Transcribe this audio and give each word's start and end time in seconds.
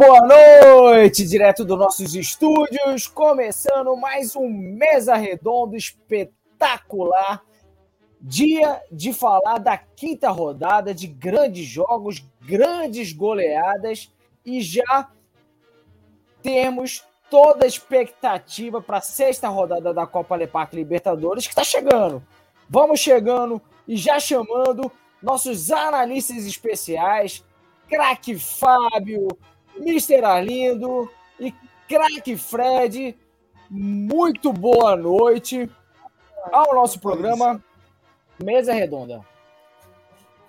boa 0.00 0.26
noite, 0.26 1.26
direto 1.26 1.62
dos 1.62 1.78
nossos 1.78 2.14
estúdios, 2.14 3.06
começando 3.06 3.94
mais 3.98 4.34
um 4.34 4.48
Mesa 4.48 5.14
Redonda 5.14 5.76
espetacular. 5.76 7.42
Dia 8.18 8.80
de 8.90 9.12
falar 9.12 9.58
da 9.58 9.76
quinta 9.76 10.30
rodada 10.30 10.94
de 10.94 11.06
grandes 11.06 11.66
jogos, 11.66 12.24
grandes 12.40 13.12
goleadas 13.12 14.10
e 14.42 14.62
já 14.62 15.10
temos 16.42 17.04
toda 17.28 17.66
a 17.66 17.68
expectativa 17.68 18.80
para 18.80 18.96
a 18.96 19.02
sexta 19.02 19.48
rodada 19.48 19.92
da 19.92 20.06
Copa 20.06 20.34
Leparque 20.34 20.76
Libertadores 20.76 21.46
que 21.46 21.52
está 21.52 21.62
chegando. 21.62 22.26
Vamos 22.70 23.00
chegando 23.00 23.60
e 23.86 23.98
já 23.98 24.18
chamando 24.18 24.90
nossos 25.22 25.70
analistas 25.70 26.46
especiais, 26.46 27.44
craque 27.86 28.38
Fábio, 28.38 29.28
Mr. 29.76 30.24
Arlindo 30.24 31.10
e 31.38 31.54
craque 31.88 32.36
Fred. 32.36 33.16
Muito 33.68 34.52
boa 34.52 34.96
noite 34.96 35.70
ao 36.52 36.74
nosso 36.74 36.98
programa 36.98 37.62
Mesa 38.42 38.72
Redonda. 38.72 39.24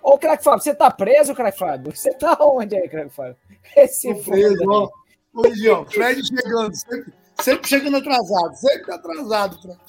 Ô, 0.01 0.17
craque 0.17 0.43
Fábio, 0.43 0.63
você 0.63 0.73
tá 0.73 0.89
preso, 0.89 1.35
craque 1.35 1.59
Fábio? 1.59 1.95
Você 1.95 2.13
tá 2.13 2.37
onde 2.41 2.75
aí, 2.75 2.89
craque 2.89 3.13
Fábio? 3.13 3.37
Esse 3.75 4.13
Tô 4.13 4.31
preso, 4.31 4.63
ó. 4.67 4.89
Hoje, 5.33 5.69
ó, 5.69 5.85
Fred 5.85 6.21
chegando, 6.25 6.75
sempre, 6.75 7.13
sempre 7.41 7.69
chegando 7.69 7.97
atrasado, 7.97 8.55
sempre 8.55 8.93
atrasado, 8.93 9.61
Fred. 9.61 9.79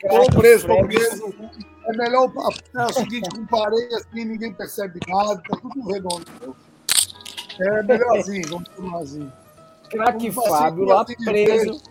Tô 0.00 0.38
preso, 0.38 0.66
preso. 0.66 1.34
É 1.86 1.96
melhor 1.96 2.30
é 2.74 2.84
o 2.84 2.92
seguinte, 2.92 3.28
com 3.30 3.46
parede 3.46 3.94
assim, 3.94 4.24
ninguém 4.24 4.52
percebe 4.52 5.00
nada, 5.08 5.42
tá 5.48 5.56
tudo 5.60 5.88
redondo. 5.88 6.56
É 7.58 7.82
melhorzinho, 7.82 8.48
vamos 8.48 8.68
tomar 8.68 8.98
assim. 9.00 9.30
Craque 9.88 10.30
Fábio 10.30 10.84
lá 10.84 11.04
preso. 11.04 11.82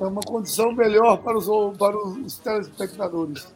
É 0.00 0.04
uma 0.04 0.20
condição 0.20 0.72
melhor 0.72 1.18
para 1.18 1.36
os, 1.36 1.46
para 1.76 1.96
os 1.96 2.38
telespectadores. 2.38 3.52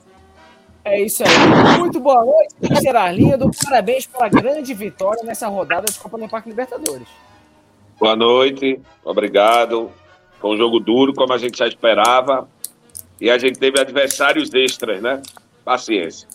É 0.85 1.01
isso 1.01 1.23
aí. 1.23 1.79
Muito 1.79 2.01
boa 2.01 2.25
noite, 2.25 2.81
será 2.81 3.11
lindo. 3.13 3.51
Parabéns 3.65 4.07
pela 4.07 4.29
grande 4.29 4.75
vitória 4.75 5.23
nessa 5.23 5.47
rodada 5.47 5.87
de 5.91 5.99
Copa 5.99 6.19
do 6.19 6.29
Parque 6.29 6.49
Libertadores. 6.49 7.07
Boa 8.01 8.17
noite, 8.17 8.81
obrigado. 9.05 9.93
Foi 10.41 10.51
um 10.51 10.57
jogo 10.57 10.81
duro, 10.81 11.15
como 11.15 11.33
a 11.33 11.39
gente 11.39 11.59
já 11.59 11.69
esperava. 11.69 12.49
E 13.21 13.31
a 13.31 13.39
gente 13.39 13.61
teve 13.61 13.81
adversários 13.81 14.53
extras, 14.53 15.01
né? 15.01 15.23
Paciência. 15.65 16.29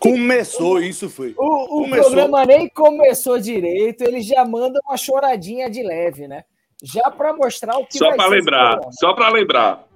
Começou, 0.00 0.80
isso 0.80 1.08
foi. 1.08 1.34
O, 1.36 1.44
o 1.44 1.68
começou. 1.84 2.04
programa 2.10 2.44
nem 2.44 2.68
começou 2.68 3.38
direito, 3.38 4.02
ele 4.02 4.20
já 4.20 4.44
manda 4.44 4.80
uma 4.86 4.96
choradinha 4.96 5.70
de 5.70 5.82
leve, 5.82 6.28
né? 6.28 6.44
Já 6.82 7.10
para 7.10 7.32
mostrar 7.32 7.78
o 7.78 7.86
que 7.86 7.98
Só 7.98 8.14
para 8.14 8.26
lembrar, 8.26 8.80
só 8.92 9.14
para 9.14 9.28
lembrar. 9.30 9.86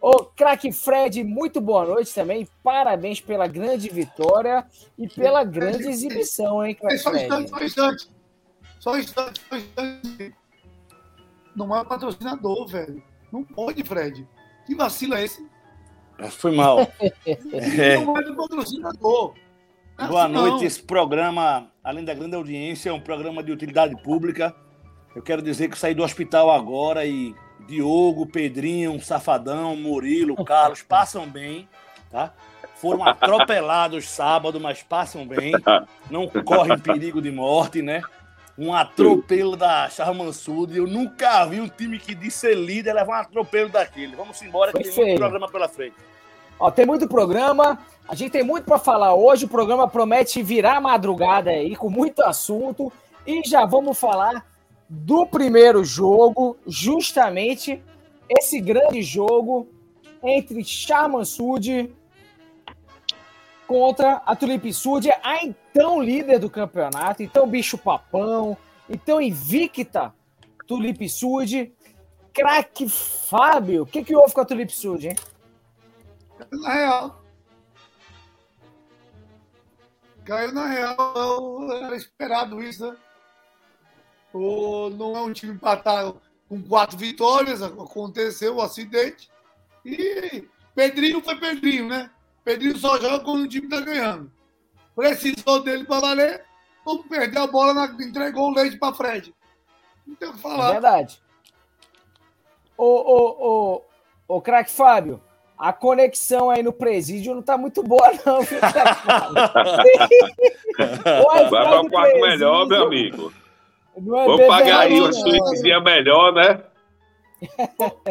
Ô, 0.00 0.24
craque 0.24 0.72
Fred, 0.72 1.22
muito 1.22 1.60
boa 1.60 1.84
noite 1.84 2.12
também. 2.12 2.48
Parabéns 2.62 3.20
pela 3.20 3.46
grande 3.46 3.88
vitória 3.88 4.66
e 4.98 5.08
pela 5.08 5.44
grande 5.44 5.88
exibição, 5.88 6.64
hein, 6.64 6.74
craque 6.74 6.98
Fred? 6.98 7.28
Só 7.28 7.36
um 7.36 7.44
instante, 7.44 7.50
só 7.50 7.56
um 7.56 7.64
instante. 7.64 8.10
Só 8.80 8.92
um 8.92 8.98
instante, 8.98 9.40
só 9.48 9.54
um 9.54 9.58
instante. 9.58 10.34
Não 11.54 11.76
é 11.76 11.84
patrocinador, 11.84 12.66
velho. 12.66 13.02
Não 13.30 13.44
pode, 13.44 13.82
Fred. 13.84 14.26
Que 14.66 14.74
vacilo 14.74 15.14
é 15.14 15.24
esse? 15.24 15.46
É, 16.22 16.28
foi 16.28 16.54
mal. 16.54 16.80
é. 16.80 17.96
É 19.98 20.06
Boa 20.06 20.24
assim, 20.24 20.32
noite. 20.32 20.64
Esse 20.64 20.82
programa, 20.82 21.66
além 21.82 22.04
da 22.04 22.14
grande 22.14 22.34
audiência, 22.34 22.90
é 22.90 22.92
um 22.92 23.00
programa 23.00 23.42
de 23.42 23.52
utilidade 23.52 24.00
pública. 24.02 24.54
Eu 25.14 25.22
quero 25.22 25.42
dizer 25.42 25.68
que 25.68 25.78
saí 25.78 25.94
do 25.94 26.02
hospital 26.02 26.50
agora 26.50 27.04
e 27.04 27.34
Diogo, 27.66 28.26
Pedrinho, 28.26 29.00
Safadão, 29.00 29.76
Murilo, 29.76 30.42
Carlos 30.44 30.82
passam 30.86 31.26
bem, 31.28 31.68
tá? 32.10 32.32
Foram 32.76 33.04
atropelados 33.04 34.08
sábado, 34.08 34.58
mas 34.58 34.82
passam 34.82 35.26
bem. 35.26 35.52
Não 36.10 36.26
correm 36.26 36.78
perigo 36.78 37.22
de 37.22 37.30
morte, 37.30 37.80
né? 37.80 38.02
Um 38.62 38.72
atropelo 38.72 39.56
da 39.56 39.90
Charmansud. 39.90 40.76
Eu 40.76 40.86
nunca 40.86 41.44
vi 41.46 41.60
um 41.60 41.68
time 41.68 41.98
que 41.98 42.14
disse 42.14 42.38
ser 42.38 42.54
líder 42.54 42.92
levar 42.92 43.18
um 43.18 43.20
atropelo 43.22 43.68
daquele. 43.68 44.14
Vamos 44.14 44.40
embora 44.40 44.72
que 44.72 44.84
tem 44.84 44.94
muito 44.94 45.18
programa 45.18 45.50
pela 45.50 45.68
frente. 45.68 45.96
Ó, 46.60 46.70
tem 46.70 46.86
muito 46.86 47.08
programa, 47.08 47.80
a 48.08 48.14
gente 48.14 48.30
tem 48.30 48.44
muito 48.44 48.64
para 48.64 48.78
falar 48.78 49.14
hoje. 49.14 49.46
O 49.46 49.48
programa 49.48 49.88
promete 49.88 50.40
virar 50.44 50.80
madrugada 50.80 51.50
aí 51.50 51.74
com 51.74 51.90
muito 51.90 52.22
assunto 52.22 52.92
e 53.26 53.42
já 53.44 53.64
vamos 53.64 53.98
falar 53.98 54.46
do 54.88 55.26
primeiro 55.26 55.82
jogo, 55.84 56.56
justamente 56.64 57.82
esse 58.28 58.60
grande 58.60 59.02
jogo 59.02 59.66
entre 60.22 60.62
Charmansud 60.62 61.92
contra 63.66 64.22
a 64.24 64.36
Tulip 64.36 64.72
Sud, 64.72 65.10
a 65.10 65.44
então 65.72 66.02
líder 66.02 66.38
do 66.38 66.50
campeonato, 66.50 67.22
então 67.22 67.48
bicho 67.48 67.78
papão, 67.78 68.56
então 68.88 69.20
invicta 69.20 70.14
Tulip 70.66 71.08
Sud. 71.08 71.72
Craque 72.34 72.88
Fábio, 72.88 73.82
o 73.82 73.86
que, 73.86 74.02
que 74.02 74.16
houve 74.16 74.32
com 74.32 74.40
a 74.40 74.44
Tulip 74.44 74.70
Sud, 74.70 75.08
hein? 75.08 75.16
Na 76.50 76.72
real. 76.72 77.22
Caiu 80.24 80.52
na 80.52 80.66
real, 80.66 81.72
era 81.72 81.96
esperado 81.96 82.62
isso, 82.62 82.90
né? 82.90 82.96
O, 84.32 84.88
não 84.90 85.16
é 85.16 85.20
um 85.20 85.32
time 85.32 85.52
empatado 85.52 86.20
com 86.48 86.62
quatro 86.62 86.96
vitórias, 86.96 87.60
aconteceu 87.62 88.54
o 88.54 88.58
um 88.58 88.62
acidente. 88.62 89.30
E 89.84 90.48
Pedrinho 90.74 91.22
foi 91.22 91.36
Pedrinho, 91.36 91.88
né? 91.88 92.10
Pedrinho 92.44 92.78
só 92.78 92.98
joga 92.98 93.24
quando 93.24 93.42
o 93.42 93.48
time 93.48 93.68
tá 93.68 93.80
ganhando. 93.80 94.32
Precisou 94.94 95.62
dele 95.62 95.84
para 95.84 96.00
valer, 96.00 96.44
como 96.84 97.04
perdeu 97.04 97.42
a 97.42 97.46
bola, 97.46 97.72
na, 97.74 97.86
entregou 98.04 98.50
o 98.50 98.54
leite 98.54 98.76
para 98.76 98.94
Fred. 98.94 99.34
Não 100.06 100.14
tem 100.14 100.28
o 100.28 100.32
que 100.34 100.40
falar. 100.40 100.70
É 100.70 100.72
verdade. 100.72 101.20
Ô, 102.76 102.84
ô, 102.84 103.36
ô, 104.28 104.36
ô 104.36 104.40
craque 104.40 104.70
Fábio, 104.70 105.22
a 105.56 105.72
conexão 105.72 106.50
aí 106.50 106.62
no 106.62 106.72
presídio 106.72 107.34
não 107.34 107.42
tá 107.42 107.56
muito 107.56 107.82
boa, 107.82 108.12
não, 108.26 108.42
viu, 108.42 108.60
Vai 111.30 111.48
para 111.48 111.80
um 111.80 111.88
quarto 111.88 112.20
melhor, 112.20 112.66
meu 112.66 112.86
amigo. 112.86 113.32
É 113.96 114.00
Vamos 114.00 114.46
pagar 114.46 114.80
aí 114.80 115.00
uma 115.00 115.12
suítezinha 115.12 115.80
melhor, 115.80 116.32
né? 116.32 116.62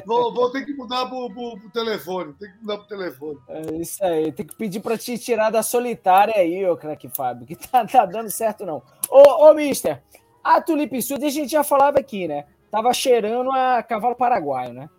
Vou, 0.05 0.33
vou, 0.33 0.51
ter 0.51 0.65
que 0.65 0.73
mudar 0.73 1.05
pro, 1.07 1.29
pro, 1.29 1.59
pro, 1.59 1.69
telefone. 1.69 2.33
Tem 2.33 2.51
que 2.51 2.57
mudar 2.59 2.77
pro 2.77 2.87
telefone. 2.87 3.39
É 3.47 3.75
isso 3.75 4.03
aí. 4.03 4.31
Tem 4.31 4.45
que 4.45 4.55
pedir 4.55 4.79
para 4.79 4.97
te 4.97 5.17
tirar 5.17 5.49
da 5.49 5.63
solitária 5.63 6.35
aí, 6.35 6.65
ô 6.67 6.75
craque 6.75 7.09
Fábio, 7.09 7.47
que 7.47 7.55
tá, 7.55 7.85
tá 7.85 8.05
dando 8.05 8.29
certo 8.29 8.65
não. 8.65 8.81
Ô, 9.09 9.49
ô 9.49 9.53
mister, 9.53 10.01
a 10.43 10.61
Tulip 10.61 11.01
Sud 11.01 11.25
a 11.25 11.29
gente 11.29 11.51
já 11.51 11.63
falava 11.63 11.99
aqui, 11.99 12.27
né? 12.27 12.45
Tava 12.69 12.93
cheirando 12.93 13.51
a 13.51 13.83
cavalo 13.83 14.15
paraguaio, 14.15 14.73
né? 14.73 14.89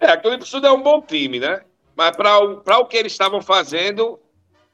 É, 0.00 0.08
a 0.08 0.16
Tulip 0.16 0.44
Sud 0.44 0.66
é 0.66 0.70
um 0.70 0.82
bom 0.82 1.00
time, 1.00 1.40
né? 1.40 1.62
Mas 1.96 2.16
para 2.16 2.38
o, 2.40 2.62
o 2.64 2.86
que 2.86 2.96
eles 2.96 3.12
estavam 3.12 3.40
fazendo, 3.40 4.18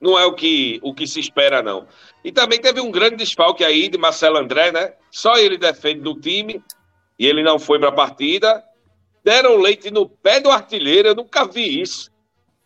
não 0.01 0.19
é 0.19 0.25
o 0.25 0.35
que, 0.35 0.81
o 0.83 0.95
que 0.95 1.07
se 1.07 1.21
espera, 1.21 1.63
não. 1.63 1.87
E 2.25 2.33
também 2.33 2.61
teve 2.61 2.81
um 2.81 2.91
grande 2.91 3.17
desfalque 3.17 3.65
aí 3.65 3.89
de 3.89 3.99
Marcelo 3.99 4.39
André, 4.39 4.73
né? 4.73 4.95
Só 5.11 5.37
ele 5.37 5.59
defende 5.59 6.01
do 6.01 6.19
time 6.19 6.63
e 7.21 7.27
ele 7.27 7.43
não 7.43 7.59
foi 7.59 7.79
para 7.79 7.91
a 7.91 7.93
partida. 7.93 8.65
Deram 9.23 9.59
leite 9.59 9.91
no 9.91 10.09
pé 10.09 10.41
do 10.41 10.51
artilheiro, 10.51 11.09
eu 11.09 11.15
nunca 11.15 11.45
vi 11.45 11.83
isso. 11.83 12.11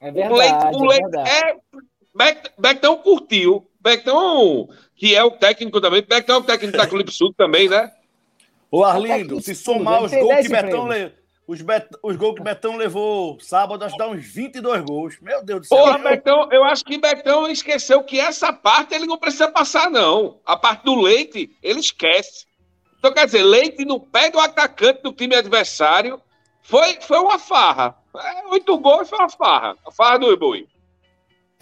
É 0.01 0.13
verdade. 0.13 0.33
O 0.33 0.37
leite, 0.37 0.77
o 0.77 0.85
é 0.85 0.89
leite 0.89 1.19
é. 1.29 2.53
Bectão 2.57 2.97
curtiu. 2.99 3.69
Bectão, 3.81 4.69
que 4.95 5.13
é 5.13 5.25
o 5.25 5.33
técnico 5.33 5.81
também. 5.81 6.03
Bectão 6.03 6.37
é 6.37 6.39
o 6.39 6.45
técnico 6.45 6.79
da 6.79 6.87
Clube 6.87 7.11
Sul 7.11 7.35
também, 7.37 7.69
né? 7.69 7.91
Ô 8.71 8.85
Arlindo, 8.85 9.41
se 9.41 9.57
somar 9.57 10.05
os 10.05 10.13
gols 10.13 10.43
que 10.43 10.49
Betão 10.49 10.87
levou. 10.87 11.13
Os, 11.47 11.61
bet... 11.61 11.89
os 12.03 12.17
gols 12.17 12.37
que 12.37 12.43
Betão 12.43 12.77
levou 12.77 13.39
sábado, 13.41 13.85
acho 13.85 13.97
que 13.97 13.99
dá 13.99 14.09
uns 14.09 14.25
22 14.25 14.85
gols. 14.85 15.19
Meu 15.21 15.45
Deus 15.45 15.63
do 15.63 15.67
céu. 15.67 15.79
Porra, 15.79 15.99
Betão, 15.99 16.49
eu 16.53 16.63
acho 16.63 16.85
que 16.85 16.97
Betão 16.97 17.49
esqueceu 17.49 18.05
que 18.05 18.21
essa 18.21 18.53
parte 18.53 18.95
ele 18.95 19.07
não 19.07 19.19
precisa 19.19 19.51
passar, 19.51 19.91
não. 19.91 20.39
A 20.47 20.57
parte 20.57 20.85
do 20.85 20.95
leite, 20.95 21.51
ele 21.61 21.81
esquece. 21.81 22.47
Então, 23.05 23.13
quer 23.13 23.27
dizer, 23.27 23.43
leite 23.43 23.85
no 23.85 24.01
pé 24.01 24.31
do 24.31 24.41
atacante 24.41 25.03
do 25.03 25.13
time 25.13 25.35
adversário 25.35 26.19
foi, 26.63 26.99
foi 27.03 27.19
uma 27.19 27.39
farra. 27.39 27.99
É, 28.17 28.47
oito 28.47 28.79
gols 28.79 29.11
foi 29.11 29.19
uma 29.19 29.29
farra. 29.29 29.77
A 29.87 29.93
farra 29.93 30.21
do 30.21 30.35
boi. 30.39 30.67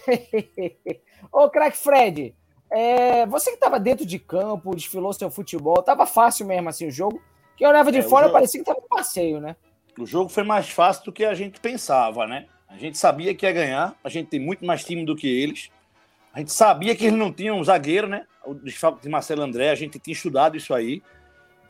Ô, 1.33 1.51
craque 1.51 1.77
Fred, 1.77 2.33
é, 2.71 3.27
você 3.27 3.51
que 3.51 3.57
estava 3.57 3.81
dentro 3.81 4.07
de 4.07 4.21
campo, 4.21 4.73
desfilou 4.77 5.13
seu 5.13 5.33
futebol, 5.33 5.83
tava 5.83 6.07
fácil 6.07 6.47
mesmo 6.47 6.69
assim 6.69 6.87
o 6.87 6.93
jogo. 6.93 7.21
Que 7.57 7.65
eu 7.65 7.71
olhava 7.71 7.91
de 7.91 7.99
é, 7.99 8.03
fora, 8.03 8.27
jogo... 8.27 8.35
parecia 8.35 8.61
que 8.61 8.67
tava 8.67 8.79
um 8.79 8.89
passeio, 8.89 9.41
né? 9.41 9.57
O 9.99 10.07
jogo 10.07 10.29
foi 10.29 10.45
mais 10.45 10.71
fácil 10.71 11.07
do 11.07 11.13
que 11.13 11.25
a 11.25 11.35
gente 11.35 11.59
pensava, 11.59 12.25
né? 12.25 12.47
A 12.69 12.79
gente 12.79 12.97
sabia 12.97 13.35
que 13.35 13.45
ia 13.45 13.53
ganhar, 13.53 13.97
a 14.05 14.09
gente 14.09 14.29
tem 14.29 14.39
muito 14.39 14.65
mais 14.65 14.85
time 14.85 15.05
do 15.05 15.17
que 15.17 15.27
eles. 15.27 15.71
A 16.33 16.39
gente 16.39 16.53
sabia 16.53 16.95
que 16.95 17.07
eles 17.07 17.19
não 17.19 17.33
tinham 17.33 17.59
um 17.59 17.65
zagueiro, 17.65 18.07
né? 18.07 18.27
O 18.47 18.55
desfalque 18.55 19.03
de 19.03 19.09
Marcelo 19.09 19.43
André, 19.43 19.71
a 19.71 19.75
gente 19.75 19.99
tinha 19.99 20.15
estudado 20.15 20.57
isso 20.57 20.73
aí. 20.73 21.03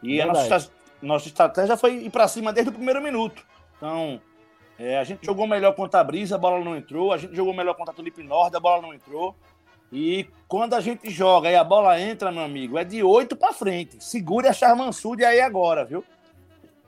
E 0.02 0.20
a 0.20 0.26
nossa, 0.26 0.70
nossa 1.00 1.28
estratégia 1.28 1.76
foi 1.76 1.94
ir 1.94 2.10
para 2.10 2.26
cima 2.28 2.52
desde 2.52 2.70
o 2.70 2.72
primeiro 2.72 3.00
minuto. 3.00 3.44
Então, 3.76 4.20
é, 4.78 4.98
a 4.98 5.04
gente 5.04 5.24
jogou 5.24 5.46
melhor 5.46 5.74
contra 5.74 6.00
a 6.00 6.04
Brisa, 6.04 6.34
a 6.34 6.38
bola 6.38 6.64
não 6.64 6.76
entrou. 6.76 7.12
A 7.12 7.18
gente 7.18 7.34
jogou 7.34 7.54
melhor 7.54 7.74
contra 7.74 7.92
a 7.92 7.94
Tulipe 7.94 8.22
Norte, 8.22 8.56
a 8.56 8.60
bola 8.60 8.82
não 8.82 8.92
entrou. 8.92 9.34
E 9.92 10.26
quando 10.48 10.74
a 10.74 10.80
gente 10.80 11.10
joga 11.10 11.50
e 11.50 11.54
a 11.54 11.62
bola 11.62 12.00
entra, 12.00 12.32
meu 12.32 12.42
amigo, 12.42 12.78
é 12.78 12.84
de 12.84 13.02
8 13.02 13.36
para 13.36 13.52
frente. 13.52 14.02
Segure 14.02 14.48
a 14.48 14.52
Charmansud 14.52 15.22
aí 15.22 15.40
agora, 15.40 15.84
viu? 15.84 16.02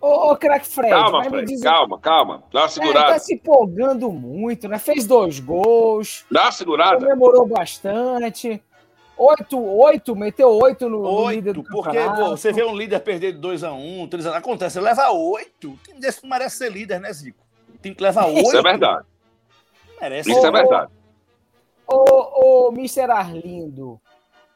Ô, 0.01 0.33
ô 0.33 0.37
craque 0.37 0.67
Fred. 0.67 0.91
Calma, 0.91 1.25
Fred, 1.25 1.47
dizer... 1.47 1.65
calma, 1.65 1.99
calma. 1.99 2.43
Dá 2.53 2.61
uma 2.61 2.69
segurada. 2.69 3.07
É, 3.07 3.13
tá 3.13 3.19
se 3.19 3.35
empolgando 3.35 4.11
muito, 4.11 4.69
né? 4.69 4.79
Fez 4.79 5.07
dois 5.07 5.39
gols. 5.39 6.25
Dá 6.31 6.45
uma 6.45 6.53
segurada. 6.53 6.97
Comemorou 6.97 7.47
bastante. 7.47 8.63
Oito, 9.17 9.63
oito, 9.63 10.17
meteu 10.17 10.51
oito 10.51 10.89
no, 10.89 11.03
oito, 11.03 11.23
no 11.23 11.31
líder 11.31 11.53
do 11.55 11.63
porque 11.63 11.99
pô, 12.17 12.31
você 12.31 12.53
vê 12.53 12.65
um 12.65 12.77
líder 12.77 12.99
perder 12.99 13.33
de 13.33 13.39
2x1, 13.39 13.73
um, 13.73 14.09
3x1, 14.09 14.35
acontece, 14.35 14.81
leva 14.81 15.11
oito. 15.11 15.71
O 15.71 15.77
time 15.77 16.01
desse 16.01 16.23
não 16.23 16.31
merece 16.31 16.57
ser 16.57 16.73
líder, 16.73 17.01
né, 17.01 17.13
Zico? 17.13 17.45
Tem 17.81 17.95
que 17.95 18.03
levar 18.03 18.27
oito. 18.27 18.41
Isso 18.41 18.57
é 18.57 18.63
verdade. 18.63 19.07
Merece. 20.01 20.31
Isso 20.31 20.45
é 20.45 20.51
verdade. 20.51 20.91
Ô, 21.87 22.67
ô, 22.67 22.73
Mr. 22.73 23.11
Arlindo, 23.11 24.01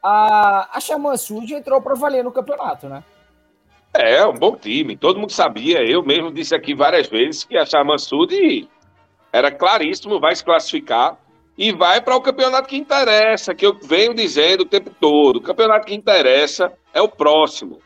a, 0.03 0.77
a 0.77 0.81
Xamã 0.81 1.17
Sud 1.17 1.55
entrou 1.55 1.81
para 1.81 1.95
valer 1.95 2.25
no 2.25 2.33
campeonato, 2.33 2.89
né? 2.89 3.05
É, 3.95 4.17
é, 4.17 4.27
um 4.27 4.35
bom 4.35 4.57
time. 4.57 4.97
Todo 4.97 5.21
mundo 5.21 5.33
sabia. 5.33 5.79
Eu 5.85 6.03
mesmo 6.03 6.33
disse 6.33 6.55
aqui 6.55 6.75
várias 6.75 7.07
vezes 7.07 7.45
que 7.45 7.57
a 7.57 7.65
Xamã 7.65 7.97
Sud 7.97 8.69
era 9.33 9.51
claríssimo, 9.51 10.19
vai 10.19 10.35
se 10.35 10.45
classificar 10.45 11.17
e 11.59 11.73
vai 11.73 12.01
para 12.01 12.15
o 12.15 12.21
campeonato 12.21 12.69
que 12.69 12.77
interessa, 12.77 13.53
que 13.53 13.67
eu 13.67 13.77
venho 13.83 14.15
dizendo 14.15 14.61
o 14.61 14.65
tempo 14.65 14.91
todo. 15.01 15.39
O 15.39 15.43
campeonato 15.43 15.87
que 15.87 15.95
interessa 15.95 16.73
é 16.95 17.03
o 17.03 17.09
próximo. 17.09 17.81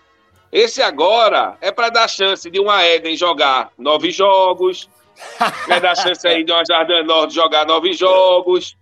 Esse 0.53 0.83
agora 0.83 1.57
é 1.63 1.73
para 1.73 1.89
dar 1.89 2.07
chance 2.07 2.51
de 2.51 2.61
uma 2.61 2.87
Eden 2.87 3.17
jogar 3.17 3.71
nove 3.79 4.11
jogos, 4.11 4.91
é 5.71 5.81
dar 5.81 5.95
chance 5.95 6.29
aí 6.29 6.45
de 6.45 6.53
uma 6.53 6.63
Jardim 6.63 7.03
Norte 7.05 7.35
jogar 7.35 7.65
nove 7.65 7.95
jogos, 7.95 8.77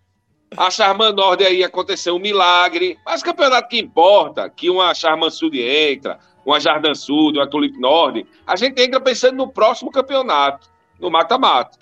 a 0.57 0.69
Charman 0.69 1.13
Nord 1.13 1.45
aí 1.45 1.63
aconteceu 1.63 2.17
um 2.17 2.19
milagre. 2.19 2.99
Mas 3.07 3.21
o 3.21 3.25
campeonato 3.25 3.69
que 3.69 3.79
importa, 3.79 4.51
que 4.51 4.69
uma 4.69 4.93
Charman 4.93 5.31
Sud 5.31 5.57
entra, 5.61 6.19
uma 6.45 6.59
Jardim 6.59 6.95
Sud, 6.95 7.39
uma 7.39 7.49
Tulip 7.49 7.79
Nord, 7.79 8.27
a 8.45 8.57
gente 8.57 8.83
entra 8.83 9.01
pensando 9.01 9.37
no 9.37 9.49
próximo 9.49 9.93
campeonato, 9.93 10.69
no 10.99 11.09
mata-mata. 11.09 11.79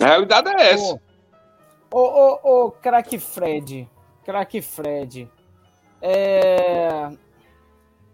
A 0.00 0.06
realidade 0.06 0.48
é 0.50 0.72
essa. 0.72 1.00
Ô, 1.90 2.00
ô, 2.00 2.38
ô, 2.42 2.70
craque 2.70 3.18
Fred. 3.18 3.88
Craque 4.24 4.60
Fred. 4.60 5.28
É... 6.02 7.08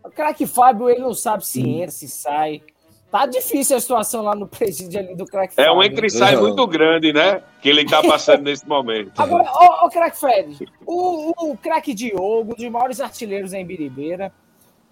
O 0.04 0.10
craque 0.10 0.46
Fábio, 0.46 0.88
ele 0.88 1.00
não 1.00 1.14
sabe 1.14 1.46
se 1.46 1.62
hum. 1.62 1.78
entra, 1.78 1.90
se 1.90 2.08
sai. 2.08 2.62
Tá 3.10 3.26
difícil 3.26 3.76
a 3.76 3.80
situação 3.80 4.22
lá 4.22 4.36
no 4.36 4.46
presídio 4.46 5.00
ali 5.00 5.16
do 5.16 5.24
craque 5.24 5.54
Fred. 5.54 5.68
É 5.68 5.72
um 5.72 5.82
entre 5.82 6.06
e 6.06 6.10
sai 6.10 6.36
muito 6.36 6.64
grande, 6.66 7.12
né? 7.12 7.42
Que 7.60 7.68
ele 7.68 7.84
tá 7.84 8.02
passando 8.02 8.42
nesse 8.42 8.66
momento. 8.66 9.12
Agora, 9.20 9.50
ô, 9.50 9.86
ô 9.86 9.90
craque 9.90 10.18
Fred, 10.18 10.68
o, 10.86 11.50
o 11.50 11.56
craque 11.56 11.92
Diogo, 11.92 12.52
um 12.52 12.54
dos 12.54 12.68
maiores 12.70 13.00
artilheiros 13.00 13.52
em 13.52 13.66
Biribeira, 13.66 14.32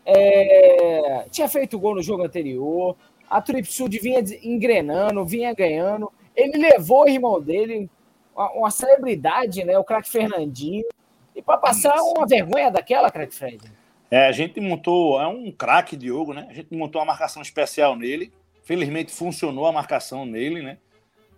é... 0.04 1.26
tinha 1.30 1.48
feito 1.48 1.78
gol 1.78 1.94
no 1.94 2.02
jogo 2.02 2.24
anterior. 2.24 2.96
A 3.30 3.42
Tripsud 3.42 3.96
vinha 3.98 4.24
engrenando, 4.42 5.24
vinha 5.24 5.54
ganhando. 5.54 6.10
Ele 6.38 6.56
levou 6.56 7.02
o 7.02 7.08
irmão 7.08 7.40
dele, 7.40 7.90
uma, 8.34 8.52
uma 8.52 8.70
celebridade, 8.70 9.64
né? 9.64 9.76
O 9.76 9.82
craque 9.82 10.08
Fernandinho. 10.08 10.84
E 11.34 11.42
para 11.42 11.58
passar 11.58 11.96
Isso. 11.96 12.14
uma 12.16 12.26
vergonha 12.26 12.70
daquela, 12.70 13.10
craque 13.10 13.34
Fred. 13.34 13.60
É, 14.08 14.26
a 14.26 14.32
gente 14.32 14.60
montou, 14.60 15.20
é 15.20 15.26
um 15.26 15.50
craque 15.50 15.96
Diogo, 15.96 16.32
né? 16.32 16.46
A 16.48 16.54
gente 16.54 16.72
montou 16.74 17.00
uma 17.00 17.08
marcação 17.08 17.42
especial 17.42 17.96
nele. 17.96 18.32
Felizmente 18.62 19.12
funcionou 19.12 19.66
a 19.66 19.72
marcação 19.72 20.24
nele, 20.24 20.62
né? 20.62 20.78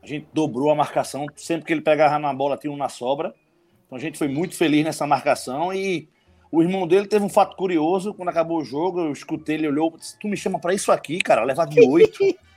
A 0.03 0.07
gente 0.07 0.27
dobrou 0.35 0.71
a 0.71 0.75
marcação, 0.75 1.27
sempre 1.35 1.67
que 1.67 1.73
ele 1.73 1.81
pegava 1.81 2.19
na 2.19 2.33
bola 2.35 2.59
tinha 2.59 2.73
um 2.73 2.77
na 2.77 2.89
sobra. 2.89 3.35
Então 3.87 3.97
a 3.97 4.01
gente 4.01 4.19
foi 4.19 4.29
muito 4.29 4.55
feliz 4.55 4.85
nessa 4.85 5.07
marcação 5.07 5.73
e 5.73 6.09
o 6.53 6.63
irmão 6.63 6.87
dele 6.87 7.07
teve 7.07 7.25
um 7.25 7.29
fato 7.29 7.57
curioso, 7.57 8.13
quando 8.13 8.29
acabou 8.29 8.59
o 8.59 8.65
jogo, 8.65 9.01
eu 9.01 9.13
escutei, 9.13 9.57
ele 9.57 9.69
olhou, 9.69 9.97
disse, 9.97 10.19
tu 10.19 10.29
me 10.29 10.37
chama 10.37 10.59
para 10.59 10.75
isso 10.75 10.91
aqui, 10.91 11.19
cara, 11.19 11.45
levar 11.45 11.67
de 11.67 11.81
oito. 11.81 12.19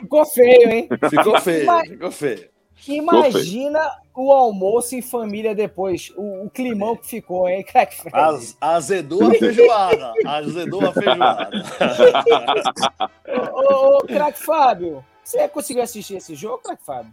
ficou 0.00 0.26
feio, 0.26 0.70
hein? 0.70 0.88
Ficou 1.10 1.40
feio, 1.40 1.80
ficou 1.86 2.10
feio. 2.10 2.54
Imagina 2.88 3.80
o 4.14 4.32
almoço 4.32 4.94
em 4.94 5.02
família 5.02 5.54
depois, 5.54 6.12
o, 6.16 6.46
o 6.46 6.50
climão 6.50 6.96
que 6.96 7.06
ficou, 7.06 7.48
hein, 7.48 7.64
crack 7.64 7.96
Az, 8.12 8.56
Azedou 8.60 9.26
a 9.26 9.34
feijoada, 9.34 10.12
azedou 10.26 10.86
a 10.86 10.92
feijoada. 10.92 11.50
ô, 13.52 13.74
ô, 13.74 13.98
ô, 13.98 14.00
crack 14.02 14.38
Fábio, 14.38 15.04
você 15.22 15.48
conseguiu 15.48 15.82
assistir 15.82 16.16
esse 16.16 16.34
jogo, 16.34 16.58
crack 16.58 16.84
Fábio? 16.84 17.12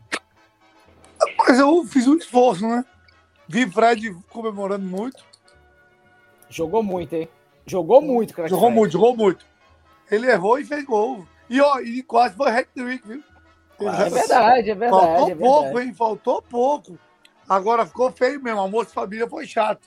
Mas 1.38 1.60
eu 1.60 1.86
fiz 1.86 2.08
um 2.08 2.18
esforço, 2.18 2.68
né? 2.68 2.84
Vi 3.48 3.70
Fred 3.70 4.16
comemorando 4.30 4.86
muito. 4.86 5.24
Jogou 6.50 6.84
muito, 6.84 7.14
hein? 7.14 7.30
Jogou 7.66 8.02
muito, 8.02 8.34
crack 8.34 8.50
Jogou 8.50 8.68
Fred. 8.68 8.80
muito, 8.80 8.92
jogou 8.92 9.16
muito. 9.16 9.46
Ele 10.10 10.30
errou 10.30 10.60
e 10.60 10.66
fez 10.66 10.84
gol. 10.84 11.26
E, 11.52 11.60
ó, 11.60 11.80
e 11.82 12.02
quase 12.02 12.34
foi 12.34 12.50
hat-trick, 12.50 13.06
viu? 13.06 13.22
É 13.82 14.10
verdade, 14.10 14.70
é 14.70 14.76
verdade. 14.76 15.04
Faltou 15.04 15.24
é 15.24 15.26
verdade. 15.26 15.40
pouco, 15.40 15.80
hein? 15.82 15.94
Faltou 15.94 16.42
pouco. 16.42 17.00
Agora 17.50 17.86
ficou 17.86 18.10
feio 18.10 18.42
mesmo. 18.42 18.62
Almoço 18.62 18.88
de 18.88 18.94
família 18.94 19.28
foi 19.28 19.46
chato. 19.46 19.82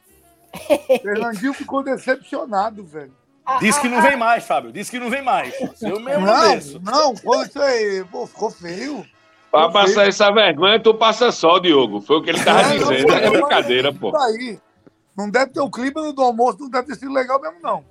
Fernandinho 1.00 1.54
ficou 1.54 1.83
decepcionado, 1.83 2.85
velho. 2.85 3.14
Diz 3.61 3.78
que 3.78 3.88
não 3.88 4.02
vem 4.02 4.14
mais, 4.14 4.47
Fábio. 4.47 4.73
Diz 4.73 4.90
que 4.90 4.99
não 4.99 5.09
vem 5.09 5.23
mais. 5.23 5.54
Eu 5.80 5.99
mesmo 6.00 6.26
não, 6.26 6.54
não, 6.83 7.14
não 7.25 7.42
isso 7.42 7.61
aí, 7.62 8.04
pô, 8.12 8.26
ficou 8.26 8.50
feio. 8.50 9.06
Pra 9.50 9.71
passar 9.71 9.94
feio. 9.94 10.09
essa 10.09 10.30
vergonha, 10.30 10.78
tu 10.78 10.94
passa 10.94 11.33
só, 11.33 11.59
Diogo. 11.59 12.02
Foi 12.02 12.16
o 12.16 12.23
que 12.23 12.28
ele 12.28 12.44
tava 12.44 12.61
é, 12.61 12.78
dizendo. 12.78 13.09
Não, 13.09 13.16
é 13.16 13.30
brincadeira, 13.30 13.92
pô. 13.92 14.14
Aí. 14.16 14.59
Não 15.16 15.30
deve 15.30 15.52
ter 15.52 15.61
o 15.61 15.71
clima 15.71 16.12
do 16.12 16.23
almoço, 16.23 16.59
não 16.61 16.68
deve 16.68 16.88
ter 16.88 16.97
sido 16.97 17.12
legal 17.12 17.40
mesmo, 17.40 17.59
não. 17.62 17.85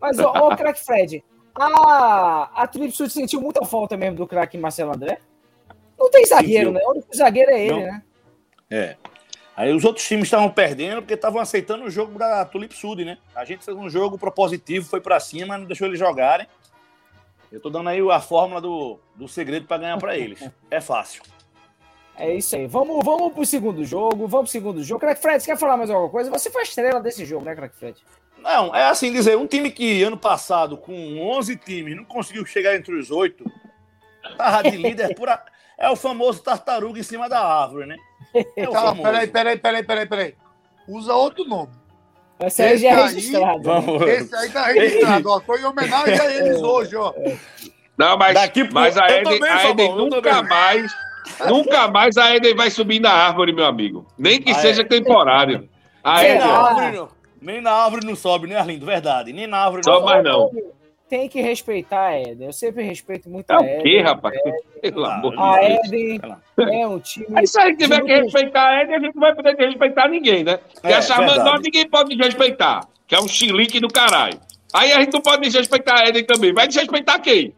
Mas, 0.00 0.18
ô, 0.18 0.30
ô 0.30 0.56
craque 0.56 0.84
Fred, 0.84 1.22
a, 1.54 2.50
a 2.54 2.66
Tripsud 2.66 3.10
sentiu 3.10 3.40
muita 3.40 3.64
falta 3.64 3.96
mesmo 3.96 4.16
do 4.16 4.26
craque 4.26 4.58
Marcelo 4.58 4.94
André? 4.94 5.18
Não 5.98 6.10
tem 6.10 6.24
zagueiro, 6.24 6.72
né? 6.72 6.80
O 6.84 6.90
único 6.90 7.14
zagueiro 7.14 7.50
é 7.50 7.60
ele, 7.60 7.72
não. 7.72 7.80
né? 7.80 8.02
É. 8.70 8.96
Aí 9.56 9.74
os 9.74 9.84
outros 9.84 10.06
times 10.06 10.24
estavam 10.24 10.50
perdendo 10.50 11.02
porque 11.02 11.14
estavam 11.14 11.40
aceitando 11.40 11.84
o 11.84 11.90
jogo 11.90 12.18
da 12.18 12.44
Tulip 12.46 12.74
Sud, 12.74 13.04
né? 13.04 13.18
A 13.34 13.44
gente 13.44 13.64
fez 13.64 13.76
um 13.76 13.90
jogo 13.90 14.16
propositivo, 14.16 14.88
foi 14.88 15.00
para 15.00 15.20
cima, 15.20 15.58
não 15.58 15.66
deixou 15.66 15.86
eles 15.86 15.98
jogarem. 15.98 16.46
Eu 17.52 17.60
tô 17.60 17.68
dando 17.68 17.88
aí 17.88 18.00
a 18.10 18.20
fórmula 18.20 18.60
do, 18.60 18.98
do 19.14 19.28
segredo 19.28 19.66
para 19.66 19.78
ganhar 19.78 19.98
para 19.98 20.16
eles. 20.16 20.40
É 20.70 20.80
fácil. 20.80 21.22
É 22.16 22.34
isso 22.34 22.54
aí. 22.54 22.66
Vamos, 22.66 23.04
vamos 23.04 23.32
pro 23.32 23.44
segundo 23.44 23.84
jogo. 23.84 24.28
Vamos 24.28 24.50
pro 24.50 24.52
segundo 24.52 24.84
jogo. 24.84 25.00
Crack 25.00 25.20
Fred, 25.20 25.42
você 25.42 25.50
quer 25.50 25.58
falar 25.58 25.76
mais 25.76 25.90
alguma 25.90 26.08
coisa? 26.08 26.30
Você 26.30 26.50
foi 26.50 26.60
a 26.60 26.64
estrela 26.64 27.00
desse 27.00 27.24
jogo, 27.24 27.44
né, 27.44 27.54
Crack 27.54 27.74
Fred? 27.76 28.00
Não, 28.42 28.74
é 28.74 28.84
assim 28.84 29.12
dizer, 29.12 29.36
um 29.36 29.46
time 29.46 29.70
que 29.70 30.02
ano 30.02 30.16
passado, 30.16 30.76
com 30.76 31.20
11 31.20 31.56
times, 31.56 31.96
não 31.96 32.04
conseguiu 32.04 32.44
chegar 32.44 32.74
entre 32.74 32.94
os 32.94 33.10
oito, 33.10 33.44
tava 34.36 34.68
de 34.70 34.76
líder 34.76 35.14
por, 35.16 35.28
a, 35.28 35.42
é 35.78 35.88
o 35.90 35.96
famoso 35.96 36.42
tartaruga 36.42 36.98
em 36.98 37.02
cima 37.02 37.28
da 37.28 37.40
árvore, 37.40 37.86
né? 37.86 37.96
É 38.56 38.66
tá, 38.66 38.94
peraí, 38.94 39.26
peraí, 39.26 39.56
peraí, 39.58 39.82
peraí, 39.82 40.06
peraí. 40.06 40.34
Usa 40.86 41.12
outro 41.12 41.44
nome. 41.44 41.72
Esse 42.38 42.62
aí 42.62 42.78
já 42.78 42.90
é 42.90 43.02
registrado. 43.06 43.62
Vamos. 43.62 44.02
Esse 44.02 44.34
aí 44.34 44.50
tá 44.50 44.66
registrado, 44.66 45.28
ó. 45.28 45.40
Foi 45.40 45.60
em 45.60 45.64
homenagem 45.64 46.18
a 46.18 46.34
eles 46.34 46.62
hoje, 46.62 46.96
ó. 46.96 47.12
Não, 47.98 48.16
mas, 48.16 48.34
Daqui 48.34 48.64
pro... 48.64 48.74
mas 48.74 48.96
a 48.96 49.10
Eden, 49.10 49.42
a 49.42 49.68
Eden 49.68 49.94
nunca 49.94 50.42
mais, 50.42 50.92
nunca 51.46 51.88
mais 51.88 52.16
a 52.16 52.34
Eden 52.34 52.54
vai 52.54 52.70
subir 52.70 52.98
na 52.98 53.10
árvore, 53.10 53.52
meu 53.52 53.66
amigo. 53.66 54.06
Nem 54.16 54.40
que 54.40 54.52
a 54.52 54.54
seja 54.54 54.80
Eden. 54.80 55.02
temporário. 55.02 55.68
A 56.02 56.24
Eden. 56.24 57.08
Nem 57.40 57.60
na 57.60 57.72
árvore 57.72 58.06
não 58.06 58.14
sobe, 58.14 58.46
né, 58.46 58.56
Arlindo? 58.56 58.84
Verdade. 58.84 59.32
Nem 59.32 59.46
na 59.46 59.58
árvore 59.58 59.82
não 59.86 59.94
sobe. 59.94 60.06
mais 60.06 60.24
não 60.24 60.50
tem 61.10 61.28
que 61.28 61.42
respeitar 61.42 62.06
a 62.06 62.20
Eden. 62.20 62.46
Eu 62.46 62.52
sempre 62.52 62.84
respeito 62.84 63.28
muito 63.28 63.50
é 63.50 63.56
a 63.56 63.58
Eden. 63.60 63.78
O 63.80 63.82
quê, 63.82 64.00
rapaz? 64.00 64.38
Pelo 64.80 65.04
amor 65.04 65.34
a 65.36 65.60
de 65.60 65.68
Deus. 65.68 65.88
Eden 66.56 66.82
é 66.82 66.86
um 66.86 67.00
time. 67.00 67.26
Aí 67.34 67.46
se 67.48 67.60
a 67.60 67.66
gente 67.66 67.78
tiver 67.78 68.00
que 68.02 68.14
respeitar 68.14 68.68
a 68.68 68.82
Eden, 68.82 68.94
a 68.94 69.00
gente 69.00 69.14
não 69.16 69.20
vai 69.20 69.34
poder 69.34 69.56
respeitar 69.56 70.08
ninguém, 70.08 70.44
né? 70.44 70.58
Porque 70.72 70.86
é, 70.86 70.94
a 70.94 71.02
Charmandó 71.02 71.56
ninguém 71.56 71.88
pode 71.90 72.14
respeitar. 72.14 72.88
Que 73.08 73.16
é 73.16 73.20
um 73.20 73.26
chilique 73.26 73.80
do 73.80 73.88
caralho. 73.88 74.38
Aí 74.72 74.92
a 74.92 75.00
gente 75.00 75.12
não 75.12 75.20
pode 75.20 75.42
desrespeitar 75.42 75.98
a 75.98 76.08
Eden 76.08 76.24
também. 76.24 76.54
Vai 76.54 76.68
desrespeitar 76.68 77.20
quem? 77.20 77.52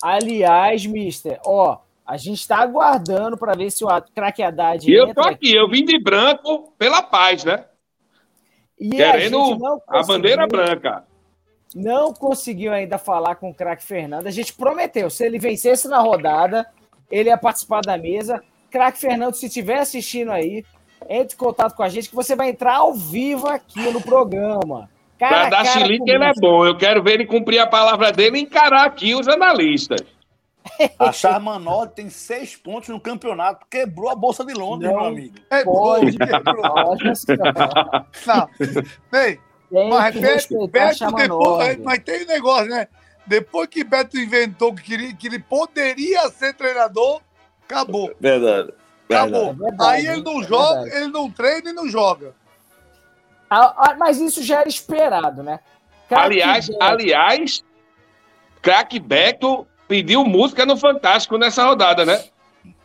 Aliás, 0.00 0.86
mister, 0.86 1.40
ó, 1.44 1.78
a 2.06 2.16
gente 2.16 2.38
está 2.38 2.58
aguardando 2.58 3.36
para 3.36 3.54
ver 3.54 3.70
se 3.70 3.84
o 3.84 3.88
craque 4.14 4.42
Haddad. 4.42 4.88
Eu 4.88 5.12
tô 5.12 5.20
aqui, 5.22 5.30
aqui, 5.30 5.56
eu 5.56 5.68
vim 5.68 5.84
de 5.84 5.98
branco 5.98 6.72
pela 6.78 7.02
paz, 7.02 7.42
né? 7.42 7.64
E 8.78 8.90
Querendo 8.90 9.82
a, 9.88 10.00
a 10.00 10.02
bandeira 10.02 10.46
branca 10.46 11.04
não 11.74 12.14
conseguiu 12.14 12.72
ainda 12.72 12.98
falar 12.98 13.34
com 13.34 13.50
o 13.50 13.54
craque 13.54 13.82
Fernando. 13.82 14.26
A 14.26 14.30
gente 14.30 14.52
prometeu, 14.54 15.10
se 15.10 15.24
ele 15.24 15.38
vencesse 15.38 15.88
na 15.88 15.98
rodada, 15.98 16.66
ele 17.10 17.28
ia 17.28 17.36
participar 17.36 17.80
da 17.80 17.98
mesa. 17.98 18.42
craque 18.70 18.98
Fernando, 18.98 19.34
se 19.34 19.46
estiver 19.46 19.78
assistindo 19.78 20.30
aí, 20.30 20.64
entre 21.08 21.34
em 21.34 21.38
contato 21.38 21.74
com 21.74 21.82
a 21.82 21.88
gente 21.88 22.08
que 22.08 22.14
você 22.14 22.36
vai 22.36 22.50
entrar 22.50 22.76
ao 22.76 22.94
vivo 22.94 23.48
aqui 23.48 23.90
no 23.90 24.00
programa. 24.00 24.88
Cara, 25.18 25.48
pra 25.48 25.50
dar 25.50 25.64
chilique 25.64 26.10
ele 26.10 26.24
é 26.24 26.32
bom. 26.38 26.64
Eu 26.64 26.76
quero 26.76 27.02
ver 27.02 27.14
ele 27.14 27.26
cumprir 27.26 27.58
a 27.58 27.66
palavra 27.66 28.12
dele 28.12 28.38
e 28.38 28.42
encarar 28.42 28.84
aqui 28.84 29.14
os 29.14 29.26
analistas. 29.28 30.00
A 30.98 31.12
Charmanol 31.12 31.86
tem 31.86 32.08
seis 32.08 32.56
pontos 32.56 32.88
no 32.88 32.98
campeonato. 32.98 33.66
Quebrou 33.68 34.08
a 34.10 34.14
Bolsa 34.14 34.44
de 34.44 34.54
Londres, 34.54 34.90
Não 34.90 34.98
meu 35.00 35.08
amigo. 35.08 35.34
É 35.50 35.62
Pode, 35.62 36.16
quebrou. 36.16 36.96
Não. 38.26 38.48
Bem, 39.10 39.40
Tem 39.70 39.90
mas 39.90 40.14
Beto, 40.14 40.66
depois, 40.68 41.78
mas 41.82 41.98
tem 42.02 42.24
um 42.24 42.26
negócio, 42.26 42.68
né? 42.68 42.88
Depois 43.26 43.68
que 43.68 43.84
Beto 43.84 44.18
inventou 44.18 44.74
que, 44.74 44.82
queria, 44.82 45.14
que 45.14 45.26
ele 45.26 45.38
poderia 45.38 46.28
ser 46.30 46.54
treinador, 46.54 47.20
acabou. 47.64 48.14
Verdade. 48.20 48.72
Acabou. 49.08 49.50
É 49.50 49.52
verdade, 49.52 49.82
Aí 49.82 50.06
ele 50.06 50.22
não 50.22 50.40
é 50.40 50.44
joga, 50.44 50.80
verdade. 50.82 50.96
ele 51.02 51.12
não 51.12 51.30
treina 51.30 51.70
e 51.70 51.72
não 51.72 51.88
joga. 51.88 52.34
Ah, 53.50 53.94
Mas 53.98 54.18
isso 54.18 54.42
já 54.42 54.60
era 54.60 54.68
esperado, 54.68 55.42
né? 55.42 55.60
Craque 56.08 56.24
aliás, 56.24 56.68
Beto. 56.68 56.82
aliás, 56.82 57.64
craque 58.60 58.98
Beto 58.98 59.66
pediu 59.88 60.24
música 60.24 60.64
no 60.66 60.76
Fantástico 60.76 61.36
nessa 61.38 61.64
rodada, 61.64 62.04
né? 62.04 62.22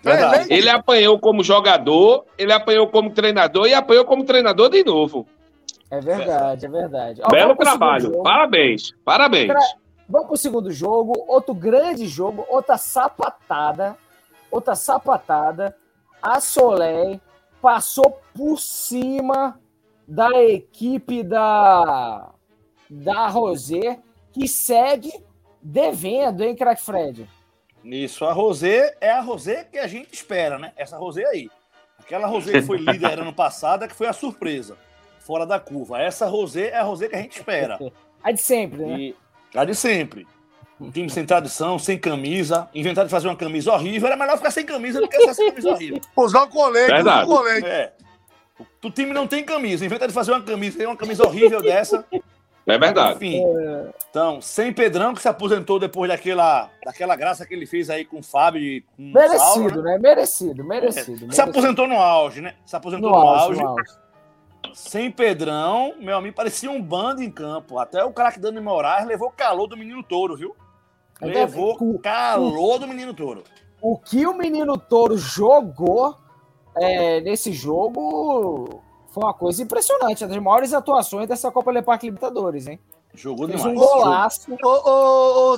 Verdade. 0.03 0.51
É, 0.51 0.57
Ele 0.57 0.69
apanhou 0.69 1.19
como 1.19 1.43
jogador, 1.43 2.25
ele 2.37 2.53
apanhou 2.53 2.87
como 2.87 3.09
treinador 3.11 3.67
e 3.67 3.73
apanhou 3.73 4.05
como 4.05 4.23
treinador 4.23 4.69
de 4.69 4.83
novo. 4.83 5.27
É 5.91 5.99
verdade, 5.99 6.65
é 6.65 6.69
verdade. 6.69 7.21
Ó, 7.23 7.29
Belo 7.29 7.55
trabalho. 7.55 8.21
Parabéns, 8.23 8.91
parabéns. 9.03 9.47
Tra- 9.47 9.59
Vamos 10.11 10.27
pro 10.27 10.37
segundo 10.37 10.71
jogo, 10.71 11.13
outro 11.27 11.53
grande 11.53 12.07
jogo, 12.07 12.43
outra 12.49 12.77
sapatada, 12.77 13.95
outra 14.49 14.73
sapatada. 14.75 15.75
A 16.21 16.39
Soleil 16.41 17.21
passou 17.61 18.19
por 18.35 18.59
cima 18.59 19.59
da 20.07 20.29
equipe 20.41 21.21
da 21.21 22.29
da 22.89 23.27
Rosé, 23.27 23.99
que 24.33 24.47
segue 24.47 25.11
devendo, 25.69 26.43
hein, 26.43 26.55
craque 26.55 26.81
Fred? 26.81 27.29
Isso, 27.83 28.25
a 28.25 28.33
Rosé 28.33 28.95
é 28.99 29.11
a 29.11 29.21
Rosé 29.21 29.63
que 29.63 29.77
a 29.77 29.87
gente 29.87 30.13
espera, 30.13 30.57
né? 30.57 30.73
Essa 30.75 30.97
Rosé 30.97 31.25
aí. 31.25 31.49
Aquela 31.97 32.27
Rosé 32.27 32.53
que 32.53 32.61
foi 32.63 32.77
líder 32.77 33.19
ano 33.19 33.33
passado, 33.33 33.83
é 33.83 33.87
que 33.87 33.95
foi 33.95 34.07
a 34.07 34.13
surpresa, 34.13 34.77
fora 35.19 35.45
da 35.45 35.59
curva. 35.59 36.01
Essa 36.01 36.25
Rosé 36.25 36.69
é 36.69 36.77
a 36.77 36.83
Rosé 36.83 37.07
que 37.07 37.15
a 37.15 37.21
gente 37.21 37.37
espera. 37.37 37.79
A 38.21 38.33
de 38.33 38.41
sempre, 38.41 38.85
né? 38.85 38.99
E 38.99 39.15
a 39.55 39.63
de 39.63 39.73
sempre. 39.73 40.27
Um 40.77 40.91
time 40.91 41.09
sem 41.09 41.25
tradição, 41.25 41.79
sem 41.79 41.97
camisa, 41.97 42.67
inventaram 42.75 43.07
de 43.07 43.11
fazer 43.11 43.29
uma 43.29 43.35
camisa 43.35 43.71
horrível. 43.71 44.07
Era 44.07 44.17
melhor 44.17 44.35
ficar 44.35 44.51
sem 44.51 44.65
camisa 44.65 44.99
do 44.99 45.07
que 45.07 45.17
usar 45.17 45.31
essa 45.31 45.45
camisa 45.45 45.69
horrível. 45.69 46.01
Usar 46.17 46.43
o 46.43 46.49
colete, 46.49 46.99
usar 46.99 47.23
o 47.23 47.27
colete. 47.27 47.65
É. 47.65 47.93
O 48.83 48.91
time 48.91 49.13
não 49.13 49.25
tem 49.25 49.41
camisa, 49.41 49.85
inventa 49.85 50.05
de 50.05 50.13
fazer 50.13 50.31
uma 50.31 50.41
camisa, 50.41 50.85
uma 50.85 50.97
camisa 50.97 51.25
horrível 51.25 51.61
dessa. 51.61 52.05
É 52.69 52.77
verdade. 52.77 53.15
Enfim. 53.15 53.43
Então, 54.09 54.41
sem 54.41 54.71
Pedrão, 54.73 55.13
que 55.13 55.21
se 55.21 55.27
aposentou 55.27 55.79
depois 55.79 56.09
daquela, 56.09 56.69
daquela 56.85 57.15
graça 57.15 57.45
que 57.45 57.53
ele 57.53 57.65
fez 57.65 57.89
aí 57.89 58.05
com 58.05 58.19
o 58.19 58.23
Fábio 58.23 58.61
e 58.61 58.81
com 58.81 59.03
o 59.03 59.13
Merecido, 59.13 59.39
Saulo, 59.69 59.81
né? 59.83 59.91
né? 59.93 59.97
Merecido, 59.99 60.63
merecido. 60.63 61.17
Se 61.17 61.21
merecido. 61.23 61.49
aposentou 61.49 61.87
no 61.87 61.95
auge, 61.97 62.41
né? 62.41 62.55
Se 62.65 62.75
aposentou 62.75 63.09
no 63.09 63.15
no, 63.17 63.21
auge, 63.27 63.61
auge. 63.61 63.61
no 63.61 63.69
auge. 63.69 63.83
Sem 64.73 65.09
Pedrão, 65.09 65.93
meu 65.99 66.17
amigo, 66.17 66.35
parecia 66.35 66.69
um 66.69 66.81
bando 66.81 67.23
em 67.23 67.31
campo. 67.31 67.79
Até 67.79 68.03
o 68.03 68.11
craque 68.11 68.39
Dani 68.39 68.59
Moraes 68.59 69.07
levou 69.07 69.31
calor 69.31 69.67
do 69.67 69.77
menino 69.77 70.03
touro, 70.03 70.35
viu? 70.35 70.55
Então, 71.17 71.29
Levou 71.29 71.75
o- 71.79 71.99
calor 71.99 72.77
do 72.79 72.87
menino 72.87 73.13
touro. 73.13 73.43
o 73.81 73.97
que 73.97 74.25
o 74.27 74.33
menino 74.37 74.77
Touro 74.77 75.17
jogou 75.17 76.15
é, 76.77 77.19
nesse 77.21 77.51
jogo 77.51 78.81
foi 79.19 79.27
uma 79.27 79.33
coisa 79.33 79.61
impressionante. 79.61 80.23
Uma 80.23 80.29
das 80.29 80.41
maiores 80.43 80.73
atuações 80.73 81.27
dessa 81.27 81.51
Copa 81.51 81.71
Leparque 81.71 82.05
Libertadores, 82.07 82.67
hein? 82.67 82.79
Jogou 83.13 83.47
Fez 83.47 83.61
demais. 83.61 83.77
um 83.77 83.79
golaço. 83.79 84.57
Ô, 84.63 84.67
ô, 84.67 85.53
ô, 85.53 85.57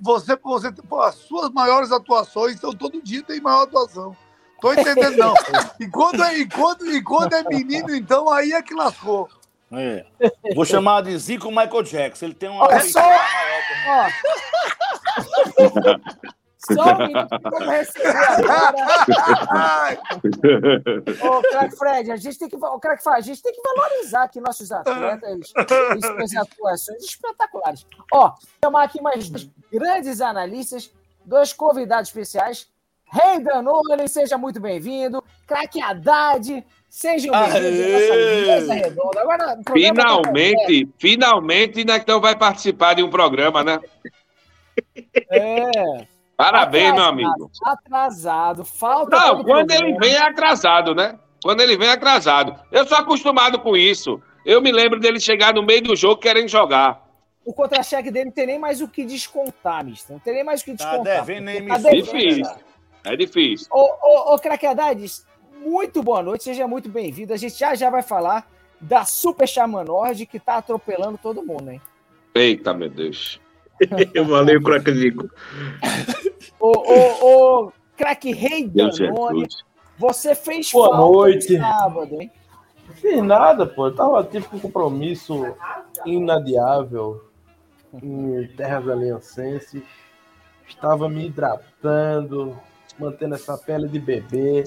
você, 0.00 0.36
você, 0.36 0.72
pô, 0.88 1.02
as 1.02 1.14
suas 1.14 1.50
maiores 1.50 1.92
atuações, 1.92 2.56
então 2.56 2.72
todo 2.72 3.00
dia 3.02 3.22
tem 3.22 3.40
maior 3.40 3.62
atuação. 3.62 4.16
Tô 4.60 4.72
entendendo, 4.72 5.16
não. 5.16 5.34
E 5.78 5.88
quando 5.88 6.24
é, 6.24 6.38
e 6.38 6.48
quando, 6.48 6.90
e 6.90 7.02
quando 7.02 7.34
é 7.34 7.44
menino, 7.44 7.94
então 7.94 8.30
aí 8.30 8.52
é 8.52 8.62
que 8.62 8.74
lascou. 8.74 9.28
É. 9.70 10.06
Vou 10.54 10.64
chamar 10.64 11.02
de 11.02 11.16
Zico 11.18 11.48
Michael 11.48 11.82
Jackson. 11.82 12.26
Ele 12.26 12.34
tem 12.34 12.48
uma. 12.48 12.64
Olha 12.64 12.80
só! 12.80 13.00
maior 13.02 13.62
Ó. 13.88 14.08
Só 16.74 16.94
um 16.94 17.06
minuto, 17.06 17.28
vamos 17.42 17.68
receber 17.68 18.16
agora. 18.16 19.98
Ô, 21.22 21.76
Fred, 21.76 22.10
a 22.10 22.16
gente 22.16 22.38
tem 22.38 22.48
que, 22.48 22.56
ô, 22.56 22.80
craque 22.80 23.04
Fred, 23.04 23.18
a 23.18 23.20
gente 23.20 23.42
tem 23.42 23.52
que 23.52 23.62
valorizar 23.62 24.24
aqui 24.24 24.40
nossos 24.40 24.72
atletas 24.72 25.52
e 25.96 26.06
suas 26.06 26.36
atuações 26.36 27.04
espetaculares. 27.04 27.86
Ó, 28.12 28.32
chamar 28.62 28.84
aqui 28.84 29.00
mais 29.00 29.28
dois 29.28 29.48
grandes 29.72 30.20
analistas, 30.20 30.92
dois 31.24 31.52
convidados 31.52 32.08
especiais. 32.08 32.68
Rei 33.12 33.38
Danone, 33.38 34.08
seja 34.08 34.36
muito 34.36 34.60
bem-vindo. 34.60 35.22
Craque 35.46 35.80
Haddad, 35.80 36.64
sejam 36.90 37.32
bem-vindos 37.32 37.54
à 37.54 37.92
nossa 37.92 38.12
Aê! 38.12 38.46
mesa 38.46 38.74
redonda. 38.74 39.20
Agora, 39.20 39.60
o 39.60 39.62
programa 39.62 39.94
tá 39.94 40.08
Finalmente, 40.08 40.88
finalmente, 40.98 41.84
Nectão 41.84 42.20
vai 42.20 42.36
participar 42.36 42.94
de 42.94 43.04
um 43.04 43.10
programa, 43.10 43.62
né? 43.62 43.78
É, 45.30 46.06
Parabéns, 46.36 46.92
meu 46.92 47.02
atrasado, 47.02 47.12
amigo. 47.12 47.50
Atrasado, 47.64 48.64
falta. 48.64 49.16
Não, 49.16 49.42
quando 49.44 49.68
programa. 49.68 49.86
ele 49.88 49.98
vem 49.98 50.14
é 50.14 50.22
atrasado, 50.22 50.94
né? 50.94 51.18
Quando 51.42 51.60
ele 51.60 51.76
vem 51.76 51.88
é 51.88 51.92
atrasado. 51.92 52.54
Eu 52.70 52.86
sou 52.86 52.98
acostumado 52.98 53.58
com 53.60 53.76
isso. 53.76 54.20
Eu 54.44 54.60
me 54.60 54.70
lembro 54.70 55.00
dele 55.00 55.18
chegar 55.18 55.54
no 55.54 55.62
meio 55.62 55.82
do 55.82 55.96
jogo 55.96 56.20
querendo 56.20 56.48
jogar. 56.48 57.04
O 57.44 57.52
contra-cheque 57.52 58.10
dele 58.10 58.26
não 58.26 58.32
tem 58.32 58.46
nem 58.46 58.58
mais 58.58 58.80
o 58.80 58.88
que 58.88 59.04
descontar, 59.04 59.84
mister. 59.84 60.12
Não 60.14 60.20
tem 60.20 60.34
nem 60.34 60.44
mais 60.44 60.60
o 60.60 60.64
que 60.64 60.76
Tá 60.76 60.84
descontar. 60.90 61.24
devendo 61.24 61.44
nem 61.44 61.66
Tá 61.66 61.78
devendo. 61.78 62.04
Difícil. 62.04 62.56
É 63.04 63.16
difícil. 63.16 63.66
Ô, 63.70 63.88
ô, 64.02 64.34
ô 64.34 64.38
craque 64.38 64.66
Haddad, 64.66 65.04
muito 65.64 66.02
boa 66.02 66.22
noite, 66.22 66.44
seja 66.44 66.66
muito 66.66 66.88
bem-vindo. 66.88 67.32
A 67.32 67.36
gente 67.36 67.56
já 67.56 67.74
já 67.74 67.88
vai 67.88 68.02
falar 68.02 68.46
da 68.80 69.04
Super 69.04 69.46
Xamã 69.48 69.84
Nord 69.84 70.26
que 70.26 70.38
tá 70.40 70.56
atropelando 70.56 71.16
todo 71.16 71.44
mundo, 71.44 71.70
hein? 71.70 71.80
Eita, 72.34 72.74
meu 72.74 72.90
Deus. 72.90 73.40
Valeu, 74.26 74.60
Craquezico. 74.62 75.30
Ô, 76.58 76.72
ô, 76.72 77.64
ô, 77.66 77.72
craque 77.96 78.32
Rei 78.32 78.68
Danone, 78.68 79.46
você 79.98 80.34
fez 80.34 80.70
Boa 80.72 80.90
falta 80.90 81.00
noite. 81.00 81.56
no 81.56 81.64
sábado, 81.64 82.20
hein? 82.20 82.30
Fiz 82.94 83.22
nada, 83.22 83.66
pô. 83.66 83.86
Eu 83.86 83.94
tava 83.94 84.24
tipo 84.24 84.48
com 84.48 84.56
um 84.56 84.60
compromisso 84.60 85.54
inadiável 86.04 87.24
em 88.02 88.46
terras 88.56 88.88
aliancenses. 88.88 89.82
Estava 90.68 91.08
me 91.08 91.26
hidratando, 91.26 92.58
mantendo 92.98 93.34
essa 93.34 93.56
pele 93.56 93.88
de 93.88 93.98
bebê. 93.98 94.64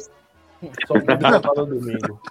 Só 0.87 0.93
no 1.55 1.65
domingo. 1.65 2.21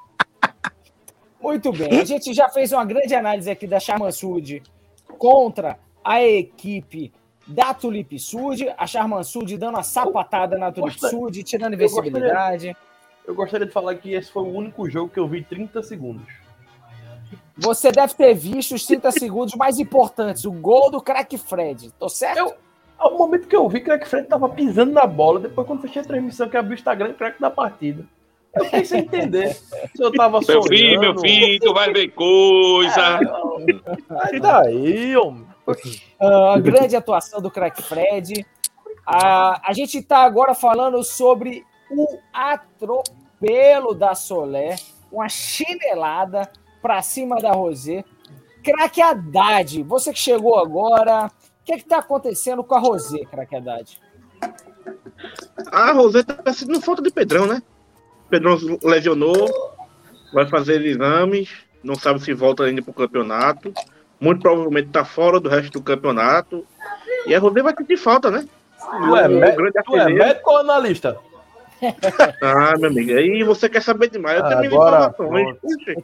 Muito 1.40 1.73
bem, 1.73 2.00
a 2.00 2.05
gente 2.05 2.35
já 2.35 2.49
fez 2.49 2.73
uma 2.73 2.85
grande 2.85 3.14
análise 3.14 3.50
aqui 3.50 3.67
da 3.67 3.78
Charman 3.78 4.11
Sud 4.11 4.62
contra 5.17 5.78
a 6.05 6.23
equipe 6.23 7.12
da 7.49 7.75
Tulip 7.75 8.19
Sud. 8.19 8.69
A 8.76 8.87
Charman 8.87 9.23
Sud 9.25 9.57
dando 9.57 9.75
uma 9.75 9.83
sapatada 9.83 10.57
na 10.59 10.71
Tulip 10.71 10.99
Sud, 11.00 11.43
tirando 11.43 11.73
eu 11.75 11.78
gostaria- 11.81 12.09
invencibilidade. 12.11 12.76
Eu 13.26 13.35
gostaria 13.35 13.67
de 13.67 13.73
falar 13.73 13.95
que 13.97 14.12
esse 14.14 14.31
foi 14.31 14.43
o 14.43 14.52
único 14.55 14.88
jogo 14.88 15.11
que 15.11 15.19
eu 15.21 15.26
vi 15.26 15.43
30 15.43 15.83
segundos. 15.83 16.26
Você 17.57 17.90
deve 17.90 18.14
ter 18.14 18.33
visto 18.35 18.75
os 18.75 18.87
30 18.87 19.11
segundos 19.11 19.55
mais 19.55 19.78
importantes, 19.78 20.45
o 20.45 20.52
gol 20.52 20.90
do 20.90 21.00
craque 21.00 21.37
Fred. 21.37 21.90
Tô 21.99 22.09
certo? 22.09 22.38
Eu- 22.38 22.55
Ao 22.97 23.17
momento 23.17 23.47
que 23.47 23.55
eu 23.55 23.69
vi, 23.69 23.81
Crack 23.81 24.09
Fred 24.09 24.26
tava 24.26 24.49
pisando 24.49 24.90
na 24.93 25.07
bola. 25.07 25.38
Depois, 25.38 25.64
quando 25.69 25.83
fechei 25.83 26.02
a 26.02 26.05
transmissão, 26.05 26.49
que 26.49 26.57
abri 26.57 26.73
o 26.73 26.75
Instagram, 26.75 27.12
Crack 27.14 27.40
da 27.40 27.49
partida. 27.49 28.05
Eu 28.57 28.64
fiquei 28.64 28.85
sem 28.85 29.00
entender 29.02 29.55
se 29.55 30.02
eu 30.02 30.11
tava 30.11 30.38
Meu 30.40 30.43
sonhando. 30.43 30.67
filho, 30.69 31.00
meu 31.00 31.19
filho, 31.21 31.61
tu 31.61 31.73
vai 31.75 31.93
ver 31.93 32.09
coisa. 32.09 33.21
Aí 34.23 34.40
daí, 34.40 35.17
homem. 35.17 35.47
Ah, 36.21 36.55
a 36.55 36.59
grande 36.59 36.97
atuação 36.97 37.41
do 37.41 37.51
craque 37.51 37.83
Fred. 37.83 38.47
Ah, 39.07 39.61
a 39.65 39.73
gente 39.73 39.99
está 39.99 40.19
agora 40.19 40.55
falando 40.55 41.03
sobre 41.03 41.65
o 41.91 42.19
atropelo 42.33 43.95
da 43.95 44.15
Solé, 44.15 44.77
uma 45.11 45.29
chinelada 45.29 46.51
para 46.83 47.01
cima 47.03 47.37
da 47.37 47.53
Rosé. 47.53 48.05
Craque 48.63 49.01
Haddad, 49.01 49.83
você 49.83 50.13
que 50.13 50.19
chegou 50.19 50.59
agora, 50.59 51.27
o 51.27 51.65
que 51.65 51.75
está 51.75 51.99
acontecendo 51.99 52.63
com 52.63 52.75
a 52.75 52.79
Rosé, 52.79 53.25
craque 53.31 53.57
Haddad? 53.57 53.99
A 55.73 55.93
Roseta 55.93 56.35
tá 56.35 56.53
sentindo 56.53 56.81
falta 56.81 57.03
de 57.03 57.11
Pedrão, 57.11 57.47
né? 57.47 57.63
Pedrão 58.29 58.59
lesionou, 58.83 59.49
vai 60.33 60.47
fazer 60.47 60.85
exames, 60.85 61.51
não 61.83 61.95
sabe 61.95 62.21
se 62.21 62.35
volta 62.35 62.65
ainda 62.65 62.83
pro 62.83 62.93
campeonato. 62.93 63.73
Muito 64.21 64.41
provavelmente 64.43 64.89
tá 64.91 65.05
fora 65.05 65.39
do 65.39 65.49
resto 65.49 65.71
do 65.73 65.83
campeonato. 65.83 66.67
E 67.27 67.35
a 67.35 67.39
Roseta 67.39 67.63
vai 67.63 67.75
sentir 67.77 67.97
falta, 67.97 68.31
né? 68.31 68.47
Tu 68.81 69.17
é, 69.17 69.29
O 69.29 69.31
mé- 69.33 69.53
tu 69.85 69.97
é 69.97 70.05
médico 70.09 70.51
ou 70.51 70.59
analista? 70.59 71.19
Ah, 72.43 72.77
meu 72.77 72.91
amigo, 72.91 73.13
aí 73.13 73.45
você 73.45 73.69
quer 73.69 73.83
saber 73.83 74.11
demais. 74.11 74.39
Eu 74.41 74.47
Agora, 74.47 75.15
informações. 75.15 75.57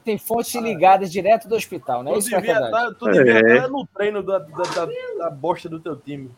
Tem 0.05 0.17
fontes 0.19 0.55
ligadas 0.55 1.11
direto 1.11 1.49
do 1.49 1.57
hospital, 1.57 2.03
né? 2.05 2.13
Tu 2.13 2.19
Isso 2.21 2.35
é 2.35 2.39
devia 2.41 2.61
verdade. 2.61 2.87
estar 2.87 2.99
tu 2.99 3.11
devia 3.11 3.33
É. 3.35 3.57
estar 3.57 3.69
no 3.69 3.87
treino 3.87 4.23
da, 4.23 4.39
da, 4.39 4.63
da, 4.63 4.89
da 5.19 5.31
bosta 5.31 5.69
do 5.69 5.81
teu 5.81 5.97
time. 5.97 6.31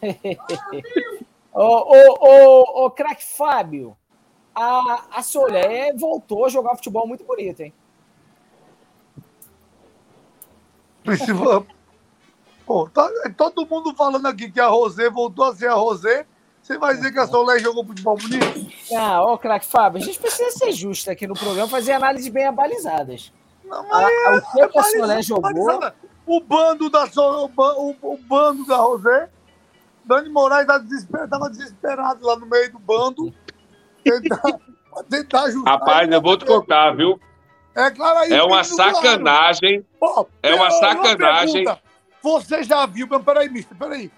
Ô, 1.52 1.62
ô, 1.62 2.18
ô, 2.20 2.84
ô, 2.84 2.90
craque 2.90 3.24
Fábio, 3.36 3.96
a, 4.54 5.04
a 5.16 5.22
Solé 5.22 5.92
voltou 5.94 6.44
a 6.44 6.48
jogar 6.48 6.76
futebol 6.76 7.06
muito 7.06 7.24
bonito, 7.24 7.60
hein? 7.60 7.72
Principal- 11.16 11.66
Pô, 12.66 12.88
tá, 12.92 13.08
é 13.24 13.30
todo 13.30 13.66
mundo 13.66 13.94
falando 13.94 14.26
aqui 14.26 14.50
que 14.50 14.60
a 14.60 14.66
Rosé 14.66 15.08
voltou 15.08 15.44
a 15.46 15.54
ser 15.54 15.68
a 15.68 15.74
Rosé. 15.74 16.26
Você 16.62 16.76
vai 16.76 16.94
dizer 16.94 17.10
que 17.12 17.18
a 17.18 17.26
Solé 17.26 17.58
jogou 17.60 17.82
futebol 17.86 18.14
bonito? 18.18 18.44
Ah, 18.94 19.22
ô, 19.22 19.38
craque 19.38 19.64
Fábio, 19.64 20.02
a 20.02 20.04
gente 20.04 20.18
precisa 20.18 20.50
ser 20.50 20.72
justo 20.72 21.10
aqui 21.10 21.26
no 21.26 21.32
programa, 21.32 21.66
fazer 21.66 21.92
análises 21.92 22.28
bem 22.28 22.46
abalizadas. 22.46 23.32
Não, 23.64 23.88
mas 23.88 24.04
a- 24.04 24.34
o 24.36 24.52
tempo 24.54 24.72
que 24.72 24.78
a 24.78 24.82
Solé 24.82 25.22
jogou. 25.22 25.80
O 26.26 26.40
bando 26.42 26.90
da 26.90 27.06
Sol, 27.06 27.50
o, 27.56 27.62
o- 27.62 27.96
o 28.14 28.18
bando 28.18 28.66
da 28.66 28.76
Rosé, 28.76 29.30
Dani 30.04 30.28
Moraes 30.28 30.66
tava 30.66 30.80
desesperado, 30.84 31.48
desesperado 31.50 32.26
lá 32.26 32.36
no 32.36 32.44
meio 32.44 32.70
do 32.70 32.78
bando. 32.78 33.32
Tentar, 34.04 34.42
tentar 35.08 35.42
ajudar. 35.44 35.70
Rapaz, 35.70 36.10
eu 36.10 36.20
vou 36.20 36.36
te 36.36 36.44
contar, 36.44 36.94
viu? 36.94 37.18
É 37.78 37.90
claro 37.90 38.18
aí. 38.18 38.32
É 38.32 38.42
uma 38.42 38.64
sacanagem. 38.64 39.84
Pô, 40.00 40.26
É 40.42 40.54
uma 40.54 40.70
sacanagem. 40.70 41.64
pergunta. 41.64 41.80
Você 42.22 42.62
já 42.64 42.84
viu, 42.86 43.06
mas 43.08 43.22
peraí, 43.22 43.48
mister, 43.48 43.76
peraí. 43.78 44.10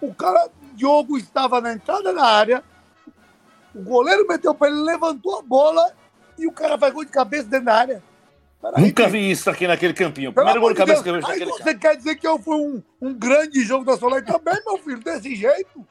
O 0.00 0.12
cara, 0.12 0.48
Diogo 0.74 1.16
estava 1.16 1.60
na 1.60 1.72
entrada 1.74 2.12
da 2.12 2.24
área, 2.24 2.64
o 3.74 3.82
goleiro 3.82 4.26
meteu 4.26 4.54
para 4.54 4.68
ele, 4.68 4.80
levantou 4.82 5.38
a 5.38 5.42
bola 5.42 5.92
e 6.38 6.46
o 6.46 6.52
cara 6.52 6.76
vai 6.76 6.90
gol 6.90 7.04
de 7.04 7.10
cabeça 7.12 7.44
dentro 7.48 7.66
da 7.66 7.74
área. 7.74 8.02
Peraí, 8.60 8.82
Nunca 8.82 9.04
mister. 9.04 9.10
vi 9.10 9.30
isso 9.30 9.48
aqui 9.48 9.66
naquele 9.66 9.94
campinho. 9.94 10.32
Pelo 10.32 10.46
Primeiro 10.46 10.60
gol 10.60 10.68
amor 10.70 10.74
de 10.74 10.78
cabeça 10.78 11.02
Deus. 11.02 11.04
que 11.04 11.08
eu 11.08 11.14
vejo 11.14 11.26
Aí 11.26 11.48
naquele 11.48 11.62
você 11.62 11.74
quer 11.78 11.96
dizer 11.96 12.16
que 12.16 12.26
eu 12.26 12.38
fui 12.38 12.56
um, 12.56 12.82
um 13.00 13.14
grande 13.14 13.62
jogo 13.62 13.84
da 13.84 13.96
Soleil 13.96 14.24
também, 14.24 14.60
meu 14.66 14.78
filho, 14.78 14.98
desse 15.02 15.34
jeito? 15.36 15.86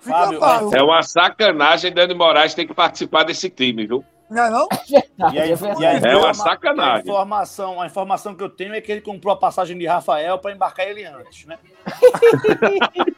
Fica 0.00 0.16
Fábio, 0.18 0.40
fácil. 0.40 0.74
É 0.76 0.82
uma 0.82 1.02
sacanagem 1.02 1.92
Dani 1.94 2.14
Moraes 2.14 2.54
ter 2.54 2.66
que 2.66 2.74
participar 2.74 3.22
desse 3.22 3.48
time, 3.48 3.86
viu? 3.86 4.04
Não 4.32 4.42
é 4.44 4.50
não? 4.50 4.66
verdade, 4.88 5.36
E 5.36 5.40
aí, 5.40 5.52
é 5.52 5.56
e 5.80 5.86
aí, 5.86 6.00
É 6.02 6.16
uma 6.16 6.30
a 6.30 6.34
sacanagem. 6.34 6.96
A 6.96 7.00
informação, 7.00 7.80
a 7.80 7.86
informação 7.86 8.34
que 8.34 8.42
eu 8.42 8.48
tenho 8.48 8.74
é 8.74 8.80
que 8.80 8.90
ele 8.90 9.00
comprou 9.02 9.34
a 9.34 9.36
passagem 9.36 9.76
de 9.76 9.86
Rafael 9.86 10.38
para 10.38 10.52
embarcar 10.52 10.86
ele 10.88 11.04
antes, 11.04 11.44
né? 11.46 11.58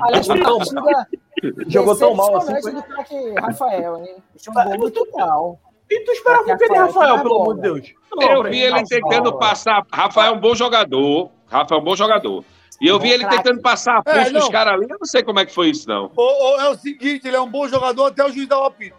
Aliás, 0.00 0.28
uma 0.28 0.56
partida 0.56 1.08
Jogou 1.68 1.96
tão 1.96 2.14
mal 2.14 2.36
assim. 2.36 2.54
foi? 2.60 2.72
Rafael, 3.40 4.04
hein? 4.04 4.16
Jogou 4.36 4.78
muito 4.78 5.06
mal. 5.16 5.58
E 5.88 6.04
tu 6.04 6.12
esperava 6.12 6.42
o 6.42 6.56
que 6.58 6.68
de 6.68 6.74
Rafael, 6.74 7.18
pelo 7.22 7.42
amor 7.42 7.54
de 7.56 7.60
Deus? 7.62 7.92
Eu 8.20 8.42
vi 8.44 8.60
ele 8.60 8.82
tentando 8.84 9.38
passar. 9.38 9.84
Rafael 9.92 10.34
é 10.34 10.36
um 10.36 10.40
bom 10.40 10.54
jogador. 10.54 11.30
Rafael 11.46 11.78
é 11.78 11.82
um 11.82 11.84
bom 11.84 11.96
jogador. 11.96 12.44
E 12.80 12.86
eu 12.86 12.98
vi 12.98 13.10
ele 13.10 13.26
tentando 13.26 13.60
passar 13.60 14.00
a 14.04 14.10
É, 14.10 14.14
pulso 14.14 14.32
dos 14.32 14.44
não. 14.44 14.50
caras 14.50 14.74
ali. 14.74 14.84
Eu 14.88 14.96
não 14.98 15.06
sei 15.06 15.22
como 15.22 15.38
é 15.38 15.44
que 15.44 15.54
foi 15.54 15.68
isso, 15.68 15.86
não. 15.88 16.10
Ou 16.16 16.60
é 16.60 16.68
o 16.70 16.74
seguinte, 16.76 17.26
ele 17.28 17.36
é 17.36 17.40
um 17.40 17.50
bom 17.50 17.68
jogador 17.68 18.06
até 18.06 18.24
o 18.24 18.32
juiz 18.32 18.48
dar 18.48 18.58
o 18.60 18.64
apito. 18.64 18.96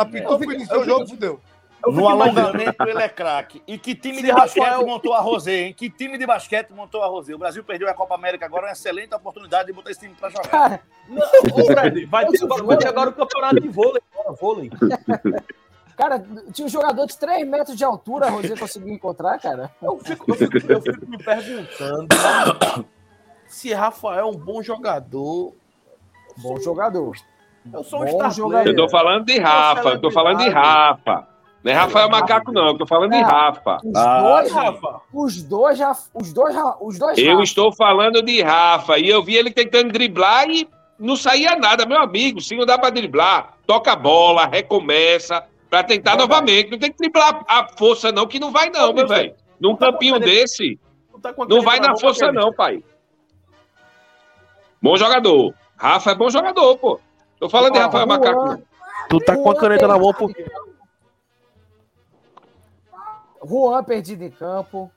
Apitou, 0.00 0.38
foi 0.38 0.56
eu 0.70 0.80
o 0.80 0.84
jogo, 0.84 1.06
fudeu. 1.08 1.40
Eu 1.84 1.92
No 1.92 2.08
alongamento 2.08 2.82
ele 2.86 3.02
é 3.02 3.08
craque. 3.08 3.62
E 3.66 3.78
que 3.78 3.94
time 3.94 4.16
Se 4.16 4.22
de 4.24 4.32
basquete 4.32 4.62
Rafael- 4.62 4.86
montou 4.86 5.14
a 5.14 5.20
Rosé, 5.20 5.62
hein? 5.62 5.74
Que 5.74 5.88
time 5.88 6.18
de 6.18 6.26
basquete 6.26 6.70
montou 6.70 7.02
a 7.02 7.06
Rosé? 7.06 7.34
O 7.34 7.38
Brasil 7.38 7.64
perdeu 7.64 7.88
a 7.88 7.94
Copa 7.94 8.14
América 8.14 8.44
agora, 8.44 8.64
é 8.64 8.66
uma 8.68 8.72
excelente 8.72 9.14
oportunidade 9.14 9.66
de 9.68 9.72
botar 9.72 9.90
esse 9.90 10.00
time 10.00 10.14
para 10.14 10.28
jogar. 10.28 10.48
Cara, 10.48 10.80
Não, 11.08 11.22
ô 11.22 11.64
Fred, 11.64 12.04
vai 12.04 12.26
ter, 12.26 12.44
agora, 12.44 12.62
vai 12.64 12.76
ter 12.76 12.88
agora 12.88 13.10
o 13.10 13.12
campeonato 13.14 13.60
de 13.60 13.68
vôlei. 13.68 14.02
Bora, 14.14 14.32
vôlei. 14.32 14.70
cara, 15.96 16.22
tinha 16.52 16.66
um 16.66 16.68
jogador 16.68 17.06
de 17.06 17.16
3 17.18 17.46
metros 17.48 17.76
de 17.76 17.84
altura, 17.84 18.26
a 18.26 18.30
Rosé 18.30 18.54
conseguiu 18.56 18.92
encontrar, 18.92 19.38
cara. 19.38 19.70
Eu 19.80 19.98
fico, 19.98 20.30
eu 20.30 20.34
fico, 20.34 20.72
eu 20.72 20.82
fico 20.82 21.06
me 21.08 21.16
perguntando 21.16 22.08
se 23.48 23.72
Rafael 23.72 24.20
é 24.20 24.24
um 24.30 24.36
bom 24.36 24.62
jogador. 24.62 25.54
Bom 26.36 26.60
jogador. 26.60 27.16
Eu 27.72 27.84
sou 27.84 28.00
um 28.02 28.04
Bom 28.06 28.10
star 28.12 28.30
jogador. 28.32 28.68
Eu 28.68 28.76
tô 28.76 28.88
falando 28.88 29.24
de 29.26 29.38
Rafa, 29.38 29.88
eu 29.90 30.00
tô 30.00 30.10
falando 30.10 30.38
de 30.38 30.48
Rafa. 30.48 31.28
Não 31.62 31.70
é 31.70 31.74
Rafael 31.74 32.08
Macaco, 32.08 32.50
não. 32.52 32.68
Eu 32.68 32.78
tô 32.78 32.86
falando 32.86 33.10
de. 33.10 33.20
Rafa. 33.20 33.76
Os 33.84 33.94
Ah, 33.94 34.20
dois, 34.22 34.50
Rafa, 34.52 35.00
os 35.12 35.42
dois 35.42 35.78
já, 35.78 35.90
os 36.14 36.32
dois, 36.32 36.54
já- 36.54 36.76
os 36.80 36.98
dois 36.98 37.18
Eu 37.18 37.32
Rafa. 37.32 37.42
estou 37.44 37.72
falando 37.72 38.22
de 38.22 38.40
Rafa. 38.40 38.98
E 38.98 39.08
eu 39.08 39.22
vi 39.22 39.36
ele 39.36 39.50
tentando 39.50 39.92
driblar 39.92 40.48
e 40.48 40.66
não 40.98 41.16
saía 41.16 41.54
nada, 41.56 41.84
meu 41.84 41.98
amigo. 42.00 42.40
Se 42.40 42.56
não 42.56 42.64
dá 42.64 42.78
pra 42.78 42.88
driblar, 42.88 43.58
toca 43.66 43.92
a 43.92 43.96
bola, 43.96 44.46
recomeça, 44.46 45.44
pra 45.68 45.82
tentar 45.82 46.12
Verdade. 46.12 46.28
novamente. 46.30 46.70
Não 46.70 46.78
tem 46.78 46.90
que 46.90 46.96
driblar 46.96 47.44
a 47.46 47.68
força, 47.76 48.10
não, 48.10 48.26
que 48.26 48.40
não 48.40 48.50
vai, 48.50 48.70
não, 48.70 48.94
meu 48.94 49.06
velho. 49.06 49.34
Num 49.60 49.76
tá 49.76 49.92
campinho 49.92 50.18
desse, 50.18 50.78
tá 51.20 51.34
não 51.46 51.60
vai 51.60 51.78
na 51.78 51.94
força, 51.94 52.32
não, 52.32 52.50
pai. 52.54 52.82
Bom 54.82 54.96
jogador. 54.96 55.52
Rafa 55.76 56.12
é 56.12 56.14
bom 56.14 56.30
jogador, 56.30 56.76
pô. 56.78 56.98
Tô 57.40 57.48
falando 57.48 57.72
de 57.72 57.78
Ó, 57.78 57.82
Rafael 57.82 58.06
Macaco. 58.06 58.62
Tu 59.08 59.18
tá 59.20 59.34
com 59.34 59.50
a 59.50 59.56
caneta 59.56 59.88
na 59.88 59.98
mão 59.98 60.12
porque. 60.12 60.44
Juan 63.44 63.82
perdido 63.82 64.22
em 64.22 64.30
campo. 64.30 64.90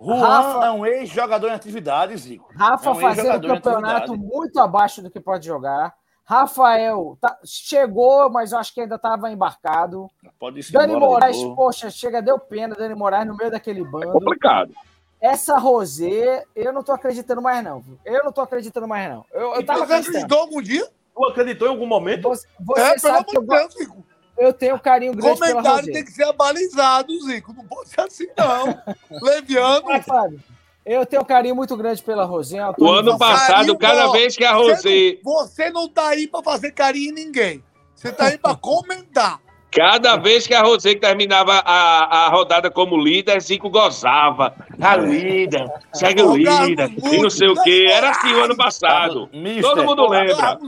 Juan 0.00 0.20
Rafa- 0.20 0.66
é 0.66 0.70
um 0.70 0.84
ex-jogador 0.84 1.48
em 1.48 1.52
atividade, 1.54 2.16
Zico. 2.16 2.52
Rafa 2.54 2.90
É 2.90 2.92
um 2.92 2.96
fazendo 2.96 3.46
campeonato 3.48 4.16
muito 4.16 4.58
abaixo 4.60 5.00
do 5.00 5.10
que 5.10 5.18
pode 5.20 5.46
jogar. 5.46 5.94
Rafael 6.24 7.16
tá- 7.20 7.38
chegou, 7.44 8.28
mas 8.30 8.52
eu 8.52 8.58
acho 8.58 8.72
que 8.74 8.80
ainda 8.80 8.96
estava 8.96 9.30
embarcado. 9.30 10.08
Pode 10.38 10.60
ir 10.60 10.72
Dani 10.72 10.94
Moraes, 10.96 11.42
poxa, 11.54 11.90
chega, 11.90 12.20
deu 12.20 12.38
pena. 12.38 12.74
Dani 12.74 12.94
Moraes 12.94 13.26
no 13.26 13.36
meio 13.36 13.50
daquele 13.50 13.80
É 13.80 13.84
bando. 13.84 14.12
complicado. 14.12 14.72
Essa 15.20 15.56
Rosé, 15.56 16.44
eu 16.54 16.72
não 16.72 16.82
tô 16.82 16.92
acreditando 16.92 17.40
mais, 17.40 17.62
não. 17.64 17.80
viu? 17.80 17.98
Eu 18.04 18.24
não 18.24 18.32
tô 18.32 18.40
acreditando 18.40 18.88
mais, 18.88 19.08
não. 19.08 19.24
Eu, 19.32 19.54
eu 19.54 19.64
tava 19.64 19.78
Você 19.80 19.84
acreditando. 19.84 20.16
acreditou 20.18 20.38
algum 20.40 20.60
dia? 20.60 20.86
Tu 21.14 21.24
acreditou 21.26 21.68
em 21.68 21.70
algum 21.70 21.86
momento? 21.86 22.28
Você, 22.28 22.46
você 22.60 22.80
é, 22.80 22.88
pelo 22.88 23.00
sabe 23.00 23.24
que 23.26 23.36
amor 23.36 23.56
eu, 23.56 23.68
de 23.68 23.74
Deus, 23.74 23.74
Zico. 23.88 24.06
eu 24.38 24.52
tenho 24.52 24.74
um 24.76 24.78
carinho 24.78 25.12
grande 25.14 25.38
pela 25.38 25.50
Comentário 25.52 25.80
Rosé. 25.80 25.92
tem 25.92 26.04
que 26.04 26.12
ser 26.12 26.24
abalizado, 26.24 27.20
Zico. 27.20 27.52
Não 27.52 27.64
pode 27.66 27.88
ser 27.90 28.00
assim, 28.00 28.26
não. 28.36 28.82
Leviano. 29.22 29.84
Mas, 29.84 30.04
Fábio, 30.04 30.40
eu 30.86 31.04
tenho 31.06 31.22
um 31.22 31.24
carinho 31.24 31.54
muito 31.54 31.76
grande 31.76 32.02
pela 32.02 32.24
Rosé. 32.24 32.60
uma 32.60 32.74
O 32.78 32.90
ano 32.92 33.18
passado, 33.18 33.56
Carinho, 33.56 33.78
cada 33.78 34.08
ó, 34.08 34.12
vez 34.12 34.36
que 34.36 34.44
a 34.44 34.54
Você 34.56 34.72
Rosé. 34.72 35.18
não, 35.24 35.32
você 35.46 35.70
não 35.70 35.88
tá 35.88 36.08
aí 36.08 36.26
pra 36.26 36.42
fazer 36.42 36.72
carinho 36.72 37.10
em 37.10 37.14
ninguém. 37.14 37.62
Você 37.94 38.10
tá 38.10 38.26
aí 38.26 38.38
pra 38.38 38.54
comentar. 38.56 39.40
Cada 39.72 40.16
vez 40.16 40.46
que 40.46 40.54
a 40.54 40.60
Rosé 40.60 40.94
terminava 40.94 41.54
a, 41.64 42.26
a 42.26 42.28
rodada 42.28 42.70
como 42.70 42.96
líder, 42.96 43.40
Zico 43.40 43.70
gozava. 43.70 44.54
A 44.78 44.96
líder, 44.96 45.66
segue 45.94 46.22
o 46.22 46.36
líder, 46.36 46.90
e 46.90 47.18
não 47.18 47.30
sei 47.30 47.48
o 47.48 47.54
quê. 47.62 47.86
Era 47.90 48.10
assim 48.10 48.34
o 48.34 48.44
ano 48.44 48.54
passado. 48.54 49.30
Mister, 49.32 49.62
Todo 49.62 49.84
mundo 49.84 50.06
lembra. 50.08 50.58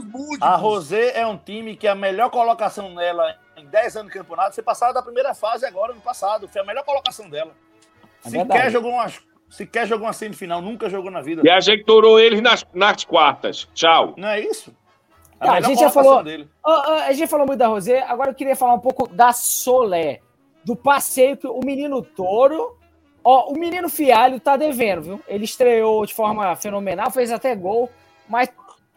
A 0.41 0.55
Rosé 0.55 1.19
é 1.19 1.25
um 1.27 1.37
time 1.37 1.75
que 1.75 1.87
a 1.87 1.93
melhor 1.93 2.31
colocação 2.31 2.89
nela 2.95 3.35
em 3.55 3.65
10 3.67 3.97
anos 3.97 4.11
de 4.11 4.17
campeonato, 4.17 4.55
você 4.55 4.61
passava 4.63 4.93
da 4.93 5.01
primeira 5.01 5.33
fase 5.33 5.65
agora 5.65 5.93
no 5.93 6.01
passado. 6.01 6.47
Foi 6.47 6.61
a 6.61 6.65
melhor 6.65 6.83
colocação 6.83 7.29
dela. 7.29 7.51
É 8.25 8.29
Sequer 8.29 8.47
verdade. 8.47 8.71
jogou 8.71 8.91
uma, 8.91 9.07
sequer 9.49 9.87
jogou 9.87 10.07
uma 10.07 10.13
semifinal, 10.13 10.61
nunca 10.61 10.89
jogou 10.89 11.11
na 11.11 11.21
vida. 11.21 11.43
E 11.45 11.49
a 11.49 11.59
gente 11.59 11.83
torou 11.85 12.19
eles 12.19 12.41
nas, 12.41 12.65
nas 12.73 13.03
quartas. 13.05 13.67
Tchau. 13.73 14.15
Não 14.17 14.29
é 14.29 14.39
isso? 14.39 14.75
Tá, 15.45 15.53
a 15.53 15.61
gente 15.61 15.79
já 15.79 15.89
falou- 15.89 16.13
ó, 16.63 16.93
a 17.07 17.13
gente 17.13 17.27
falou 17.29 17.45
muito 17.45 17.59
da 17.59 17.67
Rosé, 17.67 18.01
agora 18.01 18.31
eu 18.31 18.35
queria 18.35 18.55
falar 18.55 18.73
um 18.73 18.79
pouco 18.79 19.07
da 19.07 19.31
Solé. 19.33 20.19
Do 20.63 20.75
passeio 20.75 21.37
que 21.37 21.47
o 21.47 21.59
menino 21.63 22.01
Touro. 22.01 22.75
Ó, 23.23 23.51
o 23.51 23.57
menino 23.57 23.89
Fialho 23.89 24.39
tá 24.39 24.55
devendo, 24.57 25.01
viu? 25.01 25.21
Ele 25.27 25.45
estreou 25.45 26.05
de 26.05 26.13
forma 26.13 26.55
fenomenal, 26.55 27.09
fez 27.11 27.31
até 27.31 27.55
gol, 27.55 27.89
mas 28.27 28.49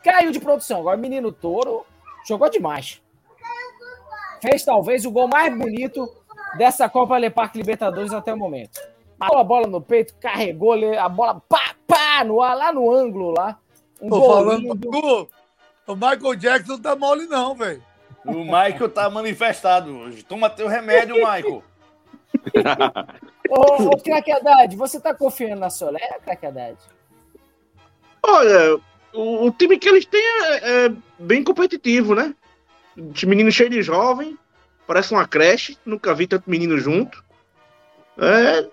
caiu 0.03 0.31
de 0.31 0.41
produção. 0.41 0.81
Agora 0.81 0.97
o 0.97 1.01
menino 1.01 1.33
Touro 1.33 1.85
jogou 2.27 2.49
demais. 2.51 3.01
Fez 4.41 4.65
talvez 4.65 5.05
o 5.05 5.11
gol 5.11 5.29
mais 5.29 5.57
bonito 5.57 6.09
dessa 6.57 6.89
Copa 6.89 7.17
Leparque 7.17 7.59
Libertadores 7.59 8.13
até 8.13 8.33
o 8.33 8.37
momento. 8.39 8.81
Matou 9.19 9.39
a 9.39 9.45
bola 9.45 9.67
no 9.67 9.81
peito, 9.81 10.15
carregou 10.21 10.75
a 10.97 11.09
bola 11.09 11.43
pá, 11.49 11.75
pá, 11.87 12.23
no 12.25 12.41
ar, 12.41 12.57
lá 12.57 12.73
no 12.73 12.91
ângulo 12.91 13.35
lá. 13.37 13.59
Um 14.01 14.09
Tô 14.09 14.21
gol 14.21 14.29
falando 14.33 14.61
lindo. 14.61 15.29
O 15.89 15.95
Michael 15.97 16.35
Jackson 16.37 16.73
não 16.73 16.81
tá 16.81 16.95
mole, 16.95 17.27
não, 17.27 17.55
velho. 17.55 17.83
O 18.25 18.45
Michael 18.45 18.89
tá 18.91 19.09
manifestado 19.09 19.97
hoje. 19.97 20.23
Toma 20.23 20.51
teu 20.51 20.69
remédio, 20.69 21.17
Michael. 21.17 21.63
Ô, 23.49 23.89
ô 23.89 23.97
Craque 23.97 24.31
Haddad, 24.31 24.77
você 24.77 25.01
tá 25.01 25.15
confiando 25.15 25.57
na 25.61 25.71
Solé, 25.71 26.01
Craque 26.23 26.47
Haddad? 26.47 26.77
Olha, 28.23 28.79
o, 29.15 29.47
o 29.47 29.51
time 29.51 29.79
que 29.79 29.89
eles 29.89 30.05
têm 30.05 30.21
é, 30.21 30.87
é 30.87 30.93
bem 31.19 31.43
competitivo, 31.43 32.15
né? 32.15 32.35
Os 32.97 33.25
meninos 33.25 33.55
cheios 33.55 33.71
de 33.73 33.81
jovem, 33.83 34.37
parece 34.87 35.13
uma 35.13 35.27
creche, 35.27 35.79
nunca 35.87 36.15
vi 36.15 36.27
tanto 36.27 36.51
menino 36.51 36.77
junto. 36.77 37.25
É, 38.19 38.69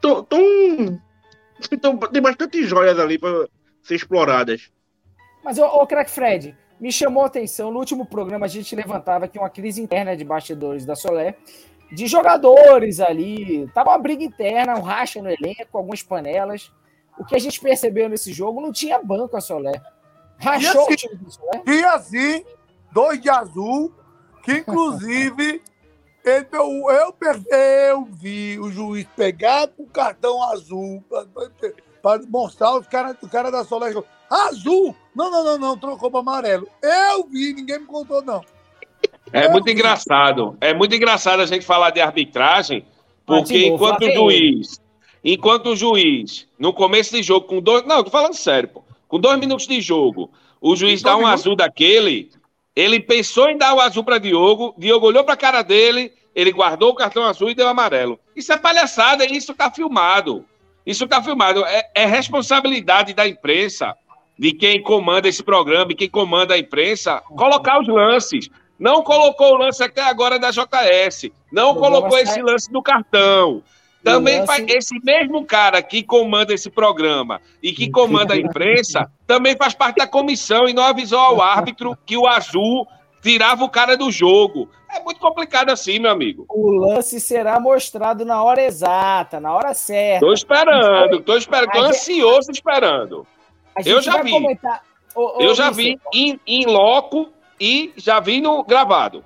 tão, 0.00 0.22
tão- 0.22 1.00
tão- 1.80 1.96
tem 1.98 2.22
bastante 2.22 2.64
joias 2.64 2.98
ali 3.00 3.18
para 3.18 3.48
ser 3.82 3.96
exploradas. 3.96 4.70
Mas, 5.42 5.58
ô, 5.58 5.64
ô 5.64 5.86
Craque 5.86 6.10
Fred, 6.10 6.56
me 6.80 6.90
chamou 6.90 7.22
a 7.22 7.26
atenção. 7.26 7.70
No 7.70 7.78
último 7.78 8.06
programa, 8.06 8.46
a 8.46 8.48
gente 8.48 8.74
levantava 8.74 9.24
aqui 9.24 9.38
uma 9.38 9.50
crise 9.50 9.80
interna 9.80 10.16
de 10.16 10.24
bastidores 10.24 10.84
da 10.84 10.96
Solé, 10.96 11.36
de 11.92 12.06
jogadores 12.06 13.00
ali. 13.00 13.68
Tava 13.74 13.90
uma 13.90 13.98
briga 13.98 14.24
interna, 14.24 14.76
um 14.76 14.82
racha 14.82 15.22
no 15.22 15.30
elenco, 15.30 15.76
algumas 15.78 16.02
panelas. 16.02 16.72
O 17.18 17.24
que 17.24 17.36
a 17.36 17.38
gente 17.38 17.60
percebeu 17.60 18.08
nesse 18.08 18.32
jogo, 18.32 18.60
não 18.60 18.72
tinha 18.72 18.98
banco 19.02 19.36
a 19.36 19.40
Solé. 19.40 19.80
Rachou 20.38 20.82
assim, 20.82 20.92
o 20.92 20.96
time 20.96 21.16
do 21.16 21.30
Solé. 21.30 21.62
E 21.66 21.84
assim, 21.84 22.44
dois 22.90 23.20
de 23.20 23.30
azul, 23.30 23.94
que 24.42 24.54
inclusive 24.54 25.62
ele, 26.24 26.46
eu, 26.52 26.90
eu, 26.90 27.14
eu 27.56 28.04
vi 28.04 28.58
o 28.58 28.70
juiz 28.70 29.06
pegar 29.16 29.68
o 29.76 29.86
cartão 29.86 30.42
azul 30.50 31.04
para 32.02 32.22
mostrar 32.28 32.76
os 32.76 32.86
caras 32.86 33.16
o 33.22 33.28
cara 33.28 33.50
da 33.50 33.64
Solé. 33.64 33.92
Azul! 34.28 34.96
Não, 35.14 35.30
não, 35.30 35.44
não, 35.44 35.58
não, 35.58 35.76
trocou 35.76 36.10
para 36.10 36.20
amarelo. 36.20 36.66
Eu 36.82 37.24
vi, 37.24 37.52
ninguém 37.52 37.80
me 37.80 37.86
contou, 37.86 38.22
não. 38.22 38.42
É 39.32 39.48
muito 39.48 39.68
engraçado. 39.70 40.56
É 40.60 40.72
muito 40.74 40.94
engraçado 40.94 41.40
a 41.40 41.46
gente 41.46 41.64
falar 41.64 41.90
de 41.90 42.00
arbitragem, 42.00 42.84
porque 43.26 43.66
enquanto 43.66 44.02
o 44.02 44.12
juiz, 44.12 44.80
enquanto 45.24 45.66
o 45.70 45.76
juiz, 45.76 46.48
no 46.58 46.72
começo 46.72 47.14
de 47.14 47.22
jogo, 47.22 47.46
com 47.46 47.60
dois. 47.60 47.84
Não, 47.86 48.02
tô 48.02 48.10
falando 48.10 48.34
sério, 48.34 48.68
pô. 48.68 48.84
Com 49.08 49.20
dois 49.20 49.38
minutos 49.38 49.66
de 49.66 49.80
jogo, 49.80 50.30
o 50.60 50.74
juiz 50.74 51.02
dá 51.02 51.14
um 51.14 51.20
minutos? 51.20 51.40
azul 51.40 51.56
daquele. 51.56 52.30
Ele 52.74 52.98
pensou 52.98 53.50
em 53.50 53.58
dar 53.58 53.74
o 53.74 53.80
azul 53.80 54.02
para 54.02 54.16
Diogo, 54.16 54.74
Diogo 54.78 55.06
olhou 55.06 55.24
para 55.24 55.34
a 55.34 55.36
cara 55.36 55.60
dele, 55.60 56.10
ele 56.34 56.50
guardou 56.50 56.90
o 56.90 56.94
cartão 56.94 57.22
azul 57.24 57.50
e 57.50 57.54
deu 57.54 57.68
amarelo. 57.68 58.18
Isso 58.34 58.50
é 58.50 58.56
palhaçada, 58.56 59.26
isso 59.26 59.54
tá 59.54 59.70
filmado. 59.70 60.46
Isso 60.86 61.06
tá 61.06 61.22
filmado. 61.22 61.64
É, 61.66 61.90
é 61.94 62.06
responsabilidade 62.06 63.12
da 63.12 63.28
imprensa 63.28 63.94
de 64.38 64.52
quem 64.52 64.82
comanda 64.82 65.28
esse 65.28 65.42
programa 65.42 65.92
e 65.92 65.94
quem 65.94 66.08
comanda 66.08 66.54
a 66.54 66.58
imprensa, 66.58 67.22
colocar 67.36 67.80
os 67.80 67.88
lances. 67.88 68.48
Não 68.78 69.02
colocou 69.02 69.54
o 69.54 69.56
lance 69.58 69.82
até 69.82 70.02
agora 70.02 70.38
da 70.38 70.50
JS. 70.50 71.30
Não 71.52 71.74
colocou 71.74 72.18
esse 72.18 72.42
lance 72.42 72.70
do 72.72 72.82
cartão. 72.82 73.62
Também 74.02 74.44
faz, 74.44 74.64
esse 74.68 74.98
mesmo 75.04 75.44
cara 75.44 75.80
que 75.80 76.02
comanda 76.02 76.52
esse 76.52 76.68
programa 76.68 77.40
e 77.62 77.72
que 77.72 77.88
comanda 77.88 78.34
a 78.34 78.36
imprensa 78.36 79.08
também 79.26 79.56
faz 79.56 79.74
parte 79.74 79.98
da 79.98 80.08
comissão 80.08 80.68
e 80.68 80.72
não 80.72 80.82
avisou 80.82 81.20
ao 81.20 81.40
árbitro 81.40 81.96
que 82.04 82.16
o 82.16 82.26
azul 82.26 82.86
tirava 83.22 83.62
o 83.62 83.70
cara 83.70 83.96
do 83.96 84.10
jogo. 84.10 84.68
É 84.90 85.00
muito 85.02 85.20
complicado 85.20 85.70
assim, 85.70 86.00
meu 86.00 86.10
amigo. 86.10 86.44
O 86.48 86.72
lance 86.72 87.20
será 87.20 87.60
mostrado 87.60 88.24
na 88.24 88.42
hora 88.42 88.62
exata, 88.62 89.38
na 89.38 89.54
hora 89.54 89.72
certa. 89.72 90.26
Tô 90.26 90.32
esperando, 90.32 91.20
tô 91.20 91.36
esperando, 91.36 91.70
tô 91.70 91.80
ansioso 91.80 92.50
esperando. 92.50 93.26
Eu 93.84 94.02
já 94.02 94.22
vi. 94.22 94.30
Comentar... 94.30 94.82
Ô, 95.14 95.38
ô, 95.38 95.42
eu 95.42 95.54
já 95.54 95.70
vi 95.70 96.00
em, 96.12 96.66
loco 96.66 97.30
e 97.60 97.92
já 97.96 98.20
vi 98.20 98.40
no 98.40 98.62
gravado. 98.64 99.24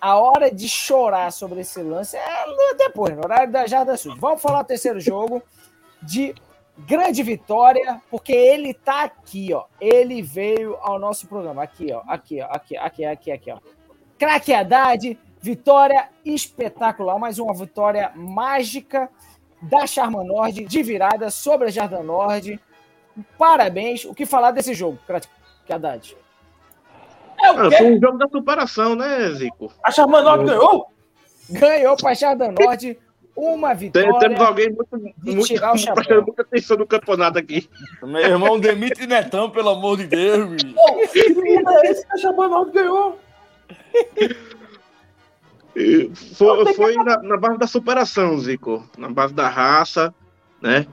A 0.00 0.16
hora 0.16 0.50
de 0.50 0.68
chorar 0.68 1.32
sobre 1.32 1.60
esse 1.60 1.82
lance 1.82 2.16
é 2.16 2.74
depois, 2.76 3.14
no 3.16 3.24
horário 3.24 3.50
da 3.50 3.66
Jarda 3.66 3.96
Sul. 3.96 4.14
Vamos 4.16 4.40
falar 4.40 4.62
do 4.62 4.68
terceiro 4.68 5.00
jogo 5.00 5.42
de 6.00 6.34
grande 6.78 7.22
vitória, 7.22 8.00
porque 8.10 8.32
ele 8.32 8.72
tá 8.72 9.02
aqui, 9.02 9.52
ó. 9.52 9.64
Ele 9.80 10.22
veio 10.22 10.76
ao 10.80 10.98
nosso 10.98 11.26
programa. 11.26 11.62
Aqui, 11.62 11.92
ó. 11.92 12.02
Aqui, 12.06 12.40
ó. 12.40 12.46
Aqui, 12.46 12.76
aqui, 12.76 13.04
aqui, 13.04 13.32
aqui, 13.32 13.50
ó. 13.50 13.58
Craque 14.16 14.52
Haddad, 14.52 15.18
vitória 15.40 16.08
espetacular. 16.24 17.18
Mais 17.18 17.38
uma 17.38 17.54
vitória 17.54 18.12
mágica 18.14 19.10
da 19.60 19.86
Charma 19.86 20.22
Nord, 20.22 20.64
de 20.64 20.82
virada 20.82 21.30
sobre 21.30 21.68
a 21.68 21.70
Jardim 21.70 22.02
Nord. 22.02 22.60
Parabéns. 23.36 24.04
O 24.04 24.14
que 24.14 24.26
falar 24.26 24.50
desse 24.50 24.74
jogo, 24.74 24.98
Craque 25.06 25.28
Haddad? 25.68 26.16
É 27.40 27.52
o 27.52 27.70
foi 27.70 27.92
um 27.92 28.00
jogo 28.00 28.18
da 28.18 28.28
superação, 28.28 28.94
né, 28.96 29.30
Zico? 29.30 29.72
A 29.82 29.90
Charma 29.90 30.20
Nord 30.22 30.44
ganhou? 30.44 30.86
Ganhou 31.50 31.96
para 31.96 32.10
a 32.10 32.14
Jardim 32.14 32.54
Nord 32.60 32.98
uma 33.36 33.72
vitória. 33.72 34.18
Temos 34.18 34.40
alguém 34.40 34.70
muito, 34.70 35.14
muito, 35.22 35.94
prestando 35.94 36.22
muita 36.22 36.42
atenção 36.42 36.76
no 36.76 36.86
campeonato 36.86 37.38
aqui. 37.38 37.70
Meu 38.02 38.20
irmão, 38.20 38.58
demite 38.58 39.06
Netão, 39.06 39.48
pelo 39.48 39.70
amor 39.70 39.96
de 39.96 40.08
Deus. 40.08 40.62
esse 41.14 42.04
que 42.06 42.26
a 42.26 42.64
ganhou. 42.64 43.18
Foi, 46.34 46.74
foi 46.74 46.94
na, 46.96 47.22
na, 47.22 47.36
base 47.36 47.58
da 47.58 47.66
superação, 47.68 48.36
Zico. 48.40 48.84
Na 48.98 49.08
base 49.08 49.32
da 49.32 49.48
raça, 49.48 50.12
né? 50.60 50.86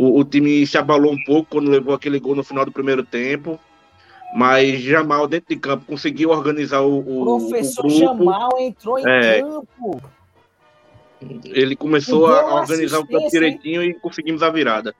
O, 0.00 0.20
o, 0.20 0.24
time 0.24 0.66
se 0.66 0.78
abalou 0.78 1.12
um 1.12 1.24
pouco 1.24 1.50
quando 1.50 1.70
levou 1.70 1.92
aquele 1.92 2.18
gol 2.18 2.34
no 2.34 2.42
final 2.42 2.64
do 2.64 2.72
primeiro 2.72 3.04
tempo. 3.04 3.60
Mas 4.34 4.80
Jamal, 4.80 5.28
dentro 5.28 5.54
de 5.54 5.60
campo, 5.60 5.84
conseguiu 5.84 6.30
organizar 6.30 6.80
o. 6.80 7.00
O 7.00 7.38
professor 7.38 7.84
o 7.84 7.90
Jamal 7.90 8.48
entrou 8.58 8.98
em 8.98 9.04
é, 9.06 9.42
campo. 9.42 10.00
Ele 11.44 11.76
começou 11.76 12.28
a 12.28 12.54
organizar 12.54 12.98
o 12.98 13.06
campo 13.06 13.28
direitinho 13.28 13.82
e 13.82 13.92
conseguimos 13.92 14.42
a 14.42 14.48
virada. 14.48 14.94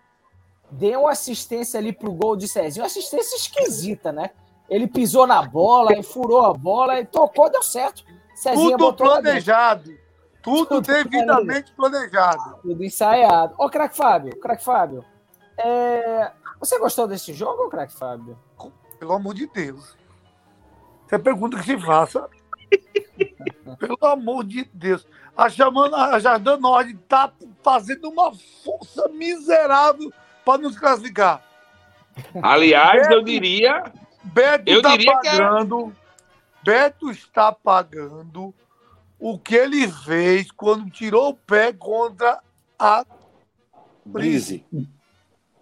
Deu 0.70 1.08
assistência 1.08 1.80
ali 1.80 1.94
pro 1.94 2.12
gol 2.12 2.36
de 2.36 2.46
Cezinho, 2.46 2.84
assistência 2.84 3.36
esquisita, 3.36 4.12
né? 4.12 4.28
Ele 4.68 4.86
pisou 4.86 5.26
na 5.26 5.40
bola 5.40 5.98
e 5.98 6.02
furou 6.04 6.44
a 6.44 6.52
bola 6.52 7.00
e 7.00 7.06
tocou, 7.06 7.50
deu 7.50 7.62
certo. 7.62 8.04
Cezinha 8.34 8.76
Tudo 8.76 8.92
planejado. 8.92 9.94
Tudo, 10.42 10.66
Tudo 10.66 10.80
devidamente 10.80 11.72
planejado. 11.72 12.58
Tudo 12.62 12.82
ensaiado. 12.84 13.54
Ô, 13.58 13.68
craque 13.68 13.96
Fábio, 13.96 14.38
craque 14.40 14.64
Fábio, 14.64 15.04
é... 15.58 16.32
você 16.58 16.78
gostou 16.78 17.06
desse 17.06 17.32
jogo, 17.32 17.68
craque 17.68 17.92
Fábio? 17.92 18.38
Pelo 18.98 19.12
amor 19.12 19.34
de 19.34 19.46
Deus. 19.46 19.96
Você 21.06 21.18
pergunta 21.18 21.58
que 21.58 21.64
se 21.64 21.78
faça. 21.78 22.28
Pelo 23.78 23.98
amor 24.02 24.44
de 24.44 24.64
Deus 24.72 25.06
a 25.40 25.48
chamando 25.48 25.96
a 25.96 26.18
Jardim 26.18 26.56
Norte 26.58 26.92
está 26.92 27.32
fazendo 27.62 28.10
uma 28.10 28.30
força 28.62 29.08
miserável 29.08 30.12
para 30.44 30.60
nos 30.60 30.78
classificar. 30.78 31.42
Aliás, 32.42 33.02
Beto, 33.02 33.14
eu 33.14 33.22
diria. 33.22 33.92
Beto 34.22 34.70
eu 34.70 34.82
tá 34.82 34.96
diria 34.96 35.12
pagando. 35.14 35.86
Que 36.62 36.70
é... 36.70 36.74
Beto 36.74 37.10
está 37.10 37.52
pagando 37.52 38.54
o 39.20 39.38
que 39.38 39.54
ele 39.54 39.86
fez 39.86 40.50
quando 40.50 40.90
tirou 40.90 41.28
o 41.28 41.34
pé 41.34 41.72
contra 41.72 42.40
a 42.78 43.04
Brise. 44.04 44.64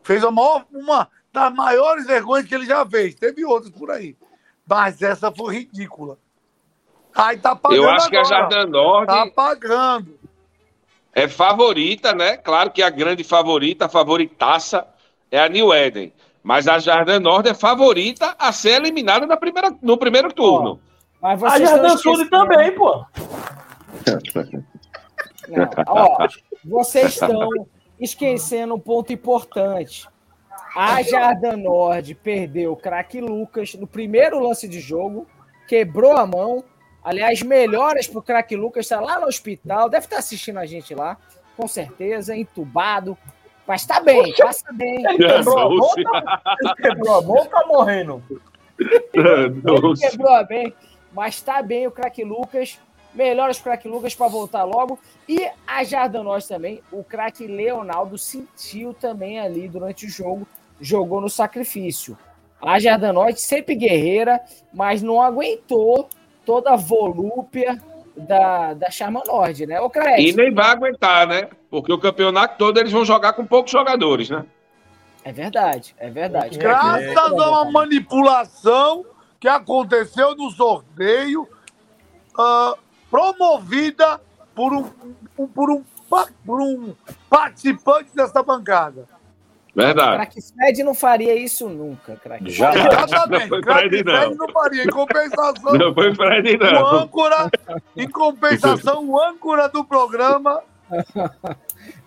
Fez 0.02 0.24
a 0.24 0.30
maior, 0.30 0.64
uma 0.72 1.08
das 1.32 1.52
maiores 1.52 2.06
vergonhas 2.06 2.46
que 2.46 2.54
ele 2.54 2.64
já 2.64 2.86
fez. 2.86 3.14
Teve 3.14 3.44
outras 3.44 3.72
por 3.72 3.90
aí. 3.90 4.16
Mas 4.66 5.02
essa 5.02 5.30
foi 5.32 5.56
ridícula. 5.56 6.16
Aí 7.14 7.36
tá 7.36 7.56
pagando. 7.56 7.82
Eu 7.82 7.90
acho 7.90 8.06
agora. 8.06 8.10
que 8.10 8.16
a 8.16 8.24
Jardim 8.24 8.70
Norte. 8.70 9.08
Tá 9.08 9.26
pagando. 9.26 10.18
É 11.12 11.26
favorita, 11.26 12.14
né? 12.14 12.36
Claro 12.36 12.70
que 12.70 12.82
a 12.82 12.90
grande 12.90 13.24
favorita, 13.24 13.86
a 13.86 13.88
favoritaça, 13.88 14.86
é 15.30 15.40
a 15.40 15.48
New 15.48 15.74
Eden. 15.74 16.12
Mas 16.42 16.68
a 16.68 16.78
Jardim 16.78 17.18
Norte 17.18 17.48
é 17.48 17.54
favorita 17.54 18.36
a 18.38 18.52
ser 18.52 18.80
eliminada 18.80 19.26
na 19.26 19.36
primeira, 19.36 19.76
no 19.82 19.98
primeiro 19.98 20.32
turno. 20.32 20.80
Mas 21.20 21.42
a 21.42 21.58
Jardim 21.58 21.96
Sul 21.98 22.30
também, 22.30 22.74
pô. 22.74 23.04
Não, 25.48 25.70
ó, 25.86 26.28
vocês 26.64 27.12
estão 27.12 27.48
esquecendo 27.98 28.74
um 28.74 28.80
ponto 28.80 29.12
importante. 29.12 30.08
A 30.76 31.02
Jardim 31.02 31.62
Norte 31.62 32.14
perdeu 32.14 32.72
o 32.72 32.76
craque 32.76 33.20
Lucas 33.20 33.74
no 33.74 33.86
primeiro 33.86 34.38
lance 34.38 34.68
de 34.68 34.80
jogo, 34.80 35.26
quebrou 35.66 36.16
a 36.16 36.26
mão 36.26 36.64
Aliás, 37.08 37.42
melhoras 37.42 38.06
para 38.06 38.18
o 38.18 38.22
craque 38.22 38.54
Lucas, 38.54 38.84
está 38.84 39.00
lá 39.00 39.18
no 39.18 39.26
hospital, 39.26 39.88
deve 39.88 40.04
estar 40.04 40.16
tá 40.16 40.20
assistindo 40.20 40.58
a 40.58 40.66
gente 40.66 40.94
lá, 40.94 41.16
com 41.56 41.66
certeza, 41.66 42.36
entubado. 42.36 43.16
Mas 43.66 43.80
está 43.80 43.98
bem, 44.00 44.34
passa 44.34 44.70
bem. 44.74 45.06
Ele 45.06 45.26
quebrou 45.26 45.58
a 45.58 45.70
mão, 45.70 45.88
tá, 46.12 46.56
ele 46.60 46.74
quebrou 46.74 47.14
a 47.14 47.22
mão, 47.22 47.46
tá 47.46 47.64
morrendo. 47.66 48.22
ele 48.78 49.96
quebrou 49.98 50.32
a 50.34 50.42
bem, 50.42 50.74
mas 51.18 51.34
está 51.34 51.60
bem 51.60 51.84
o 51.84 51.90
craque 51.90 52.22
Lucas. 52.22 52.78
Melhoras 53.12 53.58
o 53.58 53.62
craque 53.64 53.88
Lucas 53.88 54.14
para 54.14 54.28
voltar 54.28 54.62
logo. 54.62 54.96
E 55.28 55.50
a 55.66 55.82
Jardanós 55.82 56.46
também, 56.46 56.80
o 56.92 57.02
craque 57.02 57.44
Leonardo 57.44 58.16
sentiu 58.16 58.94
também 58.94 59.40
ali 59.40 59.68
durante 59.68 60.06
o 60.06 60.08
jogo, 60.08 60.46
jogou 60.80 61.20
no 61.20 61.28
sacrifício. 61.28 62.16
A 62.62 62.78
Jardanós 62.78 63.40
sempre 63.40 63.74
guerreira, 63.74 64.40
mas 64.72 65.02
não 65.02 65.20
aguentou 65.20 66.08
toda 66.46 66.74
a 66.74 66.76
volúpia 66.76 67.82
da, 68.16 68.74
da 68.74 68.88
Charma 68.88 69.20
Nord, 69.26 69.66
né? 69.66 69.80
O 69.80 69.90
e 70.18 70.32
nem 70.32 70.54
vai 70.54 70.70
aguentar, 70.70 71.26
né? 71.26 71.48
Porque 71.68 71.92
o 71.92 71.98
campeonato 71.98 72.56
todo 72.56 72.78
eles 72.78 72.92
vão 72.92 73.04
jogar 73.04 73.32
com 73.32 73.44
poucos 73.44 73.72
jogadores, 73.72 74.30
né? 74.30 74.46
É 75.24 75.32
verdade, 75.32 75.96
é 75.98 76.08
verdade. 76.08 76.56
Graças 76.56 77.16
a 77.16 77.26
uma 77.32 77.64
manipulação 77.72 79.04
que 79.40 79.48
aconteceu 79.48 80.34
no 80.34 80.50
sorteio, 80.50 81.42
uh, 82.38 82.76
promovida 83.10 84.20
por 84.54 84.72
um, 84.72 84.90
um, 85.38 85.46
por, 85.46 85.70
um, 85.70 85.84
por 86.44 86.60
um 86.60 86.94
participante 87.30 88.10
dessa 88.14 88.42
bancada. 88.42 89.06
Verdade. 89.74 90.16
Crack 90.16 90.52
Fred 90.54 90.82
não 90.82 90.94
faria 90.94 91.34
isso 91.36 91.68
nunca, 91.68 92.16
craque. 92.16 92.50
Já. 92.50 92.72
Exatamente. 92.74 93.48
Não 93.48 93.62
Fred, 93.62 94.02
não. 94.04 94.14
Fred 94.14 94.34
não 94.34 94.48
faria. 94.52 94.82
Em 94.82 94.88
compensação, 94.88 95.72
Não 95.74 95.94
foi 95.94 96.14
Fred, 96.16 96.56
o 96.56 96.58
não. 96.58 96.86
âncora, 96.86 97.50
em 97.96 98.08
compensação, 98.10 99.08
o 99.08 99.20
âncora 99.22 99.68
do 99.68 99.84
programa 99.84 100.62
não 100.90 101.28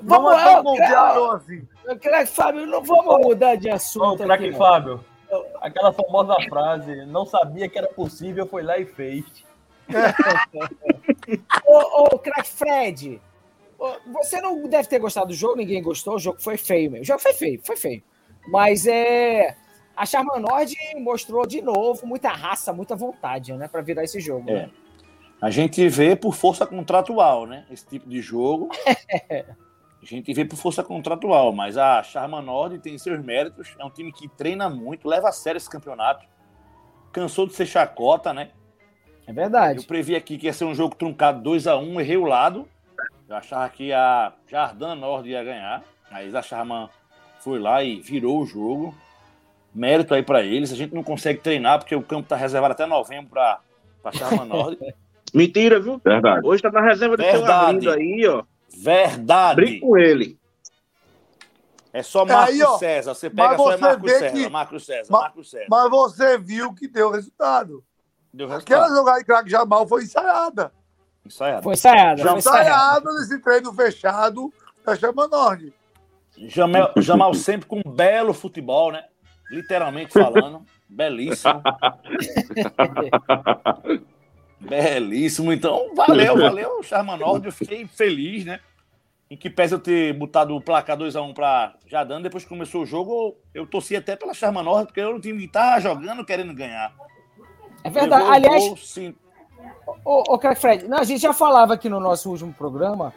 Vamos 0.02 0.34
é 0.34 0.44
tão 0.44 0.54
lá, 0.56 0.64
confiável 0.64 1.32
assim. 1.32 1.68
craque 2.02 2.32
Fábio, 2.32 2.66
não 2.66 2.84
vamos 2.84 3.26
mudar 3.26 3.56
de 3.56 3.70
Ô, 3.70 3.76
assunto 3.76 4.24
craque 4.24 4.46
aqui. 4.46 4.52
não. 4.52 4.58
Fábio, 4.58 5.06
aquela 5.60 5.92
famosa 5.94 6.36
frase, 6.50 7.06
não 7.06 7.26
sabia 7.26 7.70
que 7.70 7.78
era 7.78 7.88
possível, 7.88 8.46
foi 8.46 8.64
lá 8.64 8.78
e 8.78 8.86
fez. 8.86 9.26
Ô, 11.66 12.16
ô 12.16 12.20
craque 12.20 12.50
Fred, 12.50 13.22
ô, 13.78 13.92
você 14.12 14.40
não 14.42 14.64
deve 14.68 14.88
ter 14.88 15.00
gostado 15.00 15.28
do 15.28 15.34
jogo, 15.34 15.58
ninguém 15.58 15.82
gostou, 15.82 16.16
o 16.16 16.20
jogo 16.20 16.42
foi 16.42 16.58
feio 16.58 16.92
mesmo. 16.92 17.04
O 17.04 17.08
jogo 17.08 17.20
foi 17.20 17.34
feio, 17.34 17.60
foi 17.64 17.76
feio. 17.76 18.04
Mas 18.48 18.86
é. 18.88 19.56
A 19.96 20.06
Charmanord 20.06 20.74
mostrou 21.00 21.46
de 21.46 21.62
novo 21.62 22.08
muita 22.08 22.30
raça, 22.30 22.74
muita 22.74 22.96
vontade, 22.96 23.54
né, 23.54 23.68
para 23.68 23.82
virar 23.82 24.04
esse 24.04 24.20
jogo. 24.20 24.50
É. 24.50 24.54
né? 24.54 24.72
A 25.42 25.50
gente 25.50 25.88
vê 25.90 26.16
por 26.16 26.36
força 26.36 26.66
contratual, 26.66 27.48
né? 27.48 27.66
Esse 27.70 27.86
tipo 27.88 28.08
de 28.08 28.22
jogo. 28.22 28.70
A 30.02 30.06
gente 30.06 30.34
vê 30.34 30.44
por 30.44 30.56
força 30.58 30.84
contratual, 30.84 31.54
mas 31.54 31.78
a 31.78 32.02
Charma 32.02 32.42
Nord 32.42 32.80
tem 32.80 32.98
seus 32.98 33.24
méritos. 33.24 33.76
É 33.78 33.86
um 33.86 33.90
time 33.90 34.12
que 34.12 34.28
treina 34.28 34.68
muito, 34.68 35.08
leva 35.08 35.30
a 35.30 35.32
sério 35.32 35.58
esse 35.58 35.70
campeonato. 35.70 36.26
Cansou 37.12 37.46
de 37.46 37.54
ser 37.54 37.68
chacota, 37.68 38.34
né? 38.34 38.50
É 39.28 39.32
Eu 39.32 39.36
verdade. 39.36 39.86
previ 39.86 40.16
aqui 40.16 40.38
que 40.38 40.48
ia 40.48 40.54
ser 40.54 40.66
um 40.66 40.74
jogo 40.74 40.96
truncado 40.96 41.42
2 41.42 41.68
a 41.68 41.78
1 41.78 42.02
errei 42.02 42.18
o 42.18 42.26
lado. 42.26 42.68
Eu 43.30 43.36
achava 43.36 43.70
que 43.70 43.94
a 43.94 44.34
Jardim 44.48 44.96
Nord 45.00 45.30
ia 45.30 45.44
ganhar, 45.44 45.84
mas 46.12 46.34
a 46.34 46.42
Charman 46.42 46.90
foi 47.40 47.60
lá 47.60 47.84
e 47.84 48.02
virou 48.02 48.42
o 48.42 48.46
jogo. 48.46 48.96
Mérito 49.74 50.14
aí 50.14 50.24
para 50.24 50.42
eles. 50.42 50.72
A 50.72 50.76
gente 50.76 50.94
não 50.94 51.04
consegue 51.04 51.40
treinar 51.40 51.80
porque 51.80 51.96
o 51.96 52.02
campo 52.02 52.28
tá 52.28 52.36
reservado 52.36 52.74
até 52.74 52.86
novembro 52.86 53.30
para 53.30 53.60
a 54.04 54.12
Charman 54.12 54.46
Nord. 54.46 54.78
Mentira, 55.34 55.80
viu? 55.80 56.02
Verdade. 56.04 56.46
Hoje 56.46 56.62
tá 56.62 56.72
na 56.72 56.82
reserva 56.82 57.16
do 57.16 57.24
seu 57.24 57.32
Verdade. 57.34 57.66
Arlindo 57.66 57.92
aí, 57.92 58.28
ó. 58.28 58.44
Verdade. 58.84 59.56
Brinque 59.56 59.80
com 59.82 59.98
ele. 59.98 60.40
É 61.94 62.02
só 62.02 62.26
Marcos 62.26 62.54
Aí, 62.56 62.64
ó, 62.64 62.78
César. 62.78 63.14
Você 63.14 63.30
pega 63.30 63.58
só 63.58 63.72
é 63.74 63.78
Marcos 63.78 64.12
César. 64.12 64.32
que- 64.32 64.50
Marcos 64.50 64.86
César. 64.86 65.12
Marcos 65.12 65.50
César. 65.52 65.66
Mas 65.70 65.90
você 65.90 66.38
viu 66.38 66.74
que 66.74 66.88
deu 66.88 67.12
resultado. 67.12 67.84
Deu 68.34 68.48
Aquela 68.48 68.84
resultado. 68.84 68.96
jogada 68.98 69.20
de 69.20 69.26
craque 69.26 69.50
Jamal 69.50 69.88
foi 69.88 70.04
ensaiada. 70.04 70.72
Ensaiado. 71.26 71.64
Foi 71.64 71.74
ensaiada, 71.74 72.22
foi 72.24 72.38
ensaiada. 72.38 72.70
Ensaiada 72.70 73.14
nesse 73.14 73.40
treino 73.42 73.74
fechado 73.74 74.54
da 74.86 74.96
Chama 74.96 75.28
Norte. 75.28 75.74
Jamel, 76.38 76.92
Jamal 76.98 77.34
sempre 77.34 77.68
com 77.68 77.82
um 77.86 77.92
belo 77.92 78.34
futebol, 78.34 78.92
né? 78.92 79.04
Literalmente 79.52 80.14
falando. 80.14 80.66
Belíssimo. 80.90 81.62
Belíssimo. 84.60 85.52
Então, 85.52 85.94
valeu, 85.96 86.38
valeu, 86.38 86.84
Charma 86.84 87.18
Nord. 87.18 87.46
Eu 87.48 87.52
fiquei 87.52 87.86
feliz, 87.88 88.46
né? 88.46 88.60
Em 89.32 89.38
que 89.38 89.50
pese 89.50 89.74
eu 89.74 89.80
ter 89.80 90.12
botado 90.12 90.54
o 90.54 90.60
placar 90.60 90.98
2x1 90.98 91.34
pra 91.34 91.76
Jadan, 91.88 92.22
depois 92.22 92.44
que 92.44 92.50
começou 92.50 92.82
o 92.82 92.86
jogo, 92.86 93.38
eu 93.54 93.66
torci 93.66 93.96
até 93.96 94.14
pela 94.14 94.34
Charma 94.34 94.62
Nord, 94.62 94.88
porque 94.88 95.00
eu 95.00 95.14
não 95.14 95.22
time 95.22 95.40
que 95.40 95.48
tá 95.48 95.80
jogando 95.80 96.26
querendo 96.26 96.54
ganhar. 96.54 96.94
É 97.82 97.90
verdade. 97.90 98.24
Levou 98.24 98.30
o 98.30 98.36
Aliás, 98.36 98.68
gol, 98.68 98.76
sim. 98.76 99.16
Ô, 100.04 100.36
ô 100.36 100.56
Fred, 100.56 100.86
não, 100.86 100.98
a 100.98 101.06
gente 101.06 101.22
já 101.22 101.32
falava 101.32 101.76
aqui 101.76 101.88
no 101.88 102.02
nosso 102.02 102.30
último 102.30 102.52
programa 102.52 103.14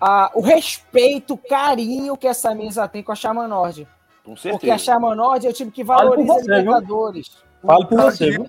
ah, 0.00 0.30
o 0.34 0.40
respeito, 0.40 1.34
o 1.34 1.38
carinho 1.38 2.16
que 2.16 2.28
essa 2.28 2.54
mesa 2.54 2.86
tem 2.86 3.02
com 3.02 3.10
a 3.10 3.16
Chama 3.16 3.48
Nord. 3.48 3.88
com 4.24 4.34
Porque 4.34 4.48
certeza. 4.50 4.74
a 4.74 4.78
Chama 4.78 5.16
Nord 5.16 5.44
é 5.48 5.50
o 5.50 5.52
time 5.52 5.72
que 5.72 5.82
valoriza 5.82 6.32
a 6.32 6.36
você, 6.36 6.44
viu? 6.44 6.56
Libertadores. 6.58 7.44
Fale 7.60 7.86
por 7.86 8.00
você, 8.02 8.30
viu? 8.30 8.46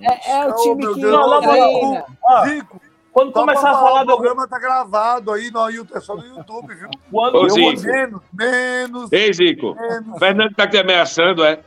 É, 0.00 0.30
é 0.32 0.46
o 0.46 0.54
time 0.56 0.94
que 0.94 1.00
Deus. 1.02 1.12
Não, 1.12 1.30
não, 1.30 1.40
treina. 1.40 2.04
Ah, 2.26 2.48
Zico, 2.48 2.80
quando 3.12 3.32
só 3.32 3.40
começar 3.40 3.70
a 3.70 3.74
falar, 3.74 3.80
falar 3.88 4.02
o 4.02 4.04
do. 4.04 4.14
programa 4.16 4.48
tá 4.48 4.58
gravado 4.58 5.32
aí 5.32 5.50
no 5.50 5.68
YouTube, 5.68 5.96
é 5.96 6.00
só 6.00 6.14
no 6.16 6.24
YouTube, 6.26 6.74
viu? 6.74 6.88
Quando, 7.10 7.34
Ô, 7.36 7.42
Eu 7.44 7.50
Zico. 7.50 7.82
menos, 7.82 8.20
menos, 8.32 9.12
Ei, 9.12 9.32
Zico. 9.32 9.74
menos. 9.74 10.18
Fernando 10.18 10.54
tá 10.54 10.66
te 10.66 10.78
ameaçando, 10.78 11.44
é? 11.44 11.60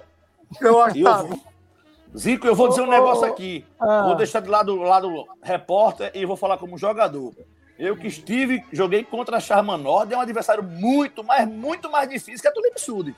Eu 0.61 0.81
acho 0.81 0.95
que 0.95 1.03
tá. 1.03 1.25
Zico, 2.15 2.45
eu 2.45 2.55
vou 2.55 2.69
dizer 2.69 2.81
um 2.81 2.89
negócio 2.89 3.25
aqui. 3.25 3.65
Ah, 3.79 4.03
Vou 4.03 4.15
deixar 4.15 4.39
de 4.39 4.47
lado 4.49 4.73
o 4.79 4.83
lado 4.83 5.25
repórter 5.41 6.11
e 6.13 6.25
vou 6.25 6.37
falar 6.37 6.57
como 6.57 6.77
jogador. 6.77 7.33
Eu 7.79 7.97
que 7.97 8.05
estive, 8.07 8.63
joguei 8.71 9.03
contra 9.03 9.37
a 9.37 9.39
Charma 9.39 9.75
Nord, 9.77 10.13
é 10.13 10.17
um 10.17 10.21
adversário 10.21 10.63
muito, 10.63 11.23
mas 11.23 11.47
muito 11.47 11.89
mais 11.89 12.07
difícil 12.07 12.39
que 12.39 12.47
a 12.47 12.51
Tulip 12.51 12.79
Sud. 12.79 13.15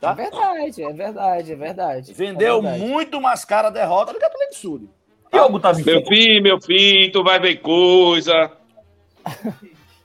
É 0.00 0.12
verdade, 0.14 0.82
é 0.84 0.92
verdade, 0.92 1.52
é 1.52 1.56
verdade. 1.56 2.12
Vendeu 2.14 2.58
É 2.58 2.62
verdade. 2.62 2.84
muito 2.84 3.20
mais 3.20 3.44
cara 3.44 3.68
a 3.68 3.70
derrota 3.70 4.12
do 4.12 4.18
que 4.18 4.24
a 4.24 4.30
Tulip 4.30 4.54
Sud. 4.54 4.88
Diogo 5.34 5.60
tá. 5.60 5.72
Meu 5.72 6.04
filho, 6.06 6.42
meu 6.42 6.60
filho, 6.60 7.12
tu 7.12 7.22
vai 7.22 7.38
ver 7.38 7.56
coisa. 7.56 8.52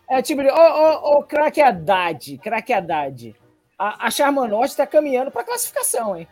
É 0.10 0.22
time 0.22 0.44
de. 0.44 0.50
Ô, 0.50 0.56
ô, 0.56 1.18
ô, 1.20 1.24
craque 1.24 1.62
Haddad, 1.62 2.38
craque 2.40 2.74
Haddad. 2.74 3.36
A, 3.78 4.08
a 4.08 4.12
Charma 4.12 4.48
Norte 4.48 4.76
tá 4.76 4.86
caminhando 4.86 5.32
pra 5.32 5.44
classificação, 5.44 6.18
hein? 6.18 6.28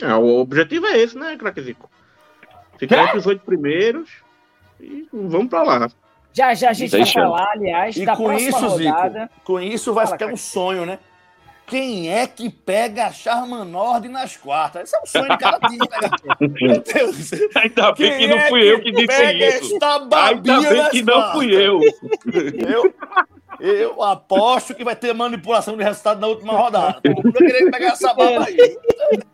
É, 0.00 0.14
o 0.14 0.40
objetivo 0.40 0.86
é 0.86 0.98
esse, 0.98 1.16
né, 1.16 1.36
craquezico? 1.36 1.88
Ficar 2.76 3.04
entre 3.04 3.18
os 3.18 3.26
oito 3.26 3.44
primeiros 3.44 4.10
e 4.80 5.06
vamos 5.12 5.48
pra 5.48 5.62
lá. 5.62 5.88
Já 6.32 6.52
já 6.54 6.70
a 6.70 6.72
gente 6.72 6.90
Tem 6.90 7.04
vai 7.04 7.12
falar, 7.12 7.50
aliás, 7.52 7.96
E 7.96 8.04
da 8.04 8.16
com 8.16 8.24
próxima 8.24 8.48
isso, 8.50 8.66
rodada. 8.66 9.20
Zico, 9.20 9.40
com 9.44 9.60
isso 9.60 9.94
vai 9.94 10.06
Fala, 10.06 10.16
ficar 10.16 10.24
cara. 10.26 10.34
um 10.34 10.36
sonho, 10.36 10.84
né? 10.86 10.98
Quem 11.72 12.12
é 12.12 12.26
que 12.26 12.50
pega 12.50 13.06
a 13.06 13.12
Charma 13.12 13.64
Nord 13.64 14.06
nas 14.06 14.36
quartas? 14.36 14.82
Esse 14.82 14.94
é 14.94 15.00
um 15.00 15.06
sonho 15.06 15.30
de 15.30 15.38
cada 15.38 15.58
time, 15.66 15.78
né? 15.78 16.48
Meu 16.60 16.82
Deus. 16.82 17.30
Ainda 17.56 17.92
bem 17.92 18.10
que 18.10 18.18
Quem 18.18 18.28
não 18.28 18.36
é 18.36 18.48
fui 18.50 18.70
eu 18.70 18.82
que 18.82 18.92
disse 18.92 19.06
pega 19.06 19.46
isso. 19.56 19.74
esta 19.76 19.94
Ainda 19.94 20.60
bem 20.60 20.76
nas 20.76 20.88
que 20.90 21.02
não 21.02 21.14
quartas? 21.14 21.32
fui 21.32 21.54
eu. 21.54 21.80
Eu, 22.68 22.94
eu 23.58 24.02
aposto 24.02 24.74
que 24.74 24.84
vai 24.84 24.94
ter 24.94 25.14
manipulação 25.14 25.74
de 25.74 25.82
resultado 25.82 26.20
na 26.20 26.26
última 26.26 26.52
rodada. 26.52 27.00
Todo 27.02 27.14
mundo 27.24 27.32
querer 27.32 27.70
pegar 27.70 27.92
essa 27.92 28.12
baba 28.12 28.44
aí. 28.44 28.78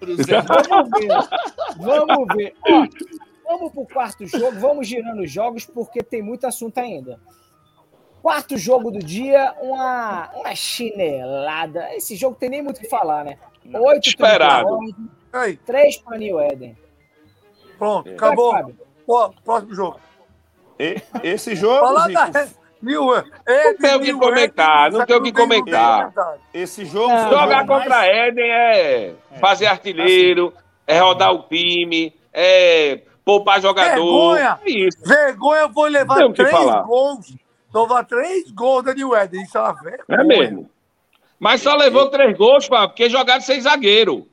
Vamos 0.01 0.91
ver. 0.97 1.11
Vamos 1.77 2.35
ver. 2.37 2.55
Ó, 2.69 2.87
vamos 3.49 3.73
pro 3.73 3.85
quarto 3.93 4.25
jogo, 4.29 4.61
vamos 4.61 4.87
girando 4.87 5.23
os 5.23 5.31
jogos, 5.33 5.67
porque 5.67 6.05
tem 6.05 6.23
muito 6.23 6.47
assunto 6.47 6.79
ainda. 6.79 7.19
Quarto 8.23 8.57
jogo 8.59 8.91
do 8.91 8.99
dia, 8.99 9.55
uma, 9.61 10.31
uma 10.35 10.55
chinelada. 10.55 11.95
Esse 11.95 12.17
jogo 12.17 12.37
tem 12.39 12.51
nem 12.51 12.63
muito 12.63 12.79
o 12.79 12.81
que 12.81 12.89
falar, 12.89 13.25
né? 13.25 13.39
Oito 13.73 14.09
Esperado. 14.09 14.79
Aí, 15.33 15.57
três 15.59 15.97
para 15.99 16.19
New 16.19 16.41
Eden. 16.41 16.77
pronto, 17.79 18.09
É. 18.09 18.15
acabou. 18.15 18.53
Fábio. 18.53 18.77
Ó, 19.07 19.31
próximo 19.45 19.75
jogo. 19.75 20.01
E- 20.79 21.01
Esse 21.23 21.55
jogo, 21.55 21.79
Falar 21.81 22.09
da 22.09 22.49
New 22.83 23.15
Não 23.15 23.77
tem 23.77 23.95
o 23.97 24.01
que 24.01 24.13
comentar, 24.15 24.91
não 24.93 25.05
tem 25.07 25.17
o 25.17 25.23
que 25.23 25.33
comentar. 25.33 26.13
esse 26.55 26.85
jogo 26.85 27.09
Não, 27.09 27.31
Jogar 27.31 27.67
contra 27.67 28.07
Éden 28.07 28.51
é 28.51 29.15
fazer 29.41 29.67
artilheiro, 29.67 30.53
é 30.87 30.99
rodar 31.01 31.33
o 31.33 31.43
time, 31.49 32.15
é 32.33 33.01
poupar 33.25 33.61
jogador. 33.61 33.95
Vergonha! 34.35 34.61
É 34.65 34.71
isso. 34.71 34.99
Vergonha 35.05 35.69
levar 35.91 36.17
Tem 36.17 36.25
o 36.25 36.31
que 36.31 36.37
três 36.37 36.51
falar. 36.51 36.83
gols. 36.83 37.35
Levar 37.75 38.05
três 38.05 38.51
gols 38.51 38.85
da 38.85 38.95
New 38.95 39.15
Eden. 39.17 39.43
Isso 39.43 39.59
é 39.59 39.61
uma 39.61 39.73
vergonha. 39.75 40.05
É 40.21 40.25
mesmo. 40.25 40.71
Mas 41.39 41.61
só 41.63 41.75
levou 41.77 42.09
três 42.11 42.37
gols, 42.37 42.67
Fábio, 42.67 42.89
porque 42.89 43.09
jogaram 43.09 43.41
sem 43.41 43.61
zagueiro. 43.61 44.27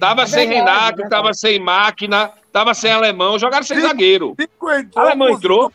Tava 0.00 0.22
É 0.22 0.26
sem 0.26 0.48
verdade, 0.48 0.96
Renato, 0.96 1.02
é 1.02 1.08
tava 1.08 1.32
sem 1.32 1.58
máquina, 1.58 2.32
tava 2.52 2.74
sem 2.74 2.90
alemão, 2.90 3.38
jogaram 3.38 3.62
sem 3.64 3.76
Sim. 3.80 3.86
zagueiro. 3.86 4.34
Zico 4.38 4.70
entrou. 4.70 5.06
Alemão 5.06 5.28
entrou, 5.30 5.72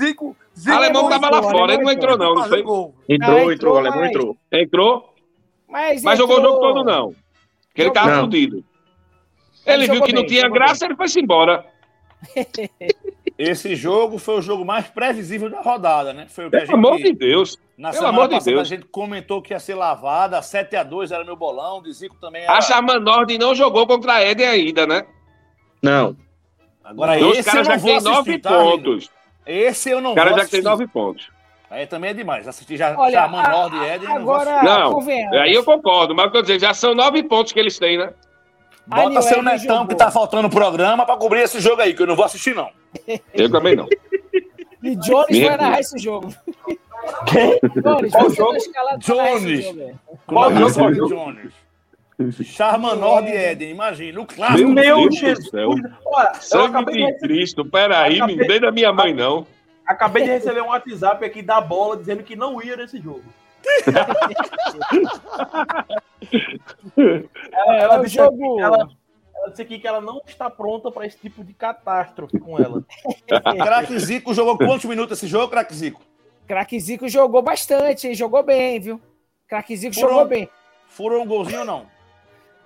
Zico, 0.00 0.36
Zico 0.56 0.76
alemão 0.76 1.04
entrou, 1.04 1.20
tava 1.20 1.30
lá 1.32 1.38
entrou, 1.38 1.50
fora, 1.58 1.74
ele 1.74 1.82
não 1.82 1.90
entrou 1.90 2.18
não, 2.18 2.34
não 2.34 2.44
foi? 2.44 2.60
Entrou, 2.60 2.94
entrou, 3.08 3.52
entrou, 3.52 3.74
o 3.74 3.78
alemão 3.78 3.98
mas- 4.00 4.10
entrou. 4.10 4.36
Entrou, 4.52 5.14
Mas, 5.68 6.02
mas 6.02 6.18
jogou 6.18 6.38
o 6.38 6.42
jogo 6.42 6.60
todo 6.60 6.84
não. 6.84 7.14
Porque 7.68 7.82
ele 7.82 7.90
tava 7.90 8.10
Não. 8.14 8.20
fudido. 8.22 8.64
Ele 9.66 9.84
Ele 9.84 9.92
viu 9.92 10.02
que 10.02 10.12
não 10.12 10.22
bem, 10.22 10.28
tinha 10.28 10.42
jogou 10.42 10.54
graça, 10.58 10.84
ele 10.84 10.94
foi-se 10.96 11.20
embora. 11.20 11.64
Esse 13.38 13.76
jogo 13.76 14.16
foi 14.18 14.38
o 14.38 14.42
jogo 14.42 14.64
mais 14.64 14.86
previsível 14.88 15.50
da 15.50 15.60
rodada, 15.60 16.12
né? 16.14 16.26
Foi 16.28 16.46
o 16.46 16.50
que 16.50 16.56
a 16.56 16.60
Pelo 16.60 16.74
amor 16.74 16.96
de 16.96 17.02
gente. 17.08 17.18
Deus. 17.18 17.58
Na 17.76 17.90
pelo 17.90 18.00
semana 18.00 18.16
amor 18.16 18.28
de 18.28 18.34
passada 18.36 18.50
Deus. 18.56 18.60
a 18.62 18.74
gente 18.74 18.86
comentou 18.86 19.42
que 19.42 19.52
ia 19.52 19.60
ser 19.60 19.74
lavada, 19.74 20.40
7x2 20.40 21.10
era 21.12 21.22
meu 21.22 21.36
bolão, 21.36 21.82
de 21.82 21.92
Zico 21.92 22.16
também 22.18 22.44
era. 22.44 22.52
A 22.54 22.60
Charman 22.62 22.98
Nord 23.00 23.36
não 23.36 23.54
jogou 23.54 23.86
contra 23.86 24.14
a 24.14 24.20
Éden 24.22 24.46
ainda, 24.46 24.86
né? 24.86 25.04
Não. 25.82 26.16
Agora 26.82 27.12
Os 27.18 27.38
esse 27.38 27.50
eu 27.50 27.54
não 27.56 27.64
já 27.64 27.76
vou 27.76 27.90
assistir, 27.96 28.10
nove 28.10 28.38
tá, 28.38 28.48
amigo? 28.54 28.70
pontos. 28.78 29.10
Esse 29.44 29.90
eu 29.90 30.00
não 30.00 30.10
Os 30.10 30.16
caras 30.16 30.30
vou 30.30 30.38
já 30.38 30.44
assistir. 30.46 30.64
nove 30.64 30.86
pontos. 30.86 31.28
Aí 31.68 31.86
também 31.86 32.10
é 32.10 32.14
demais. 32.14 32.48
Assistir 32.48 32.76
já 32.78 32.96
Olha, 32.98 33.12
Charman 33.20 33.40
a- 33.42 33.48
Nord 33.50 33.76
e 33.76 33.98
não 33.98 34.24
vou 34.24 34.34
agora. 34.34 34.62
Não, 34.62 34.92
convenhamos. 34.94 35.36
Aí 35.38 35.52
eu 35.52 35.62
concordo, 35.64 36.14
mas 36.14 36.26
o 36.26 36.30
que 36.30 36.38
eu 36.38 36.42
dizer, 36.42 36.60
já 36.60 36.72
são 36.72 36.94
nove 36.94 37.22
pontos 37.24 37.52
que 37.52 37.58
eles 37.60 37.78
têm, 37.78 37.98
né? 37.98 38.14
Bota 38.86 39.20
seu 39.20 39.42
netão 39.42 39.78
jogou. 39.78 39.88
que 39.88 39.94
tá 39.96 40.10
faltando 40.12 40.44
no 40.44 40.50
programa 40.50 41.04
pra 41.04 41.16
cobrir 41.16 41.40
esse 41.40 41.60
jogo 41.60 41.82
aí, 41.82 41.92
que 41.92 42.00
eu 42.02 42.06
não 42.06 42.14
vou 42.16 42.24
assistir, 42.24 42.54
não. 42.54 42.70
Eu 43.34 43.50
também 43.50 43.76
não. 43.76 43.88
E 44.82 44.94
Jones 44.96 45.38
vai 45.40 45.56
narrar 45.56 45.80
esse 45.80 45.98
jogo. 45.98 46.32
Quem? 47.26 47.58
Jones, 47.82 48.12
Qual 48.12 48.30
jogo? 48.30 48.52
tá 48.72 48.96
Jones. 48.98 49.64
jogo 49.64 49.80
aí. 49.80 49.94
Qual 50.26 50.54
jogo? 50.54 51.08
Jones. 51.08 51.52
Charmanor 52.46 53.22
de 53.24 53.32
Éden, 53.32 53.70
imagina. 53.70 54.20
O 54.20 54.26
clássico. 54.26 54.58
Meu 54.70 54.74
Meu 54.74 54.96
Deus 54.96 55.08
do 55.08 55.16
Jesus. 55.20 55.50
céu. 55.50 55.70
Olha, 56.06 56.34
Sangue 56.34 56.66
acabei 56.68 56.94
de, 56.94 57.00
de 57.00 57.06
receber, 57.06 57.18
Cristo, 57.28 57.64
peraí, 57.64 58.16
Acabei- 58.16 58.36
me 58.36 58.46
dê 58.46 58.58
da 58.60 58.70
minha 58.72 58.92
mãe, 58.92 59.12
não. 59.12 59.46
acabei 59.86 60.22
de 60.24 60.30
receber 60.30 60.62
um 60.62 60.68
WhatsApp 60.68 61.24
aqui 61.24 61.42
da 61.42 61.60
bola 61.60 61.96
dizendo 61.96 62.22
que 62.22 62.34
não 62.34 62.62
ia 62.62 62.76
nesse 62.76 62.98
jogo. 63.00 63.22
ela, 66.96 67.26
É, 67.56 67.82
ela 67.82 68.00
o 68.00 68.04
disse 68.04 68.20
aqui 68.20 68.36
jogo- 68.36 68.60
ela, 68.60 68.88
disse 69.48 69.62
aqui 69.62 69.78
que 69.78 69.86
ela 69.86 70.00
não 70.00 70.20
está 70.26 70.48
pronta 70.50 70.90
para 70.90 71.06
esse 71.06 71.18
tipo 71.18 71.44
de 71.44 71.52
catástrofe 71.54 72.38
com 72.38 72.58
ela. 72.58 72.84
Craque 73.64 73.98
Zico 73.98 74.34
jogou 74.34 74.56
quantos 74.58 74.84
minutos 74.84 75.18
esse 75.18 75.26
jogo, 75.26 75.50
Craque 75.50 75.74
Zico? 75.74 76.00
Craque 76.46 76.78
Zico 76.78 77.08
jogou 77.08 77.42
bastante, 77.42 78.08
hein? 78.08 78.14
Jogou 78.14 78.42
bem, 78.42 78.78
viu? 78.80 79.00
Craque 79.48 79.76
Zico 79.76 79.94
Furou. 79.94 80.10
jogou 80.10 80.26
bem. 80.26 80.48
Furou 80.86 81.22
um 81.22 81.26
golzinho 81.26 81.60
ou 81.60 81.64
não? 81.64 81.86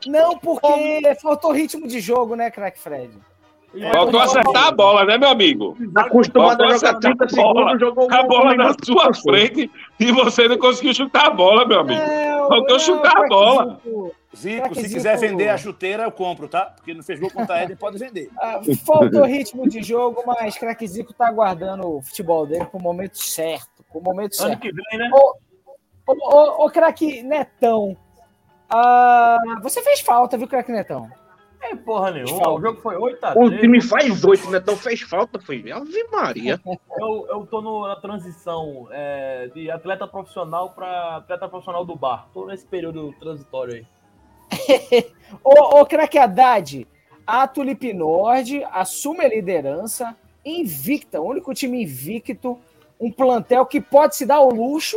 Não, 0.07 0.39
porque 0.39 1.15
faltou 1.21 1.53
ritmo 1.53 1.87
de 1.87 2.01
jogo, 2.01 2.35
né, 2.35 2.51
Craque 2.51 2.79
Fred? 2.79 3.13
Faltou 3.93 4.21
acertar 4.21 4.67
a 4.69 4.73
bola, 4.73 5.05
né, 5.05 5.17
meu 5.17 5.29
amigo? 5.29 5.77
Acostumado 5.97 6.49
Faltou 6.59 6.67
a 6.67 6.75
jogar 6.77 6.91
acertar 6.99 7.01
30 7.01 7.25
a 7.25 7.29
bola. 7.29 7.55
segundos, 7.71 7.81
jogou 7.81 8.09
A 8.13 8.23
bola 8.25 8.55
na 8.55 8.75
sua 8.85 9.15
frente 9.15 9.71
e 10.01 10.11
você 10.13 10.49
não 10.49 10.59
conseguiu 10.59 10.93
chutar 10.93 11.27
a 11.27 11.31
bola, 11.31 11.65
meu 11.65 11.81
amigo. 11.81 12.01
É, 12.01 12.37
Faltou 12.49 12.77
o- 12.77 12.81
chutar 12.81 13.17
a 13.17 13.29
bola. 13.29 13.81
Zico, 14.37 14.75
se 14.75 14.89
quiser 14.89 15.17
vender 15.19 15.49
a 15.49 15.57
chuteira, 15.59 16.05
eu 16.05 16.11
compro, 16.13 16.49
tá? 16.49 16.67
Porque 16.67 16.95
não 16.95 17.03
fez 17.03 17.19
gol 17.21 17.31
contra 17.31 17.57
a 17.57 17.59
Éden, 17.63 17.77
pode 17.77 17.99
vender. 17.99 18.29
ah, 18.41 18.61
faltou 18.87 19.25
ritmo 19.25 19.69
de 19.69 19.83
jogo, 19.83 20.23
mas 20.27 20.57
Craque 20.57 20.87
Zico 20.87 21.13
tá 21.13 21.27
aguardando 21.29 21.97
o 21.97 22.03
futebol 22.03 22.47
dele 22.47 22.65
pro 22.65 22.81
momento 22.81 23.19
certo. 23.19 23.85
Pro 23.91 24.01
momento 24.01 24.39
Ano 24.41 24.49
certo. 24.51 24.61
que 24.61 24.73
vem, 24.73 24.99
né? 24.99 25.11
Ô, 25.13 25.35
ô, 26.07 26.15
ô, 26.15 26.65
ô, 26.67 26.71
craque 26.71 27.23
Netão, 27.25 27.97
ah, 28.69 29.37
você 29.63 29.83
fez 29.83 30.01
falta, 30.01 30.37
viu, 30.39 30.47
craque 30.47 30.71
Netão? 30.73 31.09
É 31.63 31.77
porra 31.77 32.11
nenhuma. 32.11 32.43
Falta. 32.43 32.51
O 32.51 32.61
jogo 32.61 32.81
foi 32.81 32.97
8x3. 32.97 33.37
O 33.37 33.59
time 33.59 33.81
faz 33.83 34.25
oito, 34.25 34.51
né? 34.51 34.59
Então 34.59 34.77
fez 34.77 35.01
falta, 35.03 35.39
foi. 35.39 35.71
Ave 35.71 36.05
Maria. 36.11 36.61
Eu, 36.99 37.27
eu 37.29 37.47
tô 37.47 37.61
no- 37.61 37.87
na 37.87 37.97
transição 37.97 38.89
é, 38.91 39.49
de 39.55 39.71
atleta 39.71 40.07
profissional 40.07 40.71
para 40.71 41.17
atleta 41.17 41.49
profissional 41.49 41.85
do 41.85 41.95
bar. 41.95 42.29
Tô 42.33 42.47
nesse 42.47 42.67
período 42.67 43.13
transitório 43.21 43.75
aí. 43.75 43.87
Ô, 45.45 45.81
ô 45.81 45.87
craque 45.87 46.19
Haddad, 46.19 46.87
a 47.27 47.47
Tulip 47.47 47.93
Nord 47.93 48.65
assume 48.73 49.25
a 49.25 49.29
liderança, 49.29 50.17
invicta, 50.45 51.21
o 51.21 51.27
único 51.29 51.55
time 51.55 51.83
invicto, 51.83 52.59
um 52.99 53.13
plantel 53.13 53.65
que 53.67 53.81
pode 53.81 54.17
se 54.17 54.27
dar 54.27 54.41
o 54.41 54.53
luxo 54.53 54.97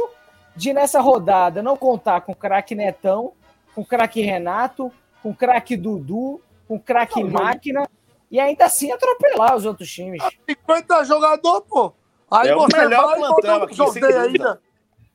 de, 0.56 0.74
nessa 0.74 1.00
rodada, 1.02 1.62
não 1.62 1.78
contar 1.78 2.22
com 2.22 2.32
o 2.32 2.36
craque 2.36 2.74
Netão, 2.74 3.34
com 3.76 3.82
o 3.82 3.86
craque 3.86 4.22
Renato, 4.22 4.92
com 5.22 5.30
o 5.30 5.36
craque 5.36 5.78
Dudu, 5.78 6.42
com 6.80 6.80
craque 6.80 7.24
Máquina, 7.24 7.88
e 8.32 8.40
ainda 8.40 8.66
assim 8.66 8.92
atropelar 8.92 9.56
os 9.56 9.66
outros 9.66 9.90
times. 9.92 10.22
50 10.50 11.04
jogador, 11.06 11.62
pô. 11.62 11.94
Aí 12.32 12.50
É 12.50 12.56
o 12.56 12.60
você 12.62 12.78
melhor 12.78 13.06
vai 13.08 13.20
plantel 13.20 13.64
aqui, 13.64 13.76
sem 13.76 13.86
sorteio 13.86 14.06
dúvida. 14.08 14.24
ainda. 14.50 14.62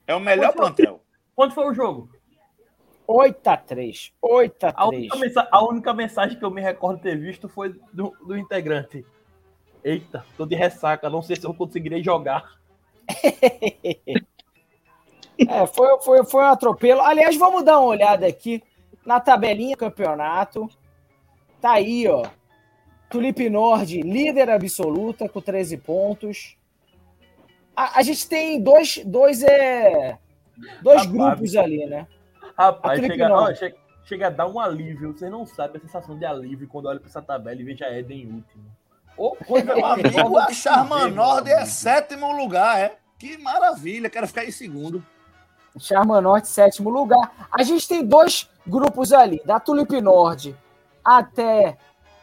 É 0.06 0.14
o 0.14 0.20
melhor 0.20 0.52
plantel. 0.52 1.00
Quanto 1.34 1.54
foi 1.54 1.66
o 1.68 1.74
jogo? 1.74 2.08
8x3. 3.08 4.12
8x3. 4.22 4.72
A 4.76 4.86
única, 4.88 5.16
mensa- 5.16 5.48
a 5.50 5.64
única 5.64 5.94
mensagem 5.94 6.38
que 6.38 6.44
eu 6.44 6.50
me 6.50 6.60
recordo 6.60 7.00
ter 7.00 7.16
visto 7.18 7.48
foi 7.48 7.74
do, 7.92 8.14
do 8.24 8.36
integrante. 8.36 9.04
Eita, 9.82 10.24
tô 10.36 10.44
de 10.44 10.54
ressaca, 10.54 11.08
não 11.08 11.22
sei 11.22 11.36
se 11.36 11.44
eu 11.46 11.54
conseguirei 11.54 12.02
jogar. 12.02 12.52
É, 15.48 15.66
foi, 15.68 16.00
foi, 16.00 16.24
foi 16.24 16.42
um 16.42 16.46
atropelo. 16.48 17.00
Aliás, 17.00 17.36
vamos 17.36 17.62
dar 17.64 17.78
uma 17.78 17.86
olhada 17.88 18.26
aqui 18.26 18.60
na 19.06 19.20
tabelinha 19.20 19.76
do 19.76 19.78
campeonato. 19.78 20.68
Tá 21.60 21.72
aí, 21.72 22.06
ó. 22.08 22.24
Tulip 23.10 23.48
Nord, 23.48 24.02
líder 24.02 24.50
absoluta, 24.50 25.28
com 25.28 25.40
13 25.40 25.76
pontos. 25.78 26.56
A, 27.74 27.98
a 27.98 28.02
gente 28.02 28.28
tem 28.28 28.60
dois, 28.60 29.00
dois, 29.04 29.42
é, 29.42 30.18
dois 30.82 31.04
Rapaz. 31.04 31.06
grupos 31.06 31.56
ali, 31.56 31.86
né? 31.86 32.06
Rapaz, 32.56 32.98
A 32.98 33.06
chega, 33.06 33.32
ó, 33.32 33.54
chega, 33.54 33.76
chega 34.04 34.26
a 34.26 34.30
dar 34.30 34.46
um 34.46 34.60
alívio. 34.60 35.12
Você 35.12 35.30
não 35.30 35.46
sabe 35.46 35.78
a 35.78 35.80
sensação 35.80 36.18
de 36.18 36.24
alívio 36.24 36.68
quando 36.68 36.86
olha 36.86 37.00
pra 37.00 37.08
essa 37.08 37.22
tabela 37.22 37.60
e 37.60 37.64
veja 37.64 37.90
Eden 37.90 38.22
em 38.22 38.32
último. 38.34 38.64
Ô, 39.16 39.30
coisa 39.36 39.66
Meu 39.74 39.86
amigo, 39.86 40.10
gostosa 40.10 40.42
a 40.42 40.46
de 40.46 40.54
se 40.54 40.62
Charman 40.62 41.04
ver, 41.04 41.14
Nord 41.14 41.44
meu 41.44 41.52
é 41.54 41.56
amigo. 41.60 41.70
sétimo 41.72 42.32
lugar, 42.36 42.78
é? 42.80 42.98
Que 43.18 43.38
maravilha, 43.38 44.10
quero 44.10 44.26
ficar 44.28 44.44
em 44.44 44.50
segundo. 44.50 45.04
Charma 45.78 46.20
Norte, 46.20 46.48
sétimo 46.48 46.90
lugar. 46.90 47.48
A 47.52 47.62
gente 47.62 47.86
tem 47.86 48.04
dois 48.04 48.48
grupos 48.66 49.12
ali, 49.12 49.40
da 49.44 49.60
Tulip 49.60 50.00
Nord 50.00 50.56
até 51.16 51.76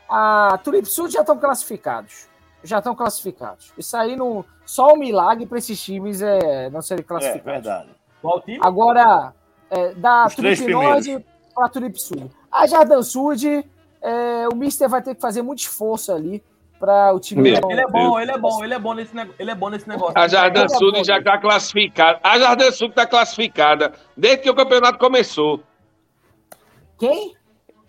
a 0.09 0.59
Tulip 0.63 0.85
Sul 0.85 1.09
já 1.09 1.21
estão 1.21 1.37
classificados. 1.37 2.27
Já 2.63 2.79
estão 2.79 2.95
classificados. 2.95 3.73
Isso 3.77 3.95
aí 3.95 4.15
não. 4.15 4.43
Só 4.65 4.93
um 4.93 4.97
milagre 4.97 5.45
para 5.45 5.57
esses 5.59 5.81
times 5.81 6.21
é 6.21 6.69
não 6.69 6.81
serem 6.81 7.03
É, 7.03 7.07
classificados. 7.07 7.43
verdade. 7.43 7.89
Qual 8.21 8.41
time? 8.41 8.59
Agora, 8.61 9.33
é, 9.69 9.93
da 9.93 10.25
Os 10.25 10.35
Tulip 10.35 10.67
Nord 10.71 11.25
para 11.53 11.65
a 11.65 11.69
Tulip 11.69 11.97
Sul. 11.99 12.29
A 12.51 12.65
Jardim 12.65 13.03
Sud, 13.03 13.45
é, 14.01 14.47
o 14.51 14.55
Mister 14.55 14.89
vai 14.89 15.01
ter 15.01 15.13
que 15.15 15.21
fazer 15.21 15.41
muito 15.41 15.59
esforço 15.59 16.11
ali 16.11 16.43
para 16.79 17.13
o 17.13 17.19
time. 17.19 17.41
Meu 17.41 17.69
Ele 17.69 17.81
é 17.81 17.87
bom, 17.87 18.19
ele 18.19 18.31
é 18.31 18.37
bom, 18.37 18.63
ele 18.63 18.73
é 18.73 18.79
bom 18.79 18.93
nesse, 18.93 19.11
ele 19.39 19.51
é 19.51 19.55
bom 19.55 19.69
nesse 19.69 19.87
negócio. 19.87 20.17
A 20.17 20.27
Jardim 20.27 20.67
Sul 20.69 20.91
bola. 20.91 21.03
já 21.03 21.17
está 21.19 21.37
classificada. 21.37 22.19
A 22.23 22.39
Jardim 22.39 22.71
Sul 22.71 22.87
está 22.89 23.05
classificada 23.05 23.93
desde 24.17 24.43
que 24.43 24.49
o 24.49 24.55
campeonato 24.55 24.97
começou. 24.97 25.61
Quem? 26.97 27.35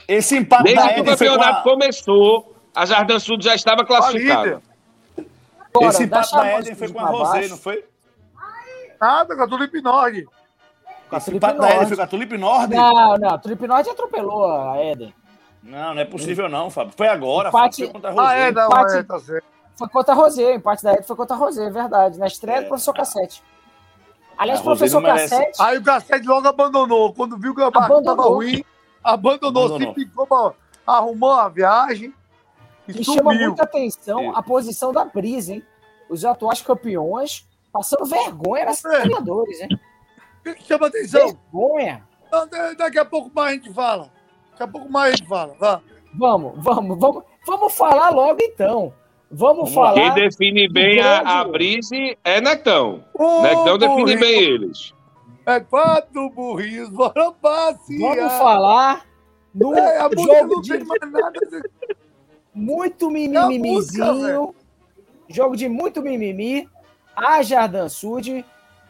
Esse 0.09 0.37
empate 0.37 0.75
da 0.75 0.83
Desde 0.83 0.95
que 0.95 1.01
o 1.01 1.05
campeonato 1.05 1.59
a... 1.61 1.62
começou, 1.62 2.55
a 2.75 2.87
Jardim 2.87 3.19
Sul 3.19 3.38
já 3.40 3.55
estava 3.55 3.85
classificada. 3.85 4.62
Esse 5.83 6.05
empate 6.05 6.33
da 6.33 6.47
Éden 6.47 6.75
foi 6.75 6.88
com 6.92 7.01
a 7.01 7.07
Rosé, 7.07 7.49
não 7.49 7.57
foi? 7.57 7.85
Nada, 9.01 9.37
com 9.37 9.42
a 9.42 9.49
Tulip 9.49 9.81
Nord. 9.83 10.27
com 11.09 11.14
a 11.14 11.19
Esse 11.19 11.35
empate 11.35 11.59
da 11.59 11.69
Nord. 11.75 11.87
foi 11.88 11.97
com 11.97 12.03
a 12.03 12.07
Tulip 12.07 12.38
Nord? 12.38 12.75
Não, 12.75 13.16
não, 13.19 13.31
a 13.31 13.38
Tulip 13.38 13.66
Nord 13.66 13.90
atropelou 13.90 14.45
a 14.73 14.83
Eden. 14.85 15.14
Não, 15.62 15.95
não 15.95 16.01
é 16.01 16.05
possível 16.05 16.49
não, 16.49 16.71
Fábio. 16.71 16.95
Foi 16.97 17.09
agora, 17.09 17.49
Empate- 17.49 17.87
Fábio. 17.87 17.92
Foi 17.92 18.01
contra 18.01 18.11
a 18.11 18.12
Rosé. 18.12 18.27
Ah, 18.27 18.35
é, 18.49 18.53
não, 18.53 18.66
Empate- 18.66 18.97
é, 18.97 19.03
tá 19.03 19.19
certo. 19.19 19.45
Foi 19.77 19.88
contra 19.88 20.14
a 20.14 20.16
Rosé, 20.16 20.42
o 20.45 20.55
empate 20.55 20.83
da 20.85 20.92
Eden 20.92 21.03
foi 21.03 21.16
contra 21.16 21.37
a 21.37 21.38
Rosé, 21.38 21.66
é 21.66 21.71
verdade. 21.71 22.19
Na 22.19 22.27
estreia 22.29 22.61
do 22.61 22.64
É. 22.64 22.69
professor 22.69 22.95
Cassete. 22.95 23.42
Aliás, 24.38 24.61
A 24.61 24.62
o 24.62 24.64
professor. 24.64 25.03
Cassete. 25.03 25.61
Aí 25.62 25.77
o 25.79 25.83
Cassete 25.83 26.27
logo 26.27 26.47
abandonou. 26.49 27.13
Quando 27.13 27.37
viu 27.37 27.54
que 27.54 27.61
a 27.61 27.67
Abandonou. 27.67 28.02
tava 28.02 28.23
ruim, 28.23 28.65
abandonou, 29.15 29.67
Abandonou. 29.67 29.94
se 29.94 30.00
picou, 30.04 30.27
pra- 30.27 30.52
arrumou 30.87 31.33
a 31.33 31.48
viagem 31.48 32.13
e 32.88 32.92
Me 32.92 33.04
chama 33.04 33.33
muita 33.35 33.63
atenção 33.65 34.35
a 34.37 34.42
posição 34.42 34.92
da 34.92 35.04
Brisa, 35.04 35.54
hein? 35.54 35.63
Os 36.09 36.25
atuais 36.25 36.63
campeões 36.63 37.46
passando 37.73 38.04
vergonha 38.07 38.65
nas 38.67 38.85
É. 38.85 39.00
treinadores, 39.00 39.61
hein? 39.61 39.69
O 40.46 40.54
que 40.54 40.63
chama 40.65 40.87
atenção? 40.87 41.27
Vergonha. 41.52 42.02
Da- 42.31 42.73
Daqui 42.75 42.98
a 42.98 43.04
pouco 43.04 43.31
mais 43.35 43.50
a 43.50 43.54
gente 43.54 43.73
fala. 43.73 44.11
Daqui 44.52 44.63
a 44.63 44.69
pouco 44.69 44.90
mais 44.90 45.13
a 45.15 45.17
gente 45.17 45.29
fala. 45.29 45.54
Vá. 45.59 45.81
Vamos, 46.15 46.52
vamos, 46.63 46.98
vamos, 46.98 47.25
vamos 47.46 47.73
falar 47.75 48.11
logo 48.11 48.38
então. 48.40 48.92
Vamos 49.31 49.75
falar. 49.75 49.94
Quem 49.94 50.15
define 50.15 50.69
bem 50.69 51.00
a, 51.00 51.40
a 51.40 51.44
Brise 51.44 52.17
é 52.23 52.40
Netão. 52.40 53.04
Netão 53.42 53.77
define 53.77 54.17
bem 54.17 54.40
eles. 54.42 54.94
É 55.47 55.61
quatro 55.61 56.29
burrinhos, 56.31 56.88
bora 56.88 57.31
passear. 57.31 58.17
Vamos 58.17 58.33
falar 58.33 59.07
no 59.55 59.75
É, 59.75 59.99
a 59.99 60.11
jogo 60.13 60.61
de 60.61 60.79
nada. 60.79 61.40
muito 62.53 63.07
É 63.07 63.11
mimimizinho. 63.11 64.53
Jogo 65.29 65.57
de 65.57 65.69
muito 65.69 66.03
mimimi. 66.03 66.69
A 67.15 67.42
Jardim 67.42 67.88
Sud 67.88 68.44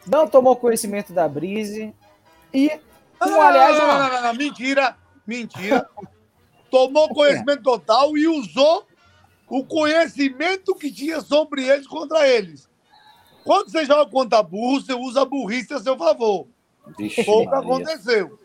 não 0.07 0.27
tomou 0.27 0.55
conhecimento 0.55 1.13
da 1.13 1.27
Brise. 1.27 1.93
E, 2.51 2.71
um, 3.21 3.29
não, 3.29 3.41
aliás, 3.41 3.77
não, 3.77 3.87
não, 3.87 4.09
não, 4.09 4.21
não, 4.23 4.33
mentira, 4.33 4.97
mentira. 5.27 5.87
Tomou 6.71 7.07
conhecimento 7.13 7.61
total 7.61 8.17
e 8.17 8.27
usou 8.27 8.85
o 9.47 9.63
conhecimento 9.63 10.73
que 10.75 10.91
tinha 10.91 11.21
sobre 11.21 11.63
eles 11.67 11.85
contra 11.85 12.27
eles. 12.27 12.67
Quando 13.47 13.71
você 13.71 13.85
joga 13.85 14.11
contra 14.11 14.43
burro, 14.43 14.81
você 14.81 14.93
usa 14.93 15.21
a 15.21 15.25
burrice 15.25 15.73
a 15.73 15.79
seu 15.79 15.97
favor. 15.97 16.47
Vixe, 16.97 17.23
Foi 17.23 17.33
o 17.35 17.39
que 17.39 17.45
Maria. 17.45 17.59
aconteceu. 17.59 18.39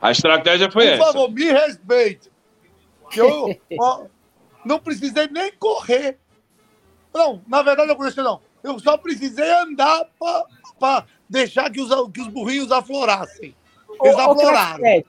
A 0.00 0.10
estratégia 0.10 0.70
foi 0.70 0.84
Por 0.86 0.92
essa. 0.94 1.04
favor, 1.04 1.30
me 1.30 1.44
respeite. 1.44 2.32
Que 3.10 3.20
Eu 3.20 3.54
ó, 3.78 4.06
não 4.64 4.78
precisei 4.78 5.28
nem 5.28 5.52
correr. 5.52 6.18
Não, 7.14 7.42
na 7.46 7.62
verdade 7.62 7.88
não 7.88 7.94
aconteceu, 7.94 8.24
não. 8.24 8.40
Eu 8.62 8.78
só 8.78 8.96
precisei 8.96 9.50
andar 9.50 10.06
para 10.80 11.04
deixar 11.28 11.70
que 11.70 11.80
os, 11.80 11.90
que 12.10 12.22
os 12.22 12.28
burrinhos 12.28 12.72
aflorassem. 12.72 13.54
Eles 14.02 14.16
Ô, 14.16 14.18
ô, 14.18 14.30
afloraram. 14.32 14.76
Fred, 14.78 15.06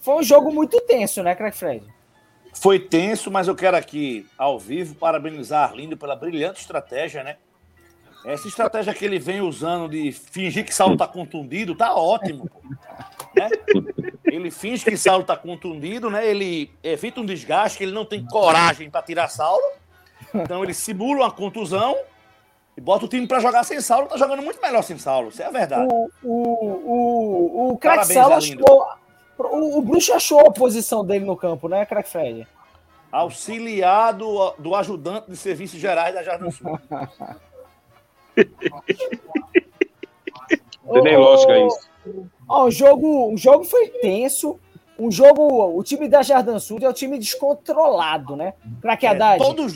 Foi 0.00 0.14
um 0.16 0.22
jogo 0.24 0.52
muito 0.52 0.80
tenso, 0.82 1.22
né, 1.22 1.36
Crack 1.36 1.56
Fred? 1.56 1.86
Foi 2.52 2.80
tenso, 2.80 3.30
mas 3.30 3.46
eu 3.46 3.54
quero 3.54 3.76
aqui, 3.76 4.26
ao 4.36 4.58
vivo, 4.58 4.96
parabenizar 4.96 5.70
Arlindo 5.70 5.96
pela 5.96 6.16
brilhante 6.16 6.60
estratégia, 6.60 7.22
né? 7.22 7.36
Essa 8.24 8.48
estratégia 8.48 8.92
que 8.92 9.04
ele 9.04 9.18
vem 9.18 9.40
usando 9.40 9.88
de 9.88 10.12
fingir 10.12 10.64
que 10.64 10.74
Saulo 10.74 10.96
tá 10.96 11.06
contundido, 11.06 11.74
tá 11.74 11.94
ótimo. 11.94 12.48
pô. 12.48 12.60
né? 13.34 13.48
Ele 14.24 14.50
finge 14.50 14.84
que 14.84 14.96
Saulo 14.96 15.22
está 15.22 15.36
contundido, 15.36 16.10
né? 16.10 16.26
Ele 16.26 16.70
evita 16.82 17.20
um 17.20 17.26
desgaste, 17.26 17.78
que 17.78 17.84
ele 17.84 17.92
não 17.92 18.04
tem 18.04 18.24
coragem 18.24 18.90
para 18.90 19.02
tirar 19.02 19.28
Saulo. 19.28 19.62
Então 20.34 20.62
ele 20.62 20.74
simula 20.74 21.24
uma 21.24 21.30
contusão 21.30 21.96
e 22.76 22.80
bota 22.80 23.06
o 23.06 23.08
time 23.08 23.26
para 23.26 23.40
jogar 23.40 23.64
sem 23.64 23.80
Saulo. 23.80 24.06
Tá 24.08 24.16
jogando 24.16 24.42
muito 24.42 24.60
melhor 24.60 24.82
sem 24.82 24.98
Saulo, 24.98 25.30
isso 25.30 25.42
é 25.42 25.46
a 25.46 25.50
verdade. 25.50 25.88
O, 25.90 26.10
o, 26.22 27.68
o, 27.68 27.72
o 27.72 27.78
craque 27.78 28.12
Saulo 28.12 28.34
achou. 28.34 28.86
O, 29.38 29.78
o 29.78 29.82
Bruxo 29.82 30.12
achou 30.12 30.40
a 30.40 30.52
posição 30.52 31.04
dele 31.04 31.24
no 31.24 31.36
campo, 31.36 31.66
né, 31.66 31.86
craque 31.86 32.10
Fred? 32.10 32.46
Auxiliar 33.10 34.12
do, 34.12 34.54
do 34.58 34.74
ajudante 34.74 35.30
de 35.30 35.36
serviços 35.36 35.80
gerais 35.80 36.14
da 36.14 36.22
Jardim 36.22 36.50
Sul. 36.50 36.78
Não 40.84 41.02
tem 41.02 41.16
lógica 41.16 41.58
isso. 41.58 41.90
Ó, 42.48 42.64
o 42.66 42.70
jogo, 42.70 43.32
o 43.32 43.36
jogo 43.36 43.64
foi 43.64 43.88
tenso. 43.88 44.58
Um 44.98 45.10
jogo, 45.10 45.78
o 45.78 45.82
time 45.82 46.08
da 46.08 46.22
Jardim 46.22 46.58
Sul 46.58 46.78
é 46.82 46.88
um 46.88 46.92
time 46.92 47.18
descontrolado, 47.18 48.36
né? 48.36 48.52
Craque 48.82 49.06
Haddad. 49.06 49.42
É, 49.42 49.46
todo 49.46 49.66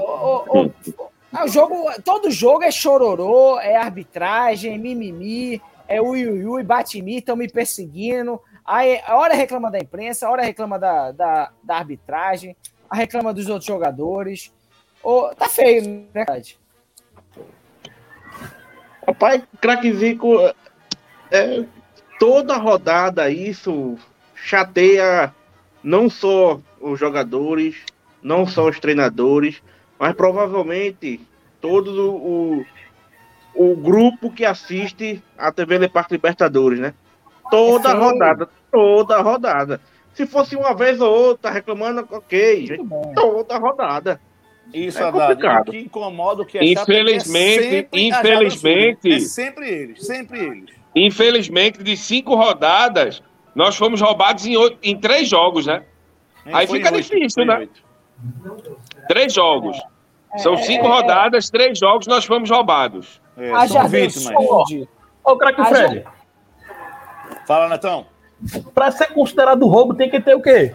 Ô, 0.00 0.04
ô, 0.04 0.64
ô, 0.64 0.70
ah, 1.32 1.44
o 1.44 1.48
jogo, 1.48 1.84
todo 2.02 2.30
jogo 2.30 2.64
é 2.64 2.70
chororô, 2.70 3.60
é 3.60 3.76
arbitragem, 3.76 4.74
é 4.74 4.78
mimimi, 4.78 5.60
é 5.86 6.00
ui, 6.00 6.26
ui, 6.26 6.44
ui 6.44 6.62
bate-me, 6.64 7.18
estão 7.18 7.36
me 7.36 7.48
perseguindo. 7.48 8.40
Aí, 8.64 9.00
a 9.06 9.16
hora 9.16 9.34
reclama 9.34 9.70
da 9.70 9.78
imprensa, 9.78 10.26
a 10.26 10.30
hora 10.30 10.42
reclama 10.42 10.78
da, 10.78 11.12
da, 11.12 11.52
da 11.62 11.76
arbitragem, 11.76 12.56
a 12.90 12.96
reclama 12.96 13.32
dos 13.32 13.48
outros 13.48 13.66
jogadores. 13.66 14.52
Ô, 15.02 15.28
tá 15.34 15.48
feio, 15.48 15.86
né, 15.86 16.06
verdade? 16.12 16.58
Rapaz, 19.08 19.42
craque 19.58 19.90
Zico, 19.90 20.36
é, 21.30 21.64
toda 22.20 22.58
rodada 22.58 23.30
isso 23.30 23.96
chateia 24.34 25.34
não 25.82 26.10
só 26.10 26.60
os 26.78 27.00
jogadores, 27.00 27.76
não 28.22 28.46
só 28.46 28.68
os 28.68 28.78
treinadores, 28.78 29.62
mas 29.98 30.14
provavelmente 30.14 31.26
todo 31.58 32.16
o, 32.16 32.66
o 33.54 33.74
grupo 33.76 34.30
que 34.30 34.44
assiste 34.44 35.22
a 35.38 35.50
TV 35.50 35.78
Le 35.78 35.88
Parque 35.88 36.12
Libertadores, 36.12 36.78
né? 36.78 36.92
Toda 37.50 37.92
feio. 37.92 38.02
rodada, 38.02 38.48
toda 38.70 39.22
rodada. 39.22 39.80
Se 40.12 40.26
fosse 40.26 40.54
uma 40.54 40.74
vez 40.74 41.00
ou 41.00 41.10
outra 41.10 41.50
reclamando, 41.50 42.06
ok, 42.10 42.78
toda 43.14 43.56
rodada. 43.56 44.20
Isso, 44.72 45.02
É 45.02 45.10
complicado. 45.10 45.68
O 45.68 45.72
que 45.72 45.78
incomoda, 45.78 46.42
o 46.42 46.46
que 46.46 46.58
é 46.58 46.60
chato 46.60 46.90
é 46.90 46.94
é 46.94 47.00
Infelizmente, 47.00 47.62
sempre 47.62 47.88
a 47.92 48.00
infelizmente-. 48.20 49.12
É 49.14 49.20
sempre 49.20 49.68
eles, 49.68 50.06
sempre 50.06 50.38
eles. 50.40 50.70
Infelizmente, 50.94 51.82
de 51.82 51.96
cinco 51.96 52.34
rodadas, 52.34 53.22
nós 53.54 53.76
fomos 53.76 54.00
roubados 54.00 54.46
em, 54.46 54.56
oito, 54.56 54.78
em 54.82 54.98
três 54.98 55.28
jogos, 55.28 55.66
né? 55.66 55.82
Aí 56.46 56.66
fica 56.66 56.92
oito, 56.92 57.02
difícil, 57.02 57.44
né? 57.44 57.58
oito. 57.58 57.82
Três 59.06 59.32
jogos. 59.32 59.78
São 60.38 60.56
cinco 60.56 60.86
é, 60.86 60.88
rodadas, 60.88 61.48
três 61.48 61.78
jogos, 61.78 62.06
nós 62.06 62.24
fomos 62.24 62.50
roubados. 62.50 63.20
É, 63.36 63.50
A 63.52 63.66
são 63.66 63.88
vítimas. 63.88 64.34
Ô, 65.24 65.36
craque 65.36 65.64
Fred, 65.64 66.04
Fala, 67.46 67.68
Netão. 67.68 68.06
pra 68.74 68.90
ser 68.90 69.08
considerado 69.08 69.66
roubo 69.66 69.94
tem 69.94 70.10
que 70.10 70.20
ter 70.20 70.34
o 70.34 70.42
quê? 70.42 70.74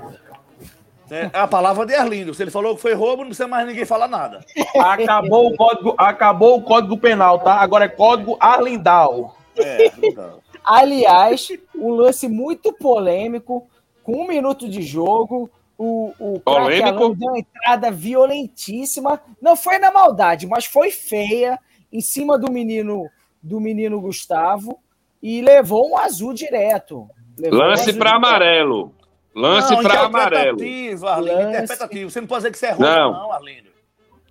É 1.13 1.29
a 1.33 1.47
palavra 1.47 1.85
de 1.85 1.93
Arlindo. 1.93 2.33
Se 2.33 2.41
ele 2.41 2.51
falou 2.51 2.75
que 2.75 2.81
foi 2.81 2.93
roubo, 2.93 3.23
não 3.23 3.29
precisa 3.29 3.47
mais 3.47 3.67
ninguém 3.67 3.85
falar 3.85 4.07
nada. 4.07 4.43
Acabou 4.77 5.47
o 5.47 5.55
código, 5.55 5.95
acabou 5.97 6.57
o 6.57 6.61
código 6.61 6.97
penal, 6.97 7.39
tá? 7.39 7.55
Agora 7.55 7.85
é 7.85 7.89
código 7.89 8.37
Arlindal. 8.39 9.37
É, 9.55 9.91
então. 10.01 10.39
Aliás, 10.63 11.49
um 11.75 11.89
lance 11.89 12.27
muito 12.27 12.73
polêmico, 12.73 13.67
com 14.03 14.23
um 14.23 14.27
minuto 14.27 14.67
de 14.67 14.81
jogo. 14.81 15.49
O, 15.77 16.13
o 16.19 16.39
Polêmico? 16.39 17.15
Deu 17.15 17.29
uma 17.29 17.39
entrada 17.39 17.91
violentíssima. 17.91 19.19
Não 19.41 19.55
foi 19.55 19.79
na 19.79 19.91
maldade, 19.91 20.47
mas 20.47 20.65
foi 20.65 20.91
feia 20.91 21.59
em 21.91 21.99
cima 21.99 22.37
do 22.37 22.51
menino 22.51 23.09
do 23.41 23.59
menino 23.59 23.99
Gustavo 23.99 24.79
e 25.21 25.41
levou 25.41 25.89
um 25.89 25.97
azul 25.97 26.33
direto. 26.33 27.09
Levou 27.37 27.59
um 27.59 27.63
Lance 27.63 27.89
azul 27.89 27.99
para 27.99 28.11
direto. 28.11 28.25
amarelo. 28.25 28.95
Lance 29.35 29.75
para 29.81 30.01
amarelo. 30.01 30.57
Interpretativo, 30.63 31.07
Arlindo. 31.07 31.33
Lance. 31.35 31.49
Interpretativo. 31.63 32.09
Você 32.09 32.21
não 32.21 32.27
pode 32.27 32.39
dizer 32.41 32.51
que 32.51 32.57
isso 32.57 32.65
é 32.65 32.69
roubo, 32.71 32.83
Não. 32.85 33.11
não, 33.13 33.31
Arlindo. 33.31 33.69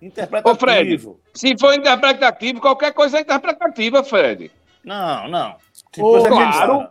Interpretativo. 0.01 0.49
Ô, 0.49 0.55
Fred, 0.59 1.09
se 1.33 1.57
for 1.57 1.73
interpretativo, 1.73 2.59
qualquer 2.61 2.93
coisa 2.93 3.17
é 3.17 3.21
interpretativa, 3.21 4.03
Fred. 4.03 4.51
Não, 4.83 5.27
não. 5.29 5.55
Ô, 5.97 6.23
claro. 6.23 6.87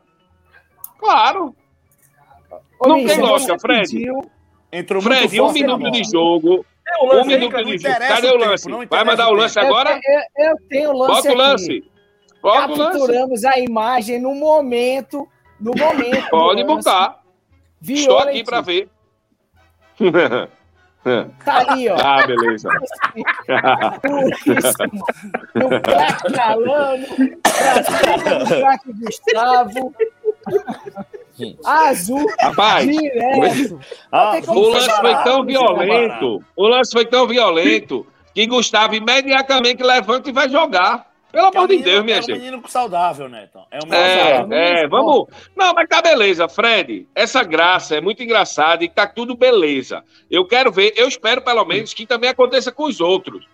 Claro. 0.99 1.55
Ô, 2.79 2.89
Não 2.89 3.05
tem 3.07 3.21
lógica, 3.21 3.59
Fred. 3.59 3.91
pediu- 3.91 4.31
Entrou 4.73 5.03
muito 5.03 5.15
Fred, 5.15 5.41
um 5.41 5.53
minuto 5.53 5.91
de 5.91 6.03
jogo. 6.05 6.65
Tem 6.85 6.95
o 7.09 7.21
Um 7.21 7.25
minuto 7.27 7.57
de 7.65 7.79
jogo. 7.79 7.99
Cadê 7.99 8.29
o 8.29 8.33
tempo, 8.33 8.45
lance? 8.45 8.69
não 8.69 8.87
Vai 8.87 9.05
mandar 9.05 9.29
o 9.29 9.33
lance 9.35 9.55
tempo. 9.55 9.67
agora? 9.67 10.01
Eu, 10.03 10.15
eu- 10.47 10.51
eu 10.51 10.57
tenho 10.69 10.91
o 10.91 10.99
lance 10.99 11.13
Bota 11.15 11.33
o 11.33 11.37
lance. 11.37 11.85
Bota 12.43 12.73
o 12.73 12.77
lance. 12.77 12.99
Capturamos 12.99 13.45
a 13.45 13.59
imagem 13.59 14.21
no 14.21 14.35
momento. 14.35 15.29
No 15.61 15.73
momento. 15.77 16.29
Pode 16.31 16.65
botar. 16.65 17.21
Estou 17.87 18.19
aqui 18.19 18.45
para 18.45 18.61
ver. 18.61 18.89
Tá 21.45 21.59
ali, 21.59 21.89
ó. 21.89 21.97
ah, 22.01 22.25
beleza. 22.25 22.69
Puríssimo. 24.01 25.05
Craque 25.83 26.41
Alano, 26.41 27.07
do 27.09 28.47
craque 28.47 28.93
Gustavo. 28.93 29.95
Azul, 31.65 32.25
Rapaz, 32.41 32.87
direto. 32.87 33.81
Ah, 34.13 34.35
o 34.47 34.69
lance 34.69 35.01
foi 35.01 35.25
tão 35.25 35.45
violento. 35.45 36.45
O 36.55 36.69
lance 36.69 36.93
foi 36.93 37.05
tão 37.05 37.27
violento 37.27 38.07
que 38.33 38.47
Gustavo 38.47 38.95
imediatamente 38.95 39.83
levanta 39.83 40.31
e 40.31 40.33
vai 40.33 40.49
jogar. 40.49 41.12
Pelo 41.33 41.47
é 41.47 41.49
amor 41.49 41.67
de 41.69 41.79
Deus, 41.79 42.05
minha 42.05 42.17
é 42.19 42.21
um 42.21 42.23
gente. 42.23 42.39
menino 42.39 42.63
saudável, 42.69 43.29
Neto. 43.29 43.59
É 43.71 43.79
um 43.79 43.89
menino 43.89 44.21
saudável. 44.21 44.53
É, 44.53 44.83
é, 44.83 44.89
vamos. 44.89 45.27
Não, 45.57 45.73
mas 45.73 45.89
tá 45.89 46.03
beleza, 46.03 46.47
Fred. 46.49 47.09
Essa 47.15 47.43
graça 47.43 47.97
é 47.97 48.01
muito 48.01 48.23
engraçada 48.23 48.85
e 48.85 48.89
tá 48.89 49.07
tudo 49.07 49.35
beleza. 49.35 50.05
Eu 50.31 50.45
quero 50.47 50.71
ver, 50.71 50.93
eu 50.97 51.09
espero 51.09 51.41
pelo 51.43 51.65
menos 51.65 51.95
que 51.95 52.05
também 52.07 52.29
aconteça 52.31 52.71
com 52.71 52.85
os 52.85 53.01
outros. 53.01 53.47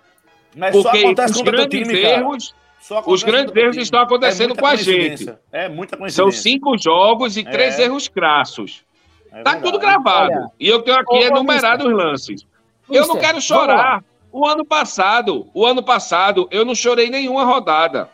Mas 0.56 0.74
só 0.74 0.82
Porque 0.82 0.98
acontece 0.98 1.32
os 1.32 1.42
teu 1.42 1.52
grandes 1.52 1.86
time, 1.88 2.00
erros 2.00 2.54
Só 2.80 3.02
os 3.06 3.22
grandes 3.22 3.54
erros 3.54 3.72
time. 3.72 3.82
estão 3.84 4.00
acontecendo 4.00 4.48
muita 4.48 4.60
com 4.60 4.66
a 4.66 4.70
coincidência. 4.70 5.40
É 5.52 5.68
muita 5.68 5.96
são 5.96 6.00
coincidência. 6.00 6.42
cinco 6.42 6.76
jogos 6.76 7.36
e 7.36 7.44
três 7.44 7.78
É. 7.78 7.84
erros 7.84 8.08
crassos. 8.08 8.82
É 9.26 9.42
Tá 9.42 9.50
verdade. 9.52 9.62
tudo 9.62 9.78
gravado. 9.78 10.32
Olha, 10.32 10.50
e 10.58 10.68
eu 10.68 10.82
tenho 10.82 10.98
aqui 10.98 11.16
enumerado 11.18 11.86
os 11.86 11.92
lances. 11.94 12.44
eu 12.90 13.02
não 13.06 13.14
Mister, 13.14 13.20
quero 13.20 13.32
vamos 13.32 13.44
chorar. 13.44 14.02
O 14.38 14.46
ano 14.46 14.64
passado, 14.64 15.50
o 15.52 15.66
ano 15.66 15.82
passado, 15.82 16.46
eu 16.52 16.64
não 16.64 16.72
chorei 16.72 17.10
nenhuma 17.10 17.44
rodada. 17.44 18.08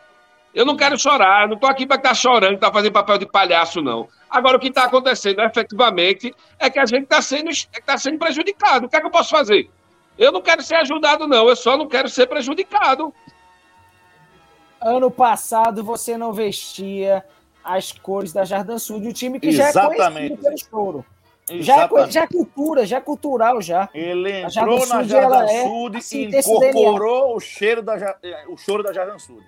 Eu 0.55 0.65
não 0.65 0.75
quero 0.75 0.99
chorar, 0.99 1.47
não 1.47 1.59
tô 1.59 1.67
aqui 1.67 1.87
para 1.87 1.99
estar 1.99 2.15
chorando, 2.15 2.59
tá 2.59 2.73
fazendo 2.73 2.95
papel 2.95 3.19
de 3.19 3.27
palhaço, 3.27 3.83
não. 3.83 4.09
Agora, 4.31 4.57
o 4.57 4.59
que 4.59 4.69
está 4.69 4.85
acontecendo 4.85 5.43
efetivamente 5.43 6.35
é 6.59 6.71
que 6.71 6.79
a 6.79 6.87
gente 6.87 7.03
está 7.03 7.21
sendo, 7.21 7.51
tá 7.85 7.99
sendo 7.99 8.19
prejudicado. 8.19 8.87
O 8.87 8.89
que 8.89 8.97
é 8.97 9.01
que 9.01 9.07
eu 9.07 9.11
posso 9.11 9.29
fazer? 9.29 9.69
Eu 10.17 10.33
não 10.33 10.41
quero 10.41 10.63
ser 10.63 10.77
ajudado, 10.77 11.27
não. 11.27 11.47
Eu 11.47 11.57
só 11.57 11.77
não 11.77 11.87
quero 11.87 12.09
ser 12.09 12.27
prejudicado. 12.27 13.13
Ano 14.81 15.11
passado 15.11 15.85
você 15.85 16.17
não 16.17 16.33
vestia 16.33 17.23
as 17.63 17.93
cores 17.93 18.33
da 18.33 18.47
Jardim 18.47 18.79
Sul, 18.79 18.99
de 18.99 19.09
um 19.09 19.13
time 19.13 19.39
que 19.39 19.53
já 19.53 19.67
é 19.67 19.69
Exatamente. 19.69 20.39
conhecido 20.39 20.43
pelo 20.43 20.59
choro. 20.59 21.07
Já 21.51 21.85
é, 21.85 22.11
já 22.11 22.23
é 22.23 22.27
cultura, 22.27 22.87
já 22.87 22.97
é 22.97 23.01
cultural 23.01 23.61
já. 23.61 23.89
Ele 23.93 24.43
entrou 24.43 24.87
na 24.87 25.03
Jardim 25.03 25.53
é 25.53 25.63
Sud 25.63 25.99
assim, 25.99 26.29
e 26.31 26.39
incorporou 26.39 27.37
o 27.37 27.41
cheiro 27.41 27.83
da 27.83 28.17
o 28.49 28.57
choro 28.57 28.83
da 28.83 28.93
Jardim 28.93 29.19
Sud. 29.19 29.43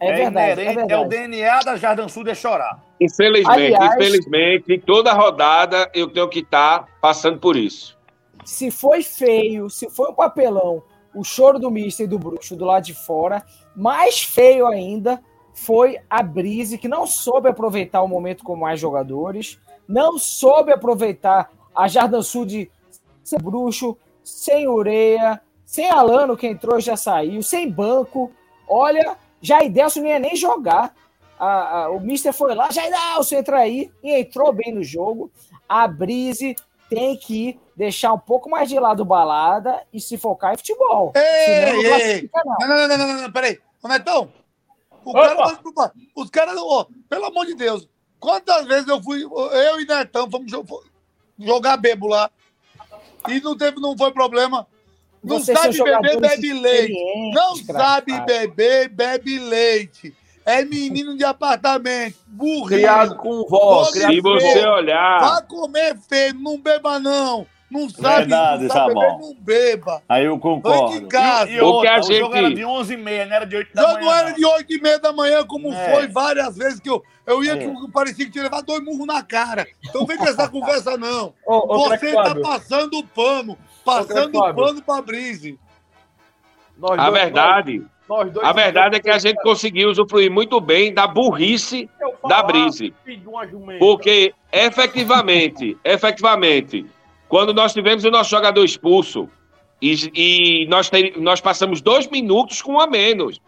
É, 0.00 0.12
verdade, 0.12 0.38
é 0.38 0.52
inerente, 0.52 0.74
verdade. 0.76 0.92
é 0.92 0.98
o 0.98 1.08
DNA 1.08 1.60
da 1.60 1.76
Jardim 1.76 2.08
Sud 2.08 2.30
é 2.30 2.34
chorar. 2.34 2.82
Infelizmente, 3.00 3.74
Aliás- 3.74 3.94
infelizmente, 3.94 4.78
toda 4.78 5.12
rodada 5.12 5.90
eu 5.94 6.08
tenho 6.08 6.28
que 6.28 6.40
estar 6.40 6.86
passando 7.00 7.38
por 7.38 7.56
isso. 7.56 7.96
Se 8.44 8.70
foi 8.70 9.02
feio, 9.02 9.68
se 9.68 9.88
foi 9.90 10.10
um 10.10 10.14
papelão, 10.14 10.82
o 11.14 11.22
choro 11.22 11.58
do 11.58 11.70
Mister 11.70 12.04
e 12.04 12.08
do 12.08 12.18
Bruxo 12.18 12.56
do 12.56 12.64
lado 12.64 12.84
de 12.84 12.94
fora, 12.94 13.42
mais 13.76 14.22
feio 14.22 14.66
ainda 14.66 15.20
foi 15.54 15.98
a 16.10 16.22
Brise, 16.22 16.76
que 16.76 16.88
não 16.88 17.06
soube 17.06 17.48
aproveitar 17.48 18.02
o 18.02 18.08
momento 18.08 18.42
com 18.42 18.56
mais 18.56 18.80
jogadores, 18.80 19.58
não 19.88 20.18
soube 20.18 20.72
aproveitar 20.72 21.50
a 21.74 21.88
Jardim 21.88 22.22
Sud 22.22 22.70
sem 23.22 23.38
Bruxo, 23.38 23.96
sem 24.22 24.66
Ureia, 24.68 25.40
sem 25.66 25.90
Alano, 25.90 26.36
que 26.36 26.46
entrou 26.46 26.78
e 26.78 26.82
já 26.82 26.96
saiu, 26.96 27.42
sem 27.42 27.70
banco. 27.70 28.30
Olha, 28.68 29.16
Jaidelson 29.40 30.00
não 30.00 30.08
ia 30.08 30.18
nem 30.18 30.36
jogar. 30.36 30.94
A- 31.38 31.82
a- 31.84 31.90
o 31.90 32.00
Mister 32.00 32.32
foi 32.32 32.54
lá, 32.54 32.70
Jaidelson 32.70 33.36
entra 33.36 33.58
aí, 33.58 33.90
e 34.02 34.12
entrou 34.12 34.52
bem 34.52 34.72
no 34.72 34.82
jogo. 34.84 35.30
A 35.68 35.86
Brise 35.88 36.54
tem 36.88 37.16
que 37.16 37.58
deixar 37.76 38.12
um 38.12 38.18
pouco 38.18 38.48
mais 38.48 38.68
de 38.68 38.78
lado 38.78 39.04
balada 39.04 39.82
e 39.92 40.00
se 40.00 40.16
focar 40.16 40.54
em 40.54 40.56
futebol. 40.56 41.12
Senão 41.14 41.72
não 41.74 41.82
Ei, 41.82 42.02
ei, 42.12 42.30
não. 42.44 42.56
Não, 42.60 42.68
não, 42.68 42.88
não, 42.88 42.98
não, 42.98 43.06
não, 43.08 43.22
não, 43.22 43.32
peraí. 43.32 43.58
Ô, 43.82 43.88
Netão, 43.88 44.32
o 45.04 45.10
Opa. 45.10 45.20
cara, 45.28 45.56
tá- 45.74 45.92
os 46.14 46.30
caras, 46.30 46.56
ó, 46.56 46.86
pelo 47.08 47.24
amor 47.26 47.46
de 47.46 47.54
Deus, 47.54 47.88
Quantas 48.24 48.66
vezes 48.66 48.88
eu 48.88 49.02
fui, 49.02 49.22
eu 49.22 49.80
e 49.80 49.84
Netão, 49.86 50.30
fomos 50.30 50.50
jo- 50.50 50.64
jogar 51.38 51.76
bebo 51.76 52.06
lá. 52.06 52.30
E 53.28 53.38
não 53.40 53.54
teve, 53.54 53.78
não 53.80 53.94
foi 53.96 54.10
problema. 54.12 54.66
Não 55.22 55.38
Vocês 55.38 55.58
sabe 55.58 55.76
beber, 55.82 56.20
bebe 56.20 56.52
leite. 56.54 56.94
Não 57.34 57.56
sabe 57.56 58.20
beber, 58.22 58.88
bebe 58.88 59.38
leite. 59.38 60.14
É 60.46 60.64
menino 60.64 61.16
de 61.16 61.24
apartamento, 61.24 62.16
burrinho. 62.26 62.80
Criado 62.80 63.16
com 63.16 63.44
vó, 63.46 63.84
Você- 63.84 64.06
Se 64.06 64.20
você 64.20 64.66
olhar, 64.66 65.20
Vai 65.20 65.42
comer 65.46 65.96
feio, 66.08 66.34
não 66.34 66.58
beba 66.58 66.98
não. 66.98 67.46
Não 67.74 67.90
sabe, 67.90 68.16
Verdade, 68.18 68.62
não 68.62 68.70
sabe 68.70 68.94
beber, 68.94 69.00
Sabão. 69.08 69.18
não 69.20 69.34
beba. 69.34 70.02
Aí 70.08 70.24
eu 70.26 70.38
concordo. 70.38 71.00
De 71.00 71.06
casa. 71.06 71.50
E, 71.50 71.54
e 71.56 71.60
O 71.60 71.80
que 71.80 71.86
a 71.88 71.96
outra, 71.96 72.00
o 72.00 72.02
jogo 72.18 72.34
gente- 72.34 72.44
era 72.44 72.54
de 72.54 72.62
11h30, 72.62 73.26
não 73.26 73.34
era 73.36 73.44
de 73.44 73.56
8 73.56 73.74
da 73.74 73.82
Já 73.82 73.88
manhã. 73.88 74.00
não 74.04 74.12
era 74.14 74.28
não. 74.30 74.36
de 74.36 74.46
8 74.46 74.72
e 74.72 74.80
meia 74.80 74.98
da 75.00 75.12
manhã, 75.12 75.44
como 75.44 75.72
É. 75.72 75.92
foi 75.94 76.06
várias 76.06 76.56
vezes 76.56 76.78
que 76.78 76.88
eu, 76.88 77.02
eu 77.26 77.42
ia 77.42 77.54
É. 77.54 77.56
que 77.58 77.64
eu 77.64 77.74
parecia 77.92 78.24
que 78.26 78.30
tinha 78.30 78.44
levado 78.44 78.64
dois 78.64 78.82
murros 78.84 79.06
na 79.06 79.22
cara. 79.24 79.66
Então 79.88 80.06
vem 80.06 80.16
com 80.16 80.24
essa 80.24 80.48
conversa, 80.48 80.96
não. 80.96 81.34
Ô, 81.46 81.74
ô, 81.74 81.88
Você 81.88 82.12
tá 82.14 82.24
Fábio, 82.24 82.42
passando 82.42 82.98
o 82.98 83.04
pano, 83.04 83.58
passando 83.84 84.30
craque 84.30 84.36
o 84.52 84.54
pano 84.54 84.82
pra 84.82 85.02
Brise. 85.02 85.58
nós 86.78 86.98
a 86.98 87.10
dois- 87.10 87.22
verdade, 87.22 87.82
nós 88.08 88.30
dois- 88.32 88.46
a 88.46 88.52
verdade 88.52 88.96
é 88.96 89.00
que 89.00 89.10
a 89.10 89.18
gente 89.18 89.42
conseguiu 89.42 89.90
usufruir 89.90 90.30
muito 90.30 90.60
bem 90.60 90.92
da 90.94 91.06
burrice 91.08 91.88
da 92.28 92.42
Brise. 92.42 92.94
de 93.04 93.20
jumenta. 93.50 93.78
Porque, 93.78 94.32
efetivamente, 94.52 95.76
efetivamente, 95.84 96.86
quando 97.34 97.52
nós 97.52 97.72
tivemos 97.72 98.04
o 98.04 98.12
nosso 98.12 98.30
jogador 98.30 98.64
expulso 98.64 99.28
e, 99.82 99.92
e 100.14 100.66
nós, 100.68 100.88
te- 100.88 101.14
nós 101.16 101.40
passamos 101.40 101.80
dois 101.80 102.06
minutos 102.06 102.62
com 102.62 102.74
um 102.74 102.80
a 102.80 102.86
menos. 102.86 103.40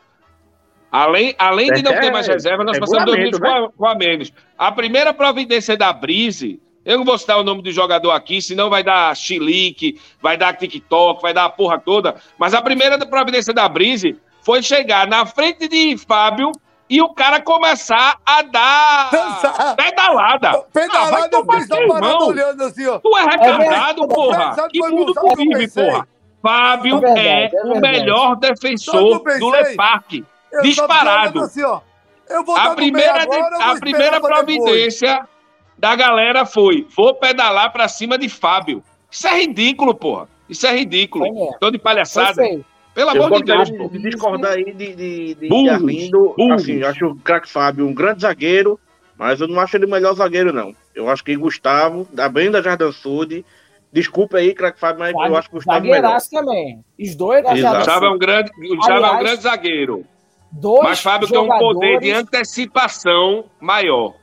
Além, 0.91 1.37
além 1.39 1.73
de 1.73 1.83
não 1.83 1.93
É, 1.93 2.01
ter 2.01 2.11
mais 2.11 2.27
reserva, 2.27 2.65
nós 2.65 2.81
passamos 2.81 3.05
dois 3.05 3.17
minutos 3.17 3.39
regulamento, 3.39 3.75
com 3.79 3.85
a, 3.85 3.87
com 3.87 3.95
a 3.95 3.95
menos. 3.95 4.33
A 4.59 4.73
primeira 4.73 5.15
providência 5.15 5.77
da 5.77 5.93
Brise, 5.93 6.61
eu 6.85 6.99
não 6.99 7.05
vou 7.05 7.17
citar 7.17 7.39
o 7.39 7.45
nome 7.45 7.63
do 7.63 7.71
jogador 7.71 8.11
aqui, 8.11 8.43
senão 8.43 8.69
vai 8.69 8.83
dar 8.83 9.17
chilique, 9.17 10.01
vai 10.21 10.37
dar 10.37 10.57
TikTok, 10.57 11.23
vai 11.23 11.33
dar 11.33 11.45
a 11.45 11.49
porra 11.49 11.79
toda. 11.79 12.17
Mas 12.37 12.55
a 12.55 12.61
primeira 12.61 12.99
providência 13.07 13.55
da 13.55 13.69
Brise 13.69 14.17
foi 14.43 14.65
chegar 14.65 15.07
na 15.07 15.25
frente 15.27 15.69
de 15.69 15.97
Fábio 15.97 16.51
e 16.89 17.01
o 17.03 17.09
cara 17.15 17.41
começar 17.41 18.19
a 18.25 18.43
dar 18.43 19.11
Dançar. 19.11 19.77
pedalada. 19.77 20.49
Ah, 20.49 20.53
vai 20.53 20.63
Pedalada, 20.87 21.25
eu 21.27 21.31
tomar 21.31 21.55
fiz 21.55 21.71
a 21.71 21.77
teu 21.77 21.89
parada 21.89 22.07
irmão. 22.07 22.29
olhando 22.29 22.63
assim, 22.65 22.87
ó. 22.87 22.99
Tu 22.99 23.17
é 23.17 23.23
retardado, 23.25 23.59
verdade. 23.59 24.15
porra. 24.15 24.53
Sabe 24.55 24.69
Que 24.73 24.89
mundo 24.89 25.15
tu 25.15 25.27
eu 25.29 25.37
vive, 25.37 25.69
porra. 25.71 26.09
Fábio 26.43 26.97
É 26.99 27.01
verdade, 27.01 27.29
é, 27.29 27.51
é 27.55 27.63
o 27.65 27.81
melhor 27.81 28.37
defensor 28.37 28.95
eu 29.01 29.11
do 29.15 29.21
pensei? 29.21 29.51
Le 29.51 29.75
Parque. 29.77 30.25
Eu 30.53 30.59
só 30.59 30.63
Disparado. 30.63 31.41
Assim, 31.43 31.63
ó. 31.65 31.81
Eu 32.29 32.45
vou 32.45 32.57
A 32.57 32.75
primeira, 32.75 33.23
agora, 33.23 33.55
eu 33.55 33.61
vou 33.61 33.73
a 33.77 33.81
primeira 33.81 34.21
pra 34.21 34.43
depois. 34.43 34.59
providência 34.59 35.29
da 35.77 35.95
galera 35.97 36.47
foi: 36.47 36.87
vou 36.97 37.15
pedalar 37.15 37.73
pra 37.73 37.89
cima 37.89 38.17
de 38.17 38.29
Fábio. 38.29 38.83
Isso 39.11 39.27
é 39.27 39.41
ridículo, 39.41 39.95
porra. 39.95 40.29
Isso 40.49 40.67
é 40.67 40.77
ridículo. 40.77 41.25
Mesmo. 41.25 41.57
Tô 41.61 41.71
de 41.71 41.79
palhaçada. 41.79 42.35
feio. 42.35 42.65
Pelo 42.97 43.11
amor 43.11 43.43
de 43.43 43.45
Deus, 43.45 43.71
pô. 43.71 43.89
de 43.91 43.99
discordar 43.99 44.53
aí 44.53 44.73
de, 44.73 44.97
de, 44.97 45.35
de, 45.35 45.49
Burros, 45.49 45.65
de 45.65 45.69
Arlindo. 45.69 46.35
burros. 46.35 46.63
Assim, 46.63 46.77
eu 46.77 46.89
acho 46.89 47.07
o 47.09 47.17
craque 47.17 47.47
Fábio 47.47 47.87
um 47.87 47.93
grande 47.93 48.23
zagueiro, 48.23 48.81
mas 49.19 49.39
eu 49.39 49.47
não 49.47 49.61
acho 49.61 49.77
ele 49.77 49.85
o 49.85 49.91
melhor 49.91 50.15
zagueiro, 50.15 50.51
não. 50.51 50.75
Eu 50.95 51.11
acho 51.11 51.23
que 51.23 51.37
Gustavo, 51.37 52.09
da 52.11 52.27
bem 52.27 52.51
da 52.51 52.63
Jardim 52.63 52.91
Sud, 52.93 53.45
desculpa 53.93 54.39
aí, 54.39 54.55
craque 54.55 54.81
Fábio, 54.81 55.01
mas 55.01 55.13
eu 55.13 55.37
acho 55.37 55.51
que 55.51 55.57
o 55.57 55.59
Gustavo 55.59 55.77
é 55.77 55.81
melhor. 55.83 55.97
Zagueiraço 55.97 56.31
também. 56.31 56.85
Os 56.99 57.15
dois 57.15 57.45
da 57.45 57.77
Gustavo 57.77 58.07
é 58.07 58.11
um 58.11 58.19
grande, 58.19 58.51
Gustavo 58.51 59.05
é 59.05 59.11
um 59.11 59.19
grande 59.19 59.43
zagueiro. 59.43 60.07
Dois 60.51 60.83
Mas 60.83 61.01
Fábio 61.01 61.29
tem 61.29 61.39
um 61.39 61.49
poder 61.49 62.01
de 62.01 62.13
antecipação 62.13 63.45
maior. 63.61 64.15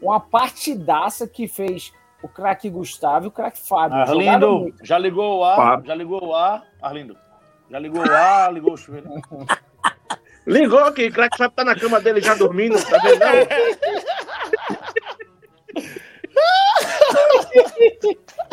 Uma 0.00 0.20
partidaça 0.20 1.26
que 1.26 1.48
fez 1.48 1.92
o 2.22 2.28
craque 2.28 2.70
Gustavo 2.70 3.26
e 3.26 3.28
o 3.28 3.30
craque 3.32 3.58
Fábio. 3.58 3.96
Arlindo, 3.96 4.60
muito. 4.60 4.86
já 4.86 4.98
ligou 4.98 5.40
o 5.40 5.44
ar? 5.44 5.56
Fábio. 5.56 5.86
Já 5.86 5.94
ligou 5.96 6.24
o 6.24 6.32
ar? 6.32 6.62
Arlindo, 6.80 7.16
já 7.70 7.78
ligou 7.78 8.06
o 8.06 8.10
ar, 8.10 8.52
ligou 8.52 8.74
o 8.74 8.76
chuveiro. 8.76 9.10
Ligou 10.46 10.80
aqui, 10.80 11.10
craque 11.10 11.38
Fábio 11.38 11.56
tá 11.56 11.64
na 11.64 11.74
cama 11.74 11.98
dele 11.98 12.20
já 12.20 12.34
dormindo, 12.34 12.76
tá 12.84 12.98
vendo? 12.98 13.18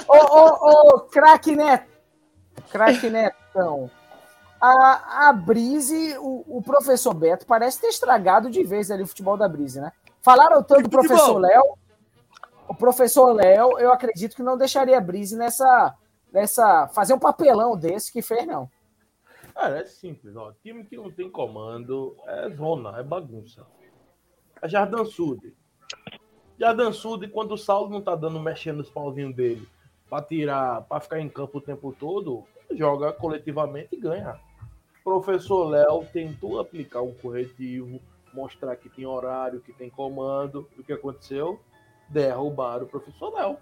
Ô, 0.07 0.17
ô, 0.17 0.69
ô, 0.69 0.99
craque 1.01 1.55
Neto. 1.55 1.89
Craque 2.71 3.09
Netão. 3.09 3.89
A, 4.59 5.29
a 5.29 5.33
Brise, 5.33 6.15
o, 6.19 6.57
o 6.57 6.61
professor 6.61 7.13
Beto, 7.13 7.45
parece 7.45 7.81
ter 7.81 7.87
estragado 7.87 8.49
de 8.49 8.63
vez 8.63 8.91
ali 8.91 9.03
o 9.03 9.07
futebol 9.07 9.35
da 9.35 9.49
Brise, 9.49 9.81
né? 9.81 9.91
Falaram 10.21 10.61
tanto 10.61 10.83
do 10.83 10.89
professor. 10.89 11.39
Léo. 11.39 11.77
O 12.67 12.75
professor 12.75 13.33
Léo, 13.33 13.79
eu 13.79 13.91
acredito 13.91 14.35
que 14.35 14.43
não 14.43 14.57
deixaria 14.57 14.97
a 14.97 15.01
Brise 15.01 15.35
nessa, 15.35 15.95
nessa. 16.31 16.87
fazer 16.93 17.13
um 17.13 17.19
papelão 17.19 17.75
desse 17.75 18.11
que 18.11 18.21
fez, 18.21 18.45
não. 18.45 18.69
Cara, 19.61 19.77
é 19.77 19.85
simples, 19.85 20.35
ó. 20.35 20.51
Time 20.63 20.83
que 20.83 20.97
não 20.97 21.11
tem 21.11 21.29
comando 21.29 22.17
é 22.25 22.49
zona, 22.49 22.97
é 22.97 23.03
bagunça. 23.03 23.63
É 24.59 24.67
Jardim 24.67 25.05
Sud. 25.05 25.55
Jardim 26.59 26.91
Sud, 26.91 27.27
quando 27.27 27.51
o 27.51 27.57
Saulo 27.59 27.87
não 27.87 28.01
tá 28.01 28.15
dando, 28.15 28.39
mexendo 28.39 28.77
nos 28.77 28.89
pauzinhos 28.89 29.35
dele 29.35 29.69
pra 30.09 30.19
tirar, 30.19 30.81
pra 30.85 30.99
ficar 30.99 31.19
em 31.19 31.29
campo 31.29 31.59
o 31.59 31.61
tempo 31.61 31.95
todo, 31.97 32.43
joga 32.71 33.13
coletivamente 33.13 33.89
e 33.91 33.99
ganha. 33.99 34.39
Professor 35.03 35.65
Léo 35.69 36.07
tentou 36.11 36.59
aplicar 36.59 37.03
um 37.03 37.13
corretivo, 37.13 38.01
mostrar 38.33 38.75
que 38.75 38.89
tem 38.89 39.05
horário, 39.05 39.61
que 39.61 39.71
tem 39.71 39.91
comando. 39.91 40.67
E 40.75 40.81
o 40.81 40.83
que 40.83 40.93
aconteceu? 40.93 41.59
Derrubaram 42.09 42.85
o 42.85 42.89
professor 42.89 43.31
Léo. 43.31 43.57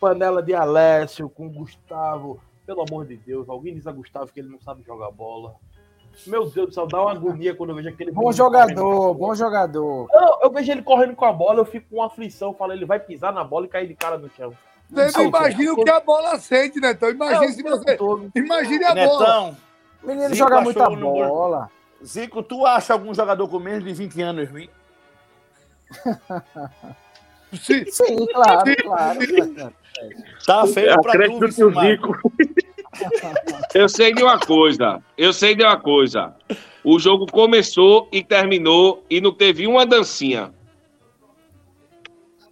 Panela 0.00 0.42
de 0.42 0.54
Alessio 0.54 1.28
com 1.28 1.52
Gustavo. 1.52 2.40
Pelo 2.66 2.82
amor 2.88 3.06
de 3.06 3.16
Deus, 3.16 3.48
alguém 3.48 3.74
diz 3.74 3.86
a 3.86 3.92
Gustavo 3.92 4.32
que 4.32 4.40
ele 4.40 4.48
não 4.48 4.60
sabe 4.60 4.82
jogar 4.82 5.10
bola. 5.10 5.54
Meu 6.26 6.48
Deus 6.48 6.68
do 6.68 6.72
céu, 6.74 6.86
dá 6.86 7.00
uma 7.02 7.10
agonia 7.10 7.54
quando 7.54 7.70
eu 7.70 7.76
vejo 7.76 7.88
aquele. 7.88 8.12
Bom 8.12 8.32
jogador, 8.32 9.14
bom 9.14 9.34
jogador. 9.34 10.08
Eu, 10.12 10.38
eu 10.44 10.50
vejo 10.50 10.70
ele 10.72 10.82
correndo 10.82 11.14
com 11.16 11.24
a 11.24 11.32
bola, 11.32 11.60
eu 11.60 11.64
fico 11.64 11.86
com 11.90 11.96
uma 11.96 12.06
aflição. 12.06 12.50
Eu 12.50 12.54
falo, 12.54 12.72
ele 12.72 12.84
vai 12.86 13.00
pisar 13.00 13.32
na 13.32 13.42
bola 13.42 13.66
e 13.66 13.68
cair 13.68 13.88
de 13.88 13.94
cara 13.94 14.16
no 14.16 14.30
chão. 14.30 14.52
Você 14.88 15.18
não 15.18 15.24
imagina 15.26 15.72
o 15.72 15.82
que 15.84 15.90
a 15.90 16.00
bola 16.00 16.38
sente, 16.38 16.78
né? 16.78 16.92
Então 16.92 17.10
imagine 17.10 17.46
É, 17.46 17.52
se 17.52 17.62
você. 17.62 17.96
todo. 17.96 18.30
Imagine 18.34 18.84
a 18.84 18.94
bola. 18.94 19.26
Netão, 19.26 19.56
O 20.02 20.06
menino 20.06 20.28
Zico 20.28 20.36
joga 20.36 20.60
muita 20.60 20.88
bola. 20.90 21.70
Zico, 22.04 22.42
tu 22.42 22.64
acha 22.64 22.92
algum 22.92 23.12
jogador 23.12 23.48
com 23.48 23.58
menos 23.58 23.82
de 23.82 23.92
20 23.92 24.22
anos 24.22 24.48
ruim? 24.48 24.68
Se, 27.56 27.84
Sim, 27.90 28.26
claro, 28.26 28.76
claro. 28.82 29.18
Tá 30.46 30.66
feio 30.66 31.00
pra 31.00 31.02
tu, 31.02 31.08
Acredito 31.08 31.54
que 31.54 31.64
o 31.64 31.70
Marco. 31.72 32.12
Zico. 32.14 32.32
Eu 33.74 33.88
sei 33.88 34.14
de 34.14 34.22
uma 34.22 34.38
coisa. 34.38 35.02
Eu 35.18 35.32
sei 35.32 35.54
de 35.54 35.64
uma 35.64 35.76
coisa. 35.78 36.34
O 36.84 36.98
jogo 36.98 37.26
começou 37.26 38.08
e 38.12 38.22
terminou 38.22 39.02
e 39.10 39.20
não 39.20 39.32
teve 39.32 39.66
uma 39.66 39.84
dancinha. 39.84 40.52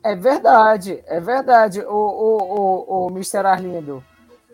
É 0.04 0.16
verdade, 0.16 1.00
é 1.06 1.20
verdade, 1.20 1.80
o, 1.80 1.94
o, 1.94 3.04
o, 3.04 3.06
o 3.06 3.10
Mr. 3.10 3.46
Arlindo. 3.46 4.02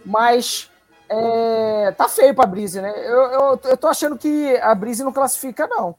Mas 0.04 0.70
é, 1.08 1.90
tá 1.92 2.06
feio 2.06 2.34
pra 2.34 2.44
Brise, 2.44 2.82
né? 2.82 2.92
Eu, 2.98 3.22
eu, 3.22 3.60
eu 3.64 3.76
tô 3.78 3.86
achando 3.86 4.18
que 4.18 4.56
a 4.58 4.74
Brise 4.74 5.02
não 5.02 5.12
classifica, 5.12 5.66
não. 5.66 5.94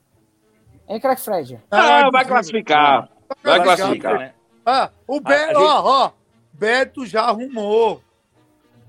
Hein, 0.88 1.00
Crack 1.00 1.22
Fred? 1.22 1.60
Ah, 1.72 2.10
vai 2.12 2.26
classificar. 2.26 3.10
Vai 3.44 3.58
Vai 3.58 3.64
classificar. 3.64 4.36
Ah, 4.70 4.92
o 5.08 5.20
Beto, 5.20 5.44
a 5.44 5.48
gente- 5.48 5.58
ó, 5.58 5.82
ó. 6.06 6.12
Beto 6.54 7.06
já 7.06 7.24
arrumou. 7.24 8.04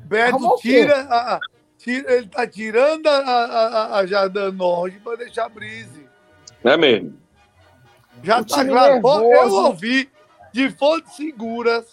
Beto 0.01 0.37
Arrumou 0.37 0.57
tira, 0.59 1.01
a, 1.03 1.39
tira- 1.79 2.13
Ele 2.13 2.27
tá 2.27 2.47
tirando 2.47 3.07
a, 3.07 3.17
a, 3.19 3.99
a- 3.99 4.07
Jardim 4.07 4.51
Norte 4.53 4.99
pra 4.99 5.15
deixar 5.17 5.47
a 5.47 5.49
Brise. 5.49 6.07
É 6.65 6.77
mesmo? 6.77 7.17
Já 8.23 8.41
O 8.41 8.45
tá 8.45 8.65
claro. 8.65 9.01
Ó, 9.05 9.21
Eu 9.21 9.53
ouvi 9.55 10.11
de 10.53 10.69
fontes 10.71 11.15
seguras 11.15 11.87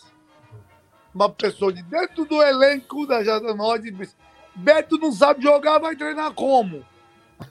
uma 1.14 1.30
pessoa 1.30 1.72
de 1.72 1.82
dentro 1.84 2.26
do 2.26 2.42
elenco 2.42 3.06
da 3.08 3.24
Jardim 3.24 3.54
Norte 3.54 3.92
disse: 3.92 4.16
Beto 4.56 4.98
não 4.98 5.12
sabe 5.12 5.44
jogar, 5.44 5.78
vai 5.80 5.96
treinar 5.96 6.34
como? 6.34 6.84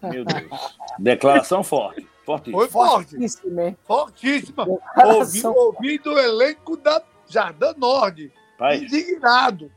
Meu 0.03 0.25
Deus. 0.25 0.77
Declaração 0.99 1.63
forte. 1.63 2.07
Fortíssima. 2.27 2.59
Foi 2.59 2.69
forte, 2.69 3.11
Fortíssimo, 3.13 3.61
hein? 3.61 3.77
fortíssima. 3.85 4.65
Ouvi, 4.69 4.81
Declaração- 4.97 5.55
ouvi 5.55 5.99
do 5.99 6.19
elenco 6.19 6.77
da 6.77 7.01
Jardim 7.29 7.73
Norte. 7.79 8.33
Pai, 8.59 8.79
Indignado. 8.79 9.71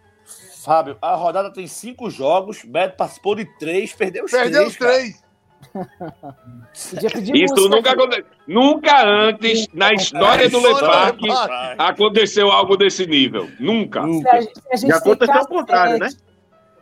Fábio, 0.64 0.98
a 1.02 1.14
rodada 1.16 1.54
tem 1.54 1.68
cinco 1.68 2.10
jogos. 2.10 2.64
Beto 2.66 2.98
participou 2.98 3.36
de 3.36 3.46
três, 3.58 3.94
perdeu 3.94 4.26
os 4.26 4.32
Perdeu 4.32 4.70
três. 4.72 4.72
os 4.72 4.78
três. 4.78 5.30
Isso 7.34 7.70
nunca 7.70 7.92
aconteceu. 7.92 8.26
Nunca 8.48 9.06
antes, 9.08 9.68
na 9.74 9.94
história 9.94 10.50
do 10.50 10.60
Leparque, 10.60 11.28
cara. 11.28 11.76
aconteceu 11.78 12.52
algo 12.52 12.76
desse 12.78 13.06
nível. 13.06 13.50
Nunca. 13.60 14.02
Se 14.04 14.28
a, 14.28 14.42
se 14.42 14.52
a 14.72 14.76
gente 14.76 14.90
Já 14.90 14.98
aconteceu 14.98 15.42
o 15.42 15.48
contrário, 15.48 15.98
né? 16.00 16.10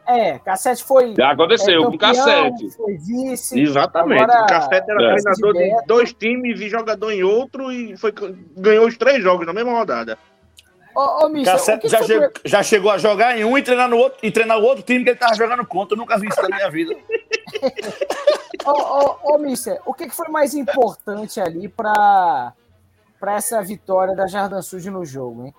É, 0.08 0.40
Cassete 0.40 0.84
foi. 0.86 1.14
Já 1.16 1.32
aconteceu, 1.32 1.82
é, 1.84 1.86
com 1.86 1.98
Cassete. 1.98 2.72
Foi 2.72 2.98
vice. 2.98 3.60
Exatamente. 3.60 4.24
Agora, 4.24 4.44
o 4.44 4.48
Cassete 4.48 4.90
era 4.90 5.04
é. 5.04 5.16
treinador 5.16 5.54
de 5.54 5.86
dois 5.86 6.14
times 6.14 6.62
e 6.62 6.70
jogador 6.70 7.12
em 7.12 7.24
outro 7.24 7.70
e 7.72 7.98
foi, 7.98 8.14
ganhou 8.56 8.88
os 8.88 8.98
três 8.98 9.22
jogos 9.22 9.46
na 9.46 9.52
mesma 9.52 9.74
rodada. 9.74 10.18
Ô, 10.96 11.26
ô 11.26 11.30
Mister, 11.30 11.54
o 11.54 11.58
Cassete 11.58 11.90
já, 11.90 11.98
foi- 12.00 12.08
che- 12.08 12.32
já 12.46 12.64
chegou 12.64 12.90
a 12.90 12.98
jogar 12.98 13.38
em 13.38 13.44
um 13.44 13.58
e 13.58 13.62
treinar 13.62 13.90
no 13.90 13.98
outro, 13.98 14.18
e 14.24 14.32
treinar 14.32 14.58
o 14.58 14.64
outro 14.64 14.82
time 14.82 15.04
que 15.04 15.10
ele 15.10 15.20
tava 15.20 15.36
jogando 15.36 15.66
contra. 15.66 15.94
Eu 15.96 16.00
nunca 16.00 16.18
vi 16.18 16.28
isso 16.30 16.42
na 16.42 16.56
minha 16.56 16.70
vida. 16.72 16.96
Ô, 18.66 18.72
ô, 18.72 19.36
ô, 19.36 19.38
Mister, 19.38 19.80
o 19.86 19.94
que 19.94 20.08
que 20.08 20.16
foi 20.16 20.28
mais 20.30 20.54
importante 20.54 21.40
ali 21.40 21.68
para 21.70 22.54
para 23.20 23.34
essa 23.36 23.62
vitória 23.62 24.16
da 24.16 24.28
Jardim 24.28 24.62
Sujo 24.62 24.92
no 24.92 25.04
jogo, 25.06 25.46
hein? 25.46 25.54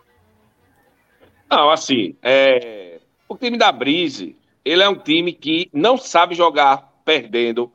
Não, 1.51 1.71
assim, 1.71 2.15
é, 2.23 2.98
o 3.29 3.37
time 3.37 3.59
da 3.59 3.71
Brise, 3.71 4.35
ele 4.65 4.83
é 4.83 4.89
um 4.89 4.97
time 4.97 5.33
que 5.33 5.69
não 5.73 5.97
sabe 5.97 6.35
jogar 6.35 6.89
perdendo. 7.05 7.71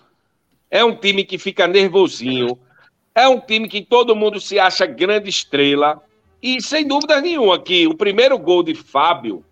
É 0.70 0.84
um 0.84 0.96
time 0.96 1.24
que 1.24 1.38
fica 1.38 1.68
nervosinho. 1.68 2.58
É 3.16 3.28
um 3.28 3.40
time 3.40 3.68
que 3.68 3.82
todo 3.84 4.16
mundo 4.16 4.40
se 4.40 4.60
acha 4.60 4.86
grande 4.86 5.30
estrela. 5.30 6.02
E 6.42 6.62
sem 6.62 6.86
dúvida 6.88 7.22
nenhuma 7.22 7.60
que 7.60 7.88
o 7.88 7.96
primeiro 7.96 8.38
gol 8.38 8.64
de 8.64 8.74
Fábio, 8.76 9.46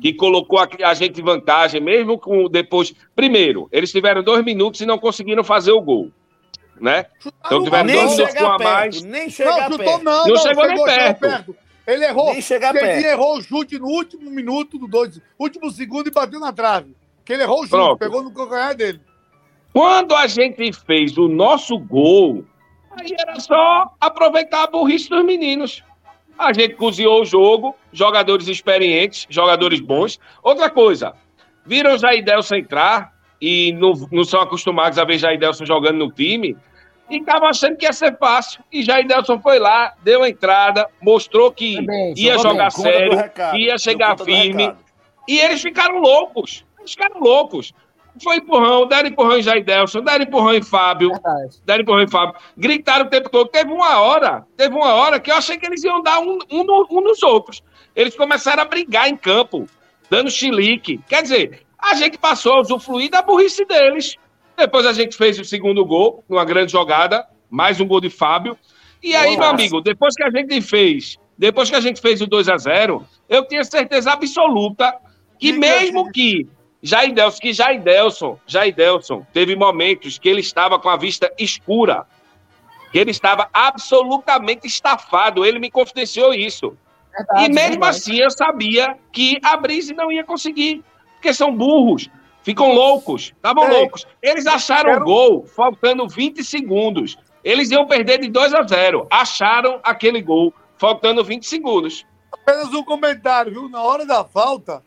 que 0.00 0.12
colocou 0.14 0.58
a, 0.58 0.68
a 0.84 0.94
gente 0.94 1.20
em 1.20 1.24
vantagem, 1.24 1.80
mesmo 1.80 2.18
com 2.18 2.48
depois. 2.48 2.94
Primeiro, 3.14 3.68
eles 3.70 3.92
tiveram 3.92 4.22
dois 4.22 4.44
minutos 4.44 4.80
e 4.80 4.86
não 4.86 4.98
conseguiram 4.98 5.44
fazer 5.44 5.72
o 5.72 5.80
gol. 5.80 6.10
Né? 6.80 7.06
Então 7.44 7.62
tiveram 7.62 7.84
Nem 7.86 7.96
dois 7.96 8.12
minutos 8.12 8.34
com 8.34 8.46
a 8.46 8.58
mais. 8.58 9.00
perto, 9.02 9.10
nem 9.10 9.24
Não, 9.24 9.30
chutou 9.30 9.78
perto. 9.78 10.04
não, 10.04 10.26
Não 10.26 10.36
chegou 10.36 10.66
nem 10.66 10.84
perto. 10.84 11.56
Ele 11.88 12.04
errou. 12.04 12.32
Nem 12.32 12.42
chegar 12.42 12.74
perto. 12.74 13.06
errou 13.06 13.38
o 13.38 13.42
chute 13.42 13.78
no 13.78 13.86
último 13.86 14.30
minuto 14.30 14.78
do 14.78 14.86
dois, 14.86 15.18
último 15.38 15.70
segundo 15.70 16.06
e 16.06 16.10
bateu 16.10 16.38
na 16.38 16.52
trave. 16.52 16.94
Que 17.24 17.32
ele 17.32 17.44
errou 17.44 17.60
o 17.60 17.62
chute, 17.62 17.70
Pronto. 17.70 17.98
pegou 17.98 18.22
no 18.22 18.30
calcanhar 18.30 18.76
dele. 18.76 19.00
Quando 19.72 20.14
a 20.14 20.26
gente 20.26 20.70
fez 20.72 21.16
o 21.16 21.28
nosso 21.28 21.78
gol, 21.78 22.44
aí 22.90 23.16
era 23.18 23.40
só 23.40 23.90
aproveitar 23.98 24.64
a 24.64 24.66
burrice 24.66 25.08
dos 25.08 25.24
meninos. 25.24 25.82
A 26.38 26.52
gente 26.52 26.74
cozinhou 26.74 27.22
o 27.22 27.24
jogo, 27.24 27.74
jogadores 27.90 28.48
experientes, 28.48 29.26
jogadores 29.30 29.80
bons. 29.80 30.20
Outra 30.42 30.68
coisa, 30.68 31.14
viram 31.64 31.94
o 31.94 31.98
Jaidelson 31.98 32.56
entrar 32.56 33.14
e 33.40 33.72
não, 33.72 33.94
não 34.12 34.24
são 34.24 34.42
acostumados 34.42 34.98
a 34.98 35.04
ver 35.04 35.16
Jaidelson 35.16 35.64
jogando 35.64 35.96
no 35.96 36.12
time 36.12 36.54
e 37.10 37.18
estavam 37.18 37.48
achando 37.48 37.76
que 37.76 37.86
ia 37.86 37.92
ser 37.92 38.16
fácil. 38.18 38.62
E 38.72 38.82
Jaidelson 38.82 39.38
foi 39.40 39.58
lá, 39.58 39.94
deu 40.02 40.22
a 40.22 40.28
entrada, 40.28 40.88
mostrou 41.02 41.50
que 41.52 41.80
bem, 41.84 42.14
ia 42.16 42.34
jogar 42.38 42.68
bem. 42.70 42.82
Sério, 42.82 43.16
recado, 43.16 43.56
ia 43.56 43.78
chegar 43.78 44.18
firme. 44.18 44.72
E 45.26 45.38
eles 45.38 45.60
ficaram 45.60 45.98
loucos. 45.98 46.64
Eles 46.78 46.92
ficaram 46.92 47.20
loucos. 47.20 47.72
Foi 48.22 48.36
empurrão, 48.36 48.86
deram 48.86 49.08
empurrão 49.10 49.38
em 49.38 49.42
Jaidelson, 49.42 50.00
deram 50.00 50.24
empurrão 50.24 50.52
em 50.54 50.62
Fábio, 50.62 51.10
Verdade. 51.10 51.56
deram 51.64 51.82
empurrão 51.82 52.02
em 52.02 52.08
Fábio. 52.08 52.34
Gritaram 52.56 53.06
o 53.06 53.08
tempo 53.08 53.28
todo. 53.30 53.48
Teve 53.48 53.70
uma 53.70 54.00
hora, 54.00 54.44
teve 54.56 54.74
uma 54.74 54.92
hora 54.94 55.20
que 55.20 55.30
eu 55.30 55.36
achei 55.36 55.56
que 55.56 55.64
eles 55.66 55.84
iam 55.84 56.02
dar 56.02 56.18
um, 56.18 56.38
um, 56.50 56.64
no- 56.64 56.86
um 56.90 57.00
nos 57.00 57.22
outros. 57.22 57.62
Eles 57.94 58.16
começaram 58.16 58.62
a 58.62 58.66
brigar 58.66 59.08
em 59.08 59.16
campo, 59.16 59.66
dando 60.10 60.30
chilique. 60.30 60.98
Quer 61.08 61.22
dizer, 61.22 61.62
a 61.78 61.94
gente 61.94 62.18
passou 62.18 62.54
a 62.54 62.60
usufruir 62.60 63.08
da 63.10 63.22
burrice 63.22 63.64
deles. 63.64 64.16
Depois 64.58 64.84
a 64.84 64.92
gente 64.92 65.16
fez 65.16 65.38
o 65.38 65.44
segundo 65.44 65.84
gol, 65.86 66.24
numa 66.28 66.44
grande 66.44 66.72
jogada, 66.72 67.24
mais 67.48 67.80
um 67.80 67.86
gol 67.86 68.00
de 68.00 68.10
Fábio. 68.10 68.58
E 69.00 69.14
aí, 69.14 69.30
meu 69.30 69.36
Golaço. 69.36 69.54
amigo, 69.54 69.80
depois 69.80 70.16
que 70.16 70.24
a 70.24 70.30
gente 70.30 70.60
fez, 70.60 71.16
depois 71.38 71.70
que 71.70 71.76
a 71.76 71.80
gente 71.80 72.00
fez 72.00 72.20
o 72.20 72.26
2 72.26 72.48
a 72.48 72.58
0 72.58 73.06
eu 73.28 73.46
tinha 73.46 73.62
certeza 73.62 74.10
absoluta 74.10 74.92
que 75.38 75.52
Diga, 75.52 75.60
mesmo 75.60 76.10
que 76.10 76.48
Jaidelson, 76.82 77.38
que 77.40 77.52
Jaidelson, 77.52 78.40
Jaidelson 78.48 79.24
teve 79.32 79.54
momentos 79.54 80.18
que 80.18 80.28
ele 80.28 80.40
estava 80.40 80.76
com 80.80 80.88
a 80.88 80.96
vista 80.96 81.32
escura, 81.38 82.04
que 82.90 82.98
ele 82.98 83.12
estava 83.12 83.48
absolutamente 83.52 84.66
estafado, 84.66 85.46
ele 85.46 85.60
me 85.60 85.70
confidenciou 85.70 86.34
isso. 86.34 86.76
Verdade, 87.16 87.44
E 87.44 87.48
mesmo 87.48 87.70
verdade. 87.70 87.96
assim 87.96 88.16
eu 88.16 88.30
sabia 88.32 88.96
que 89.12 89.38
a 89.44 89.56
Brise 89.56 89.94
não 89.94 90.10
ia 90.10 90.24
conseguir, 90.24 90.82
porque 91.14 91.32
são 91.32 91.54
burros, 91.54 92.10
ficam 92.48 92.72
loucos, 92.72 93.34
estavam 93.36 93.64
Ei, 93.64 93.80
loucos. 93.80 94.06
Eles 94.22 94.46
acharam 94.46 94.92
quero- 94.92 95.02
o 95.02 95.04
gol 95.04 95.46
faltando 95.46 96.08
20 96.08 96.42
segundos. 96.42 97.18
Eles 97.44 97.70
iam 97.70 97.86
perder 97.86 98.20
de 98.20 98.28
2 98.30 98.54
a 98.54 98.62
0. 98.62 99.06
Acharam 99.10 99.80
aquele 99.82 100.22
gol 100.22 100.54
faltando 100.78 101.22
20 101.22 101.46
segundos. 101.46 102.06
Apenas 102.32 102.72
um 102.72 102.82
comentário, 102.82 103.52
viu? 103.52 103.68
Na 103.68 103.82
hora 103.82 104.06
da 104.06 104.24
falta, 104.24 104.82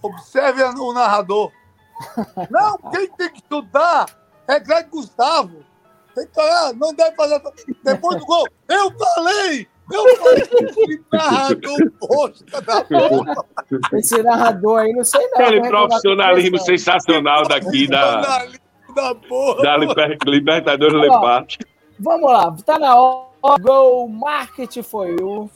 observe 0.00 0.62
o 0.62 0.92
narrador. 0.94 1.52
Não, 2.50 2.78
quem 2.90 3.10
tem 3.10 3.28
que 3.30 3.36
estudar 3.40 4.06
é 4.48 4.58
Greg 4.58 4.88
Gustavo. 4.88 5.64
Tem 6.14 6.26
que 6.26 6.40
olhar, 6.40 6.72
não 6.72 6.94
deve 6.94 7.14
fazer. 7.14 7.42
Depois 7.84 8.18
do 8.18 8.24
gol, 8.24 8.46
eu 8.70 8.90
falei! 8.98 9.68
Eu 9.92 10.16
falei 10.16 10.42
que 10.46 11.00
narrador 11.12 11.92
bosta 12.00 12.60
da 12.60 12.84
porra. 12.84 13.34
Esse 13.94 14.22
narrador 14.22 14.80
aí, 14.80 14.92
não 14.92 15.04
sei 15.04 15.20
não. 15.28 15.38
Aquele 15.40 15.60
reclamar 15.60 15.88
profissionalismo 15.88 16.58
sensacional 16.58 17.46
daqui 17.46 17.86
da, 17.86 18.46
da 18.94 19.14
porra. 19.14 19.62
da 19.62 19.76
Liber- 19.76 20.18
Libertadores 20.26 21.00
Leparte. 21.00 21.58
Vamos 22.00 22.30
lá, 22.32 22.54
tá 22.64 22.78
na 22.78 22.96
hora. 22.96 23.26
Gol 23.60 24.08
Market 24.08 24.82
foi 24.82 25.14
o 25.22 25.48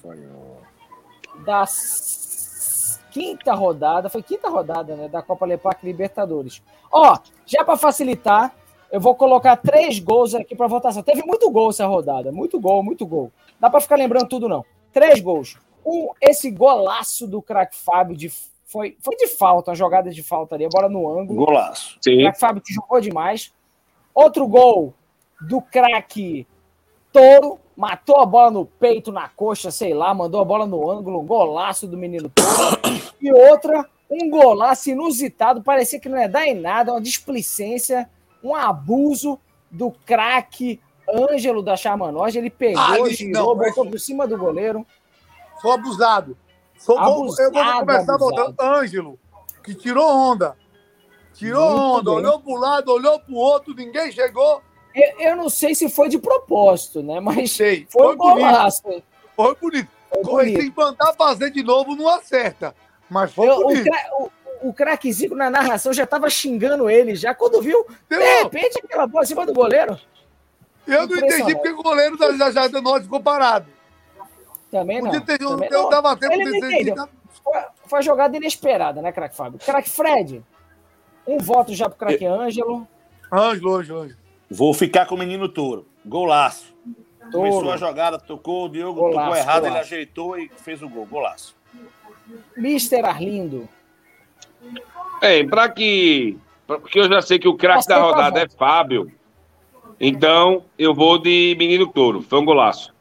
da 1.44 1.62
s- 1.62 3.00
quinta 3.10 3.52
rodada, 3.52 4.08
foi 4.08 4.22
quinta 4.22 4.48
rodada, 4.48 4.94
né, 4.94 5.08
da 5.08 5.22
Copa 5.22 5.44
Lepac 5.44 5.84
Libertadores. 5.84 6.62
Ó, 6.92 7.18
já 7.44 7.64
para 7.64 7.76
facilitar, 7.76 8.52
eu 8.90 9.00
vou 9.00 9.14
colocar 9.14 9.56
três 9.56 9.98
gols 9.98 10.34
aqui 10.34 10.56
para 10.56 10.66
votação. 10.66 11.02
Teve 11.02 11.22
muito 11.22 11.48
gol 11.50 11.70
essa 11.70 11.86
rodada, 11.86 12.32
muito 12.32 12.58
gol, 12.58 12.82
muito 12.82 13.06
gol. 13.06 13.30
Dá 13.58 13.70
para 13.70 13.80
ficar 13.80 13.96
lembrando 13.96 14.28
tudo 14.28 14.48
não. 14.48 14.64
Três 14.92 15.20
gols. 15.20 15.56
Um, 15.86 16.10
esse 16.20 16.50
golaço 16.50 17.26
do 17.26 17.40
craque 17.40 17.76
Fábio 17.76 18.16
de 18.16 18.30
foi, 18.64 18.96
foi 19.00 19.16
de 19.16 19.26
falta, 19.28 19.70
uma 19.70 19.76
jogada 19.76 20.10
de 20.10 20.22
falta 20.22 20.54
ali, 20.54 20.64
a 20.64 20.68
bola 20.68 20.88
no 20.88 21.08
ângulo. 21.08 21.46
Golaço. 21.46 21.98
O 21.98 22.04
Sim. 22.04 22.18
craque 22.20 22.40
Fábio 22.40 22.62
que 22.62 22.72
jogou 22.72 23.00
demais. 23.00 23.52
Outro 24.14 24.46
gol 24.46 24.92
do 25.40 25.60
craque 25.60 26.46
Touro. 27.12 27.58
Matou 27.76 28.20
a 28.20 28.26
bola 28.26 28.50
no 28.50 28.66
peito, 28.66 29.10
na 29.10 29.26
coxa, 29.28 29.70
sei 29.70 29.94
lá, 29.94 30.12
mandou 30.12 30.38
a 30.38 30.44
bola 30.44 30.66
no 30.66 30.90
ângulo, 30.90 31.20
um 31.20 31.26
golaço 31.26 31.86
do 31.86 31.96
menino 31.96 32.28
Touro. 32.28 32.78
E 33.18 33.32
outra, 33.32 33.88
um 34.10 34.28
golaço 34.28 34.90
inusitado, 34.90 35.62
parecia 35.62 35.98
que 35.98 36.08
não 36.08 36.18
ia 36.18 36.28
dar 36.28 36.46
em 36.46 36.52
nada, 36.52 36.92
uma 36.92 37.00
displicência, 37.00 38.06
um 38.42 38.54
abuso 38.54 39.38
do 39.70 39.90
craque 40.04 40.80
Ângelo 41.08 41.62
da 41.62 41.76
Charmanógia. 41.76 42.38
Ele 42.38 42.50
pegou, 42.50 42.80
Ali, 42.82 43.14
girou, 43.14 43.48
não, 43.48 43.56
botou 43.56 43.82
esse- 43.84 43.90
por 43.90 44.00
cima 44.00 44.26
do 44.26 44.38
goleiro. 44.38 44.86
Sou 45.60 45.72
abusado. 45.72 46.36
Sou 46.78 46.96
Abusado, 46.98 47.42
eu 47.42 47.52
vou 47.52 47.80
começar 47.80 48.14
abusado. 48.14 48.18
botando 48.18 48.60
Ângelo, 48.60 49.18
que 49.62 49.74
tirou 49.74 50.08
onda. 50.08 50.56
Tirou 51.34 51.68
Muito 51.70 51.82
onda, 51.98 52.10
bem. 52.10 52.14
olhou 52.14 52.40
para 52.40 52.52
um 52.52 52.56
lado, 52.56 52.92
olhou 52.92 53.20
para 53.20 53.32
o 53.32 53.36
outro, 53.36 53.74
ninguém 53.74 54.10
chegou. 54.10 54.62
Eu, 54.94 55.20
eu 55.20 55.36
não 55.36 55.48
sei 55.48 55.74
se 55.74 55.88
foi 55.88 56.08
de 56.08 56.18
propósito, 56.18 57.02
né? 57.02 57.20
Mas 57.20 57.52
Sei. 57.52 57.86
foi 57.90 58.02
Foi 58.02 58.14
um 58.14 58.18
bonito. 58.18 59.02
Foi 59.36 59.54
bonito. 59.56 59.88
Foi 60.12 60.22
Comecei 60.24 60.54
bonito. 60.70 60.80
a 60.80 60.86
tentar 60.90 61.12
fazer 61.14 61.50
de 61.50 61.62
novo, 61.62 61.94
não 61.94 62.08
acerta. 62.08 62.74
Mas 63.08 63.32
foi 63.32 63.46
Eu- 63.48 63.62
bonito. 63.62 63.88
o, 64.18 64.30
o 64.62 64.72
craque 64.72 65.12
Zico 65.12 65.34
na 65.34 65.48
narração 65.50 65.92
já 65.92 66.06
tava 66.06 66.28
xingando 66.30 66.88
ele, 66.90 67.14
já 67.14 67.34
quando 67.34 67.60
viu, 67.62 67.86
de 68.08 68.16
Deu- 68.18 68.42
repente, 68.44 68.78
aquela 68.84 69.06
bola 69.06 69.24
em 69.24 69.26
cima 69.26 69.46
do 69.46 69.52
goleiro. 69.52 69.98
eu 70.86 71.06
não 71.06 71.16
entendi 71.16 71.54
porque 71.54 71.68
o 71.70 71.82
goleiro 71.82 72.16
da 72.16 72.30
da 72.32 72.50
Jardim 72.50 72.80
Norte 72.80 73.04
ficou 73.04 73.20
parado. 73.20 73.66
Também 74.70 75.00
não. 75.02 75.10
Ter, 75.20 75.38
também 75.38 75.68
eu 75.72 75.82
não. 75.82 75.90
dava 75.90 76.16
tempo 76.16 76.32
Ele 76.34 76.44
de 76.44 76.60
não 76.60 76.70
entendeu. 76.70 77.08
Foi, 77.42 77.60
foi 77.86 77.98
uma 77.98 78.02
jogada 78.02 78.36
inesperada, 78.36 79.00
né, 79.02 79.10
craque 79.12 79.34
Fábio? 79.36 79.58
Craque 79.58 79.90
Fred, 79.90 80.42
um 81.26 81.38
voto 81.38 81.74
já 81.74 81.88
pro 81.88 81.98
craque 81.98 82.24
Ângelo. 82.24 82.86
Ângelo, 83.32 83.74
Ângelo, 83.74 83.98
Ângelo. 84.00 84.18
Vou 84.50 84.72
ficar 84.74 85.06
com 85.06 85.14
o 85.14 85.18
menino 85.18 85.48
Touro. 85.48 85.86
Golaço. 86.04 86.74
Começou 87.32 87.60
Touro. 87.62 87.70
a 87.70 87.76
jogada, 87.76 88.18
tocou, 88.18 88.66
o 88.66 88.68
Diogo 88.68 88.98
Golaço, 89.00 89.18
tocou 89.28 89.36
errado, 89.36 89.62
ele 89.64 89.68
golaço. 89.70 89.86
ajeitou 89.94 90.38
e 90.38 90.48
fez 90.56 90.82
o 90.82 90.88
gol. 90.88 91.06
Golaço. 91.06 91.54
Mister 92.56 93.04
Arlindo. 93.04 93.68
Bem, 95.20 95.48
para 95.48 95.68
que. 95.68 96.36
Porque 96.66 97.00
eu 97.00 97.08
já 97.08 97.20
sei 97.20 97.38
que 97.38 97.48
o 97.48 97.56
craque 97.56 97.86
da 97.88 97.98
rodada 97.98 98.40
é 98.40 98.48
Fábio. 98.48 99.10
Então, 100.00 100.64
eu 100.78 100.94
vou 100.94 101.18
de 101.18 101.54
Menino 101.58 101.86
Touro. 101.86 102.22
Foi 102.22 102.38
um 102.38 102.44
golaço. 102.44 102.94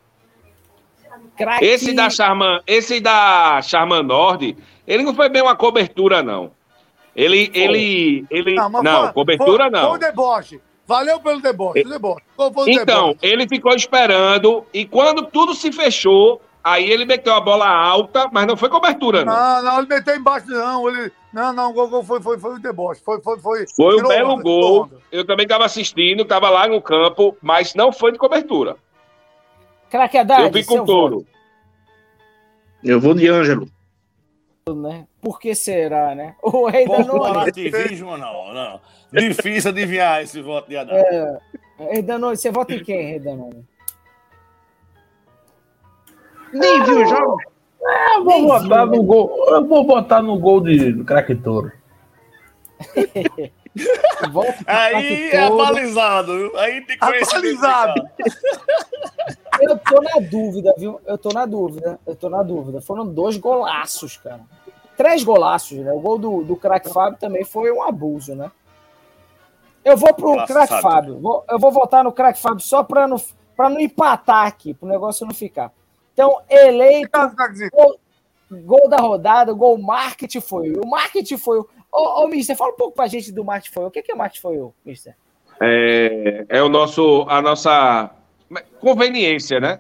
Craque... 1.38 1.64
Esse 1.64 1.94
da 1.94 2.10
Charman, 2.10 2.60
esse 2.68 3.00
da 3.00 3.62
Charman 3.62 4.04
Nord, 4.04 4.58
ele 4.86 5.04
não 5.04 5.14
foi 5.16 5.30
bem 5.30 5.42
uma 5.42 5.56
cobertura, 5.56 6.22
não. 6.22 6.52
Ele. 7.16 7.50
Ele. 7.54 8.26
ele 8.30 8.56
não, 8.56 8.70
mas 8.70 9.00
foi- 9.06 9.14
cobertura 9.14 9.64
foi, 9.64 9.72
não. 9.72 9.88
Foi 9.88 9.98
o 9.98 10.00
deboche. 10.00 10.62
Valeu 10.86 11.20
pelo 11.20 11.40
deboche, 11.40 11.82
o 11.86 11.90
deboche. 11.90 12.24
Foi 12.36 12.52
Então, 12.72 13.10
deboche? 13.10 13.18
ele 13.22 13.48
ficou 13.48 13.74
esperando 13.76 14.66
e 14.74 14.86
quando 14.86 15.28
tudo 15.28 15.54
se 15.54 15.72
fechou, 15.72 16.42
Aí 16.64 16.90
ele 16.90 17.06
meteu 17.06 17.34
a 17.34 17.40
bola 17.40 17.68
alta, 17.68 18.30
mas 18.32 18.46
não 18.46 18.58
foi 18.58 18.70
cobertura, 18.70 19.24
não. 19.24 19.34
Não, 19.34 19.64
não, 19.64 19.80
ele 19.80 19.88
meteu 19.88 20.16
embaixo, 20.16 20.48
não. 20.48 20.90
Ele... 20.90 21.12
Não, 21.32 21.54
não, 21.54 21.70
o 21.70 21.74
gol, 21.74 21.90
gol 21.90 22.04
foi, 22.04 22.22
foi, 22.22 22.38
foi 22.38 22.56
o 22.56 22.60
deboche. 22.60 23.02
Foi, 23.02 23.22
foi, 23.22 23.40
foi. 23.40 23.66
Foi 23.76 24.00
um 24.00 24.08
belo 24.08 24.34
onda, 24.34 24.44
gol. 24.44 24.90
Eu 25.12 25.26
também 25.26 25.44
estava 25.46 25.66
assistindo, 25.66 26.24
estava 26.24 26.50
lá 26.50 26.68
no 26.68 26.82
campo, 26.82 27.38
mas 27.42 27.74
não 27.76 27.92
foi 27.92 28.12
de 28.12 28.18
cobertura. 28.18 28.76
Craque 29.90 30.18
Haddad, 30.18 30.44
Eu 30.44 30.52
vi 30.52 30.66
com 30.66 30.84
touro. 30.84 31.26
Eu 32.84 33.00
vou 33.00 33.14
de 33.14 33.28
Ângelo. 33.28 33.68
né? 34.68 35.08
Por 35.22 35.40
que 35.40 35.56
será, 35.56 36.14
né? 36.14 36.36
O 36.42 36.68
rei 36.68 36.88
da 36.88 36.98
noite. 37.00 37.10
Corporativismo, 37.10 38.18
não, 38.18 38.54
não. 38.54 38.82
Difícil 39.12 39.72
adivinhar 39.72 40.22
esse 40.22 40.42
voto 40.42 40.70
de 40.70 40.78
Haddad. 40.78 41.00
É, 41.00 41.40
rei 41.92 42.02
da 42.02 42.18
noite, 42.18 42.42
você 42.42 42.52
vota 42.52 42.74
em 42.74 42.84
quem, 42.84 43.12
rei 43.12 43.20
da 43.20 43.36
noite? 43.36 43.69
Nem 46.54 46.84
viu 46.84 47.04
os 47.04 47.10
jogos. 47.10 47.44
Eu 48.16 48.24
vou 48.24 48.48
botar 48.48 48.86
no 48.86 49.04
gol. 49.04 49.46
Eu 49.50 49.66
vou 49.66 49.84
botar 49.84 50.22
no 50.22 50.38
gol 50.38 50.62
de, 50.62 50.92
do 50.92 51.06
craque 51.06 51.36
touro. 51.36 51.72
Aí 54.68 55.30
é 55.32 55.48
viu? 56.36 56.58
Aí 56.58 56.82
tem 56.82 56.98
conhecimento. 56.98 57.66
Avalizado. 57.66 58.10
Eu 59.62 59.78
tô 59.78 60.02
na 60.02 60.20
dúvida, 60.20 60.74
viu? 60.78 61.00
Eu 61.06 61.18
tô 61.18 61.30
na 61.30 61.46
dúvida. 61.46 62.00
Eu 62.06 62.16
tô 62.16 62.30
na 62.30 62.44
dúvida. 62.44 62.82
Foram 62.82 63.06
dois 63.06 63.38
golaços, 63.38 64.18
cara. 64.18 64.42
Três 64.98 65.24
golaços, 65.24 65.78
né? 65.78 65.92
O 65.94 66.00
gol 66.00 66.18
do, 66.18 66.44
do 66.44 66.56
craque 66.56 66.90
Fábio 66.90 67.18
também 67.20 67.46
foi 67.46 67.72
um 67.72 67.82
abuso, 67.84 68.36
né? 68.36 68.52
Eu 69.84 69.96
vou 69.96 70.14
pro 70.14 70.46
craque 70.46 70.68
Fábio. 70.68 70.82
Fábio. 70.82 71.20
Vou- 71.20 71.46
eu 71.50 71.60
vou 71.60 71.72
votar 71.72 72.04
no 72.04 72.12
craque 72.12 72.42
Fábio 72.42 72.60
só 72.62 72.84
pra 72.84 73.08
não, 73.08 73.18
pra 73.56 73.70
não 73.70 73.80
empatar 73.80 74.46
aqui, 74.46 74.74
pro 74.74 74.90
negócio 74.90 75.26
não 75.26 75.34
ficar. 75.34 75.72
Então, 76.20 76.42
eleito 76.50 77.12
Craquezinho. 77.34 77.70
gol 78.52 78.90
da 78.90 78.98
rodada, 78.98 79.54
gol 79.54 79.78
marketing 79.78 80.42
foi. 80.42 80.74
O 80.74 80.86
marketing 80.86 81.38
foi. 81.38 81.60
o- 81.60 81.68
Ô, 81.90 82.24
ô, 82.24 82.28
Mister, 82.28 82.58
fala 82.58 82.72
um 82.74 82.76
pouco 82.76 82.94
pra 82.94 83.08
gente 83.08 83.32
do 83.32 83.44
marketing 83.46 83.74
foi. 83.74 83.86
O 83.86 83.90
que 83.92 84.02
que 84.04 84.12
é 84.12 84.16
marketing 84.16 84.42
foi, 84.42 84.58
o 84.58 84.74
Mister? 84.86 85.16
É, 85.62 86.46
é 86.50 86.62
o 86.62 86.68
nosso, 86.68 87.26
a 87.30 87.42
nossa 87.42 88.10
conveniência, 88.82 89.62
né? 89.62 89.80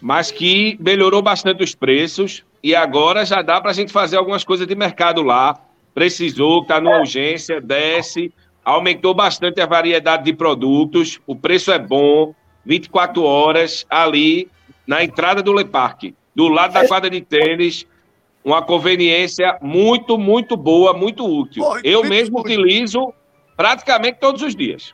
Mas 0.00 0.30
que 0.30 0.78
melhorou 0.80 1.20
bastante 1.22 1.64
os 1.64 1.74
preços 1.74 2.44
e 2.62 2.72
agora 2.72 3.24
já 3.26 3.42
dá 3.42 3.60
para 3.60 3.70
a 3.70 3.74
gente 3.74 3.92
fazer 3.92 4.16
algumas 4.16 4.44
coisas 4.44 4.66
de 4.68 4.74
mercado 4.76 5.22
lá. 5.22 5.58
Precisou, 5.92 6.62
está 6.62 6.80
numa 6.80 6.98
urgência, 7.00 7.60
desce, 7.60 8.32
aumentou 8.64 9.12
bastante 9.12 9.60
a 9.60 9.66
variedade 9.66 10.22
de 10.24 10.32
produtos, 10.32 11.20
o 11.26 11.34
preço 11.34 11.72
é 11.72 11.78
bom, 11.80 12.32
24 12.64 13.24
horas 13.24 13.84
ali 13.90 14.48
na 14.90 15.04
entrada 15.04 15.40
do 15.40 15.52
Le 15.52 15.64
Parque, 15.64 16.16
do 16.34 16.48
lado 16.48 16.72
da 16.72 16.84
quadra 16.84 17.08
de 17.08 17.20
tênis, 17.20 17.86
uma 18.44 18.60
conveniência 18.60 19.56
muito, 19.62 20.18
muito 20.18 20.56
boa, 20.56 20.92
muito 20.92 21.24
útil. 21.24 21.62
Eu 21.84 22.00
muito 22.00 22.10
mesmo 22.10 22.40
útil. 22.40 22.58
utilizo 22.58 23.14
praticamente 23.56 24.18
todos 24.18 24.42
os 24.42 24.52
dias. 24.52 24.92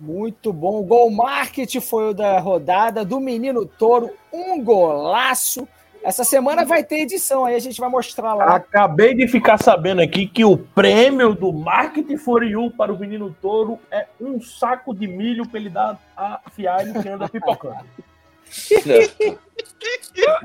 Muito 0.00 0.52
bom. 0.52 0.80
O 0.80 0.82
gol 0.82 1.08
marketing 1.08 1.80
foi 1.80 2.10
o 2.10 2.12
da 2.12 2.40
rodada 2.40 3.04
do 3.04 3.20
Menino 3.20 3.64
Touro. 3.64 4.10
Um 4.32 4.60
golaço. 4.60 5.68
Essa 6.02 6.24
semana 6.24 6.64
vai 6.64 6.82
ter 6.82 7.02
edição 7.02 7.44
aí, 7.44 7.54
a 7.54 7.60
gente 7.60 7.80
vai 7.80 7.88
mostrar 7.88 8.34
lá. 8.34 8.56
Acabei 8.56 9.14
de 9.14 9.28
ficar 9.28 9.56
sabendo 9.56 10.02
aqui 10.02 10.26
que 10.26 10.44
o 10.44 10.56
prêmio 10.56 11.32
do 11.32 11.52
Marketing 11.52 12.16
for 12.16 12.42
You 12.42 12.72
para 12.72 12.92
o 12.92 12.98
menino 12.98 13.34
touro 13.40 13.78
é 13.88 14.08
um 14.20 14.40
saco 14.40 14.92
de 14.92 15.06
milho 15.06 15.48
para 15.48 15.60
ele 15.60 15.70
dar 15.70 15.96
a 16.16 16.40
fialho 16.50 17.00
que 17.00 17.08
anda 17.08 17.28
pipocando. 17.28 17.86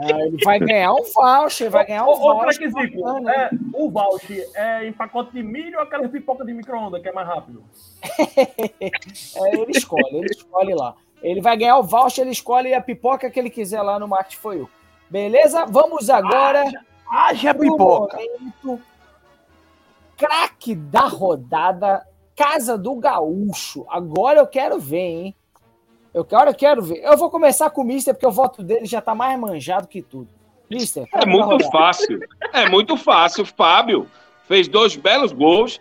Ah, 0.02 0.22
ele 0.22 0.44
vai 0.44 0.60
ganhar 0.60 0.94
um 0.94 1.04
voucher, 1.04 1.70
vai 1.70 1.86
ganhar 1.86 2.06
um 2.06 2.10
Ô, 2.10 2.16
voucher. 2.16 2.72
Bacana, 2.72 3.34
é, 3.34 3.50
o 3.74 3.90
voucher 3.90 4.50
é 4.56 4.88
em 4.88 4.94
pacote 4.94 5.32
de 5.32 5.44
milho 5.44 5.78
ou 5.78 5.84
aquela 5.84 6.08
pipoca 6.10 6.44
de 6.44 6.54
micro-ondas 6.54 7.02
que 7.02 7.10
é 7.10 7.12
mais 7.12 7.28
rápido? 7.28 7.64
É, 9.36 9.56
ele 9.56 9.72
escolhe, 9.72 10.18
ele 10.18 10.32
escolhe 10.32 10.74
lá. 10.74 10.96
Ele 11.22 11.42
vai 11.42 11.58
ganhar 11.58 11.78
o 11.78 11.84
voucher, 11.84 12.24
ele 12.24 12.32
escolhe 12.32 12.74
a 12.74 12.82
pipoca 12.82 13.30
que 13.30 13.40
ele 13.40 13.50
quiser 13.50 13.82
lá 13.82 14.00
no 14.00 14.08
Marketing 14.08 14.38
foi 14.38 14.60
eu. 14.60 14.70
Beleza? 15.10 15.66
Vamos 15.66 16.10
agora. 16.10 16.64
Haja 17.10 17.54
pro 17.54 17.78
momento 17.78 18.82
Craque 20.20 20.76
da 20.76 21.08
rodada, 21.08 22.06
Casa 22.36 22.78
do 22.78 22.96
Gaúcho. 22.96 23.86
Agora 23.90 24.40
eu 24.40 24.48
quero 24.48 24.78
ver, 24.78 24.98
hein? 24.98 25.36
Eu 26.14 26.26
quero, 26.26 26.50
eu 26.50 26.56
quero 26.56 26.82
ver. 26.82 26.98
Eu 27.04 27.16
vou 27.18 27.30
começar 27.30 27.70
com 27.70 27.82
o 27.82 27.86
Mister, 27.86 28.14
porque 28.14 28.26
o 28.28 28.32
voto 28.32 28.64
dele 28.64 28.86
já 28.86 29.00
tá 29.02 29.14
mais 29.14 29.40
manjado 29.40 29.88
que 29.88 30.02
tudo. 30.02 30.28
Mister, 30.70 31.06
É 31.14 31.26
muito 31.26 31.60
fácil. 31.72 32.20
É 32.54 32.70
muito 32.70 32.96
fácil. 32.98 33.46
Fábio 33.46 34.08
fez 34.48 34.68
dois 34.68 34.96
belos 34.96 35.32
gols, 35.32 35.80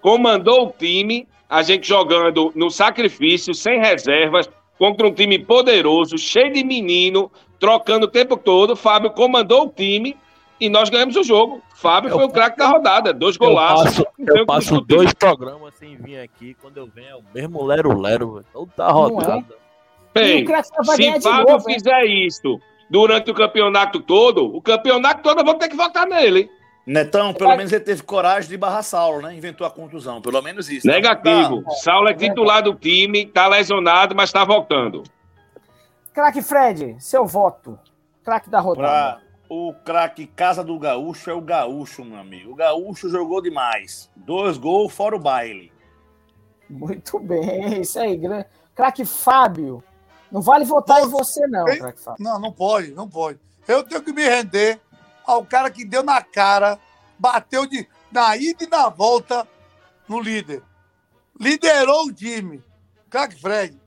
comandou 0.00 0.66
o 0.68 0.72
time, 0.76 1.28
a 1.48 1.62
gente 1.62 1.86
jogando 1.88 2.52
no 2.54 2.70
sacrifício, 2.70 3.54
sem 3.54 3.80
reservas, 3.80 4.48
contra 4.78 5.06
um 5.06 5.12
time 5.12 5.38
poderoso, 5.38 6.16
cheio 6.18 6.52
de 6.52 6.62
menino, 6.64 7.30
trocando 7.58 8.06
o 8.06 8.10
tempo 8.10 8.36
todo. 8.36 8.76
Fábio 8.76 9.10
comandou 9.10 9.64
o 9.66 9.68
time 9.68 10.16
e 10.60 10.68
nós 10.68 10.88
ganhamos 10.88 11.16
o 11.16 11.22
jogo. 11.24 11.60
Fábio 11.74 12.10
Eu- 12.10 12.16
foi 12.16 12.26
o 12.26 12.30
craque 12.30 12.58
da 12.58 12.68
rodada, 12.68 13.12
dois 13.12 13.36
Eu 13.36 13.46
golaços. 13.46 13.84
passo, 13.84 14.06
Não 14.18 14.26
tem 14.26 14.34
o 14.34 14.38
eu 14.42 14.46
passo 14.46 14.80
dois 14.80 15.12
programas 15.14 15.74
sem 15.74 15.96
vir 15.96 16.18
aqui. 16.20 16.54
Quando 16.60 16.76
eu 16.78 16.86
venho 16.86 17.08
é 17.10 17.16
o 17.16 17.22
mesmo 17.34 17.64
lero-lero. 17.64 18.44
Toda 18.52 18.72
Não 18.78 18.86
é? 18.88 18.92
rodada. 18.92 19.67
E 20.22 20.44
Bem, 20.44 20.44
vai 20.84 20.96
se 20.96 21.20
Fábio 21.20 21.52
novo, 21.52 21.68
hein? 21.70 21.74
fizer 21.76 22.04
isso 22.04 22.60
durante 22.90 23.30
o 23.30 23.34
campeonato 23.34 24.00
todo, 24.00 24.44
o 24.54 24.60
campeonato 24.62 25.22
todo 25.22 25.44
vamos 25.44 25.58
ter 25.58 25.68
que 25.68 25.76
votar 25.76 26.06
nele. 26.06 26.50
Netão, 26.86 27.34
pelo 27.34 27.54
menos 27.54 27.70
ele 27.70 27.84
teve 27.84 28.02
coragem 28.02 28.48
de 28.48 28.56
barrar 28.56 28.82
Saulo, 28.82 29.20
né? 29.20 29.34
Inventou 29.34 29.66
a 29.66 29.70
contusão, 29.70 30.22
pelo 30.22 30.40
menos 30.40 30.70
isso. 30.70 30.86
Negativo. 30.86 31.62
Tá. 31.62 31.70
Saulo 31.72 32.08
é 32.08 32.14
titular 32.14 32.62
do 32.62 32.74
time, 32.74 33.26
tá 33.26 33.46
lesionado, 33.46 34.14
mas 34.16 34.32
tá 34.32 34.42
voltando. 34.42 35.02
Craque 36.14 36.40
Fred, 36.40 36.96
seu 36.98 37.26
voto. 37.26 37.78
Craque 38.24 38.48
da 38.48 38.58
rodada. 38.58 38.88
Pra 38.88 39.20
o 39.50 39.72
craque 39.72 40.26
Casa 40.26 40.62
do 40.64 40.78
Gaúcho 40.78 41.30
é 41.30 41.34
o 41.34 41.40
Gaúcho, 41.40 42.04
meu 42.04 42.18
amigo. 42.18 42.52
O 42.52 42.54
Gaúcho 42.54 43.08
jogou 43.08 43.40
demais. 43.42 44.10
Dois 44.16 44.56
gols 44.58 44.92
fora 44.92 45.14
o 45.14 45.18
baile. 45.18 45.70
Muito 46.68 47.18
bem, 47.18 47.80
isso 47.80 47.98
aí. 47.98 48.16
gran- 48.16 48.44
Craque 48.74 49.04
Fábio. 49.04 49.82
Não 50.30 50.42
vale 50.42 50.64
votar 50.64 51.02
em 51.02 51.08
você, 51.08 51.46
não. 51.46 51.64
Não, 52.18 52.38
não 52.38 52.52
pode, 52.52 52.92
não 52.92 53.08
pode. 53.08 53.38
Eu 53.66 53.82
tenho 53.82 54.02
que 54.02 54.12
me 54.12 54.22
render 54.22 54.80
ao 55.26 55.44
cara 55.44 55.70
que 55.70 55.84
deu 55.84 56.02
na 56.02 56.22
cara, 56.22 56.78
bateu 57.18 57.66
de, 57.66 57.86
na 58.10 58.36
ida 58.36 58.64
e 58.64 58.66
na 58.66 58.88
volta 58.88 59.46
no 60.08 60.20
líder. 60.20 60.62
Liderou 61.38 62.06
o 62.06 62.12
time. 62.12 62.62
Craque 63.10 63.40
Fred. 63.40 63.78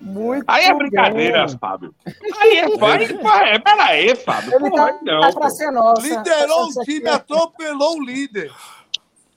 Muito 0.00 0.44
Aí 0.48 0.64
é 0.64 0.74
brincadeira, 0.74 1.46
bem. 1.46 1.58
Fábio. 1.58 1.94
Aí 2.40 2.56
é 2.58 2.76
Fábio. 2.76 3.28
É, 3.28 3.58
peraí, 3.60 4.16
Fábio. 4.16 4.54
Ele 4.54 4.70
tá, 4.70 4.98
não. 5.00 5.20
tá 5.20 5.32
pra 5.32 5.50
ser 5.50 5.70
nossa. 5.70 6.02
Liderou 6.02 6.68
Essa 6.68 6.80
o 6.80 6.84
time, 6.84 7.08
aqui 7.08 7.08
atropelou 7.08 7.98
o 7.98 8.04
líder. 8.04 8.52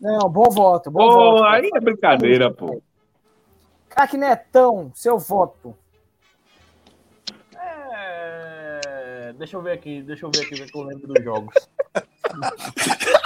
Não, 0.02 0.28
bom 0.28 0.50
voto, 0.50 0.90
bom 0.90 1.08
Pô, 1.08 1.14
voto. 1.14 1.44
aí 1.46 1.70
é 1.74 1.80
brincadeira, 1.80 2.52
pô. 2.52 2.82
Craque 3.90 4.18
Netão, 4.18 4.92
seu 4.96 5.20
voto. 5.20 5.78
Deixa 9.38 9.58
eu 9.58 9.62
ver 9.62 9.72
aqui, 9.74 10.02
deixa 10.04 10.26
eu 10.26 10.32
ver 10.34 10.42
aqui, 10.46 10.56
ver 10.56 10.70
que 10.72 10.78
eu 10.78 10.84
lembro 10.84 11.08
dos 11.08 11.24
jogos. 11.24 11.54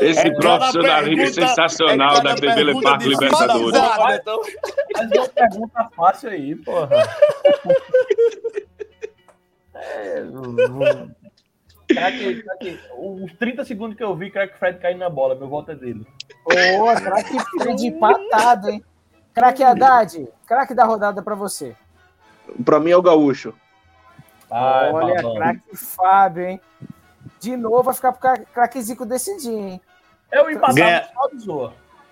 Esse 0.00 0.20
É 0.28 0.30
cada 0.30 0.40
profissionalismo 0.58 1.16
pergunta- 1.24 1.48
sensacional 1.48 2.16
é 2.18 2.20
da 2.22 2.34
TV 2.34 2.46
Le 2.54 2.64
pergunta 2.66 2.88
Parque 2.88 3.08
difícil 3.08 3.28
da 3.46 3.54
Libertadores. 3.56 4.08
Netão. 4.08 4.40
Mas 4.96 5.10
uma 5.10 5.28
pergunta 5.28 5.90
fácil 5.96 6.30
aí, 6.30 6.54
porra. 6.56 6.88
É, 9.74 10.22
craque, 11.88 12.42
craque, 12.42 12.80
uns 12.96 13.32
30 13.34 13.64
segundos 13.64 13.96
que 13.96 14.02
eu 14.04 14.14
vi, 14.14 14.30
craque 14.30 14.58
Fred 14.58 14.78
caindo 14.78 14.98
na 14.98 15.10
bola, 15.10 15.34
meu 15.34 15.48
voto 15.48 15.70
é 15.72 15.74
dele. 15.74 16.06
Ô, 16.44 16.94
craque 17.00 17.36
Fred 17.60 17.86
empatado, 17.86 18.70
hein? 18.70 18.84
Craque 19.34 19.62
Haddad, 19.62 20.28
craque 20.46 20.74
da 20.74 20.84
rodada 20.84 21.22
pra 21.22 21.34
você. 21.34 21.76
Pra 22.64 22.80
mim 22.80 22.90
é 22.90 22.96
o 22.96 23.02
Gaúcho. 23.02 23.54
Ai, 24.50 24.92
Olha, 24.92 25.34
craque 25.34 25.76
Fábio, 25.76 26.46
hein? 26.46 26.60
De 27.40 27.56
novo 27.56 27.84
vai 27.84 27.94
ficar 27.94 28.12
pro 28.12 28.20
cra- 28.20 28.44
craque 28.52 28.80
Zico 28.82 29.04
decidir, 29.04 29.52
hein? 29.52 29.80
Eu 30.32 30.50
empatava 30.50 30.74
Ganha-. 30.74 31.08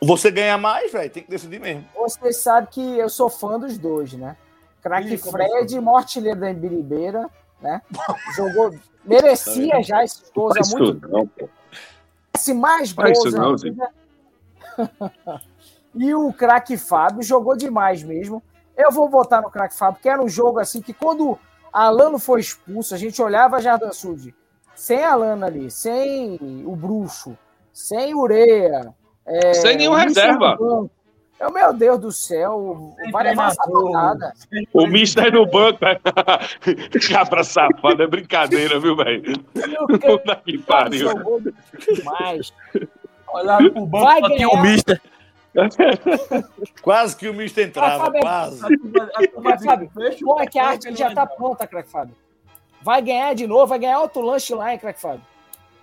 Você 0.02 0.30
ganha 0.30 0.58
mais, 0.58 0.92
velho. 0.92 1.10
Tem 1.10 1.22
que 1.22 1.30
decidir 1.30 1.60
mesmo. 1.60 1.84
Você 1.94 2.32
sabe 2.32 2.68
que 2.68 2.98
eu 2.98 3.08
sou 3.08 3.28
fã 3.28 3.58
dos 3.58 3.78
dois, 3.78 4.12
né? 4.12 4.36
Craque 4.82 5.18
começou. 5.18 5.32
Fred, 5.32 5.80
mortilheiro 5.80 6.38
da 6.40 6.50
Embiribeira, 6.50 7.28
né? 7.60 7.82
Jogou, 8.36 8.74
merecia 9.04 9.82
já 9.82 10.04
esses 10.04 10.30
gols 10.30 10.54
há 10.56 10.76
muito 10.78 10.98
isso 10.98 11.08
não, 11.08 11.26
pô. 11.26 11.48
Se 12.36 12.54
mais 12.54 12.92
Faz 12.92 13.18
gols 13.18 13.28
isso 13.28 13.36
não, 13.36 13.56
ainda. 13.64 13.90
E 15.98 16.14
o 16.14 16.30
craque 16.30 16.76
Fábio 16.76 17.22
jogou 17.22 17.56
demais 17.56 18.02
mesmo. 18.02 18.42
Eu 18.76 18.92
vou 18.92 19.08
votar 19.08 19.40
no 19.40 19.50
craque 19.50 19.74
Fábio, 19.74 19.98
que 20.02 20.08
era 20.08 20.22
um 20.22 20.28
jogo 20.28 20.58
assim 20.58 20.82
que 20.82 20.92
quando 20.92 21.38
Alano 21.84 22.18
foi 22.18 22.40
expulso, 22.40 22.94
a 22.94 22.98
gente 22.98 23.20
olhava 23.20 23.60
Jardim 23.60 23.92
Sud 23.92 24.34
sem 24.74 25.02
Alano 25.04 25.44
ali, 25.46 25.70
sem 25.70 26.38
o 26.64 26.76
Bruxo, 26.76 27.36
sem 27.72 28.14
Ureia. 28.14 28.94
É, 29.26 29.54
Sem 29.54 29.76
nenhum 29.76 29.92
o 29.92 29.96
reserva. 29.96 30.56
É, 31.40 31.50
meu 31.50 31.72
Deus 31.74 31.98
do 31.98 32.12
céu, 32.12 32.94
vai 33.10 33.24
levar 33.24 33.48
essa 33.48 33.62
rodada. 33.66 34.32
O 34.72 34.86
Mister 34.86 35.32
no 35.32 35.44
banco? 35.44 35.80
Cabra 37.10 37.42
safado, 37.44 38.02
é 38.02 38.06
brincadeira, 38.06 38.78
viu, 38.78 38.94
velho? 38.96 39.34
O 39.80 39.98
Puta 39.98 40.36
que 40.36 40.58
pariu. 40.58 41.10
demais. 41.94 42.52
Olhar 43.34 43.58
pro 43.58 43.84
banco, 43.86 44.04
Vai 44.04 44.20
só 44.20 44.28
tinha 44.30 44.48
o 44.48 44.50
ganhar. 44.52 44.62
Mister. 44.62 45.02
Quase 46.82 47.16
que 47.16 47.28
o 47.28 47.34
Mister 47.34 47.66
entrava, 47.66 48.04
Fábio, 48.06 48.20
quase. 48.20 48.60
Mas, 49.42 49.64
Fábio, 49.64 49.90
Bom 50.22 50.40
é 50.40 50.46
que 50.46 50.58
a 50.58 50.68
arte 50.68 50.94
já 50.94 51.14
tá 51.14 51.26
pronta, 51.26 51.66
craque 51.66 51.88
Fábio. 51.88 52.14
Vai 52.82 53.00
ganhar 53.02 53.34
de 53.34 53.46
novo, 53.46 53.66
vai 53.66 53.78
ganhar 53.78 54.00
outro 54.00 54.20
lanche 54.22 54.54
lá, 54.54 54.72
hein, 54.72 54.78
craque 54.78 55.00
Fábio? 55.00 55.22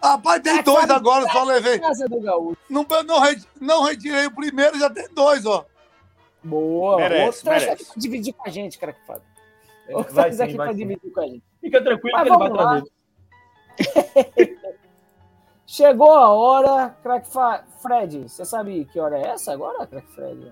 Rapaz, 0.01 0.41
tem 0.41 0.53
Craque 0.53 0.65
dois 0.65 0.81
Fábio 0.81 0.95
agora, 0.95 1.25
tá 1.25 1.31
só 1.31 1.43
levei. 1.43 1.77
na 1.79 1.87
Casa 1.87 2.07
do 2.07 2.21
Gaúcho. 2.21 2.57
Não, 2.69 2.85
não, 3.05 3.19
não 3.59 3.83
retirei 3.83 4.25
o 4.25 4.31
primeiro, 4.31 4.77
já 4.77 4.89
tem 4.89 5.07
dois, 5.13 5.45
ó. 5.45 5.65
Boa. 6.43 6.97
Merece, 6.97 7.25
outro 7.25 7.45
merece. 7.49 7.69
aqui 7.69 7.85
pra 7.85 7.93
dividir 7.97 8.33
com 8.33 8.47
a 8.47 8.51
gente, 8.51 8.77
craque 8.77 8.99
Fábio. 9.07 9.23
Vai 9.87 9.95
Outro 9.95 10.13
traz 10.13 10.35
sim, 10.37 10.43
aqui 10.43 10.57
vai 10.57 10.67
pra 10.67 10.73
sim. 10.73 10.79
dividir 10.79 11.11
com 11.11 11.19
a 11.21 11.25
gente. 11.25 11.43
Fica 11.61 11.83
tranquilo 11.83 12.17
Mas 12.17 12.23
que 12.23 12.29
ele 12.29 12.37
vai 12.37 12.49
lá. 12.49 12.81
trazer. 13.77 14.59
Chegou 15.73 16.11
a 16.11 16.29
hora, 16.29 16.95
craque 17.01 17.27
Fa... 17.29 17.63
Fred, 17.81 18.29
você 18.29 18.45
sabe 18.45 18.85
que 18.85 18.99
hora 18.99 19.17
é 19.17 19.29
essa 19.29 19.53
agora, 19.53 19.87
craque 19.87 20.11
Fred? 20.11 20.51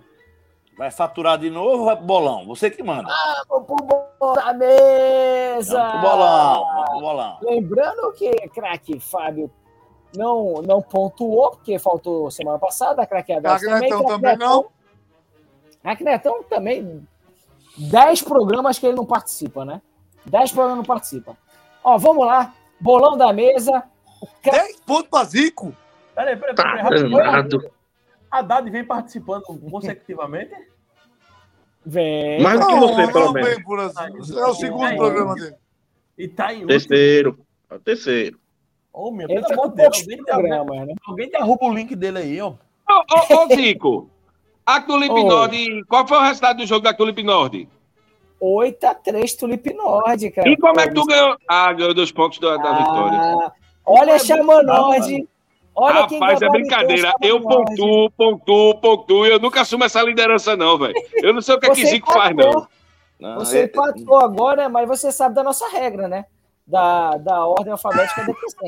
Vai 0.76 0.90
faturar 0.90 1.38
de 1.38 1.48
novo 1.48 1.96
pro 1.96 2.04
bolão? 2.04 2.48
Você 2.48 2.72
que 2.72 2.82
manda. 2.82 3.08
Vamos 3.48 3.68
pro 3.68 3.76
bolo 3.76 4.34
da 4.34 4.52
mesa! 4.52 5.78
Vamos 5.78 5.92
pro 5.92 6.10
bolão, 6.10 6.66
vamos 6.66 6.90
pro 6.90 7.00
bolão. 7.02 7.38
Lembrando 7.44 8.12
que 8.14 8.32
craque 8.50 9.00
Fábio 9.00 9.52
não, 10.18 10.54
não 10.64 10.82
pontuou, 10.82 11.52
porque 11.52 11.78
faltou 11.78 12.32
semana 12.32 12.58
passada, 12.58 13.06
craque 13.06 13.32
Adalto 13.32 13.64
Craque 13.64 13.74
também. 13.76 13.92
Netão 13.92 14.04
craque 14.04 14.22
também 14.22 14.32
Netão- 14.32 14.50
não. 14.50 14.66
Craque 15.84 16.04
Netão 16.04 16.44
também. 16.46 17.08
10 17.78 18.24
programas 18.24 18.80
que 18.80 18.88
ele 18.88 18.96
não 18.96 19.06
participa, 19.06 19.64
né? 19.64 19.84
10 20.26 20.52
programas 20.52 20.78
não 20.80 20.86
participa. 20.86 21.38
Ó, 21.84 21.96
vamos 22.00 22.26
lá. 22.26 22.56
Bolão 22.80 23.16
da 23.16 23.32
mesa. 23.32 23.84
Craque 24.42 24.60
10 24.68 24.80
pontos 24.82 25.10
pra 25.10 25.24
Zico. 25.24 25.76
Peraí, 26.16 26.36
peraí, 26.36 26.56
Tá 26.56 26.64
peraí. 26.64 26.82
rapidinho. 26.84 27.18
danado. 27.18 27.72
Haddad 28.30 28.70
vem 28.70 28.86
participando 28.86 29.44
consecutivamente? 29.44 30.54
vem. 31.86 32.42
Mais 32.42 32.60
do 32.60 32.68
que 32.68 32.74
Não, 32.74 32.80
você, 32.82 33.12
pelo 33.12 33.34
menos. 33.34 33.50
vem 33.50 33.64
por 33.64 33.80
assim. 33.80 34.38
É 34.40 34.46
o 34.46 34.54
segundo 34.54 34.86
Aí. 34.86 34.96
programa 34.98 35.36
dele. 35.36 35.56
E 36.18 36.28
tá 36.28 36.52
em 36.54 36.58
último. 36.64 36.68
Terceiro. 36.68 37.40
É 37.70 37.76
o 37.76 37.80
terceiro. 37.80 38.40
Ô, 38.94 39.10
meu, 39.12 39.28
pelo 39.28 39.42
tá 39.42 39.54
amor 39.54 39.70
de 39.70 39.76
Deus, 39.78 40.00
alguém, 40.02 40.24
programas, 40.24 40.88
né? 40.88 40.94
alguém 41.08 41.30
derruba 41.30 41.66
o 41.66 41.74
link 41.74 41.96
dele 41.96 42.18
aí, 42.20 42.42
ó. 42.42 42.50
Ô, 42.50 42.54
ô, 43.34 43.44
ô, 43.46 43.56
Zico. 43.56 44.10
A 44.66 44.80
Tulip 44.82 45.12
Ô. 45.12 45.24
Nord, 45.28 45.84
qual 45.86 46.08
foi 46.08 46.18
o 46.18 46.22
resultado 46.22 46.58
do 46.58 46.66
jogo 46.68 46.82
da 46.84 46.94
Tulip 46.94 47.24
Nord? 47.24 47.68
8 48.40 48.84
a 48.86 48.94
3 48.96 49.34
Tulip 49.36 49.74
Nord, 49.74 50.30
cara. 50.32 50.50
E 50.50 50.58
como 50.58 50.80
é 50.80 50.88
que 50.88 50.94
tu 50.94 51.06
ganhou? 51.06 51.36
Ah, 51.48 51.72
ganhou 51.74 51.94
dois 51.94 52.12
pontos 52.12 52.38
da, 52.40 52.58
da 52.58 52.78
vitória. 52.78 53.52
Olha 53.86 54.16
a 54.16 54.20
Chama 54.20 54.62
Nord. 54.64 55.28
Olha 55.74 56.08
quem 56.08 56.20
Rapaz, 56.20 56.42
é 56.42 56.50
brincadeira. 56.50 57.14
Eu 57.22 57.42
pontuo, 57.42 58.12
pontuo, 58.12 58.76
pontuo. 58.76 59.26
Eu 59.26 59.40
nunca 59.40 59.62
assumo 59.62 59.84
essa 59.84 60.02
liderança, 60.02 60.56
não, 60.56 60.78
velho. 60.78 60.94
Eu 61.16 61.34
não 61.34 61.42
sei 61.42 61.56
o 61.56 61.60
que 61.60 61.68
é 61.68 61.70
que 61.70 61.82
Você 61.82 61.88
Zico 61.88 62.12
faz, 62.12 62.36
não. 62.36 62.68
Não, 63.20 63.36
Você 63.36 63.60
é- 63.60 63.64
empatou 63.66 64.20
agora, 64.20 64.68
mas 64.68 64.88
você 64.88 65.12
sabe 65.12 65.36
da 65.36 65.44
nossa 65.44 65.70
regra, 65.70 66.08
né? 66.08 66.26
Da, 66.68 67.18
da 67.18 67.46
ordem 67.46 67.72
alfabética 67.72 68.22
é 68.22 68.26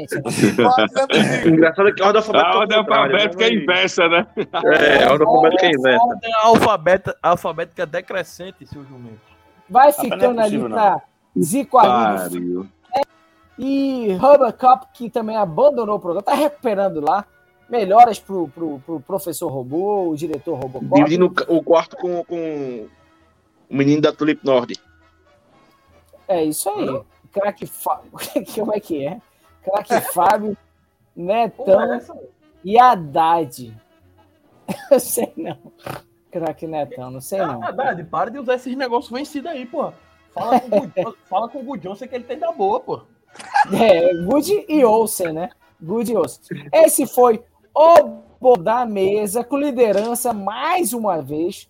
Zico. 0.08 0.30
Engraçado 1.48 1.90
é 1.90 1.94
que 1.94 2.02
a 2.02 2.08
ordem 2.08 2.22
alfabética. 2.22 2.50
A 2.50 2.54
é 2.54 2.58
ordem 2.58 2.78
contrário, 2.78 3.14
alfabética 3.16 3.44
é 3.46 3.50
né? 3.50 3.56
inversa, 3.56 4.08
né? 4.10 4.28
É, 4.38 5.04
a 5.04 5.12
ordem 5.12 5.28
alfabética 5.28 5.66
é 5.66 5.72
inversa. 5.72 6.06
Ordem 6.06 6.34
alfabeta, 6.36 7.18
alfabética 7.22 7.86
decrescente, 7.86 8.66
seu 8.66 8.84
jumento. 8.86 9.20
Vai 9.70 9.90
é 9.90 9.94
ficando 9.94 10.40
ali 10.40 10.58
possível, 10.58 10.70
não. 10.70 10.78
pra 10.78 11.02
Zico 11.40 11.82
Pariu. 11.82 12.68
E 13.58 14.14
Rubber 14.14 14.54
Cup, 14.54 14.84
que 14.94 15.10
também 15.10 15.36
abandonou 15.38 15.96
o 15.98 16.00
programa, 16.00 16.24
tá 16.24 16.34
recuperando 16.34 17.00
lá. 17.02 17.26
Melhoras 17.70 18.20
pro, 18.20 18.48
pro, 18.50 18.80
pro 18.80 19.00
professor 19.00 19.48
robô, 19.50 20.10
o 20.10 20.16
diretor 20.16 20.60
Robocop. 20.60 20.94
Dividindo 20.96 21.34
o 21.48 21.64
quarto 21.64 21.96
com, 21.98 22.24
com 22.24 22.88
o 23.70 23.76
menino 23.76 24.02
da 24.02 24.12
Tulip 24.12 24.44
Nord. 24.46 24.80
É 26.28 26.44
isso 26.44 26.70
aí. 26.70 27.02
Craque 27.32 27.66
Fábio. 27.66 28.12
Como 28.54 28.74
é 28.74 28.80
que 28.80 29.06
é? 29.06 29.20
Craque 29.64 30.02
Fábio, 30.14 30.58
Netão 31.16 32.00
e 32.64 32.78
Haddad. 32.78 33.76
Eu 34.92 35.00
sei 35.00 35.34
não. 35.36 35.58
Craque 36.32 36.68
Netão, 36.68 37.10
não 37.12 37.22
sei 37.22 37.40
não. 37.40 37.64
Haddad, 37.64 38.04
para 38.06 38.30
de 38.30 38.40
usar 38.40 38.56
esses 38.56 38.76
negócios 38.76 39.12
vencidos 39.12 39.50
aí, 39.50 39.66
pô. 39.66 39.92
Fala 40.34 40.60
com 40.60 40.68
o 40.68 40.80
Good- 40.82 41.18
Fala 41.26 41.50
com 41.50 41.60
o 41.60 41.64
Good 41.64 41.88
Johnson 41.88 42.08
que 42.08 42.16
ele 42.16 42.24
tem 42.24 42.38
da 42.38 42.52
boa, 42.52 42.80
pô. 42.80 43.02
É, 43.74 44.14
Good 44.24 44.66
e 44.68 44.84
Olsen, 44.84 45.34
né? 45.34 45.50
Good 45.82 46.12
e 46.12 46.18
Olsen. 46.18 46.42
Esse 46.72 47.06
foi 47.08 47.44
o 47.74 48.04
Bo 48.40 48.58
da 48.58 48.86
Mesa, 48.86 49.44
com 49.44 49.58
liderança, 49.58 50.34
mais 50.34 50.94
uma 50.94 51.22
vez, 51.22 51.70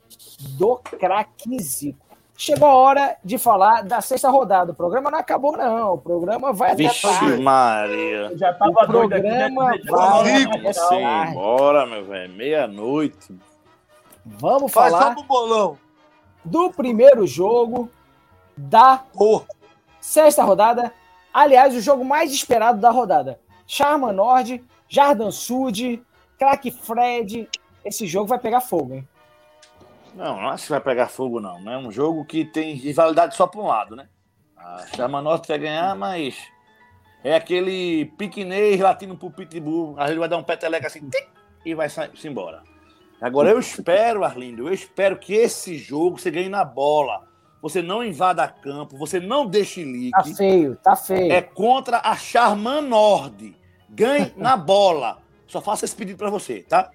do 0.57 0.76
craque 0.78 1.59
Zico. 1.61 2.03
Chegou 2.36 2.68
a 2.68 2.74
hora 2.74 3.16
de 3.24 3.38
falar 3.38 3.84
da 3.84 4.01
sexta 4.01 4.28
rodada. 4.30 4.72
O 4.72 4.76
programa 4.76 5.11
não 5.11 5.20
acabou, 5.20 5.55
não. 5.55 5.93
O 5.93 5.97
programa 5.99 6.51
vai 6.51 6.72
até 6.72 6.84
Vixe 6.88 7.03
tarde. 7.03 7.41
Maria. 7.41 8.16
Eu 8.32 8.38
já 8.38 8.49
O 8.51 8.55
tava 8.57 8.88
doido 8.88 9.14
aqui. 9.14 9.22
né? 9.22 9.49
programa 9.51 9.66
vai 9.86 10.74
Zico, 10.74 11.34
bora, 11.36 11.86
meu 11.86 12.03
velho. 12.05 12.34
Meia-noite. 12.34 13.38
Vamos 14.26 14.72
Faz 14.72 14.91
falar 14.91 15.16
bolão. 15.28 15.78
do 16.43 16.72
primeiro 16.72 17.28
jogo 17.28 17.88
da 18.57 18.97
Porra. 19.14 19.45
sexta 20.01 20.43
rodada. 20.43 20.91
Aliás, 21.34 21.76
o 21.76 21.82
jogo 21.82 22.06
mais 22.06 22.32
esperado 22.32 22.80
da 22.80 22.92
rodada. 22.92 23.40
Charma 23.66 24.14
Nord, 24.14 24.64
Jardim 24.88 25.32
Sud, 25.32 26.02
Crack 26.38 26.70
Fred. 26.70 27.50
Esse 27.84 28.06
jogo 28.06 28.28
vai 28.28 28.38
pegar 28.38 28.62
fogo, 28.62 28.94
hein? 28.94 29.08
Não, 30.14 30.40
não 30.40 30.50
acho 30.50 30.66
que 30.66 30.70
vai 30.70 30.80
pegar 30.80 31.08
fogo, 31.08 31.40
não. 31.40 31.58
É 31.70 31.78
um 31.78 31.92
jogo 31.92 32.24
que 32.24 32.46
tem 32.46 32.76
rivalidade 32.76 33.36
só 33.36 33.48
para 33.48 33.60
um 33.60 33.68
lado, 33.68 33.96
né? 33.96 34.08
A 34.56 34.86
Chama 34.96 35.22
Norte 35.22 35.48
vai 35.48 35.58
ganhar, 35.58 35.96
mas 35.96 36.38
é 37.24 37.36
aquele 37.36 38.06
piquenês 38.18 38.80
latino 38.80 39.18
pro 39.18 39.32
pitbull. 39.32 39.96
Aí 39.98 40.12
ele 40.12 40.20
vai 40.20 40.30
dar 40.30 40.38
um 40.38 40.44
peteleco 40.44 40.86
assim 40.86 41.10
tic, 41.10 41.28
e 41.66 41.74
vai 41.74 41.90
se 41.90 42.28
embora. 42.28 42.62
Agora 43.20 43.50
eu 43.50 43.60
espero, 43.60 44.24
Arlindo, 44.24 44.68
eu 44.68 44.74
espero 44.74 45.18
que 45.18 45.34
esse 45.34 45.78
jogo 45.78 46.20
você 46.20 46.30
ganhe 46.30 46.50
na 46.50 46.64
bola. 46.64 47.28
Você 47.64 47.82
não 47.82 48.03
invada 48.03 48.45
campo, 48.45 48.97
você 48.97 49.22
não 49.22 49.45
deixe 49.45 49.86
leak. 49.86 50.11
Tá 50.11 50.24
feio, 50.26 50.78
tá 50.84 50.95
feio. 50.97 51.32
É 51.32 51.41
contra 51.41 52.01
a 52.03 52.14
Charman 52.14 52.82
Nord. 52.82 53.55
Ganhe 53.89 54.34
na 54.36 54.57
bola. 54.57 55.20
Só 55.47 55.61
faço 55.61 55.86
esse 55.86 55.95
pedido 55.95 56.18
para 56.18 56.30
você, 56.30 56.61
tá? 56.68 56.91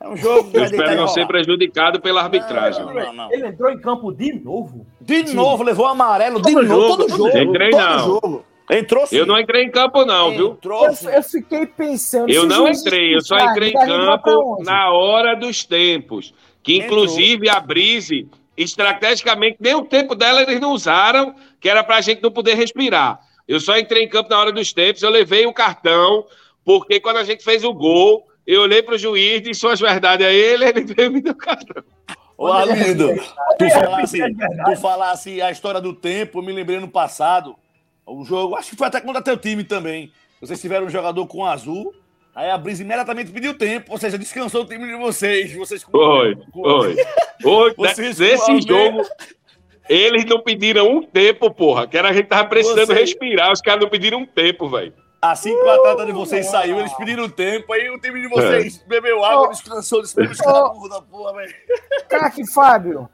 É 0.00 0.08
um 0.08 0.16
jogo 0.16 0.50
que 0.50 0.56
Eu 0.56 0.64
espero 0.64 0.96
não 0.96 1.06
ser 1.06 1.26
prejudicado 1.26 2.00
pela 2.00 2.22
arbitragem. 2.22 2.82
Não, 2.82 2.94
não, 2.94 3.12
não. 3.12 3.32
Ele 3.32 3.46
entrou 3.46 3.70
em 3.70 3.78
campo 3.78 4.10
de 4.10 4.32
novo. 4.32 4.86
De 4.98 5.34
novo, 5.34 5.62
levou 5.62 5.84
amarelo, 5.84 6.40
de 6.40 6.50
Todo 6.50 6.66
novo, 6.66 6.88
jogo, 6.88 6.96
todo 6.96 7.08
jogo. 7.10 7.38
Entrei, 7.38 7.70
todo 7.70 7.80
não. 7.80 7.98
jogo. 7.98 8.44
Entrou 8.70 9.06
sim. 9.06 9.16
Eu 9.16 9.26
não 9.26 9.38
entrei 9.38 9.64
em 9.64 9.70
campo, 9.70 10.02
não, 10.06 10.30
viu? 10.30 10.52
Entrou 10.52 10.86
Eu, 10.86 10.94
sim. 10.94 11.08
eu 11.08 11.22
fiquei 11.22 11.66
pensando. 11.66 12.30
Eu 12.30 12.46
não 12.46 12.66
entrei, 12.68 13.14
eu 13.14 13.20
só 13.20 13.38
entrei 13.38 13.68
em 13.68 13.74
campo 13.74 14.62
na 14.64 14.90
hora 14.90 15.36
dos 15.36 15.62
tempos. 15.62 16.34
Que 16.62 16.78
Entrou. 16.78 17.04
inclusive 17.04 17.50
a 17.50 17.60
Brise, 17.60 18.28
estrategicamente, 18.56 19.58
nem 19.60 19.74
o 19.74 19.84
tempo 19.84 20.14
dela 20.14 20.42
eles 20.42 20.60
não 20.60 20.72
usaram, 20.72 21.34
que 21.60 21.68
era 21.68 21.84
pra 21.84 22.00
gente 22.00 22.22
não 22.22 22.30
poder 22.30 22.54
respirar. 22.54 23.20
Eu 23.46 23.60
só 23.60 23.78
entrei 23.78 24.04
em 24.04 24.08
campo 24.08 24.30
na 24.30 24.38
hora 24.38 24.52
dos 24.52 24.72
tempos, 24.72 25.02
eu 25.02 25.10
levei 25.10 25.46
o 25.46 25.52
cartão, 25.52 26.26
porque 26.64 26.98
quando 26.98 27.18
a 27.18 27.24
gente 27.24 27.44
fez 27.44 27.62
o 27.62 27.72
gol, 27.72 28.26
eu 28.46 28.62
olhei 28.62 28.82
pro 28.82 28.98
juiz, 28.98 29.42
disse 29.42 29.60
suas 29.60 29.78
verdades 29.78 30.26
a 30.26 30.30
ele, 30.30 30.64
ele 30.64 30.84
veio 30.84 31.12
me 31.12 31.20
dar 31.20 31.32
o 31.32 31.36
cartão. 31.36 31.82
Ô, 32.38 32.48
Arlindo, 32.48 33.14
tu 33.58 33.70
falasse, 33.70 34.18
tu 34.18 34.76
falasse 34.80 35.42
a 35.42 35.50
história 35.50 35.80
do 35.80 35.94
tempo, 35.94 36.38
eu 36.38 36.42
me 36.42 36.52
lembrei 36.52 36.78
no 36.78 36.88
passado, 36.88 37.56
o 38.04 38.24
jogo, 38.24 38.56
acho 38.56 38.70
que 38.70 38.76
foi 38.76 38.86
até 38.86 39.00
contra 39.00 39.22
teu 39.22 39.36
time 39.36 39.64
também. 39.64 40.12
Vocês 40.40 40.60
tiveram 40.60 40.86
um 40.86 40.90
jogador 40.90 41.26
com 41.26 41.46
azul, 41.46 41.94
aí 42.36 42.50
a 42.50 42.58
Brisa 42.58 42.82
imediatamente 42.82 43.32
pediu 43.32 43.56
tempo, 43.56 43.90
ou 43.90 43.98
seja, 43.98 44.16
descansou 44.18 44.62
o 44.62 44.66
time 44.66 44.86
de 44.86 44.94
vocês. 44.96 45.52
vocês 45.54 45.82
Foi, 45.82 46.36
foi. 46.52 46.96
Foi, 47.42 47.74
Vocês 47.74 48.18
com 48.44 48.52
a 48.52 48.60
jogo, 48.60 49.02
eles 49.88 50.24
não 50.24 50.40
pediram 50.42 50.88
um 50.88 51.02
tempo, 51.02 51.50
porra, 51.52 51.86
que 51.86 51.96
era 51.96 52.10
a 52.10 52.12
gente 52.12 52.26
tava 52.28 52.48
precisando 52.48 52.86
Vocês- 52.86 52.98
respirar, 52.98 53.50
os 53.52 53.60
caras 53.60 53.80
não 53.80 53.88
pediram 53.88 54.18
um 54.18 54.26
tempo, 54.26 54.68
velho. 54.68 54.92
Assim 55.22 55.50
que 55.50 55.62
o 55.62 55.70
atleta 55.70 56.06
de 56.06 56.12
vocês 56.12 56.46
saiu, 56.46 56.78
eles 56.78 56.92
pediram 56.94 57.28
tempo, 57.28 57.72
aí 57.72 57.88
o 57.90 57.98
time 57.98 58.20
de 58.20 58.28
vocês 58.28 58.78
bebeu 58.86 59.24
água, 59.24 59.48
descansou, 59.48 60.02
despediu 60.02 60.30
os 60.30 60.38
caras 60.38 60.70
burro 60.72 60.88
da 60.88 61.00
porra, 61.02 61.32
velho. 61.34 61.54
Craque 62.08 62.46
Fábio, 62.52 63.08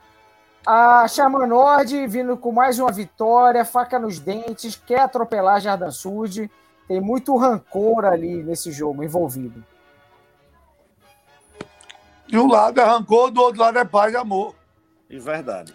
A 0.67 1.07
Charma 1.09 1.47
Nord 1.47 2.07
vindo 2.09 2.37
com 2.37 2.53
mais 2.53 2.79
uma 2.79 2.91
vitória, 2.93 3.65
faca 3.65 3.99
nos 3.99 4.19
dentes, 4.19 4.77
quer 4.77 5.01
atropelar 5.01 5.61
Jardim 5.61 5.91
Sud. 5.91 6.51
Tem 6.89 7.01
muito 7.01 7.37
rancor 7.37 8.05
ali 8.05 8.43
nesse 8.43 8.73
jogo 8.73 9.03
envolvido. 9.03 9.65
De 12.27 12.39
um 12.39 12.49
lado 12.49 12.81
é 12.81 12.85
rancor, 12.85 13.31
do 13.31 13.41
outro 13.41 13.61
lado 13.61 13.79
é 13.79 13.85
paz 13.85 14.13
e 14.13 14.17
amor. 14.17 14.55
E 15.09 15.19
verdade. 15.19 15.75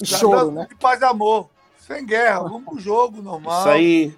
E 0.00 0.06
choro, 0.06 0.50
né? 0.50 0.66
De 0.68 0.74
paz 0.76 1.00
e 1.00 1.04
amor. 1.04 1.48
Sem 1.78 2.04
guerra, 2.04 2.40
vamos 2.40 2.64
pro 2.64 2.78
jogo, 2.78 3.22
normal. 3.22 3.60
Isso 3.60 3.68
aí, 3.68 4.14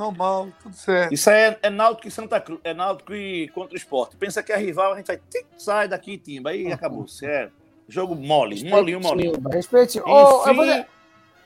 Normal, 0.00 0.48
tudo 0.62 0.74
certo. 0.74 1.12
isso 1.12 1.28
aí 1.28 1.36
é, 1.36 1.58
é 1.64 1.68
Náutico 1.68 2.08
e 2.08 2.10
Santa 2.10 2.40
Cruz, 2.40 2.58
é 2.64 2.72
Náutico 2.72 3.14
e 3.14 3.48
contra 3.48 3.74
o 3.74 3.76
esporte. 3.76 4.16
Pensa 4.16 4.42
que 4.42 4.50
é 4.50 4.56
rival, 4.56 4.94
a 4.94 4.96
gente 4.96 5.08
vai, 5.08 5.18
tic, 5.18 5.46
sai 5.58 5.88
daqui, 5.88 6.16
timba, 6.16 6.50
aí 6.50 6.72
acabou. 6.72 7.04
Isso 7.04 7.26
é 7.26 7.50
jogo 7.86 8.14
mole, 8.14 8.64
molinho, 8.66 9.00
molinho. 9.00 9.32
Respeite, 9.50 9.98
Respeite. 9.98 10.00
Ô, 10.00 10.46
eu 10.46 10.54
vou 10.54 10.64
Enfim, 10.64 10.86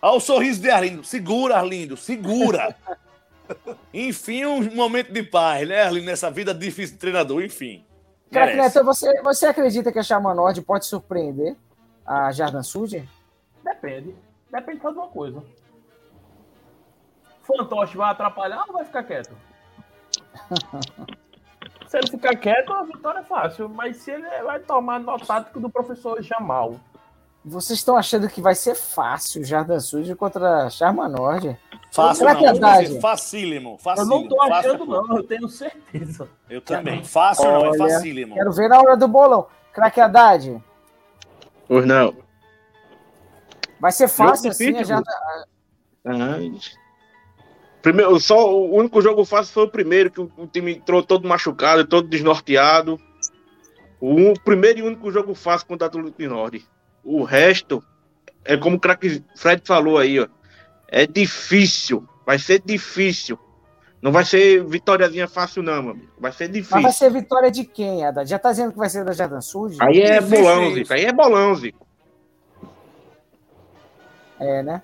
Olha 0.00 0.16
o 0.16 0.20
sorriso 0.20 0.60
de 0.60 0.70
Arlindo. 0.70 1.02
Segura, 1.02 1.56
Arlindo, 1.56 1.96
segura. 1.96 2.76
Enfim, 3.92 4.44
um 4.44 4.74
momento 4.74 5.12
de 5.12 5.22
paz, 5.22 5.68
né, 5.68 5.82
Arlindo, 5.82 6.06
nessa 6.06 6.30
vida 6.30 6.54
difícil 6.54 6.94
de 6.94 7.00
treinador, 7.00 7.42
enfim. 7.42 7.84
Craque 8.30 8.56
Merece. 8.56 8.76
Neto, 8.76 8.84
você, 8.84 9.22
você 9.22 9.46
acredita 9.46 9.92
que 9.92 9.98
a 9.98 10.02
Charma 10.02 10.34
Nord 10.34 10.60
pode 10.62 10.86
surpreender 10.86 11.56
a 12.04 12.32
Jardim 12.32 12.62
Sud? 12.62 13.08
Depende. 13.62 14.14
Depende 14.50 14.80
só 14.80 14.90
de 14.90 14.98
uma 14.98 15.08
coisa. 15.08 15.42
Fantoche 17.42 17.96
vai 17.96 18.10
atrapalhar 18.10 18.64
ou 18.66 18.72
vai 18.72 18.84
ficar 18.84 19.04
quieto? 19.04 19.36
se 21.86 21.98
ele 21.98 22.10
ficar 22.10 22.36
quieto, 22.36 22.72
a 22.72 22.82
vitória 22.84 23.20
é 23.20 23.24
fácil. 23.24 23.68
Mas 23.68 23.98
se 23.98 24.10
ele 24.10 24.28
vai 24.42 24.58
tomar 24.60 25.00
no 25.00 25.18
tático 25.18 25.60
do 25.60 25.70
professor 25.70 26.22
Jamal. 26.22 26.80
Vocês 27.44 27.78
estão 27.78 27.96
achando 27.96 28.28
que 28.28 28.40
vai 28.40 28.54
ser 28.54 28.74
fácil 28.74 29.42
o 29.42 29.44
Jardim 29.44 29.78
Sud 29.78 30.14
contra 30.16 30.64
a 30.64 30.70
Charma 30.70 31.06
Nord? 31.08 31.58
Fácil 31.92 32.24
não, 32.24 32.30
é 32.30 32.34
dizer, 32.34 32.50
verdade? 32.52 33.00
facílimo, 33.00 33.70
Eu 33.74 33.78
facílimo. 33.78 34.14
não 34.22 34.28
tô 34.28 34.36
fácil 34.36 34.70
achando, 34.74 34.86
não, 34.86 35.16
eu 35.18 35.22
tenho 35.22 35.48
certeza. 35.48 36.28
Eu 36.48 36.60
também. 36.62 37.04
Fácil 37.04 37.44
não, 37.44 37.64
é 37.66 37.68
Olha, 37.68 37.78
facílimo. 37.78 38.34
Quero 38.34 38.52
ver 38.52 38.68
na 38.68 38.78
hora 38.80 38.96
do 38.96 39.06
bolão. 39.06 39.46
Craque 39.72 40.00
Haddad, 40.00 40.62
Pois 41.68 41.84
não. 41.86 42.14
vai 43.80 43.92
ser 43.92 44.08
fácil 44.08 44.50
assim 44.50 44.68
a 44.68 44.70
difícil, 44.70 44.86
Jardim... 44.86 45.10
Ah, 46.06 46.38
Primeiro, 47.82 48.18
só 48.18 48.50
o 48.54 48.74
único 48.74 49.02
jogo 49.02 49.24
fácil 49.26 49.52
foi 49.52 49.64
o 49.64 49.70
primeiro, 49.70 50.10
que 50.10 50.20
o, 50.20 50.32
o 50.38 50.46
time 50.46 50.76
entrou 50.76 51.02
todo 51.02 51.28
machucado, 51.28 51.84
todo 51.86 52.08
desnorteado. 52.08 52.98
O 54.00 54.32
primeiro 54.44 54.78
e 54.78 54.82
único 54.82 55.10
jogo 55.10 55.34
fácil 55.34 55.66
contra 55.66 55.86
o 55.86 55.88
Atlético 55.88 56.22
Norte. 56.22 56.66
O 57.04 57.22
resto, 57.22 57.82
é 58.44 58.56
como 58.56 58.76
o 58.76 58.80
craque 58.80 59.22
Fred 59.36 59.62
falou 59.64 59.98
aí, 59.98 60.20
ó. 60.20 60.26
É 60.88 61.06
difícil. 61.06 62.06
Vai 62.24 62.38
ser 62.38 62.62
difícil. 62.64 63.38
Não 64.00 64.12
vai 64.12 64.24
ser 64.24 64.62
vitóriazinha 64.64 65.26
fácil, 65.26 65.62
não, 65.62 65.82
meu 65.82 65.92
amigo. 65.92 66.12
Vai 66.18 66.30
ser 66.30 66.48
Mas 66.48 66.68
vai 66.68 66.80
difícil. 66.82 66.92
ser 66.92 67.10
vitória 67.10 67.50
de 67.50 67.64
quem, 67.64 68.04
Haddad? 68.04 68.28
Já 68.28 68.38
tá 68.38 68.50
dizendo 68.50 68.72
que 68.72 68.78
vai 68.78 68.90
ser 68.90 69.02
da 69.04 69.12
Jardim 69.12 69.40
Sud? 69.40 69.76
Aí 69.80 70.02
é 70.02 70.20
Difícil 70.20 70.44
bolão. 70.44 70.74
Zico. 70.74 70.92
Aí 70.92 71.04
é 71.06 71.12
bolão, 71.12 71.54
Zico. 71.54 71.86
É, 74.38 74.62
né? 74.62 74.82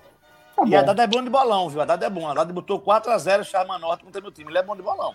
Tá 0.55 0.63
E. 0.65 0.75
Haddad 0.75 1.01
é 1.01 1.07
bom 1.07 1.23
de 1.23 1.29
bolão, 1.29 1.69
viu? 1.69 1.81
Haddad 1.81 2.03
é 2.03 2.09
bom. 2.09 2.27
Haddad 2.27 2.51
botou 2.51 2.81
4x0 2.81 3.43
Charma 3.43 3.77
Norte 3.77 4.03
contra 4.03 4.19
meu 4.21 4.31
time. 4.31 4.49
Ele 4.51 4.57
é 4.57 4.63
bom 4.63 4.75
de 4.75 4.81
bolão. 4.81 5.13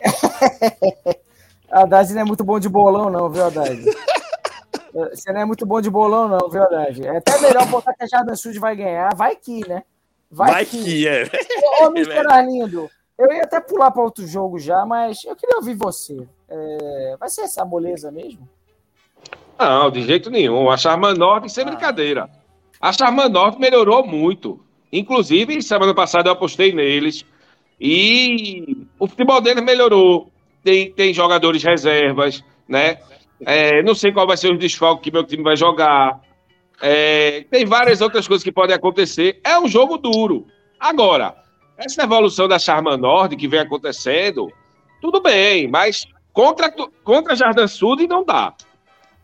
Haddad 1.70 2.12
não 2.14 2.20
é 2.20 2.24
muito 2.24 2.44
bom 2.44 2.60
de 2.60 2.68
bolão, 2.68 3.10
não, 3.10 3.28
viu, 3.28 3.44
Haddad? 3.44 3.82
Você 4.92 5.32
não 5.32 5.40
é 5.40 5.44
muito 5.44 5.64
bom 5.64 5.80
de 5.80 5.88
bolão, 5.88 6.28
não, 6.28 6.50
viu? 6.50 6.62
É 6.62 7.16
até 7.16 7.40
melhor 7.40 7.66
botar 7.66 7.94
que 7.94 8.04
a 8.04 8.06
Jardim 8.06 8.34
Sud 8.34 8.58
vai 8.58 8.76
ganhar. 8.76 9.14
Vai 9.14 9.36
que, 9.36 9.66
né? 9.66 9.82
Vai, 10.30 10.64
que. 10.64 11.06
é. 11.08 11.24
Ô, 11.82 11.86
Mr. 11.96 12.26
Arlindo, 12.26 12.90
eu 13.18 13.32
ia 13.32 13.42
até 13.42 13.60
pular 13.60 13.90
para 13.90 14.02
outro 14.02 14.26
jogo 14.26 14.58
já, 14.58 14.84
mas 14.84 15.24
eu 15.24 15.36
queria 15.36 15.56
ouvir 15.56 15.74
você. 15.74 16.26
É, 16.48 17.16
vai 17.18 17.28
ser 17.28 17.42
essa 17.42 17.64
moleza 17.64 18.10
mesmo? 18.10 18.48
Não, 19.58 19.90
de 19.90 20.02
jeito 20.02 20.30
nenhum. 20.30 20.70
A 20.70 20.76
Charman 20.76 21.14
Norte, 21.14 21.50
sem 21.50 21.64
brincadeira. 21.64 22.28
A 22.80 22.92
Charman 22.92 23.28
Norte 23.28 23.60
melhorou 23.60 24.06
muito. 24.06 24.60
Inclusive, 24.92 25.62
semana 25.62 25.94
passada 25.94 26.28
eu 26.28 26.32
apostei 26.32 26.72
neles. 26.72 27.24
E 27.80 28.86
o 28.98 29.06
futebol 29.06 29.40
deles 29.40 29.62
melhorou. 29.62 30.30
Tem, 30.62 30.92
tem 30.92 31.14
jogadores 31.14 31.62
reservas, 31.62 32.42
né? 32.68 32.98
É, 33.44 33.82
não 33.82 33.94
sei 33.94 34.12
qual 34.12 34.26
vai 34.26 34.36
ser 34.36 34.52
o 34.52 34.58
desfalque 34.58 35.04
que 35.04 35.12
meu 35.12 35.24
time 35.24 35.42
vai 35.42 35.56
jogar. 35.56 36.20
É, 36.80 37.44
tem 37.50 37.64
várias 37.64 38.00
outras 38.00 38.26
coisas 38.26 38.42
que 38.42 38.52
podem 38.52 38.74
acontecer. 38.74 39.40
É 39.44 39.58
um 39.58 39.68
jogo 39.68 39.98
duro. 39.98 40.46
Agora, 40.78 41.34
essa 41.76 42.02
evolução 42.02 42.48
da 42.48 42.58
Charman 42.58 42.96
Norte 42.96 43.36
que 43.36 43.48
vem 43.48 43.60
acontecendo, 43.60 44.52
tudo 45.00 45.20
bem, 45.20 45.68
mas 45.68 46.06
contra, 46.32 46.72
contra 47.04 47.36
Jardim 47.36 47.66
Sud 47.66 48.06
não 48.06 48.24
dá. 48.24 48.54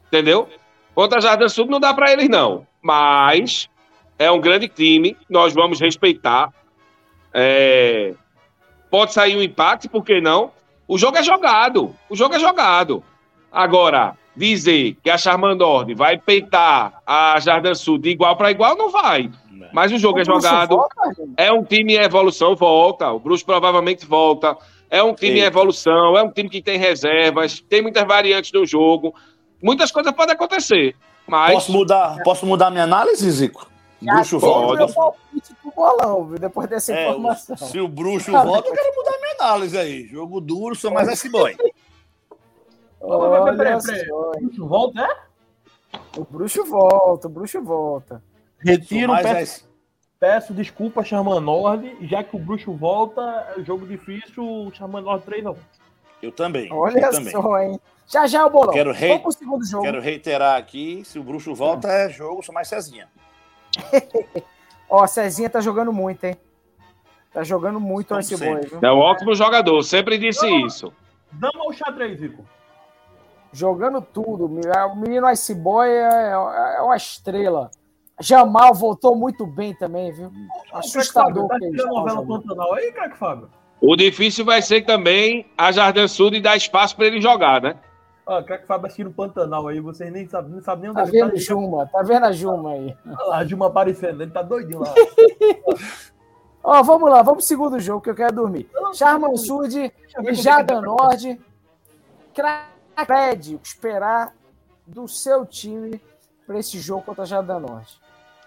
Entendeu? 0.06 0.48
Contra 0.94 1.20
Jardim 1.20 1.48
Sul 1.48 1.66
não 1.66 1.80
dá 1.80 1.94
para 1.94 2.12
eles, 2.12 2.28
não. 2.28 2.66
Mas 2.82 3.68
é 4.18 4.30
um 4.30 4.40
grande 4.40 4.68
time, 4.68 5.16
nós 5.28 5.54
vamos 5.54 5.80
respeitar. 5.80 6.52
É, 7.32 8.14
Pode 8.90 9.12
sair 9.12 9.36
um 9.36 9.42
empate, 9.42 9.88
por 9.88 10.04
que 10.04 10.20
não? 10.20 10.50
O 10.86 10.96
jogo 10.96 11.18
é 11.18 11.22
jogado. 11.22 11.94
O 12.08 12.16
jogo 12.16 12.34
é 12.34 12.38
jogado. 12.38 13.04
Agora, 13.53 14.16
dizer 14.36 14.96
que 15.03 15.11
a 15.11 15.18
Charmandord 15.18 15.94
vai 15.94 16.18
peitar 16.18 17.01
a 17.07 17.38
Jardim 17.40 17.74
Sul 17.74 17.99
de 17.99 18.11
igual 18.11 18.36
para 18.36 18.51
igual, 18.51 18.76
não 18.76 18.90
vai. 18.90 19.30
Mas 19.72 19.92
o 19.92 19.99
jogo 19.99 20.18
é 20.18 20.22
O 20.22 20.24
Bruxo 20.24 20.46
jogado. 20.46 20.76
volta? 20.76 20.94
É 21.36 21.53
um 21.53 21.62
time 21.64 21.94
em 21.96 22.01
evolução, 22.01 22.55
volta. 22.57 23.11
O 23.12 23.18
Bruce 23.18 23.44
provavelmente 23.44 24.07
volta. 24.07 24.57
É 24.90 25.03
um 25.03 25.12
time 25.14 25.32
em 25.32 25.34
Eita. 25.42 25.49
evolução, 25.49 26.16
é 26.16 26.22
um 26.22 26.30
time 26.30 26.49
que 26.49 26.62
tem 26.62 26.78
reservas, 26.78 27.61
tem 27.68 27.82
muitas 27.82 28.07
variantes 28.07 28.51
no 28.53 28.64
jogo. 28.64 29.14
Muitas 29.62 29.90
coisas 29.92 30.12
podem 30.12 30.34
acontecer. 30.34 30.94
Mas 31.26 31.53
Posso 31.53 31.72
mudar, 31.72 32.22
posso 32.22 32.46
mudar 32.46 32.70
minha 32.70 32.84
análise, 32.84 33.30
Zico? 33.30 33.68
Já 34.01 34.14
Bruxo 34.14 34.38
volta. 34.38 34.86
palpite 34.94 35.53
pro 35.61 35.72
bolão, 35.76 36.24
viu? 36.24 36.38
Depois 36.38 36.68
dessa 36.70 36.94
É, 36.94 37.09
informação. 37.11 37.57
se 37.57 37.78
o 37.80 37.88
bruxo 37.88 38.30
volta, 38.32 38.68
eu 38.68 38.72
quero 38.72 38.94
mudar 38.96 39.18
minha 39.20 39.34
análise 39.40 39.76
aí. 39.76 40.07
Jogo 40.07 40.40
duro, 40.40 40.74
sou 40.76 40.90
mais 40.92 41.09
esse 41.09 41.28
boy. 41.28 41.55
Olha 43.01 43.57
Peraí, 43.57 43.78
peraí, 43.82 44.07
só, 44.07 44.32
hein? 44.34 44.49
Isso 44.51 44.66
volta, 44.66 45.01
é? 45.03 45.16
O 46.18 46.24
bruxo 46.24 46.64
volta, 46.64 47.26
o 47.26 47.30
bruxo 47.30 47.62
volta. 47.62 48.22
Retiro, 48.59 49.12
peço, 49.22 49.68
peço 50.18 50.53
desculpa, 50.53 51.05
Xamã 51.05 51.40
Nord. 51.40 51.96
Já 52.03 52.22
que 52.24 52.34
o 52.36 52.38
bruxo 52.38 52.72
volta, 52.72 53.46
é 53.57 53.62
jogo 53.62 53.86
difícil, 53.86 54.44
o 54.44 54.72
Xamã 54.74 55.01
Nord 55.01 55.24
3 55.24 55.44
não. 55.44 55.57
Eu 56.20 56.32
também. 56.32 56.72
Olha 56.72 56.99
eu 57.07 57.11
também. 57.11 57.30
só, 57.30 57.59
hein? 57.61 57.80
Já 58.07 58.26
já 58.26 58.40
é 58.40 58.44
o 58.44 58.51
bolão. 58.51 58.72
Quero 58.72 58.90
rei- 58.92 59.09
Vamos 59.11 59.22
pro 59.22 59.32
segundo 59.32 59.64
jogo. 59.66 59.84
Quero 59.84 60.01
reiterar 60.01 60.57
aqui, 60.59 61.03
se 61.05 61.18
o 61.18 61.22
bruxo 61.22 61.55
volta, 61.55 61.88
é 61.88 62.09
jogo, 62.09 62.42
sou 62.42 62.55
mais 62.55 62.66
Cezinha. 62.68 63.09
Ó, 64.88 65.07
Cezinha 65.07 65.49
tá 65.51 65.61
jogando 65.61 65.92
muito, 65.92 66.24
hein? 66.24 66.36
Tá 67.32 67.44
jogando 67.44 67.78
muito 67.78 68.18
esse 68.18 68.36
boy, 68.36 68.61
viu? 68.66 68.78
é 68.82 68.90
um 68.92 68.99
ótimo 68.99 69.34
jogador, 69.34 69.82
sempre 69.82 70.16
disse 70.18 70.46
isso. 70.64 70.92
Dama 71.30 71.64
ou 71.64 71.72
xadrez, 71.72 72.18
Zico? 72.18 72.44
Jogando 73.53 74.01
tudo. 74.01 74.46
O 74.46 74.96
menino 74.96 75.30
Ice 75.30 75.55
Boy 75.55 75.88
é, 75.88 76.30
é 76.32 76.82
uma 76.82 76.96
estrela. 76.96 77.70
Jamal 78.20 78.74
voltou 78.74 79.14
muito 79.14 79.46
bem 79.46 79.74
também, 79.74 80.12
viu? 80.12 80.30
Assustador 80.72 81.49
Tá 81.49 81.59
que 81.59 81.70
novela. 81.70 82.26
Pantanal 82.26 82.74
aí, 82.74 82.92
craque 82.92 83.16
Fábio? 83.16 83.49
O 83.80 83.94
difícil 83.94 84.44
vai 84.44 84.61
ser 84.61 84.84
também 84.84 85.46
a 85.57 85.70
Jardim 85.70 86.09
Sul 86.09 86.34
e 86.34 86.40
dar 86.40 86.57
espaço 86.57 86.96
para 86.96 87.07
ele 87.07 87.20
jogar, 87.20 87.62
né? 87.62 87.76
Ó, 88.26 88.42
craque 88.42 88.66
Fábio 88.66 88.86
assistiu 88.86 89.09
o 89.09 89.12
Pantanal 89.12 89.68
aí, 89.68 89.80
vocês 89.80 90.12
nem 90.12 90.26
sabem 90.26 90.51
nem 90.51 90.61
sabem 90.61 90.84
nem 90.84 90.92
Tá 90.92 91.03
onde 91.03 91.11
ele 91.11 91.22
vendo 91.22 91.34
tá. 91.34 91.38
Juma? 91.38 91.86
Tá 91.86 92.03
vendo 92.03 92.26
a 92.26 92.32
Juma 92.32 92.72
aí? 92.72 92.96
Olha 93.07 93.24
lá, 93.24 93.38
a 93.38 93.44
Dilma 93.44 93.66
aparecendo, 93.68 94.20
ele 94.22 94.32
tá 94.32 94.42
doidinho 94.42 94.80
lá. 94.80 94.92
Ó, 96.62 96.82
vamos 96.82 97.09
lá, 97.09 97.22
vamos 97.22 97.44
pro 97.44 97.46
segundo 97.46 97.78
jogo 97.78 98.03
que 98.03 98.11
eu 98.11 98.14
quero 98.14 98.34
dormir. 98.34 98.68
Charman 98.94 99.36
Sud 99.36 99.72
Deixa 99.72 100.18
eu 100.18 100.22
ver 100.24 100.32
e 100.32 100.34
como 100.34 100.42
Jada 100.42 100.74
é 100.74 100.78
Pede 103.07 103.59
esperar 103.62 104.34
do 104.86 105.07
seu 105.07 105.44
time 105.44 106.01
para 106.46 106.59
esse 106.59 106.78
jogo 106.78 107.03
contra 107.03 107.24
a 107.24 107.26
Jada 107.26 107.59
Nord. 107.59 107.99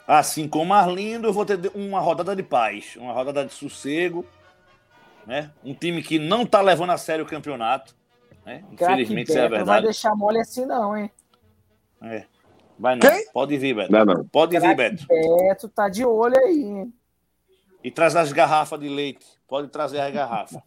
Assim 0.07 0.47
como 0.47 0.73
Arlindo, 0.73 1.27
eu 1.27 1.33
vou 1.33 1.45
ter 1.45 1.71
uma 1.73 1.99
rodada 1.99 2.35
de 2.35 2.43
paz, 2.43 2.95
uma 2.97 3.13
rodada 3.13 3.45
de 3.45 3.53
sossego. 3.53 4.25
Né? 5.25 5.51
Um 5.63 5.73
time 5.73 6.01
que 6.01 6.17
não 6.17 6.45
tá 6.45 6.61
levando 6.61 6.89
a 6.89 6.97
sério 6.97 7.23
o 7.23 7.27
campeonato. 7.27 7.95
Né? 8.45 8.63
Infelizmente, 8.71 9.29
isso 9.29 9.37
é 9.37 9.45
a 9.45 9.49
Beto 9.49 9.59
não 9.59 9.65
vai 9.65 9.75
verdade. 9.75 9.85
deixar 9.85 10.15
mole 10.15 10.39
assim 10.39 10.65
não, 10.65 10.97
hein? 10.97 11.11
É. 12.01 12.25
Vai 12.77 12.95
não. 12.95 13.01
Quem? 13.01 13.31
Pode 13.31 13.57
vir, 13.57 13.75
Beto. 13.75 13.91
Não, 13.91 14.03
não. 14.03 14.25
Pode 14.25 14.59
vir, 14.59 14.75
Beto. 14.75 15.05
Beto 15.07 15.69
tá 15.69 15.87
de 15.87 16.03
olho 16.03 16.37
aí, 16.39 16.63
hein? 16.63 16.93
E 17.83 17.91
traz 17.91 18.15
as 18.15 18.31
garrafas 18.31 18.79
de 18.79 18.89
leite. 18.89 19.25
Pode 19.47 19.67
trazer 19.67 19.99
as 19.99 20.11
garrafas. 20.11 20.61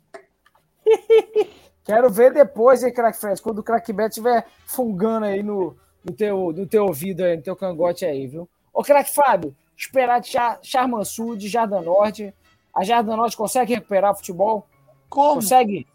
Quero 1.85 2.09
ver 2.11 2.33
depois, 2.33 2.83
hein, 2.83 2.93
Crack 2.93 3.19
Fred, 3.19 3.41
quando 3.43 3.59
o 3.59 3.63
Crack 3.63 3.93
Beto 3.93 4.09
estiver 4.09 4.47
fungando 4.67 5.27
aí 5.27 5.43
no, 5.43 5.77
no 6.03 6.13
teu, 6.13 6.53
no 6.53 6.67
teu 6.67 6.87
ouvido 6.87 7.23
aí, 7.23 7.37
no 7.37 7.43
teu 7.43 7.55
cangote 7.55 8.07
aí, 8.07 8.27
viu? 8.27 8.49
Ô, 8.73 8.83
craque 8.83 9.15
Fábio, 9.15 9.55
esperar 9.77 10.21
de 10.21 10.29
Char 10.29 10.59
Charmansu, 10.63 11.37
de 11.37 11.47
Jardim 11.49 11.85
Norte. 11.85 12.35
A 12.75 12.83
Jardim 12.83 13.11
Norte 13.11 13.37
consegue 13.37 13.75
recuperar 13.75 14.13
o 14.13 14.17
futebol? 14.17 14.67
Como? 15.09 15.35
Consegue? 15.37 15.87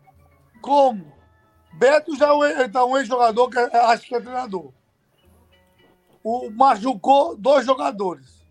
Como? 0.62 1.12
Beto 1.74 2.16
já 2.16 2.28
é 2.28 2.34
um- 2.34 2.92
um 2.92 2.98
ex-jogador 2.98 3.50
que 3.50 3.58
é- 3.58 3.78
acho 3.86 4.08
que 4.08 4.16
é 4.16 4.20
treinador. 4.22 4.72
O 6.24 6.50
machucou 6.52 7.36
dois 7.36 7.66
jogadores. 7.66 8.46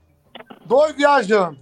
Dois 0.66 0.94
viajando. 0.94 1.58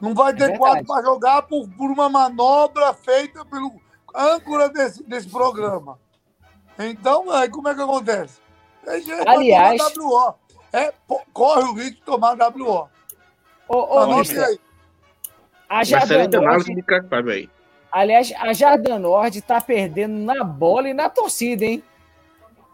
Não 0.00 0.14
vai 0.14 0.32
ter 0.32 0.48
verdade. 0.50 0.58
quatro 0.58 0.86
para 0.86 1.02
jogar 1.04 1.42
por, 1.42 1.68
por 1.70 1.90
uma 1.90 2.08
manobra 2.08 2.92
feita 2.94 3.44
pelo 3.44 3.72
âncora 4.14 4.68
desse, 4.68 5.02
desse 5.02 5.28
programa. 5.28 5.98
Então, 6.78 7.30
aí 7.30 7.48
como 7.48 7.68
é 7.68 7.74
que 7.74 7.82
acontece? 7.82 8.40
Aliás- 9.26 9.76
tomar 9.76 9.92
WO. 9.98 10.34
É, 10.72 10.92
pô, 11.06 11.20
corre 11.32 11.62
o 11.62 11.74
risco 11.74 11.96
de 11.96 12.02
tomar 12.02 12.36
WO. 12.36 12.88
Ô, 13.68 13.76
ô, 13.76 13.98
Anote 14.00 14.30
mister, 14.30 14.44
aí. 14.44 14.58
a 15.68 15.82
de 15.82 15.94
aí. 17.30 17.50
aliás, 17.90 18.32
a 18.38 18.52
Jardim 18.52 18.98
Norte 18.98 19.40
tá 19.40 19.60
perdendo 19.60 20.14
na 20.14 20.42
bola 20.44 20.88
e 20.88 20.94
na 20.94 21.08
torcida, 21.08 21.64
hein? 21.64 21.82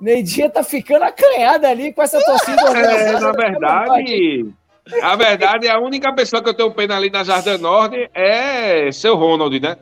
Neidinha 0.01 0.49
tá 0.49 0.65
ficando 0.65 1.05
acanhada 1.05 1.69
ali 1.69 1.93
com 1.93 2.03
essa 2.03 2.19
torcida. 2.25 2.61
É, 2.79 3.21
na 3.21 3.33
verdade, 3.33 4.55
a 5.03 5.15
verdade, 5.15 5.69
a 5.69 5.79
única 5.79 6.13
pessoa 6.15 6.43
que 6.43 6.49
eu 6.49 6.55
tenho 6.55 6.73
pena 6.73 6.97
ali 6.97 7.11
na 7.11 7.23
Jardim 7.23 7.59
Norte 7.59 8.11
é 8.15 8.91
seu 8.91 9.15
Ronald, 9.15 9.61
né? 9.61 9.77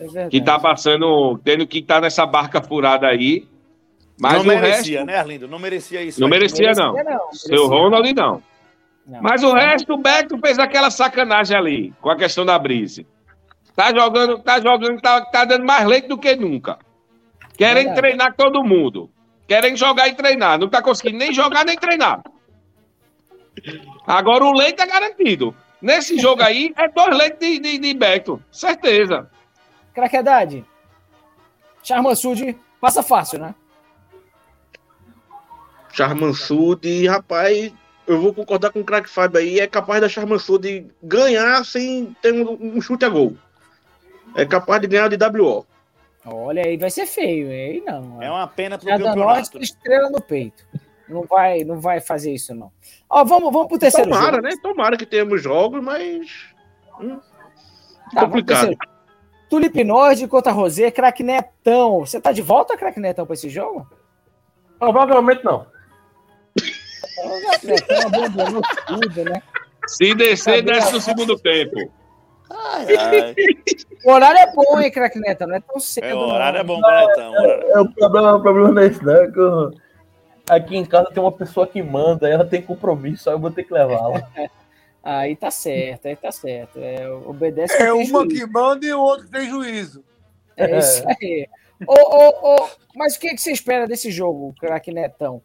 É. 0.00 0.28
Que 0.28 0.40
tá 0.40 0.58
passando, 0.58 1.38
tendo 1.44 1.66
que 1.66 1.78
estar 1.78 2.00
nessa 2.00 2.24
barca 2.24 2.62
furada 2.62 3.06
aí. 3.06 3.46
Mas 4.20 4.34
não 4.34 4.40
o 4.42 4.44
merecia, 4.44 4.98
resto, 4.98 5.06
né, 5.06 5.16
Arlindo? 5.16 5.48
Não 5.48 5.58
merecia 5.58 6.02
isso. 6.02 6.20
Não 6.20 6.26
aí. 6.26 6.30
merecia, 6.30 6.72
não. 6.72 6.92
não. 6.92 7.32
Seu. 7.32 7.66
Ronald, 7.66 8.12
não. 8.12 8.42
Não. 9.06 9.22
Mas 9.22 9.42
o 9.42 9.52
resto, 9.52 9.94
o 9.94 9.98
Beto 9.98 10.38
fez 10.38 10.58
aquela 10.58 10.90
sacanagem 10.90 11.56
ali, 11.56 11.94
com 12.00 12.10
a 12.10 12.16
questão 12.16 12.44
da 12.44 12.58
Brise. 12.58 13.06
Tá 13.74 13.94
jogando, 13.94 14.38
tá 14.40 14.60
jogando, 14.60 15.00
tá, 15.00 15.20
tá 15.24 15.44
dando 15.44 15.64
mais 15.64 15.86
leite 15.86 16.08
do 16.08 16.18
que 16.18 16.34
nunca. 16.34 16.78
Querem 17.56 17.84
Verdade. 17.84 18.00
treinar 18.00 18.34
todo 18.36 18.64
mundo. 18.64 19.08
Querem 19.46 19.76
jogar 19.76 20.08
e 20.08 20.14
treinar. 20.14 20.58
Não 20.58 20.68
tá 20.68 20.82
conseguindo 20.82 21.18
nem 21.18 21.32
jogar 21.32 21.64
nem 21.64 21.76
treinar. 21.76 22.22
Agora 24.06 24.44
o 24.44 24.52
leite 24.52 24.80
é 24.82 24.86
garantido. 24.86 25.54
Nesse 25.80 26.18
jogo 26.18 26.42
aí, 26.42 26.72
é 26.76 26.88
dois 26.88 27.16
leites 27.16 27.38
de, 27.38 27.58
de, 27.58 27.78
de 27.78 27.94
Beto. 27.94 28.42
Certeza. 28.50 29.30
Craquedade. 29.98 30.64
Charmansud 31.82 32.56
passa 32.80 33.02
fácil, 33.02 33.40
né? 33.40 33.52
Charmansud, 35.90 37.06
rapaz, 37.08 37.72
eu 38.06 38.20
vou 38.20 38.32
concordar 38.32 38.70
com 38.70 38.78
o 38.78 38.84
craque 38.84 39.08
Fábio 39.08 39.40
aí, 39.40 39.58
é 39.58 39.66
capaz 39.66 40.00
da 40.00 40.08
Charmansud 40.08 40.86
ganhar 41.02 41.64
sem 41.64 42.16
ter 42.22 42.32
um, 42.32 42.76
um 42.76 42.80
chute 42.80 43.04
a 43.04 43.08
gol. 43.08 43.36
É 44.36 44.46
capaz 44.46 44.80
de 44.80 44.86
ganhar 44.86 45.08
de 45.08 45.16
WO. 45.16 45.66
Olha, 46.24 46.62
aí 46.64 46.76
vai 46.76 46.90
ser 46.90 47.06
feio. 47.06 47.48
Aí 47.48 47.82
não. 47.84 48.22
É 48.22 48.30
uma 48.30 48.46
pena 48.46 48.78
pro 48.78 48.88
Norte 48.88 49.02
campeonato. 49.02 49.58
estrela 49.58 50.10
no 50.10 50.20
peito. 50.20 50.64
Não 51.08 51.22
vai, 51.24 51.64
não 51.64 51.80
vai 51.80 52.00
fazer 52.00 52.32
isso, 52.32 52.54
não. 52.54 52.70
Ó, 53.10 53.24
vamos, 53.24 53.52
vamos 53.52 53.66
pro 53.66 53.78
terceiro 53.78 54.10
Tomara, 54.10 54.36
jogo. 54.36 54.42
né? 54.42 54.54
Tomara 54.62 54.96
que 54.96 55.06
tenhamos 55.06 55.42
jogos, 55.42 55.82
mas. 55.82 56.54
hum, 57.00 57.18
Tá, 58.14 58.20
vamos 58.24 58.42
pro 58.44 58.54
complicado. 58.54 58.97
Tulipe 59.48 59.82
Nord 59.84 60.26
contra 60.28 60.52
Rosé, 60.52 60.90
craque 60.90 61.22
Netão. 61.22 62.00
Você 62.00 62.20
tá 62.20 62.32
de 62.32 62.42
volta, 62.42 62.76
craque 62.76 63.00
Netão, 63.00 63.24
pra 63.26 63.34
esse 63.34 63.48
jogo? 63.48 63.86
Provavelmente 64.78 65.44
não. 65.44 65.66
Netão 67.64 68.06
abandonou 68.06 68.62
tudo, 68.86 69.24
né? 69.24 69.42
Se 69.86 70.14
descer, 70.14 70.56
Cadê 70.64 70.72
desce 70.72 70.92
no 70.92 71.00
segundo 71.00 71.38
tempo. 71.38 71.90
Ai, 72.50 72.86
ai. 72.96 73.34
O 74.04 74.12
horário 74.12 74.38
é 74.38 74.52
bom, 74.54 74.80
hein, 74.80 74.90
craque 74.90 75.18
Netão? 75.18 75.48
Não 75.48 75.56
é 75.56 75.60
tão 75.60 75.80
cedo. 75.80 76.04
É, 76.04 76.14
o 76.14 76.20
não. 76.20 76.28
horário 76.28 76.58
é 76.60 76.64
bom, 76.64 76.80
Galetão. 76.80 77.34
É, 77.36 77.80
o, 77.80 77.88
problema, 77.92 78.34
o 78.34 78.42
problema 78.42 78.70
não 78.72 78.82
é 78.82 78.86
esse, 78.86 79.04
não. 79.04 79.12
É 79.14 79.30
que 79.30 79.38
eu- 79.38 79.70
aqui 80.48 80.76
em 80.76 80.84
casa 80.84 81.10
tem 81.12 81.22
uma 81.22 81.32
pessoa 81.32 81.66
que 81.66 81.82
manda, 81.82 82.28
ela 82.28 82.44
tem 82.44 82.62
compromisso, 82.62 83.28
aí 83.28 83.34
eu 83.34 83.40
vou 83.40 83.50
ter 83.50 83.64
que 83.64 83.72
levá-la. 83.72 84.22
Aí 85.02 85.36
tá 85.36 85.50
certo, 85.50 86.06
aí 86.06 86.16
tá 86.16 86.30
certo. 86.32 86.78
É, 86.78 87.08
obedece 87.10 87.82
É 87.82 87.92
uma 87.92 88.04
juízo. 88.04 88.28
que 88.28 88.46
manda 88.46 88.86
e 88.86 88.92
o 88.92 89.00
outro 89.00 89.26
que 89.26 89.32
tem 89.32 89.48
juízo. 89.48 90.04
É 90.56 90.78
isso 90.78 91.04
aí. 91.08 91.48
Ô, 91.86 91.94
ô, 91.94 92.54
ô, 92.54 92.68
mas 92.96 93.16
o 93.16 93.20
que, 93.20 93.30
que 93.30 93.38
você 93.38 93.52
espera 93.52 93.86
desse 93.86 94.10
jogo, 94.10 94.54
craque 94.58 94.90
Netão? 94.92 95.40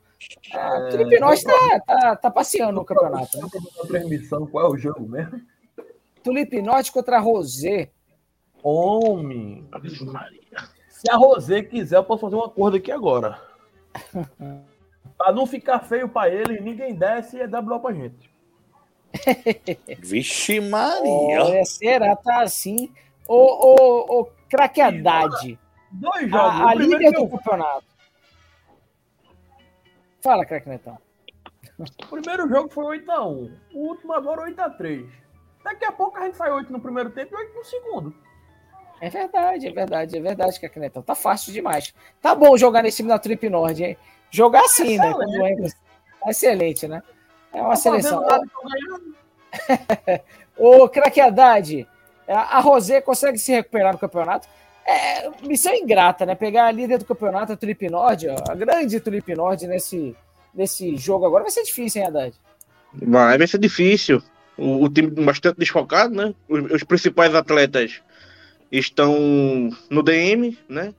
Ah, 0.53 0.87
o 0.87 0.89
Tulipe 0.89 1.19
Nord 1.19 1.43
tá, 1.43 1.79
tá, 1.85 2.15
tá 2.15 2.31
passeando 2.31 2.73
no 2.73 2.85
campeonato. 2.85 3.37
Né? 3.37 3.47
Transmissão, 3.87 4.47
qual 4.47 4.65
é 4.65 4.69
o 4.69 4.77
jogo 4.77 5.07
mesmo? 5.07 5.41
Tulipe 6.23 6.61
Norte 6.61 6.91
contra 6.91 7.19
Rosé. 7.19 7.91
Homem. 8.63 9.67
Se 10.89 11.11
a 11.11 11.17
Rosé 11.17 11.61
quiser, 11.61 11.97
eu 11.97 12.03
posso 12.03 12.21
fazer 12.21 12.35
um 12.35 12.43
acordo 12.43 12.77
aqui 12.77 12.91
agora. 12.91 13.39
pra 15.17 15.33
não 15.33 15.45
ficar 15.45 15.79
feio 15.79 16.07
pra 16.07 16.29
ele, 16.29 16.61
ninguém 16.61 16.95
desce 16.95 17.37
e 17.37 17.41
é 17.41 17.47
WO 17.47 17.79
pra 17.79 17.93
gente. 17.93 18.32
Vixe 19.99 20.59
Maria. 20.59 21.43
Olha, 21.43 21.65
será? 21.65 22.15
Tá 22.15 22.41
assim. 22.41 22.93
Ô, 23.27 23.35
ô, 23.35 24.19
ô, 24.21 24.25
craque 24.49 24.81
Haddad. 24.81 25.57
Dois 25.91 26.29
jogos. 26.29 26.61
A, 26.61 26.69
a 26.69 26.73
líder 26.75 27.11
do 27.11 27.29
campeonato. 27.29 27.85
Fala, 30.21 30.45
craque 30.45 30.69
Netão. 30.69 30.97
O 31.79 32.07
primeiro 32.07 32.47
jogo 32.47 32.69
foi 32.69 32.99
8x1. 32.99 33.51
O 33.73 33.79
último 33.89 34.13
agora 34.13 34.49
8x3. 34.49 35.07
Daqui 35.63 35.85
a 35.85 35.91
pouco 35.91 36.17
a 36.17 36.25
gente 36.25 36.37
faz 36.37 36.53
8 36.53 36.71
no 36.71 36.79
primeiro 36.79 37.09
tempo 37.11 37.33
e 37.33 37.37
8 37.37 37.53
no 37.55 37.63
segundo. 37.65 38.15
É 39.01 39.09
verdade, 39.09 39.67
é 39.67 39.71
verdade, 39.71 40.17
é 40.17 40.21
verdade, 40.21 40.59
craque 40.59 40.79
Netão. 40.79 41.01
Tá 41.01 41.15
fácil 41.15 41.51
demais. 41.51 41.93
Tá 42.21 42.33
bom 42.35 42.55
jogar 42.57 42.83
nesse 42.83 42.97
time 42.97 43.09
da 43.09 43.19
Tulipe 43.19 43.49
Nord, 43.49 43.83
hein? 43.83 43.97
Jogar 44.31 44.61
assim, 44.61 44.97
né? 44.97 45.09
Excelente. 45.09 45.15
Quando 45.15 45.47
entra- 45.47 45.77
Excelente, 46.27 46.87
né? 46.87 47.03
É 47.53 47.61
uma 47.61 47.69
Tá 47.69 47.75
seleção. 47.75 48.25
Ô, 50.57 50.89
craque 50.89 51.21
Haddad, 51.21 51.87
a 52.27 52.59
Rosé 52.59 53.01
consegue 53.01 53.37
se 53.37 53.51
recuperar 53.51 53.93
no 53.93 53.99
campeonato? 53.99 54.47
É 54.85 55.29
missão 55.41 55.73
ingrata, 55.73 56.25
né? 56.25 56.35
Pegar 56.35 56.65
a 56.65 56.71
líder 56.71 56.97
do 56.97 57.05
campeonato, 57.05 57.53
a 57.53 57.57
Tulipe 57.57 57.89
Nord, 57.89 58.27
ó, 58.27 58.35
a 58.51 58.55
grande 58.55 58.99
Tulipe 58.99 59.33
Nord 59.33 59.65
nesse, 59.67 60.15
nesse 60.53 60.97
jogo 60.97 61.25
agora 61.25 61.43
vai 61.43 61.51
ser 61.51 61.63
difícil, 61.63 62.01
hein, 62.01 62.07
Haddad? 62.07 62.35
Vai, 62.93 63.37
vai 63.37 63.47
ser 63.47 63.59
difícil. 63.59 64.21
O, 64.57 64.83
o 64.83 64.89
time 64.89 65.09
bastante 65.09 65.57
desfocado, 65.57 66.13
né? 66.13 66.33
Os, 66.49 66.71
os 66.71 66.83
principais 66.83 67.33
atletas 67.33 68.01
estão 68.71 69.69
no 69.89 70.03
DM, 70.03 70.57
né? 70.67 70.93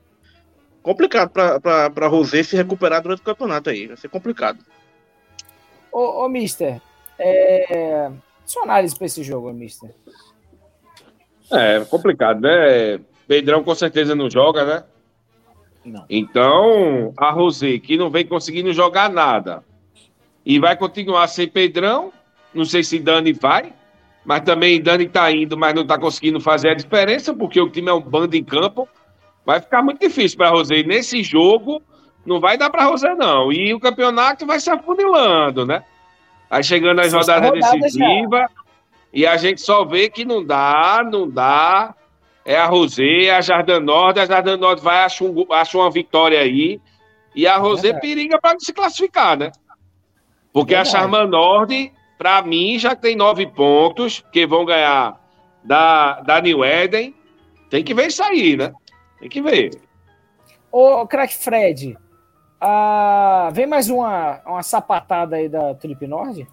Complicado 0.83 1.31
para 1.31 1.91
para 1.91 2.09
Rosé 2.09 2.43
se 2.43 2.57
recuperar 2.57 3.03
durante 3.03 3.21
o 3.21 3.25
campeonato 3.25 3.71
aí. 3.71 3.87
Vai 3.87 3.97
ser 3.97 4.09
complicado. 4.09 4.59
Ô, 5.95 6.25
ô 6.25 6.29
Mister, 6.29 6.83
é... 7.17 8.11
sua 8.45 8.65
análise 8.65 8.97
para 8.97 9.07
esse 9.07 9.23
jogo, 9.23 9.53
Mister. 9.53 9.95
É 11.53 11.85
complicado, 11.85 12.41
né? 12.41 12.99
Pedrão 13.29 13.63
com 13.63 13.73
certeza 13.77 14.13
não 14.13 14.29
joga, 14.29 14.65
né? 14.65 14.85
Não. 15.85 16.05
Então, 16.11 17.13
a 17.17 17.31
Rosé, 17.31 17.79
que 17.79 17.97
não 17.97 18.11
vem 18.11 18.27
conseguindo 18.27 18.73
jogar 18.73 19.09
nada, 19.09 19.63
e 20.45 20.59
vai 20.59 20.77
continuar 20.77 21.29
sem 21.29 21.47
Pedrão, 21.47 22.13
não 22.53 22.65
sei 22.65 22.83
se 22.83 22.99
Dani 22.99 23.33
vai, 23.33 23.73
mas 24.25 24.41
também 24.41 24.83
Dani 24.83 25.09
tá 25.09 25.31
indo, 25.31 25.57
mas 25.57 25.75
não 25.75 25.87
tá 25.87 25.97
conseguindo 25.97 26.41
fazer 26.41 26.71
a 26.71 26.75
diferença, 26.75 27.33
porque 27.33 27.61
o 27.61 27.71
time 27.71 27.89
é 27.89 27.93
um 27.93 28.01
bando 28.01 28.35
em 28.35 28.43
campo. 28.43 28.89
Vai 29.47 29.61
ficar 29.61 29.81
muito 29.81 30.01
difícil 30.01 30.39
para 30.39 30.51
Rosé. 30.51 30.83
Nesse 30.83 31.23
jogo, 31.23 31.81
não 32.25 32.41
vai 32.41 32.57
dar 32.57 32.71
para 32.71 32.83
a 32.83 32.87
Rosé, 32.87 33.15
não. 33.15 33.53
E 33.53 33.75
o 33.75 33.81
campeonato 33.81 34.47
vai 34.47 34.59
se 34.61 34.71
afunilando, 34.71 35.67
né? 35.67 35.85
Aí 36.51 36.63
chegando 36.63 37.03
Sexta 37.03 37.19
rodadas 37.19 37.51
rodada 37.51 37.79
decisivas, 37.79 38.47
e 39.13 39.27
a 39.27 39.37
gente 39.37 39.61
só 39.61 39.85
vê 39.85 40.09
que 40.09 40.25
não 40.25 40.45
dá, 40.45 41.07
não 41.11 41.29
dá. 41.29 41.95
É 42.45 42.57
a 42.57 42.67
Rosé, 42.67 43.25
é 43.25 43.31
a 43.35 43.41
Jardim 43.41 43.81
Norte, 43.81 44.21
a 44.21 44.27
Jardim 44.27 44.57
Norte 44.57 44.83
vai, 44.83 45.05
acha, 45.05 45.25
um, 45.25 45.47
acha 45.51 45.79
uma 45.79 45.91
vitória 45.91 46.39
aí, 46.39 46.81
e 47.35 47.47
a 47.47 47.57
Rosé 47.57 47.93
verdade. 47.93 48.07
periga 48.07 48.41
para 48.41 48.59
se 48.61 48.73
classificar, 48.73 49.37
né? 49.37 49.51
Porque 50.53 50.75
Verdade. 50.75 50.97
a 50.97 51.01
Charman 51.01 51.27
Norte, 51.27 51.93
para 52.17 52.41
mim, 52.43 52.79
já 52.79 52.95
tem 52.95 53.17
nove 53.17 53.47
pontos, 53.47 54.25
que 54.31 54.47
vão 54.47 54.65
ganhar 54.65 55.21
da, 55.65 56.21
da 56.21 56.41
New 56.41 56.65
Eden. 56.65 57.13
Tem 57.69 57.83
que 57.83 57.93
ver 57.93 58.07
isso 58.07 58.23
aí, 58.23 58.57
né? 58.57 58.73
Tem 59.19 59.29
que 59.29 59.43
ver. 59.43 59.71
Ô, 60.71 61.05
craque 61.07 61.35
Fred, 61.35 61.97
ah, 62.67 63.51
vem 63.53 63.67
mais 63.67 63.91
uma, 63.91 64.41
uma 64.47 64.63
sapatada 64.63 65.37
aí 65.37 65.49
da 65.51 65.75
Tulipe 65.75 66.07
Nord? 66.07 66.49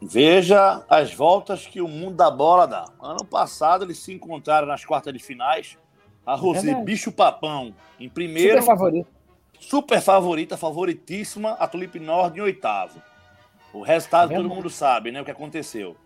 Veja 0.00 0.84
as 0.88 1.14
voltas 1.14 1.66
que 1.66 1.80
o 1.80 1.86
mundo 1.86 2.16
da 2.16 2.28
bola 2.28 2.66
dá. 2.66 2.84
Ano 3.00 3.24
passado 3.24 3.84
eles 3.84 3.98
se 3.98 4.12
encontraram 4.12 4.66
nas 4.66 4.84
quartas 4.84 5.12
de 5.12 5.20
finais. 5.20 5.78
A 6.26 6.34
Rosé 6.34 6.62
Verdade. 6.62 6.84
Bicho 6.84 7.12
Papão 7.12 7.72
em 8.00 8.08
primeiro, 8.08 8.60
Super 8.60 8.66
favorito. 8.66 9.08
super 9.60 10.00
favorita, 10.00 10.56
favoritíssima, 10.56 11.52
a 11.52 11.68
Tulipe 11.68 12.00
Nord 12.00 12.36
em 12.38 12.42
oitavo. 12.42 13.00
O 13.72 13.82
resultado 13.82 14.32
É 14.32 14.36
todo 14.36 14.48
mundo 14.48 14.68
sabe, 14.68 15.12
né? 15.12 15.20
O 15.20 15.24
que 15.24 15.30
aconteceu. 15.30 15.96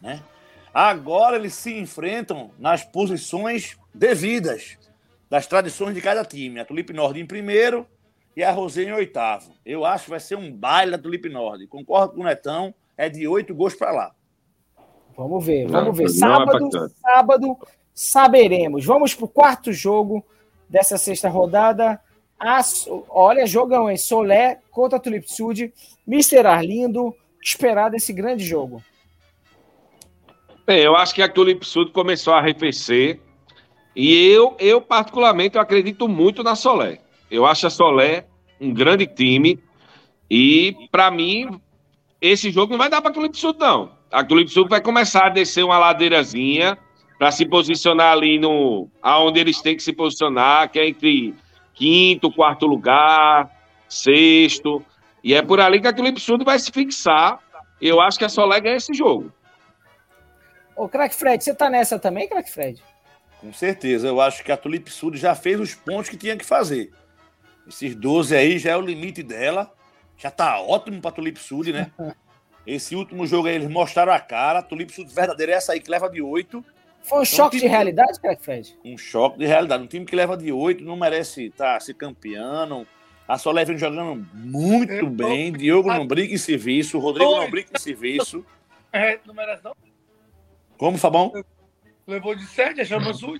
Né? 0.00 0.20
Agora 0.74 1.36
eles 1.36 1.54
se 1.54 1.78
enfrentam 1.78 2.50
nas 2.58 2.84
posições 2.84 3.78
devidas 3.94 4.78
das 5.28 5.46
tradições 5.46 5.94
de 5.94 6.00
cada 6.00 6.24
time. 6.24 6.58
A 6.58 6.64
Tulipe 6.64 6.92
Nord 6.92 7.20
em 7.20 7.26
primeiro 7.26 7.86
e 8.36 8.42
a 8.42 8.50
Rosé 8.50 8.84
em 8.84 8.92
oitavo. 8.92 9.52
Eu 9.64 9.84
acho 9.84 10.04
que 10.04 10.10
vai 10.10 10.20
ser 10.20 10.36
um 10.36 10.52
baile 10.52 10.92
da 10.92 10.98
Tulipe 10.98 11.28
Nord. 11.28 11.66
Concordo 11.66 12.14
com 12.14 12.20
o 12.20 12.24
Netão, 12.24 12.74
é 12.96 13.08
de 13.08 13.26
oito 13.26 13.54
gols 13.54 13.74
para 13.74 13.90
lá. 13.92 14.12
Vamos 15.16 15.44
ver, 15.44 15.66
vamos 15.66 15.96
ver. 15.96 16.04
não 16.04 16.10
é 16.10 16.18
Sábado, 16.18 16.68
sábado, 17.00 17.56
saberemos. 17.94 18.84
Vamos 18.84 19.14
para 19.14 19.24
o 19.24 19.28
quarto 19.28 19.72
jogo 19.72 20.24
dessa 20.68 20.96
sexta 20.96 21.28
rodada. 21.28 22.00
As- 22.38 22.88
olha, 23.08 23.46
jogão, 23.46 23.90
hein? 23.90 23.98
Solé 23.98 24.60
contra 24.70 24.98
Tulip 24.98 25.30
Sud. 25.30 25.72
Mr. 26.08 26.46
Arlindo, 26.46 27.08
o 27.08 27.12
que 27.40 27.48
esperar 27.48 27.90
desse 27.90 28.12
grande 28.12 28.44
jogo. 28.44 28.82
Bem, 30.66 30.78
eu 30.80 30.96
acho 30.96 31.14
que 31.14 31.20
a 31.20 31.28
Tulip 31.28 31.64
Sud 31.66 31.90
começou 31.90 32.32
a 32.32 32.38
arrefecer. 32.38 33.20
E 33.94 34.28
eu, 34.28 34.56
eu 34.58 34.80
particularmente, 34.80 35.56
eu 35.56 35.60
acredito 35.60 36.08
muito 36.08 36.42
na 36.42 36.54
Solé. 36.54 37.00
Eu 37.30 37.46
acho 37.46 37.66
a 37.66 37.70
Solé 37.70 38.26
um 38.60 38.74
grande 38.74 39.06
time. 39.06 39.58
E, 40.30 40.76
para 40.92 41.10
mim, 41.10 41.60
esse 42.20 42.50
jogo 42.50 42.72
não 42.72 42.78
vai 42.78 42.90
dar 42.90 43.00
para 43.00 43.10
a 43.10 43.14
Tulip 43.14 43.36
Sud, 43.36 43.58
não. 43.58 43.92
A 44.12 44.22
Tulip 44.22 44.50
Sud 44.50 44.68
vai 44.68 44.80
começar 44.80 45.26
a 45.26 45.30
descer 45.30 45.64
uma 45.64 45.78
ladeirazinha 45.78 46.76
para 47.18 47.30
se 47.30 47.46
posicionar 47.46 48.12
ali 48.12 48.38
no 48.38 48.88
aonde 49.02 49.40
eles 49.40 49.60
têm 49.60 49.76
que 49.76 49.82
se 49.82 49.92
posicionar, 49.92 50.70
que 50.70 50.78
é 50.78 50.88
entre 50.88 51.34
quinto, 51.74 52.32
quarto 52.32 52.66
lugar, 52.66 53.50
sexto. 53.88 54.84
E 55.22 55.34
é 55.34 55.42
por 55.42 55.60
ali 55.60 55.80
que 55.80 55.88
a 55.88 55.92
Tulip 55.92 56.18
Sud 56.20 56.44
vai 56.44 56.58
se 56.58 56.70
fixar. 56.70 57.38
Eu 57.80 58.00
acho 58.00 58.18
que 58.18 58.24
a 58.24 58.28
Solé 58.28 58.60
ganha 58.60 58.76
esse 58.76 58.92
jogo. 58.92 59.32
Ô, 60.76 60.88
craque 60.88 61.14
Fred, 61.14 61.42
você 61.42 61.54
tá 61.54 61.68
nessa 61.68 61.98
também, 61.98 62.28
craque 62.28 62.50
Fred? 62.50 62.82
Com 63.40 63.52
certeza. 63.52 64.08
Eu 64.08 64.20
acho 64.20 64.44
que 64.44 64.52
a 64.52 64.56
Tulip 64.56 64.90
Sud 64.90 65.16
já 65.18 65.34
fez 65.34 65.58
os 65.58 65.74
pontos 65.74 66.08
que 66.08 66.16
tinha 66.16 66.36
que 66.36 66.44
fazer. 66.44 66.90
Esses 67.70 67.94
12 67.94 68.36
aí 68.36 68.58
já 68.58 68.72
é 68.72 68.76
o 68.76 68.80
limite 68.80 69.22
dela. 69.22 69.72
Já 70.16 70.30
tá 70.30 70.60
ótimo 70.60 71.00
pra 71.00 71.10
Tulip 71.10 71.38
Sud, 71.38 71.72
né? 71.72 71.90
Esse 72.66 72.94
último 72.94 73.26
jogo 73.26 73.48
aí 73.48 73.54
eles 73.54 73.70
mostraram 73.70 74.12
a 74.12 74.20
cara. 74.20 74.58
A 74.58 74.62
Tulip 74.62 74.92
Sud 74.92 75.10
verdadeira 75.12 75.52
é 75.52 75.54
essa 75.54 75.72
aí 75.72 75.80
que 75.80 75.90
leva 75.90 76.10
de 76.10 76.20
8. 76.20 76.62
Foi 77.02 77.20
um 77.20 77.24
choque 77.24 77.56
de 77.56 77.62
time- 77.62 77.70
realidade, 77.72 78.20
craque 78.20 78.42
Fred? 78.44 78.76
Um 78.84 78.98
choque 78.98 79.38
de 79.38 79.46
realidade. 79.46 79.82
Um 79.82 79.86
time 79.86 80.04
que 80.04 80.14
leva 80.14 80.36
de 80.36 80.52
8 80.52 80.84
não 80.84 80.96
merece 80.96 81.46
estar 81.46 81.80
se 81.80 81.94
campeando. 81.94 82.86
A 83.26 83.38
Solé 83.38 83.64
vem 83.64 83.78
jogando 83.78 84.26
muito 84.34 84.92
Eu- 84.92 85.08
bem. 85.08 85.52
Diogo 85.52 85.88
não 85.88 86.06
brinca 86.06 86.34
em 86.34 86.38
serviço. 86.38 86.98
Rodrigo 86.98 87.30
não 87.36 87.50
brinca 87.50 87.70
em 87.74 87.80
serviço. 87.80 88.44
É, 88.92 89.20
não 89.24 89.32
merece 89.32 89.62
não. 89.62 89.72
Como, 90.76 90.98
Fabão? 90.98 91.32
Levou 92.08 92.34
de 92.34 92.44
7, 92.44 92.84
chama 92.84 93.14
Sul. 93.14 93.38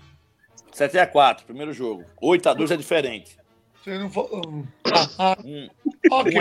7x4, 0.72 1.42
primeiro 1.44 1.72
jogo. 1.72 2.04
8x2 2.22 2.70
é 2.70 2.76
diferente. 2.76 3.36
Se 3.84 3.98
não 3.98 4.10
for. 4.10 4.28
Ah, 4.84 5.08
ah, 5.18 5.36
Um, 5.44 5.68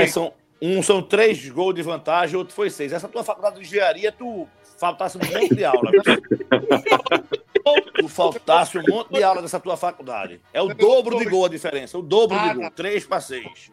é 0.01 0.07
são, 0.07 0.33
um 0.61 0.83
são 0.83 1.01
três 1.01 1.47
gols 1.49 1.75
de 1.75 1.81
vantagem, 1.81 2.35
outro 2.35 2.53
foi 2.53 2.69
seis. 2.69 2.91
Essa 2.91 3.07
tua 3.07 3.23
faculdade 3.23 3.55
de 3.55 3.61
engenharia, 3.61 4.11
tu 4.11 4.47
faltasse 4.77 5.17
um 5.17 5.21
monte 5.21 5.55
de 5.55 5.63
aula. 5.63 5.91
tu 7.95 8.07
faltasse 8.07 8.77
um 8.77 8.83
monte 8.87 9.13
de 9.13 9.23
aula 9.23 9.41
dessa 9.41 9.59
tua 9.59 9.77
faculdade. 9.77 10.41
É 10.53 10.61
o 10.61 10.73
dobro 10.73 11.17
de 11.17 11.25
gol 11.25 11.45
a 11.45 11.49
diferença. 11.49 11.97
O 11.97 12.01
dobro 12.01 12.37
de 12.37 12.53
gol. 12.55 12.71
Três 12.71 13.05
para 13.05 13.21
seis. 13.21 13.71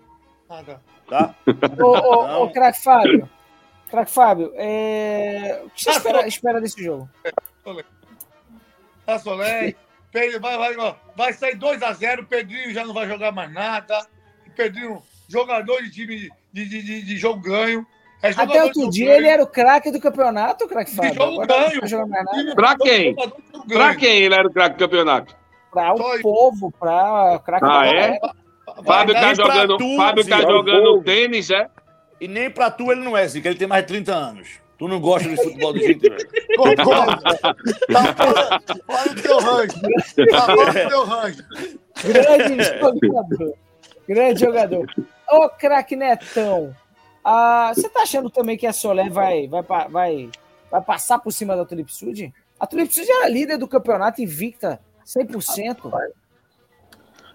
Ah, 0.49 0.63
tá. 0.65 0.81
Tá? 1.09 1.35
Ô, 1.83 1.87
ô, 1.87 2.27
Não. 2.27 2.43
ô 2.43 2.51
craque 2.51 2.83
Fábio. 2.83 3.29
Craque 3.89 4.11
Fábio, 4.11 4.53
é... 4.57 5.63
o 5.65 5.71
que 5.71 5.85
você 5.85 5.91
Ah, 5.91 5.97
espera, 5.97 6.27
espera 6.27 6.61
desse 6.61 6.83
jogo? 6.83 7.09
A 9.07 9.19
Solé. 9.21 9.61
Pedro, 9.63 9.81
vai, 10.41 10.59
vai, 10.59 10.95
vai 11.17 11.33
sair 11.33 11.57
2x0. 11.57 12.27
Pedrinho 12.27 12.73
já 12.73 12.85
não 12.85 12.95
vai 12.95 13.07
jogar 13.07 13.33
mais 13.33 13.53
nada. 13.53 14.07
Pedrinho, 14.57 15.03
jogador 15.29 15.83
de 15.83 15.91
time 15.91 16.17
de, 16.53 16.65
de, 16.69 16.83
de, 16.83 17.03
de 17.03 17.17
jogo 17.17 17.41
ganho. 17.41 17.87
É 18.23 18.31
Até 18.31 18.47
de 18.47 18.59
outro 18.59 18.91
dia 18.91 19.07
ganho. 19.07 19.17
ele 19.19 19.29
era 19.29 19.43
o 19.43 19.47
craque 19.47 19.91
do 19.91 20.01
campeonato, 20.01 20.67
craque 20.67 20.95
Fábio. 20.97 21.15
jogo 21.15 21.43
Agora 21.43 21.69
ganho. 21.71 22.55
Pra 22.55 22.77
quem? 22.77 23.15
De 23.67 23.75
Pra 23.75 23.95
quem 23.95 24.23
ele 24.23 24.35
era 24.35 24.49
o 24.49 24.53
craque 24.53 24.77
do 24.77 24.79
campeonato? 24.79 25.37
Pra 25.71 25.93
o 25.93 25.99
Só- 25.99 26.19
povo, 26.23 26.73
pra 26.79 27.35
o 27.35 27.41
craque 27.41 27.65
Ah, 27.67 27.81
da 27.83 27.87
é? 27.87 28.19
Fábio 28.85 29.15
tá 29.15 29.21
pra 29.21 29.35
jogando, 29.35 29.77
tu, 29.77 29.97
Fábio 29.97 30.27
tá 30.29 30.41
jogando 30.41 31.03
tênis, 31.03 31.51
é? 31.51 31.69
E 32.21 32.27
nem 32.27 32.51
pra 32.51 32.71
tu 32.71 32.91
ele 32.91 33.03
não 33.03 33.15
é, 33.17 33.29
Zico. 33.29 33.47
Ele 33.47 33.59
tem 33.59 33.69
mais 33.69 33.83
de 33.83 33.89
30 33.89 34.15
anos. 34.15 34.49
Tu 34.79 34.89
não 34.89 35.01
gosta 35.01 35.29
de 35.29 35.37
futebol 35.37 35.73
de 35.73 35.81
gente, 35.81 36.09
velho. 36.09 36.29
Concordo. 36.57 37.23
Tá 37.23 38.15
fora, 38.15 38.61
fora 38.87 39.15
do 39.15 39.23
teu 39.23 39.39
range. 39.39 39.81
Tá 40.31 40.43
fora 40.43 40.73
do 40.73 40.89
teu 40.89 41.05
range. 41.05 41.45
Grande 42.05 42.65
jogador. 42.65 43.55
Grande 44.07 44.41
jogador. 44.41 44.87
Ô, 45.29 45.49
craque 45.49 45.97
Netão, 45.97 46.75
ah, 47.29 47.73
você 47.75 47.89
tá 47.89 48.03
achando 48.03 48.31
também 48.31 48.57
que 48.57 48.69
a 48.69 48.73
Solé 48.73 49.11
vai, 49.11 49.49
vai, 49.49 49.63
vai, 49.89 50.31
vai 50.71 50.81
passar 50.81 51.19
por 51.19 51.33
cima 51.33 51.57
da 51.57 51.65
Tulip 51.65 51.93
Sud? 51.93 52.33
A 52.61 52.67
Tulip 52.69 52.95
Sud 52.95 53.11
era 53.11 53.29
líder 53.29 53.59
do 53.59 53.67
campeonato 53.67 54.23
invicta, 54.23 54.81
100%. 55.05 55.91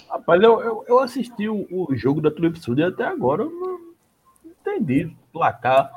Rapaz, 0.10 0.42
eu, 0.42 0.62
eu, 0.62 0.86
eu 0.88 1.00
assisti 1.00 1.50
o, 1.50 1.68
o 1.70 1.94
jogo 1.94 2.22
da 2.22 2.32
Tulip 2.32 2.58
Sud 2.58 2.80
e 2.80 2.86
até 2.86 3.04
agora 3.04 3.44
eu 3.44 3.52
não 3.52 3.82
entendi 4.46 5.14
placar, 5.34 5.92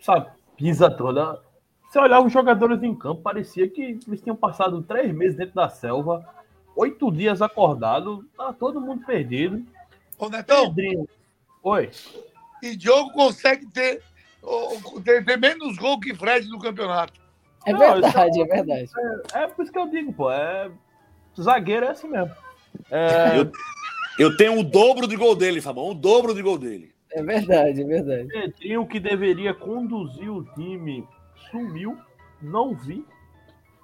essa 0.00 0.33
pisa 0.56 0.90
toda. 0.90 1.40
Você 1.88 1.98
olhava 1.98 2.26
os 2.26 2.32
jogadores 2.32 2.82
em 2.82 2.94
campo, 2.94 3.22
parecia 3.22 3.68
que 3.68 3.98
eles 4.06 4.20
tinham 4.20 4.36
passado 4.36 4.82
três 4.82 5.12
meses 5.14 5.36
dentro 5.36 5.54
da 5.54 5.68
selva, 5.68 6.26
oito 6.74 7.10
dias 7.12 7.40
acordado, 7.40 8.24
tá 8.36 8.52
todo 8.52 8.80
mundo 8.80 9.04
perdido. 9.06 9.64
Ô, 10.18 10.28
Netão, 10.28 10.74
Pedrinho. 10.74 11.08
Oi. 11.62 11.90
e 12.62 12.76
Diogo 12.76 13.12
consegue 13.12 13.66
ter, 13.66 14.02
ter, 15.04 15.24
ter 15.24 15.38
menos 15.38 15.76
gol 15.78 15.98
que 16.00 16.14
Fred 16.14 16.48
no 16.48 16.58
campeonato. 16.58 17.20
É 17.66 17.72
Não, 17.72 17.78
verdade, 17.78 18.42
é 18.42 18.44
verdade. 18.44 18.90
É 19.32 19.46
por 19.46 19.62
isso 19.62 19.72
que 19.72 19.78
eu 19.78 19.88
digo, 19.88 20.12
pô. 20.12 20.30
É... 20.30 20.70
Zagueiro 21.40 21.86
é 21.86 21.90
assim 21.90 22.08
mesmo. 22.08 22.30
É, 22.90 23.38
Eu, 23.38 23.52
eu 24.18 24.36
tenho 24.36 24.58
o 24.58 24.62
dobro 24.62 25.06
de 25.06 25.16
gol 25.16 25.34
dele, 25.34 25.60
Fabão. 25.60 25.90
O 25.90 25.94
dobro 25.94 26.34
de 26.34 26.42
gol 26.42 26.58
dele. 26.58 26.93
É 27.14 27.22
verdade, 27.22 27.80
é 27.82 27.84
verdade. 27.84 28.28
Pedrinho 28.28 28.86
que 28.86 28.98
deveria 28.98 29.54
conduzir 29.54 30.28
o 30.30 30.44
time 30.54 31.06
sumiu, 31.50 31.96
não 32.42 32.74
vi. 32.74 33.04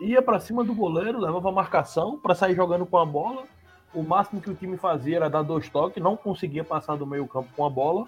Ia 0.00 0.20
pra 0.20 0.40
cima 0.40 0.64
do 0.64 0.74
goleiro, 0.74 1.18
levava 1.20 1.48
a 1.48 1.52
marcação 1.52 2.18
pra 2.18 2.34
sair 2.34 2.54
jogando 2.56 2.84
com 2.86 2.98
a 2.98 3.06
bola. 3.06 3.44
O 3.94 4.02
máximo 4.02 4.40
que 4.40 4.50
o 4.50 4.54
time 4.54 4.76
fazia 4.76 5.16
era 5.16 5.30
dar 5.30 5.42
dois 5.42 5.68
toques, 5.68 6.02
não 6.02 6.16
conseguia 6.16 6.64
passar 6.64 6.96
do 6.96 7.06
meio-campo 7.06 7.48
com 7.56 7.64
a 7.64 7.70
bola. 7.70 8.06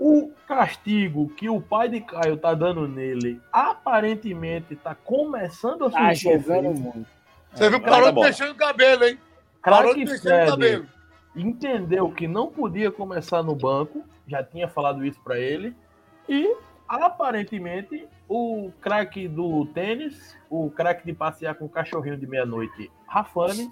O 0.00 0.30
castigo 0.46 1.28
que 1.30 1.48
o 1.50 1.60
pai 1.60 1.88
de 1.88 2.00
Caio 2.00 2.36
tá 2.36 2.54
dando 2.54 2.86
nele, 2.86 3.40
aparentemente 3.52 4.76
tá 4.76 4.94
começando 4.94 5.86
a 5.86 5.90
Tá 5.90 6.14
surtir 6.14 6.38
jogando 6.40 6.66
efeito. 6.70 6.80
muito. 6.80 7.06
Você 7.52 7.68
viu? 7.70 7.80
Parou 7.80 8.00
dar 8.02 8.08
de 8.08 8.14
bola. 8.14 8.26
mexer 8.28 8.46
no 8.46 8.54
cabelo, 8.54 9.04
hein? 9.04 9.18
Parou 9.62 9.94
de 9.94 10.04
Craque 10.04 10.12
mexer 10.12 10.28
no 10.28 10.34
Fred 10.34 10.50
cabelo. 10.50 10.86
Entendeu 11.40 12.10
que 12.10 12.26
não 12.26 12.48
podia 12.48 12.90
começar 12.90 13.42
no 13.42 13.54
banco, 13.54 14.04
já 14.26 14.42
tinha 14.42 14.68
falado 14.68 15.04
isso 15.04 15.20
pra 15.22 15.38
ele, 15.38 15.74
e 16.28 16.56
aparentemente 16.88 18.06
o 18.28 18.70
craque 18.80 19.28
do 19.28 19.66
tênis, 19.66 20.36
o 20.50 20.70
craque 20.70 21.06
de 21.06 21.12
passear 21.12 21.54
com 21.54 21.66
o 21.66 21.68
cachorrinho 21.68 22.16
de 22.16 22.26
meia-noite, 22.26 22.90
Rafane, 23.06 23.70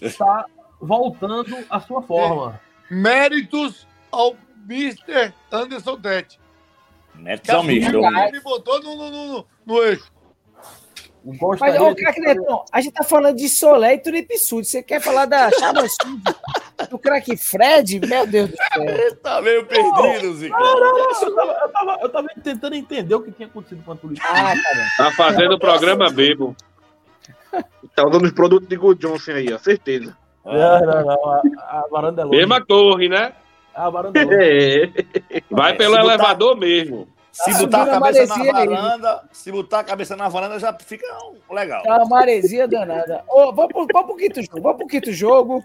está 0.00 0.46
voltando 0.80 1.56
à 1.68 1.80
sua 1.80 2.02
forma. 2.02 2.60
Méritos 2.90 3.86
ao 4.10 4.36
Mr. 4.68 5.32
Anderson 5.50 6.00
Tete. 6.00 6.40
Méritos 7.14 7.50
ao 7.50 7.62
que 7.62 7.70
Ele 7.72 8.40
botou 8.40 8.82
no, 8.82 8.96
no, 8.96 9.10
no, 9.10 9.46
no 9.66 9.82
eixo. 9.82 10.10
Mas, 11.22 11.78
ô, 11.78 11.94
craque 11.94 12.20
Netão, 12.20 12.64
a 12.72 12.80
gente 12.80 12.94
tá 12.94 13.04
falando 13.04 13.36
de 13.36 13.48
Solé 13.48 13.94
e 13.94 13.98
Tulip 13.98 14.38
Sud. 14.38 14.66
Você 14.66 14.82
quer 14.82 15.00
falar 15.00 15.26
da 15.26 15.50
Chama 15.50 15.86
Sud, 15.86 16.22
do 16.88 16.98
craque 16.98 17.36
Fred? 17.36 18.00
Meu 18.06 18.26
Deus 18.26 18.50
do 18.50 18.56
céu. 18.56 19.16
Tá 19.22 19.42
meio 19.42 19.64
perdido, 19.66 20.34
Zico. 20.34 20.56
Eu 20.56 21.34
tava, 21.34 21.52
eu, 21.62 21.68
tava, 21.68 21.98
eu 22.02 22.08
tava 22.08 22.28
tentando 22.42 22.74
entender 22.74 23.14
o 23.14 23.20
que 23.22 23.30
tinha 23.32 23.48
acontecido 23.48 23.82
com 23.84 23.92
a 23.92 23.96
Tulip. 23.96 24.20
Ah, 24.24 24.54
cara. 24.54 24.86
Tá 24.96 25.10
fazendo 25.12 25.54
o 25.54 25.58
programa 25.58 26.08
bebo. 26.10 26.56
Tá 27.94 28.06
usando 28.06 28.24
os 28.24 28.32
produtos 28.32 28.68
de 28.68 28.76
Good 28.76 29.00
Johnson 29.00 29.32
aí, 29.32 29.52
ó, 29.52 29.58
certeza. 29.58 30.16
Não, 30.44 30.52
não, 30.80 31.04
não. 31.04 31.30
A, 31.30 31.40
a 31.80 31.88
varanda 31.90 32.22
é 32.22 32.24
longe. 32.24 32.38
Mesma 32.38 32.64
torre, 32.64 33.08
né? 33.08 33.32
A 33.74 33.90
varanda 33.90 34.18
é 34.20 34.24
longe. 34.24 34.36
É. 34.40 35.42
Vai 35.50 35.72
É, 35.72 35.74
pelo 35.74 35.94
se 35.94 36.00
botar- 36.00 36.14
elevador 36.14 36.56
mesmo. 36.56 37.08
Se 37.44 37.52
Tá 37.52 37.58
botar 37.58 37.82
a 37.82 37.86
cabeça 38.00 38.26
na 38.26 38.36
maresia 38.36 38.56
aí. 38.56 38.68
varanda, 38.68 39.28
se 39.32 39.52
botar 39.52 39.78
a 39.80 39.84
cabeça 39.84 40.16
na 40.16 40.28
varanda 40.28 40.58
já 40.58 40.72
fica 40.78 41.06
um, 41.24 41.54
legal. 41.54 41.82
Tá 41.82 41.96
uma 41.96 42.04
maresia 42.06 42.68
danada. 42.68 43.24
Ô, 43.28 43.52
vamos, 43.52 43.72
pro, 43.72 43.86
vamos 43.92 44.06
pro 44.08 44.16
quinto 44.16 44.42
jogo. 44.42 44.60
Vamos 44.60 44.76
pro 44.78 44.86
quinto 44.86 45.12
jogo. 45.12 45.64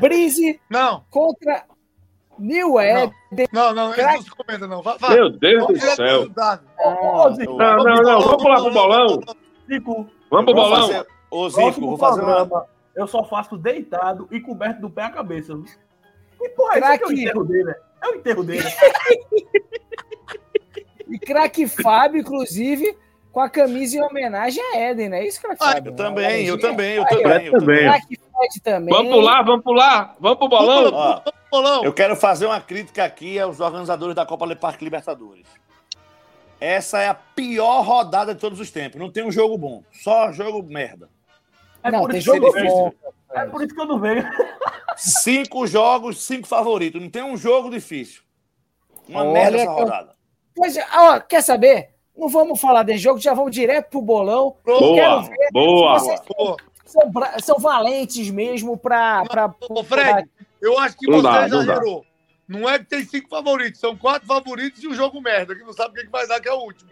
Breeze 0.00 0.60
Não, 0.68 1.04
contra 1.10 1.64
New 2.38 2.80
Ed. 2.80 3.12
não, 3.52 3.72
não, 3.72 3.92
ele 3.94 4.02
não 4.02 4.22
se 4.22 4.30
comenta, 4.30 4.66
não. 4.66 4.82
Vai, 4.82 4.98
vai. 4.98 5.14
Meu 5.14 5.30
Deus 5.30 5.62
Vamos 5.64 5.80
do 5.80 5.86
céu. 5.94 6.22
Zico, 7.34 7.56
Não, 7.56 7.76
não, 7.76 8.02
não. 8.02 8.20
Vamos 8.20 8.42
pular 8.42 8.60
pro 8.62 8.72
bolão. 8.72 9.20
Zico, 9.68 10.06
Vamos 10.30 10.44
pro 10.46 10.54
Vou 10.54 10.54
bolão. 10.54 10.86
fazer- 10.88 11.06
Ô, 11.30 11.48
Zico, 11.48 11.80
vou 11.80 11.98
fazer 11.98 12.22
uma. 12.22 12.66
eu 12.94 13.06
só 13.06 13.22
faço 13.24 13.56
deitado 13.56 14.26
e 14.30 14.40
coberto 14.40 14.80
do 14.80 14.90
pé 14.90 15.04
à 15.04 15.10
cabeça. 15.10 15.52
E 16.40 16.48
porra, 16.50 16.78
isso 16.78 16.84
aqui 16.86 16.92
é 16.92 16.96
o 16.96 16.98
Craque. 17.08 17.20
enterro 17.22 17.44
dele. 17.44 17.74
É 18.02 18.08
o 18.08 18.14
enterro 18.16 18.44
dele. 18.44 18.64
E 21.08 21.18
craque 21.18 21.66
Fábio, 21.66 22.20
inclusive, 22.20 22.96
com 23.32 23.40
a 23.40 23.48
camisa 23.48 23.96
em 23.98 24.02
homenagem 24.02 24.62
a 24.72 24.78
Éden, 24.78 25.08
não 25.10 25.16
é 25.16 25.26
isso, 25.26 25.40
craque 25.40 25.62
Ah, 25.62 25.72
Fábio? 25.72 25.92
Eu 25.92 25.96
também, 25.96 26.46
eu 26.46 26.58
também, 26.58 26.94
eu 26.94 27.02
Aí, 27.04 27.08
também. 27.22 27.46
Eu 27.46 27.52
também. 27.52 27.78
Craque 27.84 28.16
Fred 28.36 28.60
também. 28.62 28.94
Vamos 28.94 29.12
pular, 29.12 29.42
vamos 29.42 29.64
pular. 29.64 30.16
Vamos 30.20 30.38
pro 30.38 30.48
bolão. 30.48 30.92
Ó, 30.92 31.22
Bolão. 31.50 31.84
eu 31.84 31.92
quero 31.92 32.16
fazer 32.16 32.46
uma 32.46 32.60
crítica 32.60 33.04
aqui 33.04 33.38
aos 33.38 33.60
organizadores 33.60 34.14
da 34.14 34.26
Copa 34.26 34.44
Le 34.44 34.56
Parque 34.56 34.84
Libertadores. 34.84 35.46
Essa 36.60 37.00
é 37.00 37.08
a 37.08 37.14
pior 37.14 37.82
rodada 37.82 38.34
de 38.34 38.40
todos 38.40 38.58
os 38.58 38.70
tempos. 38.70 38.98
Não 39.00 39.10
tem 39.10 39.24
um 39.24 39.30
jogo 39.30 39.56
bom, 39.58 39.82
só 39.92 40.32
jogo 40.32 40.62
merda. 40.62 41.08
É 41.82 41.90
Não, 41.90 42.00
por 42.00 42.10
tem 42.10 42.18
isso 42.18 42.30
que 42.32 42.38
eu 42.38 42.42
jogo 42.42 42.46
não 42.56 42.62
vejo. 42.62 42.74
bom. 42.74 42.92
É 43.32 43.46
por 43.46 43.62
isso 43.62 43.74
que 43.74 43.80
eu 43.80 43.86
não 43.86 44.00
vejo. 44.00 44.26
Cinco 44.96 45.66
jogos, 45.66 46.22
cinco 46.24 46.46
favoritos. 46.48 47.00
Não 47.00 47.10
tem 47.10 47.22
um 47.22 47.36
jogo 47.36 47.70
difícil. 47.70 48.22
Uma 49.08 49.20
Olha 49.22 49.32
merda 49.32 49.58
essa 49.58 49.70
rodada. 49.70 50.15
Pois, 50.56 50.76
é, 50.76 50.86
ó, 50.94 51.20
quer 51.20 51.42
saber? 51.42 51.90
Não 52.16 52.28
vamos 52.28 52.58
falar 52.58 52.82
de 52.82 52.96
jogo, 52.96 53.20
já 53.20 53.34
vamos 53.34 53.52
direto 53.52 53.90
pro 53.90 54.00
bolão. 54.00 54.56
Quero 54.64 54.80
Boa, 54.80 55.22
ver 55.22 55.48
boa. 55.52 55.98
se 56.00 56.06
vocês 56.06 56.20
Pô, 56.20 56.56
são, 56.86 57.12
são 57.40 57.58
valentes 57.58 58.30
mesmo 58.30 58.76
pra. 58.78 59.22
pra 59.26 59.54
Ô, 59.68 59.84
Fred, 59.84 60.28
eu 60.62 60.78
acho 60.78 60.96
que 60.96 61.06
Não 61.06 61.18
você 61.18 61.22
dá, 61.22 61.48
não 61.48 61.62
exagerou. 61.62 62.06
Não 62.48 62.68
é 62.68 62.78
que 62.78 62.84
tem 62.86 63.04
cinco 63.04 63.28
favoritos, 63.28 63.80
são 63.80 63.96
quatro 63.96 64.26
favoritos 64.26 64.82
e 64.82 64.88
um 64.88 64.94
jogo 64.94 65.20
merda, 65.20 65.54
que 65.54 65.64
não 65.64 65.72
sabe 65.72 65.90
o 65.90 65.94
que 65.94 66.06
que 66.06 66.12
vai 66.12 66.26
dar, 66.26 66.40
que 66.40 66.48
é 66.48 66.52
o 66.52 66.60
último. 66.60 66.90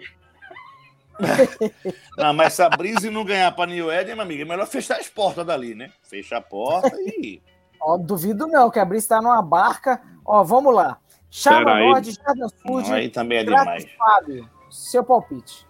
Não, 2.19 2.33
mas 2.35 2.55
se 2.55 2.63
a 2.63 2.69
Brise 2.69 3.09
não 3.09 3.25
ganhar 3.25 3.53
pra 3.53 3.67
New 3.67 3.89
Eden, 3.93 4.17
meu 4.17 4.25
amigo, 4.25 4.43
é 4.43 4.45
melhor 4.45 4.67
fechar 4.67 4.99
as 4.99 5.09
portas 5.09 5.47
dali, 5.47 5.73
né? 5.73 5.93
Fecha 6.03 6.39
a 6.39 6.41
porta 6.41 6.93
e. 6.97 7.41
Ó, 7.81 7.97
duvido 7.97 8.47
não, 8.47 8.69
que 8.69 8.81
a 8.81 8.85
Brice 8.85 9.09
tá 9.09 9.23
numa 9.23 9.41
barca. 9.43 10.03
Ó, 10.25 10.43
vamos 10.43 10.75
lá. 10.75 10.99
Chama 11.37 11.65
Pera. 11.65 11.81
Nord, 11.81 12.13
Jardim 12.13 12.49
Sud, 12.65 12.93
Aí 12.93 13.11
também 13.11 13.39
é 13.39 13.45
demais. 13.45 13.85
Fábio. 13.99 14.49
Seu 14.71 15.03
palpite. 15.03 15.67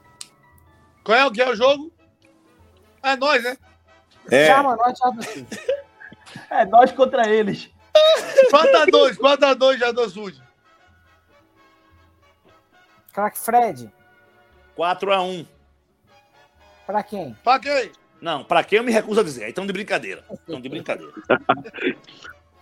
Qual 1.02 1.16
é 1.16 1.24
o 1.24 1.32
que 1.32 1.40
é 1.40 1.48
o 1.48 1.56
jogo? 1.56 1.90
É 3.02 3.16
nós, 3.16 3.42
né? 3.42 3.56
É, 4.30 4.54
Chama 4.54 4.76
Nord, 4.76 4.98
Jardim 4.98 5.22
Sud. 5.22 5.46
É 6.50 6.66
nós 6.66 6.92
contra 6.92 7.26
eles. 7.30 7.70
4x2, 8.52 9.16
4x2 9.16 9.78
já 9.78 9.90
do 9.90 10.06
Sud. 10.10 10.42
Craque 13.14 13.38
Fred. 13.38 13.90
4x1. 14.76 15.46
Pra 16.86 17.02
quem? 17.02 17.34
Pra 17.42 17.58
quem? 17.58 17.90
Não, 18.20 18.44
pra 18.44 18.62
quem 18.62 18.76
eu 18.78 18.84
me 18.84 18.92
recuso 18.92 19.20
a 19.20 19.24
dizer? 19.24 19.44
Aí 19.44 19.48
estão 19.48 19.66
de 19.66 19.72
brincadeira. 19.72 20.22
Estão 20.30 20.60
de 20.60 20.68
brincadeira. 20.68 21.12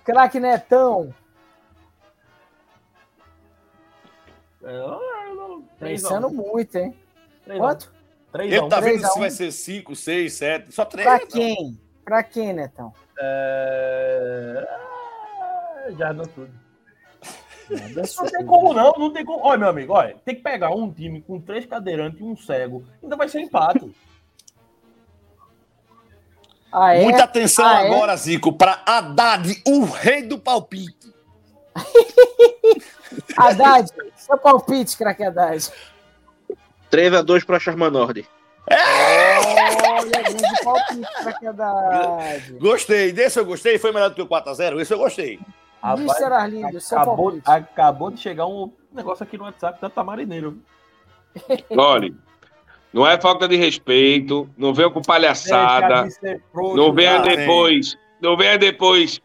Craque 0.05 0.39
Netão. 0.39 1.13
Pensando 5.79 6.29
um. 6.29 6.31
muito, 6.33 6.77
hein? 6.77 6.95
Três 7.45 7.61
a 7.61 7.63
um. 7.63 7.67
Quanto? 7.67 7.93
Três 8.33 8.53
a 8.53 8.57
Ele 8.57 8.69
tá 8.69 8.81
vendo 8.81 8.89
três 8.91 9.05
a 9.05 9.09
se 9.09 9.17
um. 9.19 9.21
vai 9.21 9.31
ser 9.31 9.53
5, 9.53 9.97
6, 9.97 10.33
7. 10.33 10.73
Só 10.73 10.85
3. 10.85 11.07
Pra 11.07 11.27
quem? 11.27 11.81
Pra 12.05 12.23
quem, 12.23 12.53
Netão? 12.53 12.93
É... 13.19 14.67
ah, 14.69 15.91
Jardim 15.99 16.25
Sul. 16.35 16.49
Nada 17.71 18.03
Não 18.19 18.27
tem 18.27 18.47
como 18.47 18.75
não, 18.75 18.93
não 18.99 19.13
tem 19.13 19.25
como. 19.25 19.45
Olha, 19.45 19.59
meu 19.59 19.69
amigo, 19.69 19.93
olha, 19.95 20.17
tem 20.25 20.35
que 20.35 20.43
pegar 20.43 20.71
um 20.71 20.93
time 20.93 21.23
com 21.23 21.41
três 21.41 21.65
cadeirantes 21.65 22.21
e 22.21 22.25
um 22.25 22.37
cego. 22.37 22.85
Ainda 23.03 23.17
vai 23.17 23.29
ser 23.29 23.41
empate. 23.41 23.95
Ah, 26.71 26.95
é? 26.95 27.03
Muita 27.03 27.25
atenção 27.25 27.65
Ah, 27.67 27.83
é? 27.83 27.87
agora, 27.87 28.17
Zico, 28.17 28.53
pra 28.53 28.83
Haddad, 28.85 29.63
o 29.67 29.85
rei 29.85 30.23
do 30.23 30.39
palpite. 30.39 31.13
Haddad. 33.37 33.91
Seu 34.17 34.39
palpite, 34.39 34.97
craque 34.97 35.25
Haddad. 35.25 35.71
3x2 36.91 37.45
pra 37.45 37.59
Charmanordi. 37.59 38.29
Olha, 38.71 40.23
grande 40.23 40.65
palpite, 40.65 41.23
craque 41.23 41.47
Haddad. 41.47 42.53
Gostei. 42.59 43.13
Desse 43.13 43.39
eu 43.39 43.45
gostei. 43.45 43.79
Foi 43.79 43.93
melhor 43.93 44.11
do 44.11 44.15
que 44.15 44.23
o 44.23 44.27
4x0? 44.27 44.81
Esse 44.81 44.95
eu 44.95 44.99
gostei. 44.99 45.41
Mr. 45.85 46.33
Arlindo, 46.33 46.81
seu 46.81 46.99
acabou, 46.99 47.17
palpite. 47.17 47.51
acabou 47.51 48.11
de 48.11 48.21
chegar 48.21 48.47
um 48.47 48.73
negócio 48.93 49.25
aqui 49.25 49.37
no 49.37 49.45
WhatsApp 49.45 49.81
da 49.81 49.91
Tamarineiro. 49.91 50.59
Olha, 51.77 52.13
não 52.93 53.07
é 53.07 53.21
falta 53.21 53.49
de 53.49 53.57
respeito, 53.57 54.49
não 54.57 54.73
venha 54.73 54.91
com 54.91 55.03
palhaçada, 55.03 56.07
não 56.53 56.93
venha 56.93 57.19
depois, 57.19 57.97
não 58.21 58.37
venha 58.37 58.59
depois 58.59 59.21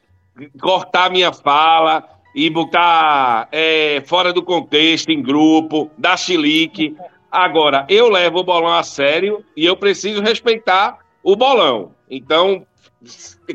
cortar 0.60 1.12
minha 1.12 1.34
fala 1.34 2.08
e 2.38 2.52
botar 2.52 3.50
é, 3.52 4.04
fora 4.06 4.32
do 4.32 4.44
contexto, 4.44 5.10
em 5.10 5.24
grupo, 5.24 5.90
dar 5.98 6.16
chilique. 6.18 6.96
Agora, 7.32 7.84
eu 7.90 8.08
levo 8.10 8.38
o 8.38 8.44
bolão 8.44 8.72
a 8.72 8.84
sério 8.84 9.44
e 9.56 9.66
eu 9.66 9.76
preciso 9.76 10.22
respeitar 10.22 11.00
o 11.24 11.36
bolão. 11.36 11.96
Então, 12.08 12.64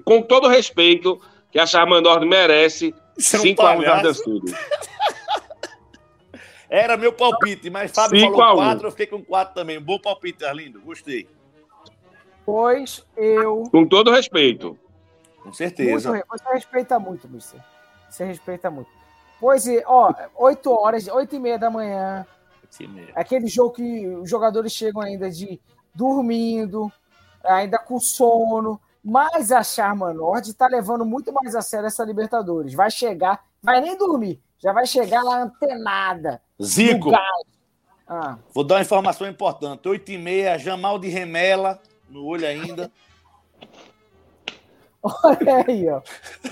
com 0.04 0.20
todo 0.20 0.46
o 0.46 0.50
respeito 0.50 1.20
que 1.52 1.60
a 1.60 1.66
Charmandord 1.66 2.26
merece, 2.26 2.92
é 3.32 3.36
um 3.38 3.42
5x1 3.42 3.54
palhaço. 3.54 4.02
Jardim 4.02 4.14
Sul. 4.14 4.40
Era 6.68 6.96
meu 6.96 7.12
palpite, 7.12 7.70
mas 7.70 7.92
Fábio 7.92 8.18
Cinco 8.18 8.36
falou 8.36 8.62
a 8.62 8.64
um. 8.64 8.68
4, 8.70 8.86
eu 8.88 8.90
fiquei 8.90 9.06
com 9.06 9.22
4 9.22 9.54
também. 9.54 9.78
Bom 9.80 10.00
palpite, 10.00 10.44
Arlindo. 10.44 10.80
Gostei. 10.80 11.28
Pois 12.44 13.06
eu. 13.16 13.62
Com 13.70 13.86
todo 13.86 14.10
respeito. 14.10 14.76
Com 15.36 15.44
Muito, 15.44 15.56
certeza. 15.56 16.12
re- 16.16 16.24
você 16.28 16.44
respeita 16.52 16.98
muito, 16.98 17.28
Mr. 17.28 17.60
Você 18.12 18.24
respeita 18.24 18.70
muito. 18.70 18.90
Pois 19.40 19.66
é, 19.66 19.82
ó, 19.86 20.12
8 20.36 20.70
horas, 20.70 21.08
8 21.08 21.34
e 21.34 21.38
meia 21.38 21.58
da 21.58 21.70
manhã. 21.70 22.26
Mesmo. 22.78 23.12
Aquele 23.14 23.46
jogo 23.48 23.72
que 23.72 24.06
os 24.08 24.28
jogadores 24.28 24.72
chegam 24.72 25.02
ainda 25.02 25.30
de 25.30 25.60
dormindo, 25.94 26.90
ainda 27.42 27.78
com 27.78 27.98
sono. 27.98 28.80
Mas 29.04 29.50
a 29.50 29.62
Charma 29.62 30.12
Nord 30.12 30.48
está 30.48 30.66
levando 30.68 31.04
muito 31.04 31.32
mais 31.32 31.54
a 31.54 31.62
sério 31.62 31.86
essa 31.86 32.04
Libertadores. 32.04 32.72
Vai 32.72 32.90
chegar, 32.90 33.44
vai 33.62 33.80
nem 33.80 33.96
dormir, 33.96 34.40
já 34.58 34.72
vai 34.72 34.86
chegar 34.86 35.22
lá 35.22 35.42
antenada. 35.42 36.40
Zico. 36.62 37.10
Ah, 38.06 38.38
vou 38.54 38.62
dar 38.62 38.76
uma 38.76 38.82
informação 38.82 39.26
importante. 39.26 39.88
8 39.88 40.12
e 40.12 40.18
meia, 40.18 40.58
Jamal 40.58 40.98
de 40.98 41.08
Remela, 41.08 41.80
no 42.08 42.24
olho 42.24 42.46
ainda. 42.46 42.92
Olha 45.02 45.64
aí, 45.66 45.88
ó. 45.88 46.00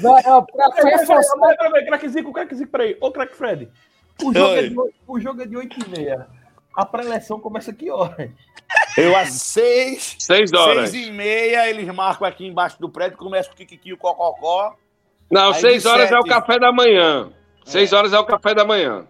Vai, 0.00 0.22
ó 0.26 0.42
pra 0.42 0.70
Peraí, 0.70 0.82
peraí, 0.82 0.96
reforçar. 0.98 1.38
peraí, 1.38 1.56
peraí, 1.56 1.70
peraí, 1.72 1.86
craque 1.86 2.08
Zico, 2.08 2.32
craque 2.32 2.54
Zico, 2.54 2.70
peraí. 2.72 2.96
Ô, 3.00 3.10
craque 3.12 3.36
Fred. 3.36 3.68
O 4.22 4.34
jogo, 4.34 4.54
é 4.54 4.62
de, 4.68 4.76
o 5.06 5.20
jogo 5.20 5.42
é 5.42 5.46
de 5.46 5.56
8 5.56 5.76
e 5.86 5.88
meia. 5.98 6.26
A 6.76 6.84
pré-eleção 6.84 7.40
começa 7.40 7.72
que 7.72 7.90
horas? 7.90 8.30
Eu 8.96 9.16
às 9.16 9.30
6, 9.32 10.16
6 10.18 10.52
horas. 10.52 10.90
6 10.90 11.06
e 11.06 11.10
meia, 11.10 11.68
eles 11.68 11.86
marcam 11.94 12.26
aqui 12.28 12.46
embaixo 12.46 12.78
do 12.80 12.88
prédio, 12.88 13.16
começa 13.18 13.50
o 13.50 13.54
Kikiki, 13.54 13.92
o 13.92 13.96
Cococó. 13.96 14.74
Não, 15.30 15.54
seis 15.54 15.86
horas 15.86 16.10
é 16.10 16.18
o 16.18 16.22
sete. 16.22 16.28
café 16.28 16.58
da 16.58 16.72
manhã. 16.72 17.30
Seis 17.64 17.92
horas 17.92 18.12
é 18.12 18.18
o 18.18 18.24
café 18.24 18.52
da 18.52 18.64
manhã. 18.64 19.06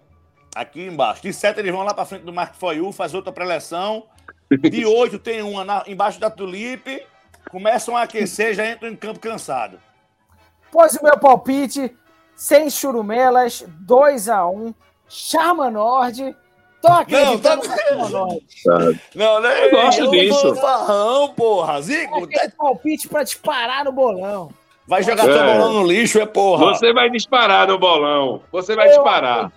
Aqui 0.55 0.83
embaixo. 0.83 1.23
De 1.23 1.33
7 1.33 1.59
eles 1.61 1.73
vão 1.73 1.83
lá 1.83 1.95
pra 1.95 2.05
frente 2.05 2.25
do 2.25 2.33
Marco 2.33 2.57
Foyu, 2.57 2.93
faz 2.93 3.15
outra 3.15 3.33
preleção. 3.33 4.05
De 4.51 4.85
8 4.85 5.19
tem 5.19 5.41
uma 5.43 5.65
na- 5.65 5.85
embaixo 5.87 6.21
da 6.21 6.29
Tulipe. 6.29 7.03
Começam 7.51 7.97
a 7.97 8.03
aquecer, 8.03 8.55
já 8.55 8.71
entram 8.71 8.89
em 8.91 8.97
campo 8.97 9.19
cansado. 9.19 9.79
Pois 10.71 10.95
o 10.95 11.03
meu 11.03 11.19
palpite, 11.19 11.95
sem 12.37 12.71
churumelas, 12.71 13.65
2x1. 13.87 14.75
Charma 15.09 15.69
Nord. 15.71 16.35
Tô 16.81 16.89
acreditando 16.89 17.63
tá- 17.63 17.69
na 17.69 17.77
Charma 17.77 18.09
Nord. 18.09 18.47
Não, 19.15 19.41
né? 19.41 19.67
Eu 19.67 19.71
gosto 19.73 20.11
disso. 20.11 20.55
Farrão, 20.57 21.29
porra. 21.35 21.83
Zico, 21.83 22.25
Aquele 22.25 22.51
palpite 22.51 23.09
pra 23.09 23.25
disparar 23.25 23.85
no 23.85 23.93
bolão. 23.93 24.51
vai 24.87 25.03
jogar 25.03 25.29
É. 25.29 25.33
teu 25.33 25.45
bolão 25.45 25.73
no 25.75 25.87
lixo, 25.87 26.21
é 26.21 26.27
porra. 26.27 26.67
Você 26.75 26.93
vai 26.93 27.11
disparar 27.11 27.67
no 27.67 27.79
bolão. 27.79 28.43
Você 28.53 28.75
vai 28.77 28.87
Eu 28.89 28.93
disparar. 28.93 29.53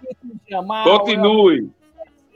Jamal, 0.50 0.84
Continue. 1.00 1.72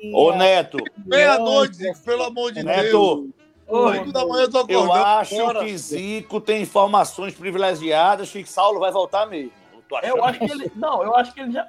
eu 0.04 0.16
Ô, 0.16 0.32
Neto, 0.36 0.78
Meia-noite, 1.06 1.76
Zico, 1.78 2.00
pelo 2.06 2.24
amor 2.24 2.52
de 2.52 2.64
Deus. 2.64 2.78
Neto, 2.78 3.00
Oi. 3.24 3.30
Cinco 3.68 4.12
da 4.14 4.26
manhã 4.26 4.44
eu 4.44 4.52
tô 4.52 4.66
eu 4.70 4.94
acho 4.94 5.36
Bora. 5.36 5.66
que 5.66 5.78
Zico 5.78 6.40
tem 6.40 6.62
informações 6.62 7.34
privilegiadas 7.34 8.32
que 8.32 8.46
Saulo 8.46 8.80
vai 8.80 8.92
voltar 8.92 9.26
mesmo. 9.26 9.52
Eu 10.04 10.18
Eu 10.18 10.24
acho 10.24 10.40
que 10.40 10.52
ele. 10.52 10.72
Não, 10.76 11.04
eu 11.04 11.16
acho 11.16 11.34
que 11.34 11.42
ele 11.42 11.52
já. 11.52 11.68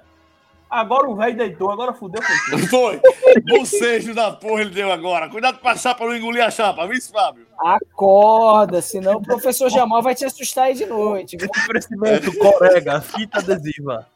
Agora 0.71 1.09
o 1.09 1.17
velho 1.17 1.37
deitou, 1.37 1.71
agora 1.71 1.95
fudeu. 1.95 2.23
Foi. 2.23 2.61
Foi. 2.69 3.01
Bocejo 3.47 4.15
da 4.15 4.33
porra 4.33 4.61
ele 4.61 4.71
deu 4.71 4.93
agora. 4.93 5.29
Cuidado 5.29 5.59
pra 5.59 5.75
chapa 5.77 6.05
não 6.05 6.15
engolir 6.15 6.45
a 6.45 6.51
chapa, 6.51 6.87
viu, 6.87 7.01
Fábio? 7.03 7.47
Acorda, 7.59 8.83
senão 8.83 9.17
o 9.17 9.23
professor 9.23 9.71
Jamal 9.71 10.03
vai 10.03 10.15
te 10.15 10.27
assustar 10.27 10.65
aí 10.65 10.75
de 10.75 10.85
noite. 10.85 11.37
Oferecimento, 11.37 12.37
colega, 12.37 13.01
fita 13.01 13.39
adesiva. 13.39 14.07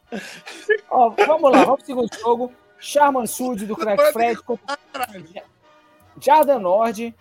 Ó, 0.90 1.10
vamos 1.10 1.50
lá, 1.50 1.64
vamos 1.64 1.76
pro 1.78 1.86
segundo 1.86 2.10
jogo. 2.20 2.52
Charman 2.78 3.26
Sud 3.26 3.64
do 3.64 3.76
Crack 3.76 4.12
Fred 4.12 4.42
contra 4.42 5.08
Jarda 6.20 6.58
Nord. 6.58 7.14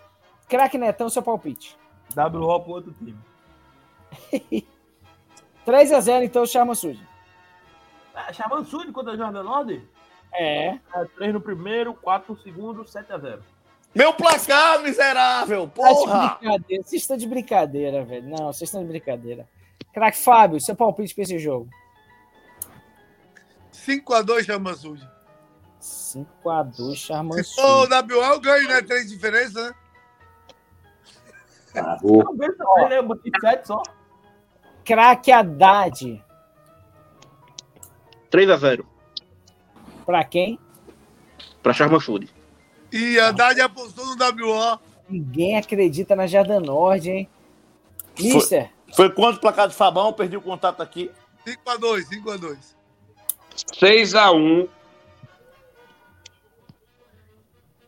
Crack 0.52 0.78
Netão, 0.78 1.10
seu 1.10 1.24
palpite. 1.24 1.78
WO 2.14 2.60
pro 2.60 2.72
outro 2.74 2.92
time. 2.92 3.18
3x0, 5.66 6.24
então, 6.26 6.46
Charman 6.46 6.76
Sud. 6.76 7.02
É, 8.14 8.34
Chaman 8.34 8.66
Sud 8.66 8.92
contra 8.92 9.16
Jordan 9.16 9.44
Nord? 9.44 9.88
É. 10.34 10.78
3 11.16 11.34
no 11.34 11.40
primeiro, 11.40 11.94
4 11.94 12.34
no 12.34 12.42
segundo, 12.42 12.84
7x0. 12.84 13.40
Meu 13.96 14.14
placar, 14.14 14.82
miserável, 14.82 15.68
Tá 15.68 15.74
porra! 15.74 16.40
Vocês 16.68 17.02
estão 17.02 17.16
de 17.16 17.28
brincadeira, 17.28 18.04
velho. 18.04 18.28
Não, 18.28 18.48
vocês 18.52 18.64
estão 18.68 18.82
de 18.82 18.88
brincadeira. 18.90 19.48
Crack 19.94 20.18
Fábio, 20.18 20.60
seu 20.60 20.76
palpite 20.76 21.16
pra 21.16 21.24
esse 21.24 21.40
jogo. 21.40 21.70
5x2 23.74 24.44
chama 24.44 24.74
sujo. 24.74 25.08
5x2, 25.80 26.96
Charman 26.96 27.42
Se 27.42 27.56
for 27.56 27.88
Sud. 27.88 27.94
o 27.94 28.18
WO, 28.18 28.24
eu 28.34 28.40
ganho, 28.42 28.68
né? 28.68 28.82
Três 28.82 29.10
diferenças, 29.10 29.54
né? 29.54 29.74
Eu 32.92 33.04
botei 33.04 33.32
7 33.40 33.68
só. 33.68 33.82
Crack 34.84 35.32
Haddad. 35.32 36.24
3x0 38.32 38.86
Pra 40.06 40.24
quem? 40.24 40.60
pra 41.62 41.74
Charma 41.74 42.00
Food. 42.00 42.30
E 42.92 43.20
a 43.20 43.28
Haddad 43.30 43.62
apostou 43.62 44.06
no 44.06 44.16
WO. 44.16 44.80
Ninguém 45.08 45.58
acredita 45.58 46.16
na 46.16 46.26
Jarda 46.26 46.60
Nord, 46.60 47.10
hein? 47.10 47.30
Mister, 48.20 48.72
Foi 48.96 49.10
quanto 49.10 49.40
placar 49.40 49.68
de 49.68 49.76
Fabão? 49.76 50.08
Eu 50.08 50.14
perdi 50.14 50.38
o 50.38 50.42
contato 50.42 50.82
aqui. 50.82 51.12
5x2, 51.46 52.04
5x2. 52.10 52.58
6x1. 53.74 54.70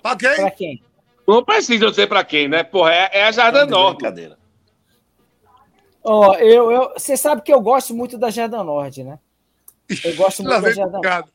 Pra 0.01 0.15
quem? 0.17 0.35
pra 0.35 0.51
quem? 0.51 0.83
Não 1.27 1.43
precisa 1.43 1.85
eu 1.85 1.93
ser 1.93 2.07
pra 2.07 2.23
quem, 2.23 2.47
né? 2.47 2.63
Porra, 2.63 2.93
é, 2.93 3.09
é 3.19 3.23
a 3.25 3.31
Jardim 3.31 3.59
Tá 3.59 3.65
Norte. 3.65 3.97
Brincadeira. 3.97 4.37
Ó, 6.03 6.33
eu, 6.35 6.69
eu, 6.71 6.91
você 6.97 7.15
sabe 7.15 7.41
que 7.41 7.53
eu 7.53 7.61
gosto 7.61 7.93
muito 7.95 8.17
da 8.17 8.29
Jarda 8.29 8.61
Nord, 8.63 9.03
né? 9.03 9.19
Eu 10.03 10.15
gosto 10.15 10.43
muito 10.43 10.61
da 10.61 10.69
Nord. 10.75 10.95
picado. 10.95 11.29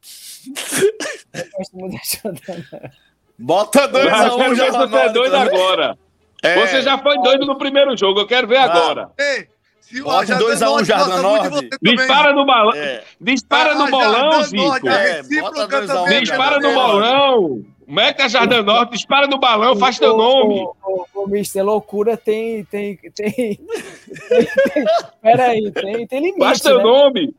Eu 1.33 1.45
gosto 1.57 1.77
muito 1.77 1.93
da 1.97 2.01
Jarda 2.05 2.41
Nord. 2.49 2.93
Bota 3.39 3.81
Eu 3.83 3.89
2x1 3.89 4.37
quero 4.37 4.51
ver 4.51 4.57
já 4.57 4.73
se 4.73 4.79
você 4.79 4.97
é 4.97 5.09
doido 5.11 5.37
agora. 5.37 5.99
É. 6.43 6.55
Você 6.67 6.83
já 6.83 6.99
foi 6.99 7.17
doido 7.23 7.47
no 7.47 7.57
primeiro 7.57 7.97
jogo, 7.97 8.21
eu 8.21 8.27
quero 8.27 8.47
ver 8.47 8.59
agora. 8.59 9.11
Ei, 9.19 9.49
se 9.81 10.01
o 10.01 10.05
Bote 10.05 10.27
Jardim 10.29 10.45
2 10.45 10.63
a 10.63 10.69
1 10.69 10.73
Norte 10.73 10.87
Jardim 10.87 11.23
Norte. 11.23 11.69
Dispara 11.83 12.33
no 12.35 12.45
balão. 12.47 12.73
É. 12.75 13.05
Dispara 13.21 13.75
no 13.75 13.85
Ah, 13.85 13.91
bolão, 13.91 14.31
Jardim 14.33 14.49
Zico. 14.49 14.65
Norte, 14.65 14.89
a 14.89 14.93
É, 14.93 15.23
bota 15.23 15.67
dois 15.67 15.91
a 15.91 16.03
um, 16.03 16.09
Dispara 16.21 16.51
Jardim 16.61 16.67
no 16.67 16.75
Norte. 16.75 16.93
bolão. 16.93 17.65
Mete 17.89 18.21
a 18.21 18.29
Jardim 18.29 18.61
Norte, 18.61 18.93
dispara 18.93 19.27
no 19.27 19.39
balão, 19.39 19.75
faz 19.75 19.99
teu 19.99 20.15
nome. 20.15 20.61
Ô, 20.61 21.07
ô, 21.15 21.23
ô, 21.23 21.27
Mister, 21.27 21.65
loucura 21.65 22.19
tem. 22.19 22.63
tem, 22.67 22.99
tem, 22.99 23.13
tem, 23.13 23.33
tem 23.33 23.59
peraí, 25.23 25.73
tem, 25.73 26.07
tem 26.07 26.21
limite. 26.21 26.45
Faz 26.45 26.61
teu 26.61 26.77
né? 26.77 26.85
nome. 26.85 27.35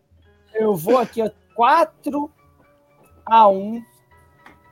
Eu 0.56 0.76
vou 0.76 0.98
aqui, 0.98 1.22
ó. 1.22 1.30
4 1.54 2.32
a 3.28 3.48
1 3.48 3.84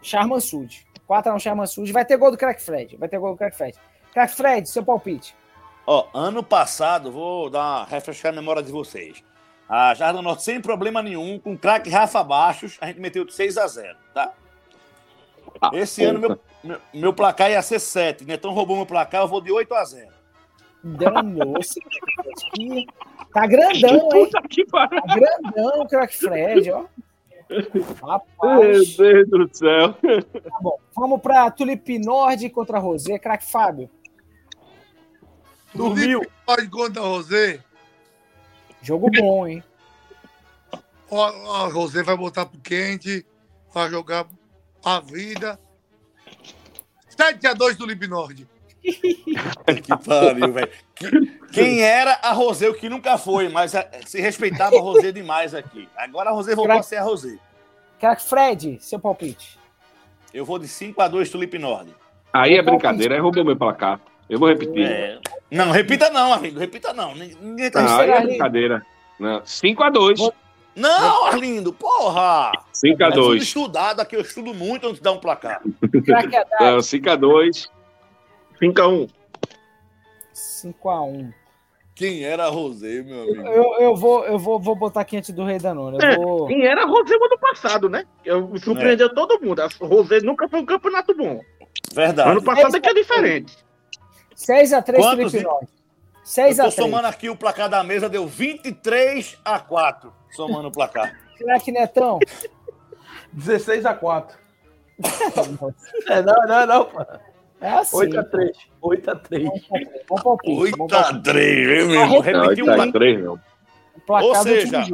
Charman 0.02 0.40
Sud. 0.40 0.88
4 1.06 1.32
a 1.32 1.36
1 1.36 1.40
Charman 1.40 1.68
Sud. 1.68 1.92
Vai 1.92 2.06
ter 2.06 2.18
gol 2.18 2.32
do 2.32 2.38
Crack 2.38 2.60
Fred. 2.60 2.98
Vai 2.98 3.08
ter 3.08 3.20
gol 3.20 3.34
do 3.34 3.38
Crack 3.38 3.56
Fred. 3.56 3.78
Crack 4.14 4.34
Fred, 4.34 4.68
seu 4.68 4.84
palpite. 4.84 5.36
Ó, 5.86 6.08
ano 6.12 6.42
passado, 6.42 7.12
vou 7.12 7.52
dar 7.52 7.60
uma 7.60 7.86
refrescar 7.86 8.34
a 8.34 8.36
memória 8.36 8.64
de 8.64 8.72
vocês. 8.72 9.24
A 9.70 9.94
Jardim 9.94 10.22
Norte 10.22 10.44
sem 10.44 10.60
problema 10.62 11.04
nenhum, 11.04 11.38
com 11.38 11.58
craque 11.58 11.90
Rafa 11.90 12.24
Baixos, 12.24 12.78
a 12.80 12.88
gente 12.88 13.02
meteu 13.02 13.26
de 13.26 13.34
6x0, 13.34 13.94
tá? 13.94 13.98
Ah, 15.62 15.70
Esse 15.74 16.04
ano 16.04 16.20
meu, 16.20 16.40
meu, 16.64 16.80
meu 16.94 17.14
placar 17.14 17.50
ia 17.50 17.62
ser 17.62 17.80
7. 17.80 18.26
Netão 18.26 18.52
roubou 18.54 18.76
meu 18.78 18.86
placar, 18.86 19.22
eu 19.22 19.28
vou 19.28 19.42
de 19.42 19.52
8x0. 19.52 20.08
Danou-se. 20.84 21.80
Que- 22.54 22.86
Tá 23.34 23.46
grandão, 23.46 23.90
hein? 23.92 24.10
Puta. 24.10 24.42
Tá 24.72 24.88
grandão 25.16 25.82
o 25.82 25.88
Crack 25.88 26.16
Fred, 26.16 26.72
ó. 26.72 26.86
Meu 27.50 27.84
Rapaz. 28.04 28.96
Deus 28.98 29.28
do 29.30 29.50
céu. 29.52 29.94
Tá 29.94 30.58
bom. 30.62 30.78
Vamos 30.96 31.22
pra 31.22 31.52
Tulip 31.52 32.00
Nord 32.00 32.50
contra 32.50 32.80
Rosé. 32.80 33.20
Crack 33.20 33.44
Fábio. 33.46 33.90
Dormiu. 35.74 36.22
Pode 36.46 36.68
contra 36.70 37.02
a 37.02 37.06
Rosé. 37.06 37.60
Jogo 38.82 39.10
bom, 39.12 39.46
hein? 39.48 39.64
Ó, 41.12 41.26
A 41.64 41.68
Rosé 41.68 42.04
vai 42.04 42.16
botar 42.18 42.46
pro 42.46 42.60
quente, 42.60 43.26
vai 43.74 43.90
jogar 43.90 44.26
a 44.88 45.00
vida. 45.00 45.60
7x2 47.16 47.76
do 47.78 47.86
Lip 47.86 48.08
Nord. 48.08 48.48
Que 49.84 49.98
pariu, 50.06 50.54
velho. 50.54 50.70
Que- 50.96 51.38
Quem 51.52 51.82
era 51.82 52.14
a 52.24 52.32
Rosê, 52.32 52.68
o 52.70 52.74
que 52.74 52.88
nunca 52.88 53.18
foi, 53.18 53.50
mas 53.50 53.74
eh, 53.76 53.90
se 54.06 54.22
respeitava 54.22 54.78
a 54.78 54.82
Rosê 54.82 55.12
demais 55.12 55.54
aqui. 55.54 55.90
Agora 55.98 56.30
a 56.30 56.34
Rosê 56.34 56.56
voltou 56.56 56.78
a 56.78 56.84
ser 56.84 56.98
a 56.98 57.04
Rosê. 57.04 57.38
Crack 58.00 58.22
Fred, 58.24 58.78
seu 58.80 59.00
palpite. 59.00 59.60
Eu 60.34 60.46
vou 60.46 60.58
de 60.60 60.68
5x2 60.68 61.30
Tulip 61.32 61.58
Nord. 61.58 61.94
Aí 62.32 62.56
é 62.56 62.62
brincadeira, 62.62 63.16
aí 63.16 63.20
roubou 63.22 63.44
meu 63.44 63.58
placar. 63.58 64.00
Eu 64.30 64.40
vou 64.40 64.48
repetir. 64.50 64.86
É. 64.86 65.20
Não, 65.52 65.72
repita 65.72 66.10
não, 66.10 66.32
amigo. 66.32 66.60
Repita 66.60 66.94
não. 66.94 67.14
Ninguém 67.16 67.72
tá 67.72 67.82
Ah, 67.84 68.02
aí 68.02 68.10
é 68.12 68.22
brincadeira. 68.22 68.86
Não, 69.20 69.42
5x2. 69.42 70.34
Não, 70.78 71.26
Arlindo, 71.26 71.74
porra! 71.74 72.52
É 72.86 73.10
tudo 73.12 73.32
5x2. 73.32 73.38
estudado 73.38 74.00
aqui, 74.00 74.16
eu 74.16 74.22
estudo 74.22 74.54
muito 74.54 74.86
antes 74.86 74.98
de 74.98 75.04
dar 75.04 75.12
um 75.12 75.20
placar. 75.20 75.62
Crack 76.06 76.36
Haddad, 76.36 76.50
Não, 76.62 76.78
5x2. 76.78 77.68
5x1. 78.62 79.10
5x1. 80.34 81.34
Quem 81.96 82.24
era 82.24 82.46
a 82.46 82.50
Rosê, 82.50 83.02
meu 83.02 83.24
amigo? 83.24 83.48
Eu, 83.48 83.64
eu, 83.80 83.96
vou, 83.96 84.24
eu 84.26 84.38
vou, 84.38 84.60
vou 84.60 84.76
botar 84.76 85.02
aqui 85.02 85.18
antes 85.18 85.32
do 85.32 85.44
Rei 85.44 85.58
da 85.58 85.74
Nona. 85.74 85.98
É, 86.00 86.16
vou... 86.16 86.46
quem 86.46 86.64
era 86.64 86.84
a 86.84 86.86
Rosé 86.86 87.16
o 87.16 87.26
ano 87.26 87.40
passado, 87.40 87.90
né? 87.90 88.06
Eu 88.24 88.56
surpreendeu 88.60 89.12
todo 89.12 89.44
mundo. 89.44 89.62
A 89.62 89.68
Rosé 89.82 90.20
nunca 90.20 90.48
foi 90.48 90.60
um 90.60 90.66
campeonato 90.66 91.16
bom. 91.16 91.42
Verdade. 91.92 92.30
Ano 92.30 92.44
passado 92.44 92.78
é 92.78 92.80
que 92.80 92.90
é 92.90 92.94
diferente. 92.94 93.58
6x3 94.36 94.96
Quantos, 94.96 95.32
Tulip 95.32 95.38
hein? 95.38 95.44
Nord. 95.44 95.68
Eu 96.28 96.56
tô 96.56 96.64
6x3. 96.64 96.72
somando 96.72 97.08
aqui 97.08 97.30
o 97.30 97.36
placar 97.36 97.68
da 97.68 97.84
mesa, 97.84 98.08
deu 98.08 98.28
23 98.28 99.40
a 99.44 99.60
4. 99.60 100.14
Somando 100.38 100.68
o 100.68 100.72
placar. 100.72 101.20
Crack 101.36 101.72
Netão. 101.72 102.20
16 103.34 103.88
a 103.88 103.96
4. 103.96 104.38
É, 106.08 106.22
não, 106.22 106.34
não, 106.48 106.68
não. 106.68 106.86
pô. 106.86 107.02
É 107.60 107.70
assim. 107.72 107.98
8 107.98 108.20
a 108.20 108.24
3. 108.24 108.58
8 108.80 109.12
a 109.12 109.16
3. 109.16 109.50
Bom 110.08 110.16
palpite. 110.16 110.60
8 110.60 110.78
bom 110.78 110.86
a 110.86 110.90
palpite. 110.90 111.24
3, 111.24 111.68
viu, 111.68 111.88
meu? 111.88 112.02
Ah, 112.02 112.06
irmão? 112.06 112.22
Repetiu 112.22 112.66
um 112.66 112.68
placar. 112.68 112.92
3, 112.92 113.24
não. 113.24 113.40
Placar 114.06 114.28
Ou 114.28 114.34
do 114.34 114.44
seja. 114.44 114.86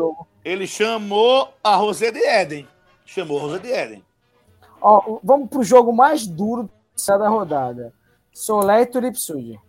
Ele 0.45 0.65
chamou 0.65 1.53
a 1.61 1.75
Rosé 1.75 2.09
de 2.09 2.23
Éden. 2.23 2.67
Chamou 3.05 3.37
a 3.37 3.41
Rosé 3.41 3.59
de 3.59 3.71
Éden. 3.71 4.03
Ó, 4.81 5.19
vamos 5.21 5.49
pro 5.49 5.61
jogo 5.61 5.91
mais 5.91 6.25
duro 6.25 6.69
da 7.05 7.27
rodada. 7.27 7.93
Solé 8.31 8.83
e 8.83 8.85
Tulip 8.85 9.17
Sud. 9.19 9.59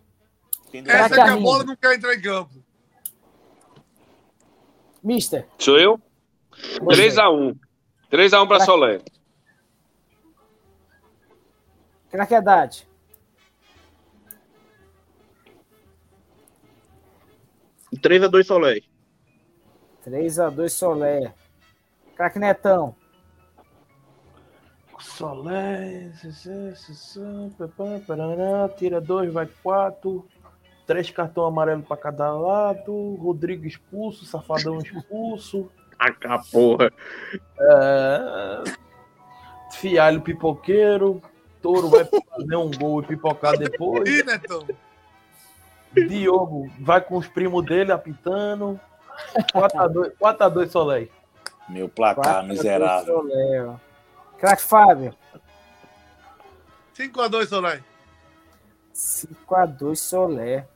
Entendeu? 0.68 0.94
Essa 0.94 1.08
Craque 1.08 1.32
que 1.32 1.38
a 1.38 1.40
bola 1.40 1.64
não 1.64 1.74
quer 1.74 1.96
entrar 1.96 2.14
em 2.14 2.20
campo. 2.20 2.63
Mister. 5.04 5.46
Sou 5.58 5.78
eu? 5.78 6.00
você. 6.80 7.02
3x1. 7.02 7.56
3x1 8.10 8.48
pra 8.48 8.60
Solé. 8.60 9.00
Crack 12.10 12.34
Haddad. 12.34 12.88
E 17.92 17.98
3x2 17.98 18.44
Soleil. 18.44 18.82
3x2 20.06 20.68
Solé. 20.70 21.34
Crack 22.16 22.38
Netão. 22.38 22.96
Solé, 25.00 26.10
tira 28.76 29.00
2, 29.00 29.32
vai 29.32 29.46
4. 29.62 30.26
Três 30.86 31.10
cartão 31.10 31.44
amarelo 31.46 31.82
pra 31.82 31.96
cada 31.96 32.32
lado. 32.32 33.14
Rodrigo 33.16 33.66
expulso, 33.66 34.24
Safadão 34.24 34.78
expulso. 34.78 35.70
A 35.98 36.38
porra. 36.38 36.92
É... 37.58 38.64
Fialho 39.72 40.20
pipoqueiro. 40.20 41.22
Touro 41.62 41.88
vai 41.88 42.04
fazer 42.04 42.56
um 42.56 42.70
gol 42.70 43.00
e 43.02 43.06
pipocar 43.06 43.56
depois. 43.56 44.08
Ih, 44.08 44.22
Netão. 44.22 44.66
Diogo 45.94 46.70
vai 46.80 47.00
com 47.00 47.16
os 47.16 47.26
primos 47.28 47.64
dele 47.64 47.92
apitando. 47.92 48.78
4x2 49.52 50.12
4x2 50.20 50.68
Soleil. 50.68 51.08
Meu 51.68 51.88
placar 51.88 52.42
4x2 52.42 52.48
miserável. 52.48 53.80
Craque 54.38 54.62
Fábio. 54.62 55.14
5x2, 56.94 57.46
Solé. 57.46 57.82
5x2 58.94 59.96
Solé. 59.96 60.68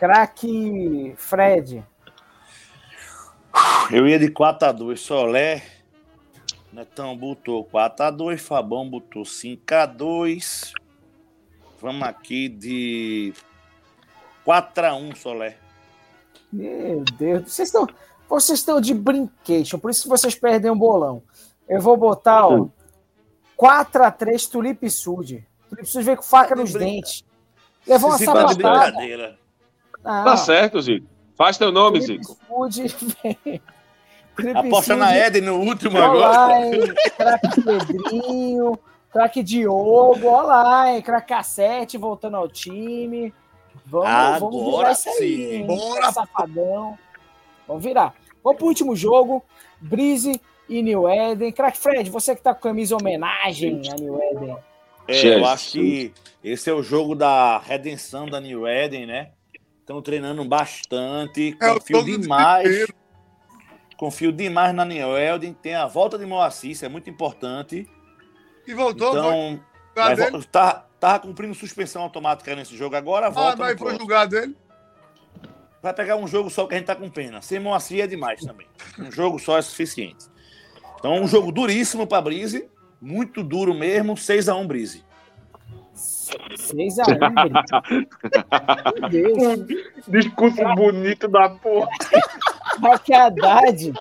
Craque 0.00 1.12
Fred. 1.14 1.84
Eu 3.92 4.08
ia 4.08 4.18
de 4.18 4.28
4x2, 4.30 4.96
Solé. 4.96 5.62
Netão 6.72 7.14
botou 7.14 7.66
4x2, 7.66 8.38
Fabão 8.38 8.88
botou 8.88 9.24
5x2. 9.24 10.72
Vamos 11.82 12.08
aqui 12.08 12.48
de 12.48 13.34
4x1, 14.46 15.16
Solé. 15.16 15.58
Meu 16.50 17.04
Deus, 17.18 17.52
vocês 17.52 17.68
estão, 17.68 17.86
vocês 18.26 18.58
estão 18.58 18.80
de 18.80 18.94
brinquedo, 18.94 19.78
por 19.78 19.90
isso 19.90 20.04
que 20.04 20.08
vocês 20.08 20.34
perdem 20.34 20.70
um 20.70 20.78
bolão. 20.78 21.22
Eu 21.68 21.78
vou 21.82 21.98
botar, 21.98 22.46
ó, 22.46 22.68
4x3 23.58 24.50
Tulipe 24.50 24.88
Sud. 24.88 25.46
Tulipe 25.68 25.86
Sud 25.86 26.02
veio 26.02 26.16
com 26.16 26.22
faca 26.22 26.56
nos 26.56 26.72
dentes. 26.72 27.22
Levou 27.86 28.08
uma 28.08 28.18
tá 28.18 28.44
de 28.46 28.54
sapatada. 28.54 29.38
Não, 30.04 30.24
Tá 30.24 30.36
certo, 30.36 30.80
Zico. 30.80 31.06
Faz 31.36 31.56
teu 31.56 31.72
nome, 31.72 32.00
Zico. 32.00 32.36
Tulipe 32.48 33.60
Aposta 34.54 34.96
na 34.96 35.16
Eden 35.16 35.42
no 35.42 35.56
último 35.56 35.98
agora. 35.98 36.60
Craque 37.16 37.62
Pedrinho, 37.62 38.78
craque 39.12 39.42
Diogo, 39.42 40.26
olá, 40.26 40.92
hein? 40.92 41.02
Craque 41.02 41.28
Cassete 41.28 41.98
voltando 41.98 42.36
ao 42.36 42.48
time. 42.48 43.32
Vamos, 43.86 44.40
vamos 44.40 44.60
Agora 44.60 44.78
virar 44.78 44.92
isso 44.92 45.08
aí, 45.08 45.54
hein? 45.56 45.66
Bora, 45.66 46.12
Safadão. 46.12 46.98
Vamos 47.66 47.82
virar. 47.82 48.14
Vamos 48.42 48.58
pro 48.58 48.66
último 48.68 48.94
jogo. 48.94 49.42
Brise 49.80 50.40
e 50.68 50.82
New 50.82 51.08
Eden. 51.08 51.52
Craque 51.52 51.78
Fred, 51.78 52.08
você 52.10 52.36
que 52.36 52.42
tá 52.42 52.54
com 52.54 52.60
camisa 52.60 52.96
homenagem 52.96 53.82
a 53.90 53.94
New 53.96 54.20
Eden. 54.22 54.56
É, 55.08 55.38
eu 55.38 55.44
acho 55.46 55.72
que 55.72 56.12
esse 56.44 56.70
é 56.70 56.72
o 56.72 56.82
jogo 56.82 57.14
da 57.14 57.58
redenção 57.58 58.26
da 58.26 58.40
New 58.40 58.66
Eden, 58.66 59.06
né? 59.06 59.30
Estão 59.90 60.00
treinando 60.00 60.44
bastante. 60.44 61.56
É 61.60 61.74
Confio 61.74 62.02
do 62.04 62.18
demais. 62.20 62.62
desespero. 62.62 62.94
Confio 63.96 64.32
demais 64.32 64.72
na 64.72 64.84
New 64.84 65.18
Eden. 65.18 65.52
Tem 65.52 65.74
a 65.74 65.88
volta 65.88 66.16
de 66.16 66.24
Moacir, 66.24 66.70
isso 66.70 66.84
é 66.84 66.88
muito 66.88 67.10
importante. 67.10 67.90
E 68.68 68.72
voltou. 68.72 69.08
Então, 69.08 69.60
vai 69.92 70.16
tá, 70.52 70.86
tava 71.00 71.18
cumprindo 71.18 71.56
suspensão 71.56 72.02
automática 72.02 72.54
nesse 72.54 72.76
jogo. 72.76 72.94
Agora 72.94 73.26
Ah, 73.26 73.30
volta. 73.30 73.56
no 73.56 73.62
mas 73.64 73.76
foi 73.76 73.98
julgado 73.98 74.38
ele. 74.38 74.56
Vai 75.82 75.92
pegar 75.92 76.14
um 76.14 76.28
jogo 76.28 76.50
só 76.50 76.68
que 76.68 76.74
a 76.74 76.78
gente 76.78 76.86
tá 76.86 76.94
com 76.94 77.10
pena. 77.10 77.42
Sem 77.42 77.58
Moacir 77.58 78.00
é 78.00 78.06
demais 78.06 78.40
também. 78.42 78.68
Um 78.96 79.10
jogo 79.10 79.40
só 79.40 79.58
é 79.58 79.62
suficiente. 79.62 80.26
Então, 81.00 81.14
um 81.20 81.26
jogo 81.26 81.50
duríssimo 81.50 82.06
para 82.06 82.22
Brise. 82.22 82.70
Muito 83.00 83.42
duro 83.42 83.74
mesmo. 83.74 84.14
6x1 84.14 84.66
Brise. 84.68 85.04
6x1, 86.56 87.18
Meu 89.10 89.56
Deus. 89.56 90.04
Discurso 90.08 90.62
bonito 90.76 91.28
da 91.28 91.48
porra. 91.50 91.88
Craque 92.80 93.12
Haddad. 93.12 93.92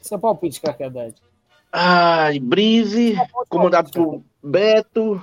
Seu 0.00 0.18
palpite, 0.18 0.60
Craque 0.60 0.84
Haddad. 0.84 1.14
Ai, 1.72 2.38
Brise, 2.38 3.16
comandado 3.48 3.90
por 3.90 4.22
Beto 4.42 5.22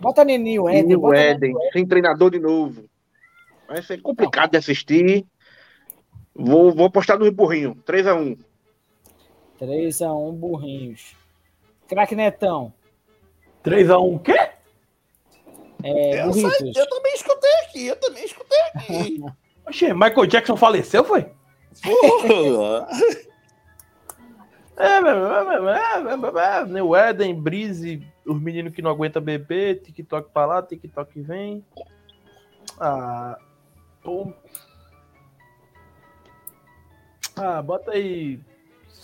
Bota 0.00 0.22
e 0.22 0.32
Eden. 0.32 0.96
No 0.96 1.14
Eden, 1.14 1.54
sem 1.72 1.86
treinador 1.86 2.30
de 2.30 2.38
novo. 2.38 2.88
Vai 3.66 3.82
ser 3.82 4.00
complicado 4.00 4.52
de 4.52 4.58
assistir. 4.58 5.26
Vou, 6.34 6.72
vou 6.72 6.86
apostar 6.86 7.18
no 7.18 7.26
empurrinho. 7.26 7.74
3x1. 7.84 8.38
3x1 9.60 10.32
Burrinhos. 10.36 11.16
Craque 11.88 12.14
Netão. 12.14 12.72
3x1 13.64 14.14
o 14.14 14.18
quê? 14.18 14.32
É, 15.82 16.24
Eu, 16.24 16.32
sei- 16.32 16.72
eu 16.74 16.88
também 16.88 17.14
escutei 17.14 17.50
aqui, 17.64 17.86
eu 17.86 17.96
também 17.96 18.24
escutei 18.24 18.58
aqui. 18.74 19.24
Oxê, 19.66 19.92
Michael 19.92 20.26
Jackson 20.26 20.56
faleceu, 20.56 21.04
foi? 21.04 21.30
Porra. 21.82 22.88
É, 24.76 24.86
é, 24.86 24.96
é, 24.96 24.98
é, 24.98 26.58
é, 26.58 26.60
é, 26.60 26.64
New 26.66 26.96
Eden, 26.96 27.34
Brise, 27.40 28.06
os 28.26 28.40
meninos 28.40 28.72
que 28.74 28.80
não 28.82 28.90
aguentam 28.90 29.20
beber, 29.22 29.80
TikTok 29.82 30.30
pra 30.32 30.46
lá, 30.46 30.62
TikTok 30.62 31.20
vem. 31.20 31.64
Ah, 32.80 33.38
pô. 34.02 34.32
Ah, 37.36 37.60
bota 37.62 37.92
aí 37.92 38.40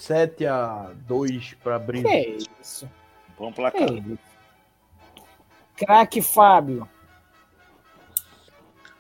7 0.05 0.47
a 0.47 0.91
2 1.07 1.55
pra 1.63 1.79
Brise. 1.79 2.05
Que 2.05 2.39
isso? 2.61 2.91
Vamos 3.39 3.55
Que 3.55 3.61
placar. 3.61 3.83
isso? 3.91 4.19
Craque 5.77 6.23
Fábio. 6.23 6.89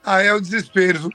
Aí 0.02 0.26
é 0.26 0.34
o 0.34 0.40
desespero. 0.40 1.10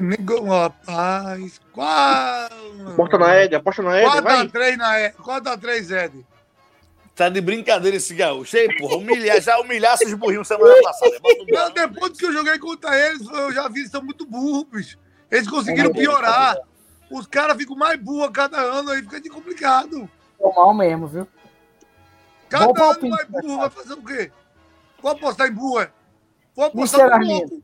nem 0.00 0.24
como, 0.26 0.50
rapaz. 0.52 1.60
Aposta 2.92 3.18
na 3.18 3.36
Ed, 3.42 3.54
aposta 3.54 3.82
na 3.82 4.00
Ed, 4.00 4.20
vai. 4.22 4.46
4x3 4.48 4.76
na 4.76 5.00
Ed. 5.00 5.16
4x3, 5.16 6.04
Ed. 6.04 6.26
Tá 7.14 7.28
de 7.28 7.40
brincadeira 7.40 7.96
esse 7.96 8.12
gaúcho. 8.14 8.56
Ei, 8.56 8.74
porra, 8.76 8.96
humilhar, 8.96 9.40
já 9.40 9.58
humilhasse 9.60 10.04
os 10.06 10.14
burrinhos 10.14 10.48
semana 10.48 10.74
passada. 10.82 11.16
Um 11.22 11.46
Não, 11.48 11.70
depois 11.70 12.18
que 12.18 12.26
eu 12.26 12.32
joguei 12.32 12.58
contra 12.58 12.98
eles, 12.98 13.28
eu 13.28 13.52
já 13.52 13.68
vi, 13.68 13.80
eles 13.80 13.90
são 13.90 14.02
muito 14.02 14.26
burros, 14.26 14.64
bicho. 14.64 15.03
Eles 15.30 15.48
conseguiram 15.48 15.92
piorar. 15.92 16.56
Os 17.10 17.26
caras 17.26 17.56
ficam 17.56 17.76
mais 17.76 18.00
burros 18.00 18.28
a 18.28 18.32
cada 18.32 18.58
ano, 18.58 18.90
aí 18.90 19.02
fica 19.02 19.20
de 19.20 19.28
complicado. 19.28 20.08
Tô 20.38 20.52
mal 20.52 20.74
mesmo, 20.74 21.06
viu? 21.06 21.28
Cada 22.48 22.66
Bom 22.66 22.70
ano 22.72 22.78
palpite, 22.80 23.08
mais 23.08 23.28
burro 23.28 23.58
vai 23.58 23.70
fazer 23.70 23.94
o 23.94 24.02
quê? 24.02 24.30
Vou 25.02 25.12
apostar 25.12 25.48
em 25.48 25.52
burro, 25.52 25.80
é? 25.80 25.90
Vou 26.54 26.64
apostar 26.64 27.12
Arlindo. 27.12 27.32
louco. 27.32 27.62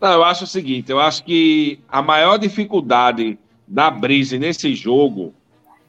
Não, 0.00 0.12
eu 0.12 0.24
acho 0.24 0.44
o 0.44 0.46
seguinte, 0.46 0.90
eu 0.90 1.00
acho 1.00 1.24
que 1.24 1.80
a 1.88 2.02
maior 2.02 2.36
dificuldade 2.38 3.38
da 3.66 3.90
Brise 3.90 4.38
nesse 4.38 4.74
jogo, 4.74 5.34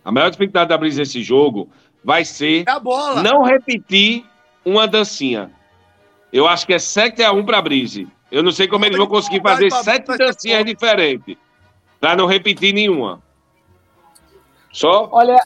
a 0.04 0.12
maior 0.12 0.30
dificuldade 0.30 0.70
da 0.70 0.78
Brise 0.78 1.00
nesse 1.00 1.22
jogo 1.22 1.70
vai 2.04 2.24
ser 2.24 2.64
É 2.68 2.72
a 2.72 2.80
bola. 2.80 3.22
não 3.22 3.44
repetir 3.44 4.26
uma 4.64 4.88
dancinha. 4.88 5.52
Eu 6.32 6.48
acho 6.48 6.66
que 6.66 6.74
é 6.74 6.78
7x1 6.78 7.46
para 7.46 7.62
Brise. 7.62 8.08
Eu 8.32 8.44
não 8.44 8.52
sei 8.52 8.68
como 8.68 8.86
eles 8.86 8.98
vão 8.98 9.08
conseguir 9.08 9.42
fazer 9.42 9.72
sete 9.72 10.18
dancinhas 10.18 10.66
diferentes 10.66 11.38
para 12.00 12.16
não 12.16 12.26
repetir 12.26 12.74
nenhuma. 12.74 13.22
Só 14.72 15.10
Olha, 15.12 15.42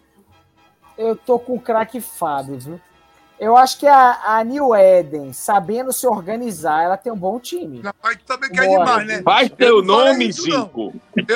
eu 0.98 1.16
tô 1.16 1.40
com 1.40 1.56
o 1.56 1.62
craque 1.62 2.02
Fábio, 2.02 2.58
viu? 2.60 2.82
Eu 3.44 3.58
acho 3.58 3.80
que 3.80 3.88
a, 3.88 4.20
a 4.38 4.44
New 4.44 4.76
Eden, 4.76 5.34
sabendo 5.34 5.92
se 5.92 6.06
organizar, 6.06 6.84
ela 6.84 6.96
tem 6.96 7.12
um 7.12 7.18
bom 7.18 7.40
time. 7.40 7.82
Mas 8.04 8.18
tu 8.18 8.24
também 8.26 8.52
quer 8.52 8.68
Bora. 8.68 8.86
demais, 8.86 9.08
né? 9.08 9.22
faz 9.24 9.50
Eu 9.50 9.56
teu 9.58 9.82
nome, 9.82 10.28
isso. 10.28 10.44
Zico. 10.44 10.94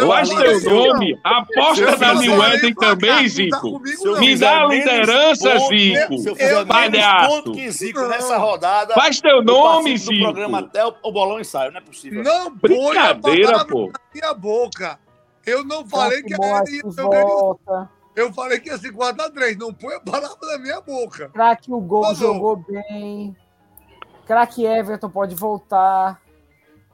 Faz 0.08 0.30
teu 0.30 0.52
isso, 0.58 0.70
não. 0.70 0.86
nome. 0.86 1.20
Aposta 1.24 1.98
na 1.98 2.14
não 2.14 2.22
New 2.22 2.44
Eden 2.44 2.76
também, 2.76 3.10
tá 3.24 3.28
Zico. 3.28 3.82
não. 4.04 4.20
Me 4.20 4.36
dá 4.38 4.62
a 4.62 4.66
liderança, 4.68 5.50
ponto- 5.50 5.68
Zico. 5.76 6.18
Se 6.20 6.30
eu 6.30 6.36
fizer 6.36 6.66
menos 6.68 7.28
ponto 7.28 7.52
que 7.54 7.72
Zico 7.72 8.00
Não. 8.02 8.08
nessa 8.10 8.38
rodada, 8.38 8.94
Faz 8.94 9.20
teu 9.20 9.38
eu 9.38 9.44
nome, 9.44 9.98
do 9.98 10.20
programa 10.20 10.58
Zico. 10.60 10.70
até 10.70 10.86
o, 10.86 10.94
o 11.02 11.12
bolão 11.12 11.40
ensaio, 11.40 11.72
não 11.72 11.80
é 11.80 11.82
possível. 11.82 12.22
Não 12.24 12.52
Brincadeira, 12.52 13.66
pô. 13.66 13.88
na 13.88 14.00
minha 14.14 14.34
boca. 14.36 15.00
Eu 15.44 15.64
não 15.64 15.84
falei 15.88 16.22
que 16.22 16.36
a 16.36 16.38
Moacir 16.38 16.82
Ed 16.86 16.88
ia 16.88 17.10
ganhei- 17.10 17.24
volta. 17.24 17.90
Eu 18.16 18.34
falei 18.34 18.60
que 18.60 18.70
ia 18.70 18.78
ser 18.78 18.92
4x3. 18.94 19.58
Não 19.58 19.74
põe 19.74 19.96
a 19.96 20.00
palavra 20.00 20.38
na 20.42 20.58
minha 20.58 20.82
boca. 20.82 21.30
Craque 21.30 21.72
o 21.72 21.80
gol 21.80 22.04
Falou. 22.04 22.16
jogou 22.16 22.56
bem. 22.58 23.36
Craque 24.26 24.66
Everton 24.66 25.10
pode 25.10 25.36
voltar. 25.36 26.22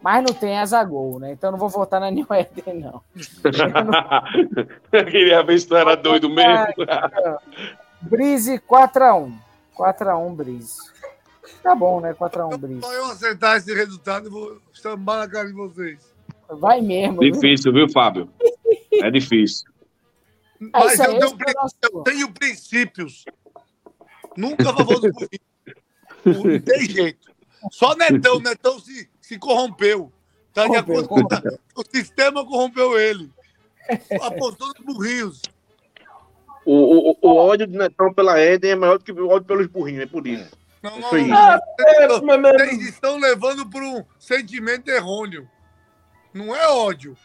Mas 0.01 0.23
não 0.23 0.33
tem 0.33 0.57
asa 0.57 0.83
gol, 0.83 1.19
né? 1.19 1.31
Então 1.31 1.51
não 1.51 1.59
vou 1.59 1.69
votar 1.69 1.99
na 2.01 2.09
New 2.09 2.25
Eden, 2.31 2.79
não. 2.81 3.01
Eu 4.91 5.05
queria 5.05 5.43
ver 5.43 5.59
se 5.59 5.67
tu 5.67 5.75
era 5.75 5.95
doido 5.95 6.27
mesmo. 6.29 6.65
Brise 8.01 8.59
4x1. 8.59 9.31
4x1 9.77 10.35
Brise. 10.35 10.75
Tá 11.61 11.75
bom, 11.75 11.99
né? 12.01 12.13
4x1 12.15 12.57
Brise. 12.57 12.81
Só 12.81 12.93
eu 12.93 13.05
acertar 13.05 13.57
esse 13.57 13.73
resultado, 13.73 14.25
eu 14.27 14.31
vou 14.31 14.57
chamar 14.73 15.17
na 15.19 15.27
cara 15.27 15.47
de 15.47 15.53
vocês. 15.53 15.99
Vai 16.49 16.81
mesmo. 16.81 17.19
viu? 17.19 17.31
Difícil, 17.31 17.71
viu, 17.71 17.87
Fábio? 17.89 18.27
É 18.93 19.09
difícil. 19.11 19.70
É 20.61 20.79
Mas 20.79 20.99
eu 20.99 21.05
tenho, 21.05 21.23
é 21.23 21.51
o 21.51 21.61
nosso- 21.61 21.75
eu 21.81 22.03
tenho 22.03 22.31
princípios. 22.31 23.25
Nunca 24.37 24.69
a 24.69 24.75
favor 24.77 24.99
do 24.99 25.11
burrinho. 25.11 25.39
Não 26.25 26.59
tem 26.61 26.85
jeito. 26.89 27.31
Só 27.71 27.95
Netão, 27.95 28.39
Netão 28.39 28.79
se, 28.79 29.09
se 29.19 29.37
corrompeu. 29.37 30.11
Tá 30.53 30.67
de 30.67 30.75
acordo 30.75 31.07
com 31.07 31.21
o 31.21 31.83
sistema 31.93 32.45
corrompeu 32.45 32.99
ele. 32.99 33.31
Apostou 34.21 34.67
nos 34.67 34.85
burrinhos. 34.95 35.41
O, 36.65 37.11
o, 37.11 37.17
o 37.21 37.35
ódio 37.35 37.65
de 37.65 37.75
Netão 37.75 38.13
pela 38.13 38.39
Eden 38.39 38.71
é 38.71 38.75
maior 38.75 38.97
do 38.99 39.03
que 39.03 39.11
o 39.11 39.29
ódio 39.29 39.47
pelos 39.47 39.67
burrinhos, 39.67 40.03
é 40.03 40.05
por 40.05 40.27
isso. 40.27 40.51
Não, 40.83 40.99
Isso 40.99 41.15
aí. 41.15 41.27
não, 41.27 41.37
Ah, 41.37 41.59
vocês 41.79 41.87
é, 41.97 42.01
estão- 42.87 43.19
Vocês 43.19 43.21
levando 43.21 43.69
por 43.69 43.81
um 43.83 44.03
sentimento 44.19 44.87
errôneo. 44.89 45.47
Não 46.33 46.55
é 46.55 46.67
ódio. 46.69 47.15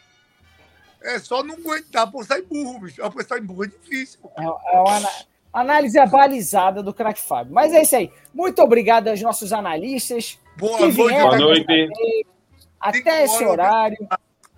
É 1.07 1.19
só 1.20 1.43
não 1.43 1.55
aguentar 1.55 2.03
apostar 2.03 2.39
em 2.39 2.43
burro, 2.43 2.81
bicho. 2.81 3.03
Apostar 3.03 3.39
em 3.39 3.43
burro 3.43 3.65
é 3.65 3.69
difícil. 3.69 4.19
É, 4.37 4.45
é 4.45 4.81
uma 4.81 5.09
análise 5.53 5.97
abalizada 5.99 6.83
do 6.83 6.93
craque 6.93 7.20
Fábio. 7.20 7.55
Mas 7.55 7.73
é 7.73 7.83
isso 7.83 7.95
aí. 7.95 8.11
Muito 8.35 8.61
obrigado 8.61 9.09
aos 9.09 9.23
nossos 9.23 9.53
analistas. 9.53 10.39
Boa 10.57 10.91
Boa 10.91 11.39
noite. 11.39 12.27
Até 12.81 13.24
esse 13.24 13.45
horário. 13.45 13.97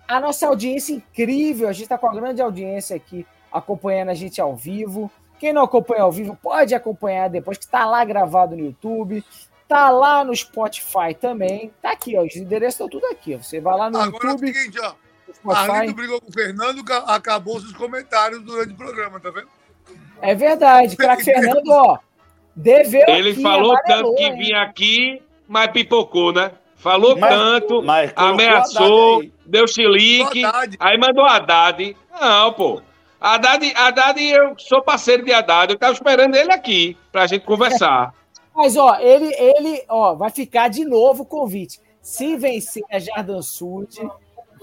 A 0.07 0.19
nossa 0.19 0.47
audiência 0.47 0.93
incrível. 0.93 1.69
A 1.69 1.71
gente 1.71 1.83
está 1.83 1.97
com 1.97 2.07
uma 2.07 2.15
grande 2.15 2.41
audiência 2.41 2.95
aqui 2.95 3.27
acompanhando 3.51 4.09
a 4.09 4.15
gente 4.15 4.41
ao 4.41 4.55
vivo. 4.55 5.11
Quem 5.39 5.53
não 5.53 5.61
acompanha 5.61 6.01
ao 6.01 6.11
vivo 6.11 6.37
pode 6.41 6.73
acompanhar 6.73 7.29
depois, 7.29 7.57
que 7.57 7.65
está 7.65 7.85
lá 7.85 8.03
gravado 8.03 8.55
no 8.57 8.65
YouTube. 8.65 9.23
Tá 9.67 9.91
lá 9.91 10.23
no 10.23 10.35
Spotify 10.35 11.13
também. 11.19 11.71
Tá 11.79 11.91
aqui, 11.91 12.17
ó. 12.17 12.23
Os 12.23 12.35
endereços 12.35 12.73
estão 12.73 12.89
tudo 12.89 13.05
aqui. 13.05 13.35
ó. 13.35 13.37
Você 13.37 13.59
vai 13.61 13.77
lá 13.77 13.89
no 13.89 13.99
Agora 13.99 14.23
é 14.23 14.27
o 14.27 14.31
YouTube, 14.31 14.53
seguinte, 14.53 14.79
ó. 14.81 14.95
Arlindo 15.47 15.93
brigou 15.93 16.19
com 16.21 16.29
o 16.29 16.33
Fernando, 16.33 16.83
ca- 16.83 17.03
acabou 17.07 17.57
os 17.57 17.71
comentários 17.73 18.41
durante 18.41 18.73
o 18.73 18.75
programa, 18.77 19.19
tá 19.19 19.29
vendo? 19.29 19.47
É 20.21 20.35
verdade. 20.35 20.95
Craque 20.97 21.23
Fernando, 21.23 21.69
ó. 21.69 21.97
Deveu 22.55 23.05
Ele 23.07 23.31
aqui, 23.31 23.41
falou 23.41 23.71
amarelou, 23.71 24.03
tanto 24.11 24.15
que 24.15 24.23
hein? 24.23 24.37
vinha 24.37 24.61
aqui, 24.61 25.21
mas 25.47 25.71
pipocou, 25.71 26.33
né? 26.33 26.51
Falou 26.75 27.17
Mas- 27.17 27.29
tanto, 27.29 27.81
Mas 27.83 28.11
ameaçou, 28.15 29.19
aí. 29.21 29.31
deu 29.45 29.67
chilique, 29.67 30.43
Haddad. 30.45 30.77
aí 30.79 30.97
mandou 30.97 31.25
Haddad. 31.25 31.95
Não, 32.19 32.53
pô. 32.53 32.81
Haddad, 33.19 33.73
Haddad, 33.75 34.21
eu 34.23 34.55
sou 34.57 34.81
parceiro 34.81 35.23
de 35.25 35.33
Haddad, 35.33 35.73
eu 35.73 35.77
tava 35.79 35.91
esperando 35.93 36.35
ele 36.35 36.51
aqui 36.53 36.97
pra 37.11 37.27
gente 37.27 37.45
conversar. 37.45 38.13
Mas, 38.55 38.75
ó, 38.77 38.97
ele, 38.99 39.33
ele, 39.35 39.83
ó, 39.89 40.15
vai 40.15 40.29
ficar 40.29 40.69
de 40.69 40.83
novo 40.85 41.23
o 41.23 41.25
convite. 41.25 41.79
Se 42.01 42.35
vencer 42.37 42.83
a 42.91 42.97
Jardim 42.99 43.41
Sud, 43.41 43.99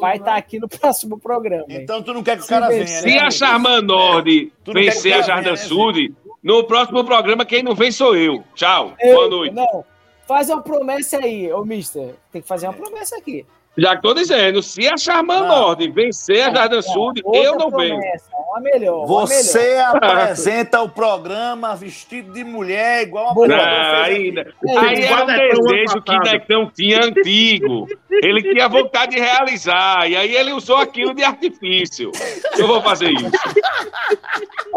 vai 0.01 0.16
estar 0.16 0.36
aqui 0.36 0.59
no 0.59 0.68
próximo 0.68 1.18
programa. 1.18 1.64
Então 1.68 2.02
tu 2.02 2.12
não 2.14 2.23
quer 2.23 2.39
que 2.39 2.44
o 2.44 2.47
cara 2.47 2.68
venha, 2.68 2.81
né? 2.81 2.86
Se 2.86 3.18
a 3.18 3.31
Charman 3.31 3.82
Nord 3.82 4.52
vencer 4.66 5.14
a 5.14 5.23
Jardim 5.23 5.51
né, 5.51 5.56
Sud, 5.56 6.14
no 6.43 6.64
próximo 6.64 7.05
programa 7.05 7.44
quem 7.44 7.62
não 7.62 7.74
vem 7.74 7.90
sou 7.90 8.16
eu. 8.16 8.44
Tchau, 8.55 8.94
Eu- 9.01 9.14
boa 9.14 9.28
noite. 9.28 9.55
Não, 9.55 9.85
faz 10.27 10.48
uma 10.51 10.62
promessa 10.62 11.18
aí, 11.18 11.52
ô 11.52 11.64
mister. 11.64 12.14
Tem 12.32 12.43
que 12.43 12.48
fazer 12.48 12.66
uma 12.66 12.74
promessa 12.74 13.16
aqui. 13.16 13.44
Já 13.78 13.94
que 13.94 14.02
tô 14.02 14.14
dizendo, 14.14 14.62
se 14.62 14.88
a 14.88 14.96
Charman 14.96 15.40
Não. 15.40 15.48
Nord 15.48 15.90
vencer 15.90 16.48
a 16.48 16.54
Jardim 16.54 16.80
Sud, 16.80 17.20
Outra 17.22 17.42
eu 17.42 17.56
não 17.56 17.70
venho. 17.70 17.96
Uma 17.96 18.60
melhor. 18.60 19.04
uma 19.04 19.26
melhor. 19.26 19.26
Você 19.26 19.76
apresenta 19.84 20.80
o 20.80 20.88
programa 20.88 21.76
vestido 21.76 22.32
de 22.32 22.42
mulher, 22.42 23.02
igual 23.02 23.32
uma. 23.32 23.46
Não, 23.46 23.54
mulher 23.56 24.04
fez 24.06 24.16
ainda. 24.18 24.40
aqui. 24.40 24.78
Aí 24.78 25.04
um 25.04 25.08
Vai 25.08 25.26
Netão 25.26 25.58
ano 25.58 25.68
desejo 25.68 26.02
que. 26.02 26.18
Netão 26.18 26.70
tinha 26.74 27.04
antigo. 27.04 27.86
Ele 28.10 28.42
tinha 28.42 28.66
vontade 28.68 29.14
de 29.14 29.20
realizar. 29.20 30.10
E 30.10 30.16
aí 30.16 30.34
ele 30.34 30.52
usou 30.52 30.76
aquilo 30.76 31.12
de 31.14 31.22
artifício. 31.22 32.10
Eu 32.56 32.66
vou 32.66 32.80
fazer 32.80 33.10
isso. 33.10 33.30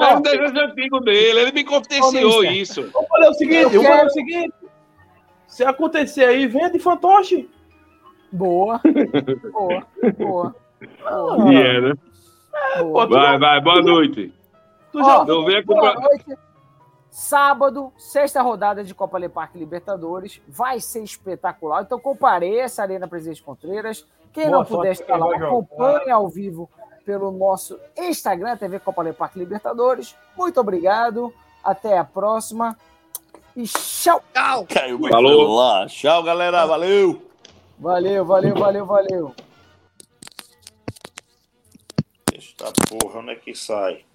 É 0.01 0.07
um 0.15 0.21
desejo 0.21 0.59
antigo 0.59 0.99
dele. 0.99 1.39
Ele 1.39 1.51
me 1.53 1.63
confidenciou 1.63 2.43
isso. 2.43 2.89
Vamos 2.91 3.07
fazer 3.07 3.27
o 3.29 3.33
seguinte, 3.33 3.73
Eu 3.75 3.81
vamos 3.81 3.87
fazer 3.87 3.95
quero- 3.95 4.07
o 4.07 4.11
seguinte. 4.11 4.53
Se 5.47 5.63
acontecer 5.63 6.25
aí, 6.25 6.47
venha 6.47 6.69
de 6.69 6.79
fantoche. 6.79 7.49
Boa. 8.31 8.79
Boa. 9.51 9.87
Boa. 10.17 10.55
Ah, 11.05 11.51
E 11.51 11.55
é, 11.55 11.81
né? 11.81 11.93
boa. 12.79 13.07
Vai, 13.07 13.37
vai. 13.37 13.61
Boa 13.61 13.81
noite. 13.81 14.33
Tu 14.91 14.99
já 14.99 15.21
Ó, 15.21 15.25
com. 15.25 15.75
Boa 15.75 15.93
noite. 15.93 16.37
Sábado, 17.09 17.91
sexta 17.97 18.41
rodada 18.41 18.83
de 18.83 18.93
Copa 18.93 19.17
Le 19.17 19.27
Parque 19.27 19.57
Libertadores. 19.57 20.41
Vai 20.47 20.79
ser 20.79 21.03
espetacular. 21.03 21.81
Então 21.81 21.99
compareça 21.99 22.83
ali 22.83 22.99
na 22.99 23.07
Presidente 23.07 23.41
Contreiras. 23.41 24.05
Quem 24.31 24.45
Boa 24.45 24.57
não 24.59 24.65
puder 24.65 24.91
estar 24.91 25.17
lá, 25.17 25.35
acompanhe 25.35 26.11
ao 26.11 26.29
vivo 26.29 26.69
pelo 27.03 27.31
nosso 27.31 27.79
Instagram, 27.97 28.55
TV 28.57 28.79
Copa 28.79 29.01
Le 29.01 29.13
Parque 29.13 29.39
Libertadores. 29.39 30.15
Muito 30.37 30.59
obrigado. 30.59 31.33
Até 31.63 31.97
a 31.97 32.03
próxima. 32.03 32.77
E 33.55 33.63
tchau. 33.63 34.21
Tchau. 34.33 34.65
Caiu 34.69 34.99
Falou. 35.09 35.87
Tchau, 35.87 36.23
galera. 36.23 36.65
Valeu. 36.65 37.28
Valeu, 37.79 38.25
valeu, 38.25 38.53
valeu, 38.55 38.85
valeu. 38.85 39.35
Esta 42.33 42.73
porra, 42.89 43.19
onde 43.19 43.31
é 43.31 43.35
que 43.35 43.55
sai? 43.55 44.05